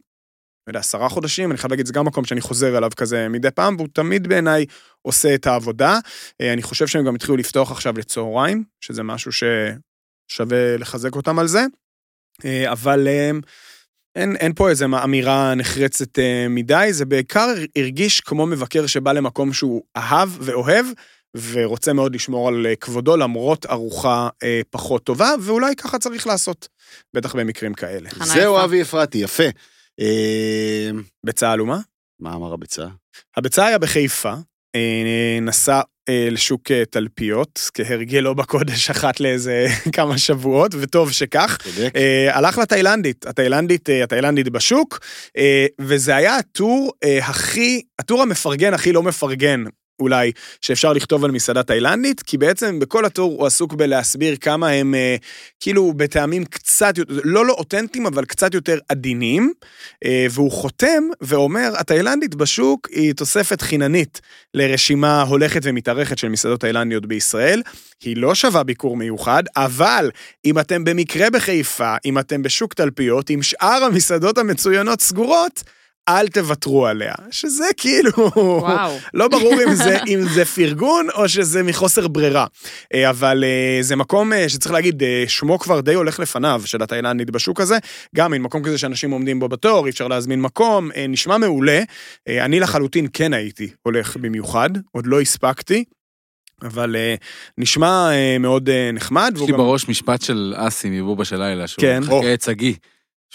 יודע, 0.69 0.79
עשרה 0.79 1.09
חודשים, 1.09 1.51
אני 1.51 1.57
חייב 1.57 1.71
להגיד, 1.71 1.85
זה 1.85 1.93
גם 1.93 2.05
מקום 2.05 2.25
שאני 2.25 2.41
חוזר 2.41 2.77
אליו 2.77 2.89
כזה 2.95 3.29
מדי 3.29 3.51
פעם, 3.51 3.75
והוא 3.75 3.87
תמיד 3.93 4.27
בעיניי 4.27 4.65
עושה 5.01 5.35
את 5.35 5.47
העבודה. 5.47 5.99
אה, 6.41 6.53
אני 6.53 6.61
חושב 6.61 6.87
שהם 6.87 7.05
גם 7.05 7.15
התחילו 7.15 7.37
לפתוח 7.37 7.71
עכשיו 7.71 7.93
לצהריים, 7.97 8.63
שזה 8.81 9.03
משהו 9.03 9.31
ששווה 9.31 10.77
לחזק 10.77 11.15
אותם 11.15 11.39
על 11.39 11.47
זה. 11.47 11.65
אה, 12.45 12.71
אבל 12.71 13.07
אה, 13.07 13.31
אין, 14.15 14.35
אין 14.35 14.53
פה 14.53 14.69
איזו 14.69 14.85
אמירה 15.03 15.55
נחרצת 15.55 16.19
מדי, 16.49 16.87
זה 16.91 17.05
בעיקר 17.05 17.47
הרגיש 17.75 18.21
כמו 18.21 18.45
מבקר 18.45 18.87
שבא 18.87 19.11
למקום 19.11 19.53
שהוא 19.53 19.83
אהב 19.97 20.29
ואוהב, 20.39 20.85
ורוצה 21.37 21.93
מאוד 21.93 22.15
לשמור 22.15 22.47
על 22.47 22.67
כבודו 22.79 23.17
למרות 23.17 23.65
ארוחה 23.65 24.29
אה, 24.43 24.61
פחות 24.69 25.03
טובה, 25.03 25.31
ואולי 25.41 25.75
ככה 25.75 25.99
צריך 25.99 26.27
לעשות, 26.27 26.67
בטח 27.13 27.35
במקרים 27.35 27.73
כאלה. 27.73 28.09
זהו. 28.23 28.63
אבי 28.63 28.81
אפרתי, 28.81 29.17
יפה. 29.17 29.43
אה, 29.99 30.89
ביצה 31.25 31.51
עלומה? 31.51 31.79
מה 32.19 32.33
אמר 32.33 32.53
הביצה? 32.53 32.87
הביצה 33.37 33.65
היה 33.65 33.77
בחיפה, 33.77 34.33
אה, 34.75 35.39
נסע 35.41 35.81
אה, 36.09 36.27
לשוק 36.31 36.71
אה, 36.71 36.85
תלפיות, 36.85 37.69
כהרגלו 37.73 38.35
בקודש 38.35 38.89
אחת 38.89 39.19
לאיזה 39.19 39.67
כמה 39.95 40.17
שבועות, 40.17 40.71
וטוב 40.79 41.11
שכך. 41.11 41.57
צודק. 41.63 41.93
הלך 42.31 42.57
לתאילנדית, 42.57 43.25
התאילנדית, 43.25 43.89
התאילנדית 44.03 44.49
בשוק, 44.49 44.99
וזה 45.81 46.15
היה 46.15 46.37
הטור 46.37 46.91
הכי, 47.21 47.81
הטור 47.99 48.21
המפרגן 48.21 48.73
הכי 48.73 48.91
לא 48.91 49.03
מפרגן. 49.03 49.63
אולי, 50.03 50.31
שאפשר 50.61 50.93
לכתוב 50.93 51.25
על 51.25 51.31
מסעדה 51.31 51.63
תאילנדית, 51.63 52.21
כי 52.21 52.37
בעצם 52.37 52.79
בכל 52.79 53.05
הטור 53.05 53.31
הוא 53.31 53.47
עסוק 53.47 53.73
בלהסביר 53.73 54.35
כמה 54.35 54.69
הם 54.69 54.95
אה, 54.95 55.15
כאילו 55.59 55.93
בטעמים 55.93 56.45
קצת, 56.45 56.93
לא 57.07 57.45
לא 57.45 57.53
אותנטיים, 57.53 58.05
אבל 58.05 58.25
קצת 58.25 58.53
יותר 58.53 58.79
עדינים, 58.89 59.53
אה, 60.05 60.27
והוא 60.31 60.51
חותם 60.51 61.03
ואומר, 61.21 61.73
התאילנדית 61.77 62.35
בשוק 62.35 62.87
היא 62.91 63.13
תוספת 63.13 63.61
חיננית 63.61 64.21
לרשימה 64.53 65.21
הולכת 65.21 65.61
ומתארכת 65.63 66.17
של 66.17 66.29
מסעדות 66.29 66.59
תאילנדיות 66.59 67.05
בישראל. 67.05 67.61
היא 68.01 68.17
לא 68.17 68.35
שווה 68.35 68.63
ביקור 68.63 68.97
מיוחד, 68.97 69.43
אבל 69.55 70.11
אם 70.45 70.59
אתם 70.59 70.83
במקרה 70.83 71.29
בחיפה, 71.29 71.95
אם 72.05 72.19
אתם 72.19 72.41
בשוק 72.41 72.73
תלפיות, 72.73 73.31
אם 73.31 73.41
שאר 73.41 73.83
המסעדות 73.83 74.37
המצוינות 74.37 75.01
סגורות, 75.01 75.63
אל 76.09 76.27
תוותרו 76.27 76.87
עליה. 76.87 77.13
שזה 77.31 77.65
כאילו... 77.77 78.11
וואו. 78.35 78.97
לא 79.13 79.27
ברור 79.27 79.53
אם 79.67 79.75
זה, 79.75 79.97
אם 80.07 80.19
זה 80.33 80.45
פרגון 80.45 81.07
או 81.15 81.29
שזה 81.29 81.63
מחוסר 81.63 82.07
ברירה. 82.07 82.45
אה, 82.93 83.09
אבל 83.09 83.43
אה, 83.43 83.77
זה 83.81 83.95
מקום 83.95 84.33
אה, 84.33 84.49
שצריך 84.49 84.73
להגיד, 84.73 85.03
שמו 85.27 85.59
כבר 85.59 85.81
די 85.81 85.93
הולך 85.93 86.19
לפניו 86.19 86.61
של 86.65 86.83
התאילנדית 86.83 87.29
בשוק 87.29 87.61
הזה. 87.61 87.77
גם 88.15 88.31
מין 88.31 88.41
מקום 88.41 88.63
כזה 88.63 88.77
שאנשים 88.77 89.11
עומדים 89.11 89.39
בו 89.39 89.47
בתור, 89.49 89.85
אי 89.85 89.89
אפשר 89.89 90.07
להזמין 90.07 90.41
מקום, 90.41 90.89
נשמע 91.09 91.37
מעולה. 91.37 91.81
אני 92.29 92.59
לחלוטין 92.59 93.07
כן 93.13 93.33
הייתי 93.33 93.69
הולך 93.83 94.17
במיוחד, 94.17 94.69
עוד 94.91 95.07
לא 95.07 95.21
הספקתי. 95.21 95.83
אבל 96.61 96.95
נשמע 97.57 98.09
מאוד 98.39 98.69
נחמד. 98.93 99.33
יש 99.35 99.41
לי 99.41 99.47
גם- 99.47 99.57
בראש 99.57 99.89
משפט 99.89 100.21
של 100.21 100.53
אסי 100.57 100.89
מבובה 100.89 101.25
של 101.25 101.37
לילה, 101.37 101.67
שהוא 101.67 101.81
כן. 101.81 101.99
מחכה 102.03 102.33
את 102.33 102.41
שגיא, 102.41 102.73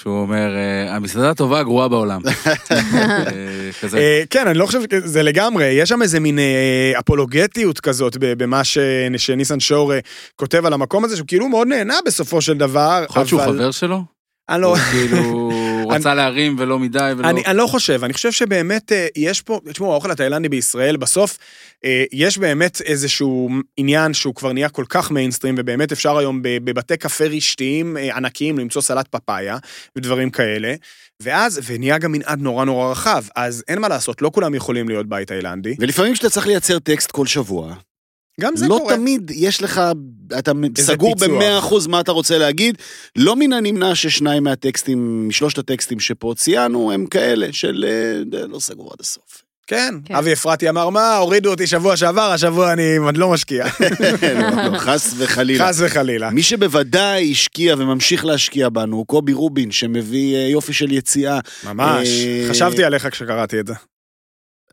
שהוא 0.03 0.21
אומר, 0.21 0.57
אה, 0.57 0.97
המסעדה 0.97 1.31
הטובה 1.31 1.61
הגרועה 1.61 1.89
בעולם. 1.89 2.21
אה, 2.27 3.71
כזה. 3.81 3.99
אה, 3.99 4.23
כן, 4.31 4.47
אני 4.47 4.59
לא 4.59 4.67
חושב 4.67 4.81
שזה 4.91 5.23
לגמרי, 5.23 5.65
יש 5.65 5.89
שם 5.89 6.03
איזה 6.03 6.21
מין 6.21 6.39
אפולוגטיות 6.99 7.81
כזאת 7.81 8.17
במה 8.21 8.63
שניסן 9.19 9.61
שור 9.61 9.93
כותב 10.37 10.67
על 10.67 10.73
המקום 10.73 11.05
הזה, 11.05 11.17
שהוא 11.17 11.27
כאילו 11.27 11.49
מאוד 11.49 11.69
נהנה 11.69 11.99
בסופו 12.07 12.41
של 12.41 12.59
דבר, 12.59 13.05
יכול 13.05 13.21
להיות 13.21 13.29
שהוא 13.29 13.41
חבר 13.41 13.71
שלו? 13.71 14.03
אני 14.49 14.63
לא... 14.63 14.77
הוא 15.89 15.95
כאילו 15.95 16.11
רוצה 16.11 16.15
להרים 16.15 16.57
ולא 16.59 16.79
מדי 16.79 17.13
ולא... 17.17 17.29
אני, 17.29 17.45
אני 17.47 17.57
לא 17.57 17.67
חושב, 17.67 18.05
אני 18.05 18.13
חושב 18.13 18.33
שבאמת 18.33 18.93
אה, 18.93 19.07
יש 19.17 19.41
פה, 19.43 19.61
תשמעו, 19.73 19.93
האוכל 19.93 20.11
התאילנדי 20.11 20.49
בישראל, 20.49 20.97
בסוף 20.97 21.39
אה, 21.85 22.05
יש 22.13 22.39
באמת 22.39 22.81
איזשהו 22.81 23.51
עניין 23.77 24.15
שהוא 24.15 24.35
כבר 24.35 24.53
נהיה 24.53 24.69
כל 24.69 24.85
כך 24.89 25.11
מיינסטרים, 25.11 25.55
ובאמת 25.59 25.93
אפשר 25.93 26.19
היום 26.19 26.43
ב- 26.43 26.59
בבתי 26.65 26.97
קפה 26.97 27.25
רשתיים 27.25 27.97
אה, 27.97 28.17
ענקיים 28.17 28.59
למצוא 28.59 28.83
סלט 28.83 29.09
פפאיה 29.11 29.59
ודברים 29.97 30.31
כאלה, 30.31 30.75
ואז, 31.23 31.61
ונהיה 31.67 31.99
גם 31.99 32.13
מנעד 32.13 32.41
נורא 32.41 32.65
נורא 32.65 32.91
רחב, 32.91 33.25
אז 33.37 33.65
אין 33.69 33.79
מה 33.79 33.89
לעשות, 33.89 34.23
לא 34.23 34.31
כולם 34.35 34.55
יכולים 34.55 34.89
להיות 34.89 35.09
בית 35.09 35.29
תאילנדי, 35.29 35.75
ולפעמים 35.79 36.13
כשאתה 36.13 36.31
צריך 36.31 36.47
לייצר 36.47 36.79
טקסט 36.79 37.11
כל 37.11 37.27
שבוע, 37.27 37.75
גם 38.41 38.57
זה 38.57 38.69
לא 38.69 38.79
קורה. 38.79 38.97
תמיד 38.97 39.31
יש 39.35 39.63
לך, 39.63 39.81
אתה 40.39 40.53
סגור 40.79 41.15
פיצוח. 41.15 41.29
במאה 41.29 41.59
אחוז 41.59 41.87
מה 41.87 42.01
אתה 42.01 42.13
רוצה 42.13 42.39
להגיד. 42.39 42.79
לא 43.17 43.37
מן 43.37 43.53
הנמנע 43.53 43.95
ששניים 43.95 44.45
מהטקסטים, 44.45 45.29
משלושת 45.29 45.59
הטקסטים 45.59 46.01
שפה 46.01 46.33
ציינו, 46.37 46.93
הם 46.93 47.07
כאלה 47.07 47.47
של 47.53 47.85
אה, 47.89 48.47
לא 48.49 48.59
סגור 48.59 48.91
עד 48.93 49.01
הסוף. 49.01 49.43
כן, 49.69 49.95
כן. 50.05 50.15
אבי 50.15 50.33
אפרתי 50.33 50.69
אמר, 50.69 50.89
מה, 50.89 51.17
הורידו 51.17 51.51
אותי 51.51 51.67
שבוע 51.67 51.97
שעבר, 51.97 52.31
השבוע 52.33 52.73
אני 52.73 52.97
עוד 52.97 53.17
לא 53.17 53.31
משקיע. 53.31 53.67
לא, 54.41 54.73
לא, 54.73 54.79
חס 54.79 55.15
וחלילה. 55.17 55.69
חס 55.69 55.81
וחלילה. 55.81 56.31
מי 56.31 56.43
שבוודאי 56.43 57.31
השקיע 57.33 57.75
וממשיך 57.79 58.25
להשקיע 58.25 58.69
בנו 58.69 58.97
הוא 58.97 59.07
קובי 59.07 59.33
רובין, 59.33 59.71
שמביא 59.71 60.37
אה, 60.37 60.41
יופי 60.41 60.73
של 60.73 60.93
יציאה 60.93 61.41
ממש, 61.65 62.09
אה, 62.09 62.47
חשבתי 62.51 62.85
עליך 62.85 63.09
כשקראתי 63.11 63.61
את 63.61 63.67
זה. 63.67 63.75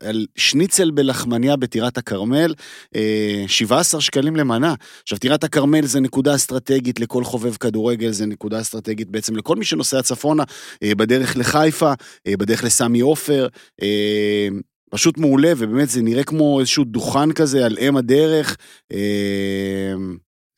על 0.00 0.26
שניצל 0.36 0.90
בלחמניה 0.90 1.56
בטירת 1.56 1.98
הכרמל, 1.98 2.54
אה, 2.96 3.44
17 3.46 4.00
שקלים 4.00 4.36
למנה. 4.36 4.74
עכשיו, 5.02 5.18
טירת 5.18 5.44
הכרמל 5.44 5.86
זה 5.86 6.00
נקודה 6.00 6.34
אסטרטגית 6.34 7.00
לכל 7.00 7.24
חובב 7.24 7.56
כדורגל, 7.56 8.10
זה 8.10 8.26
נקודה 8.26 8.60
אסטרטגית 8.60 9.10
בעצם 9.10 9.36
לכל 9.36 9.56
מי 9.56 9.64
שנוסע 9.64 10.02
צפונה, 10.02 10.44
אה, 10.82 10.94
בדרך 10.94 11.36
לחיפה, 11.36 11.92
אה, 12.26 12.36
בדרך 12.36 12.64
לסמי 12.64 13.00
עופר. 13.00 13.48
אה, 13.82 14.48
פשוט 14.90 15.18
מעולה, 15.18 15.52
ובאמת 15.56 15.88
זה 15.88 16.02
נראה 16.02 16.24
כמו 16.24 16.60
איזשהו 16.60 16.84
דוכן 16.84 17.32
כזה 17.32 17.66
על 17.66 17.78
אם 17.80 17.96
הדרך. 17.96 18.56
אה, 18.92 19.94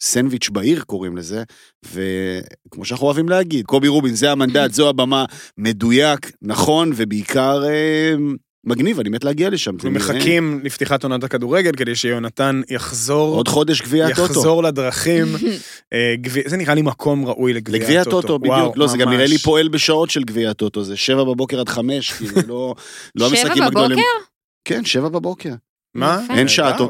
סנדוויץ' 0.00 0.48
בעיר 0.48 0.82
קוראים 0.82 1.16
לזה, 1.16 1.42
וכמו 1.84 2.84
שאנחנו 2.84 3.06
אוהבים 3.06 3.28
להגיד, 3.28 3.66
קובי 3.66 3.88
רובין, 3.88 4.14
זה 4.14 4.32
המנדט, 4.32 4.72
זו 4.72 4.88
הבמה, 4.88 5.24
מדויק, 5.58 6.32
נכון, 6.42 6.92
ובעיקר 6.96 7.64
אה, 7.64 8.14
מגניב, 8.68 9.00
אני 9.00 9.08
מת 9.08 9.24
להגיע 9.24 9.50
לשם. 9.50 9.74
אנחנו 9.74 9.90
מחכים 9.90 10.60
לפתיחת 10.64 11.04
עונת 11.04 11.24
הכדורגל 11.24 11.72
כדי 11.72 11.94
שיונתן 11.94 12.60
יחזור, 12.70 13.36
עוד 13.36 13.48
חודש 13.48 13.82
גביע 13.82 14.06
הטוטו. 14.06 14.24
יחזור 14.24 14.62
לדרכים. 14.62 15.26
אה, 15.92 16.14
זה 16.46 16.56
נראה 16.56 16.74
לי 16.74 16.82
מקום 16.82 17.26
ראוי 17.26 17.52
לגביע 17.52 17.80
לגביע 17.80 18.00
הטוטו. 18.00 18.18
הטוטו, 18.18 18.38
וואו, 18.46 18.60
בדיוק. 18.60 18.76
לא, 18.76 18.86
זה 18.86 18.98
גם. 18.98 19.10
נראה 19.10 19.26
לי 19.26 19.38
פועל 19.38 19.68
בשעות 19.68 20.10
של 20.10 20.24
גביע 20.24 20.50
הטוטו, 20.50 20.84
זה 20.84 20.96
שבע 20.96 21.24
בבוקר 21.24 21.60
עד 21.60 21.68
חמש, 21.68 22.12
כאילו, 22.18 22.42
לא 22.46 22.74
לא 23.16 23.28
שבע 23.28 23.38
המשחקים 23.38 23.62
הגדולים. 23.62 23.98
בבוקר? 23.98 24.24
כן, 24.64 24.84
שבע 24.84 25.08
בבוקר. 25.08 25.52
מה? 25.94 26.20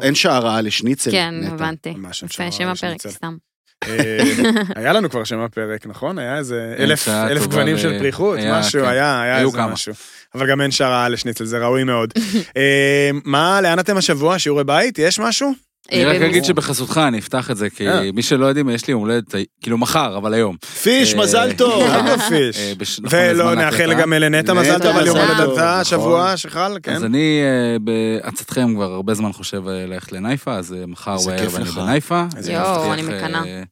אין 0.03 0.15
שעה 0.15 0.39
רעה 0.39 0.61
לשניצל. 0.61 1.11
כן. 1.11 1.35
הבנתי. 1.47 1.91
ממש 1.91 2.23
אין 2.23 2.49
יפה, 2.49 2.53
שם 2.53 2.69
הפרק. 2.69 3.09
סתם. 3.09 3.37
אה, 3.85 4.19
היה 4.77 4.93
לנו 4.93 5.11
כבר 5.11 5.25
שם 5.25 5.39
הפרק, 5.39 5.87
נכון? 5.87 6.19
היה 6.19 6.39
איזה 6.39 6.75
אלף 6.79 7.09
אלף 7.09 7.47
גוונים 7.47 7.79
של 7.79 7.99
פריחות, 7.99 8.39
היה, 8.39 8.59
משהו, 8.59 8.83
כן. 8.83 8.89
היה, 8.89 9.23
היה 9.23 9.41
איזה 9.41 9.57
כמה. 9.57 9.73
משהו. 9.73 9.93
אבל 10.35 10.51
גם 10.51 10.61
אין 10.61 10.71
שעה 10.71 11.09
לשניצל, 11.09 11.45
זה 11.45 11.59
ראוי 11.59 11.85
מאוד. 11.85 12.13
אה, 12.57 13.11
מה, 13.25 13.61
לאן 13.61 13.79
אתם 13.79 13.97
השבוע? 13.97 14.39
שיעורי 14.39 14.65
בית? 14.65 14.99
יש 14.99 15.19
משהו? 15.21 15.68
אני 15.93 16.05
רק 16.05 16.23
אה, 16.23 16.27
אגיד 16.27 16.45
שבחסותך 16.45 17.01
אני 17.09 17.19
אפתח 17.19 17.51
את 17.51 17.57
זה, 17.57 17.71
כי 17.71 17.89
אה. 17.89 18.13
מי 18.13 18.23
שלא 18.23 18.47
יודעים, 18.47 18.69
יש 18.71 18.87
לי 18.87 18.93
יום 18.93 19.01
הולדת, 19.01 19.35
כאילו 19.63 19.79
מחר, 19.79 20.17
אבל 20.17 20.35
היום. 20.35 20.57
פיש, 20.83 21.15
מזל 21.15 21.53
טוב. 21.57 21.83
בש- 22.79 23.01
נכון, 23.01 23.19
ולא 23.31 23.55
נאחל. 23.55 23.95
גם 23.95 24.13
לנטע 24.13 24.53
מזל 24.53 24.79
טוב 24.79 24.97
על 24.97 25.07
יום 25.07 25.19
מזל 25.19 25.43
הולדתה 25.43 25.81
השבוע 25.81 26.25
נכון. 26.25 26.37
שחל, 26.37 26.79
כן? 26.83 26.93
אז 26.95 27.05
אני 27.05 27.41
אה, 27.43 27.79
בעצתכם 27.79 28.75
כבר 28.75 28.93
הרבה 28.93 29.15
זמן 29.15 29.33
חושב 29.33 29.69
ללכת 29.69 30.13
לנייפה, 30.13 30.55
אז 30.57 30.75
מחר 30.89 31.15
איזה 31.15 31.31
בערב 31.31 31.55
אני. 31.57 31.65
בנייפה. 31.65 32.25
יואו, 32.51 32.93
אני 32.93 33.03
מקנאה. 33.03 33.45
אה, 33.45 33.63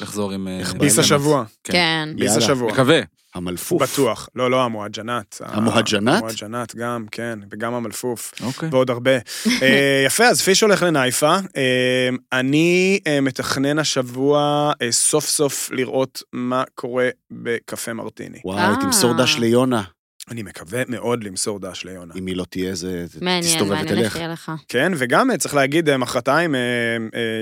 לחזור 0.00 0.32
עם... 0.32 0.48
ביס. 0.78 0.98
השבוע. 0.98 1.44
כן. 1.64 2.08
ביס. 2.16 2.36
השבוע. 2.36 2.72
מקווה. 2.72 3.00
המלפוף. 3.34 3.82
בטוח. 3.82 4.28
לא, 4.34 4.50
לא, 4.50 4.62
המואג'נת. 4.62 5.40
המואג'נת? 5.44 6.18
המואג'נת 6.18 6.74
גם, 6.74 7.06
כן, 7.10 7.38
וגם 7.50 7.74
המלפוף. 7.74 8.32
אוקיי. 8.42 8.68
ועוד 8.72 8.90
הרבה. 8.90 9.16
אה, 9.62 10.02
יפה, 10.06 10.24
אז 10.24 10.40
פיש 10.40 10.62
הולך 10.62 10.82
לנייפה. 10.82 11.36
אה, 11.56 12.08
אני 12.32 13.00
אה, 13.06 13.20
מתכנן 13.20 13.78
השבוע 13.78 14.72
אה, 14.82 14.92
סוף 14.92 15.26
סוף 15.26 15.70
לראות 15.72 16.22
מה 16.32 16.62
קורה 16.74 17.08
בקפה 17.30 17.92
מרטיני. 17.92 18.38
וואי, 18.44 18.60
אה. 18.60 18.74
תמסור 18.80 19.12
דש 19.12 19.36
ליונה. 19.38 19.82
אני 20.30 20.42
מקווה 20.42 20.82
מאוד 20.88 21.24
למסור 21.24 21.58
דש 21.58 21.84
ליונה. 21.84 22.14
אם 22.18 22.26
היא 22.26 22.36
לא 22.36 22.44
תהיה, 22.50 22.74
זה... 22.74 23.04
מעניין, 23.20 23.42
תסתובב 23.42 23.70
מעניין 23.74 23.98
ותלך. 23.98 24.16
יהיה 24.16 24.28
לך. 24.28 24.52
כן, 24.68 24.92
וגם 24.96 25.30
אה, 25.30 25.38
צריך 25.38 25.54
להגיד, 25.54 25.88
אה, 25.88 25.96
מחרתיים, 25.96 26.54
אה, 26.54 26.60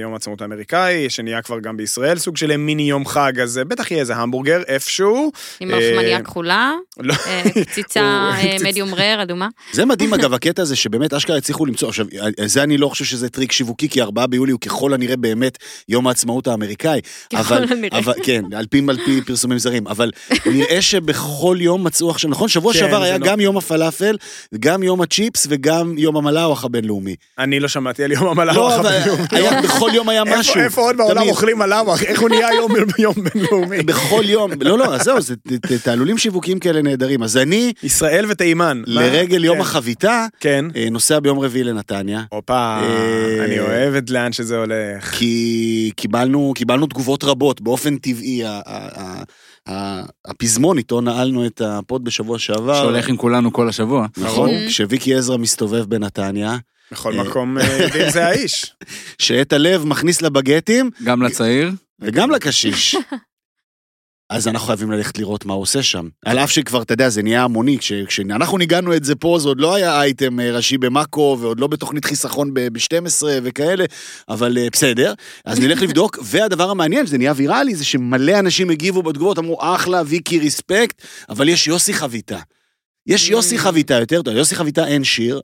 יום 0.02 0.12
העצמאות 0.12 0.42
האמריקאי, 0.42 1.10
שנהיה 1.10 1.42
כבר 1.42 1.60
גם 1.60 1.76
בישראל, 1.76 2.18
סוג 2.18 2.36
של 2.36 2.56
מיני 2.56 2.82
יום 2.82 3.06
חג, 3.06 3.40
אז 3.40 3.60
בטח 3.68 3.90
יהיה 3.90 4.00
איזה 4.00 4.16
המבורגר 4.16 4.62
איפשהו. 4.66 5.32
עם 5.60 5.70
לחמניה 5.70 6.22
כחולה, 6.22 6.72
לא, 7.00 7.14
קציצה 7.14 7.64
קציצה. 7.64 8.30
medium 8.68 8.94
rare, 8.94 9.18
אדומה. 9.22 9.48
זה 9.72 9.84
מדהים 9.84 10.14
אגב, 10.14 10.34
הקטע 10.34 10.62
הזה 10.62 10.76
שבאמת 10.76 11.12
אשכרה 11.12 11.36
הצליחו 11.36 11.66
למצוא, 11.66 11.88
עכשיו, 11.88 12.06
זה 12.44 12.62
אני 12.62 12.78
לא 12.78 12.88
חושב 12.88 13.04
שזה 13.04 13.28
טריק 13.28 13.52
שיווקי, 13.52 13.88
כי 13.88 14.02
4 14.02 14.26
ביולי 14.26 14.52
הוא 14.52 14.60
ככל 14.60 14.94
הנראה 14.94 15.16
באמת 15.16 15.58
יום 15.88 16.06
העצמאות 16.06 16.46
האמריקאי. 16.46 17.00
ככל 17.32 17.54
הנראה. 17.54 18.00
כן, 18.22 18.44
על 18.56 18.66
פי, 18.66 18.82
על 18.88 18.98
פי 19.04 19.20
פרסומים 19.22 19.58
זרים, 19.58 19.86
אבל 19.86 20.10
נראה 20.46 20.82
שבכל 20.82 21.56
יום 21.60 21.84
מצאו 21.84 22.10
עכשיו, 22.10 22.30
נכון? 22.30 22.48
שבוע 22.48 22.74
שעבר 22.80 22.98
זה 22.98 23.04
היה 23.04 23.18
לא- 23.18 23.26
גם 23.26 23.40
יום 23.40 23.56
הפלאפל, 23.56 24.16
גם 24.60 24.82
יום 24.82 25.00
הצ'יפס 25.00 25.46
וגם 25.50 25.98
יום 25.98 26.16
המלאווח 26.16 26.64
הבינלאומי. 26.64 27.14
אני 27.38 27.60
לא 27.60 27.68
שמעתי 27.68 28.04
על 28.04 28.12
יום 28.12 28.26
המלאווח, 28.26 28.56
לא, 28.56 28.74
הבינלאומי. 28.74 29.62
בכל 29.62 29.90
יום 29.94 30.08
היה 30.08 30.22
משהו. 30.24 30.54
איפה- 30.54 30.64
איפה 30.64 30.80
עוד 30.80 30.96
בעולם. 30.96 31.28
אוכלים 31.28 31.58
מלאווח? 31.58 32.02
איך 32.02 32.20
הוא 32.20 32.28
נהיה 32.28 32.48
יום 32.54 32.72
יום 32.98 33.14
בינלאומי? 33.34 33.82
בכל 33.82 34.22
יום, 34.26 34.50
לא, 34.60 34.78
לא, 34.78 34.94
אז 34.94 35.02
זהו, 35.02 35.20
זה 35.20 35.34
תעלולים 35.82 36.18
שיווקיים 36.18 36.58
כאלה 36.58 36.82
נהדרים. 36.82 37.22
אז 37.22 37.36
אני, 37.36 37.72
ישראל 37.82 38.24
ותימן. 38.28 38.82
לרגל 38.86 39.44
יום 39.44 39.56
כן. 39.56 39.60
החביתה, 39.62 40.26
כן. 40.40 40.64
אה, 40.76 40.88
נוסע 40.90 41.18
ביום 41.20 41.38
רביעי 41.38 41.64
לנתניה. 41.64 42.22
הופה, 42.28 42.78
אה, 42.82 43.44
אני 43.44 43.60
אוהב 43.60 43.94
את 43.94 44.10
לאן 44.10 44.32
שזה 44.32 44.56
הולך. 44.58 45.10
כי 45.18 45.90
קיבלנו, 45.96 46.52
תגובות 46.90 47.24
רבות, 47.24 47.60
באופן 47.60 47.96
טבעי, 47.96 48.42
הפזמון 50.24 50.78
איתו 50.78 51.00
נעלנו 51.00 51.46
את 51.46 51.60
הפוד 51.64 52.04
בשבוע 52.04 52.38
שעבר. 52.38 52.74
שהולך 52.74 53.08
עם 53.08 53.16
כולנו 53.16 53.52
כל 53.52 53.68
השבוע. 53.68 54.06
נכון, 54.16 54.50
ברור. 54.50 54.68
כשוויקי 54.68 55.14
עזרא 55.14 55.36
מסתובב 55.36 55.84
בנתניה, 55.84 56.56
בכל 56.92 57.18
אה. 57.18 57.24
מקום 57.24 57.58
אה, 57.58 57.82
יודעים 57.82 58.10
זה 58.10 58.26
האיש. 58.26 58.74
שאת 59.18 59.52
הלב 59.52 59.84
מכניס 59.84 60.22
לבגטים, 60.22 60.90
גם 61.04 61.22
לצעיר. 61.22 61.70
וגם 62.00 62.30
לקשיש. 62.30 62.96
אז 64.30 64.48
אנחנו 64.48 64.66
חייבים 64.66 64.90
ללכת 64.90 65.18
לראות 65.18 65.44
מה 65.44 65.54
הוא 65.54 65.62
עושה 65.62 65.82
שם. 65.82 66.08
על 66.24 66.38
אף 66.38 66.50
שכבר, 66.50 66.82
אתה 66.82 66.94
יודע, 66.94 67.08
זה 67.08 67.22
נהיה 67.22 67.44
המוני, 67.44 67.78
כש- 67.78 67.92
כשאנחנו 67.92 68.58
ניגענו 68.58 68.96
את 68.96 69.04
זה 69.04 69.14
פה, 69.14 69.38
זה 69.40 69.48
עוד 69.48 69.60
לא 69.60 69.74
היה 69.74 70.00
אייטם 70.02 70.40
אה, 70.40 70.56
ראשי 70.56 70.78
במאקו, 70.78 71.38
ועוד 71.40 71.60
לא 71.60 71.66
בתוכנית 71.66 72.04
חיסכון 72.04 72.54
ב-12 72.54 73.22
וכאלה, 73.42 73.84
אבל 74.28 74.58
אה, 74.58 74.66
בסדר. 74.72 75.14
אז 75.44 75.60
נלך 75.60 75.82
לבדוק, 75.82 76.18
והדבר 76.30 76.70
המעניין, 76.70 77.06
שזה 77.06 77.18
נהיה 77.18 77.32
ויראלי, 77.36 77.74
זה 77.74 77.84
שמלא 77.84 78.38
אנשים 78.38 78.70
הגיבו 78.70 79.02
בתגובות, 79.02 79.38
אמרו, 79.38 79.58
אחלה, 79.60 80.02
ויקי, 80.06 80.38
ריספקט, 80.38 81.02
אבל 81.28 81.48
יש 81.48 81.66
יוסי 81.66 81.94
חביתה. 81.94 82.38
יש 83.06 83.28
יוסי 83.30 83.58
חביתה 83.58 83.94
יותר 83.94 84.22
טוב, 84.22 84.36
יוסי 84.36 84.54
חביתה 84.54 84.86
אין 84.86 85.04
שיר. 85.04 85.40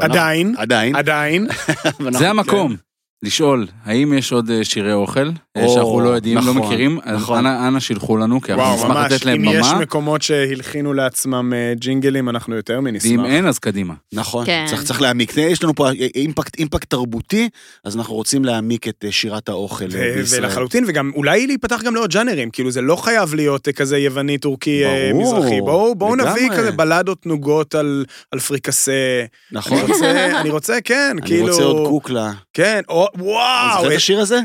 עדיין, 0.00 0.54
עדיין. 0.58 0.96
עדיין. 0.96 1.46
זה 2.18 2.30
המקום. 2.30 2.76
לשאול, 3.22 3.66
האם 3.84 4.12
יש 4.12 4.32
עוד 4.32 4.50
אה, 4.50 4.64
שירי 4.64 4.92
אוכל 4.92 5.30
אה, 5.56 5.64
או, 5.64 5.74
שאנחנו 5.74 6.00
לא 6.00 6.08
יודעים, 6.08 6.36
לא 6.36 6.42
נכון, 6.42 6.56
מכירים? 6.56 6.98
אז 7.02 7.22
נכון. 7.22 7.38
אנא 7.38 7.68
אנא 7.68 7.80
שילחו 7.80 8.16
לנו, 8.16 8.40
כי 8.40 8.52
אנחנו 8.52 8.74
נשמח 8.74 8.90
ממש, 8.90 9.12
לתת 9.12 9.24
להם 9.26 9.44
אם 9.48 9.60
יש 9.60 9.66
במה, 9.68 9.78
מקומות 9.78 10.22
שהלחינו 10.22 10.92
לעצמם 10.92 11.52
אה, 11.54 11.72
ג'ינגלים, 11.74 12.28
אנחנו 12.28 12.56
יותר 12.56 12.80
מנשמח. 12.80 13.10
ואם 13.10 13.24
אין, 13.24 13.46
אז 13.46 13.58
קדימה. 13.58 13.94
נכון, 14.12 14.46
כן. 14.46 14.64
צריך, 14.68 14.82
צריך 14.82 15.02
להעמיק. 15.02 15.36
יש 15.36 15.62
לנו 15.62 15.74
פה 15.74 15.90
אימפקט, 16.14 16.58
אימפקט 16.58 16.90
תרבותי, 16.90 17.48
אז 17.84 17.96
אנחנו 17.96 18.14
רוצים 18.14 18.44
להעמיק 18.44 18.88
את 18.88 19.04
אה, 19.04 19.12
שירת 19.12 19.48
האוכל 19.48 19.84
אה, 19.84 19.90
ו- 19.92 20.18
בישראל. 20.18 20.44
ולחלוטין, 20.44 20.84
וגם 20.86 21.10
אולי 21.14 21.46
להיפתח 21.46 21.82
גם 21.82 21.94
לעוד 21.94 22.10
ג'אנרים, 22.10 22.50
כאילו 22.50 22.70
זה 22.70 22.80
לא 22.80 22.96
חייב 22.96 23.34
להיות 23.34 23.68
אה, 23.68 23.72
כזה 23.72 23.98
יווני, 23.98 24.38
טורקי, 24.38 24.84
אה, 24.84 25.10
ברור, 25.12 25.38
מזרחי. 25.38 25.60
בואו 25.60 25.94
בואו 25.94 26.16
נביא. 26.16 26.50
כזה 26.50 26.72
בלדות 26.72 27.26
נוגות 27.26 27.74
על 27.74 28.04
על 28.32 28.38
פריקסה. 28.38 29.24
נכון. 29.52 29.78
אני 29.78 29.92
רוצה, 29.92 30.40
אני 30.40 30.50
רוצה, 30.50 30.78
כן, 30.84 31.16
אני 31.18 31.26
כאילו... 31.26 31.46
רוצה 31.46 31.62
עוד 31.62 31.88
קוקלה. 31.88 32.32
כן, 32.54 32.80
או, 32.88 33.09
וואו, 33.18 33.72
זוכר 33.76 33.86
את 33.86 33.92
יש- 33.92 33.96
השיר 33.96 34.20
הזה? 34.20 34.40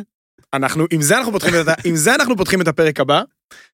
אנחנו, 0.53 0.85
עם 0.91 1.01
זה 1.01 1.17
אנחנו 1.17 1.31
פותחים 1.31 1.53
את, 1.55 1.67
עם 1.85 1.95
זה 1.95 2.15
אנחנו 2.15 2.37
פותחים 2.37 2.61
את 2.61 2.67
הפרק 2.67 2.99
הבא. 2.99 3.21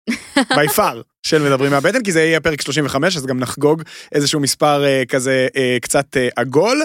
by 0.40 0.70
far. 0.78 0.96
של 1.24 1.42
מדברים 1.42 1.72
מהבטן, 1.72 2.04
כי 2.04 2.12
זה 2.12 2.22
יהיה 2.24 2.40
פרק 2.40 2.62
35, 2.62 3.18
אז 3.18 3.26
גם 3.26 3.40
נחגוג 3.40 3.82
איזשהו 4.12 4.40
מספר 4.40 4.84
אה, 4.86 5.04
כזה 5.08 5.48
אה, 5.56 5.78
קצת 5.82 6.18
אה, 6.18 6.28
עגול. 6.36 6.82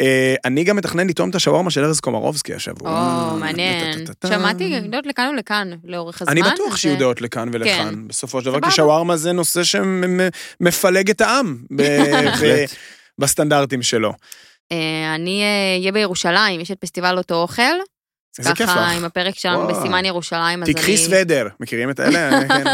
אה, 0.00 0.34
אני 0.44 0.64
גם 0.64 0.76
מתכנן 0.76 1.06
לטעום 1.06 1.30
את 1.30 1.34
השווארמה 1.34 1.70
של 1.70 1.84
ארז 1.84 2.00
קומרובסקי 2.00 2.54
השבוע. 2.54 2.90
או, 3.32 3.36
מעניין. 3.36 4.04
שמעתי 4.28 4.80
דעות 4.80 5.06
לכאן 5.06 5.30
ולכאן 5.34 5.70
לאורך 5.84 6.22
הזמן. 6.22 6.32
אני 6.32 6.42
בטוח 6.52 6.76
שיהיו 6.76 6.94
אה, 6.94 6.98
דעות 7.00 7.20
לכאן 7.20 7.48
ולכאן, 7.52 7.90
כן. 7.94 8.08
בסופו 8.08 8.40
של 8.40 8.46
דבר. 8.46 8.60
כי 8.60 8.70
שווארמה 8.70 9.16
זה 9.16 9.32
נושא 9.32 9.60
שמפלג 9.64 11.10
את 11.10 11.20
העם. 11.20 11.56
בסטנדרטים 13.18 13.82
שלו. 13.82 14.12
אה, 14.72 15.14
אני 15.14 15.42
אה, 15.42 15.76
אהיה 15.78 15.92
בירושלים, 15.92 16.60
יש 16.60 16.70
את 16.70 16.78
פסטיבל 16.80 17.18
אותו 17.18 17.34
אוכל. 17.34 17.62
איזה 18.38 18.50
כיף 18.54 18.60
לך. 18.60 18.70
ככה, 18.70 18.90
עם 18.90 19.04
הפרק 19.04 19.38
שלנו 19.38 19.58
וואו. 19.58 19.80
בסימן 19.80 20.04
ירושלים, 20.04 20.62
אז 20.62 20.68
אני... 20.68 20.74
תקחי 20.74 20.96
סוודר, 20.96 21.48
מכירים 21.60 21.90
את 21.90 22.00
אלה? 22.00 22.40
כן. 22.48 22.64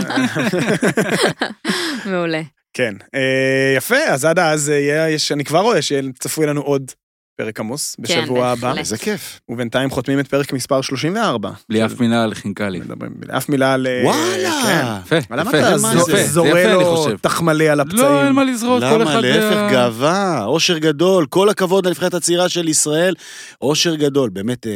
מעולה. 2.10 2.42
כן. 2.72 2.94
אה, 3.14 3.74
יפה, 3.76 3.96
אז 3.96 4.24
עד 4.24 4.38
אז 4.38 4.72
יש, 5.08 5.32
אני 5.32 5.44
כבר 5.44 5.60
רואה 5.60 5.82
שצפוי 5.82 6.46
לנו 6.46 6.60
עוד 6.60 6.92
פרק 7.40 7.60
עמוס 7.60 7.96
בשבוע 7.98 8.54
כן, 8.56 8.66
הבא. 8.66 8.78
איזה 8.78 8.98
כיף. 8.98 9.40
ובינתיים 9.48 9.90
חותמים 9.90 10.20
את 10.20 10.28
פרק 10.28 10.52
מספר 10.52 10.80
34. 10.82 11.50
בלי 11.68 11.84
אף 11.84 12.00
מילה 12.00 12.24
על 12.24 12.34
חינקלי. 12.34 12.80
מדברים, 12.80 13.12
בלי 13.16 13.36
אף 13.36 13.48
מילה 13.48 13.74
על... 13.74 13.86
אה, 13.86 14.00
כן. 14.02 14.06
וואלה. 14.06 15.00
יפה, 15.04 15.16
אבל 15.30 15.40
למה 15.40 15.50
יפה. 15.50 15.68
אתה 15.68 15.78
זורה 16.26 16.48
יפה, 16.60 16.64
אני 16.64 16.72
לו 16.72 16.96
חושב. 16.96 17.16
תחמלי 17.16 17.68
על 17.68 17.80
הפצעים? 17.80 18.02
לא, 18.02 18.24
אין 18.24 18.32
מה 18.32 18.44
לזרות, 18.44 18.82
כל 18.82 18.98
למה? 19.00 19.12
אחד... 19.12 19.20
להפך, 19.22 19.56
וה- 19.56 19.72
גאווה, 19.72 20.44
אושר 20.44 20.78
גדול, 20.78 21.26
כל 21.26 21.48
הכבוד 21.48 21.86
לנבחרת 21.86 22.14
הצעירה 22.14 22.48
של 22.48 22.68
ישראל, 22.68 23.14
אושר 23.62 23.94
גדול, 23.94 24.30
באמת 24.30 24.66
אה, 24.66 24.72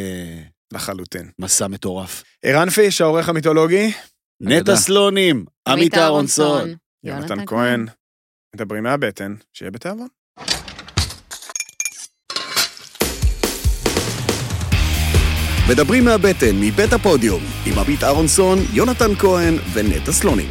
לחלוטין. 0.72 1.30
מסע 1.39 1.66
מטורף. 1.66 2.22
ערן 2.44 2.70
פיש, 2.70 3.01
העורך 3.01 3.28
המיתולוגי, 3.28 3.93
נטע. 4.40 4.76
סלונים, 4.76 5.44
עמית 5.68 5.94
אהרונסון. 5.94 6.74
יונתן 7.05 7.47
כהן, 7.47 7.86
מדברים 8.55 8.82
מהבטן, 8.82 9.34
שיהיה 9.52 9.70
בתיאבון. 9.70 10.09
מדברים 15.68 16.05
מהבטן, 16.05 16.56
מבית 16.60 16.93
הפודיום, 16.93 17.43
עם 17.66 17.78
עמית 17.78 18.05
אהרונסון, 18.05 18.59
יונתן 18.72 19.14
כהן 19.18 19.55
ונטע 19.72 20.12
סלונים. 20.12 20.47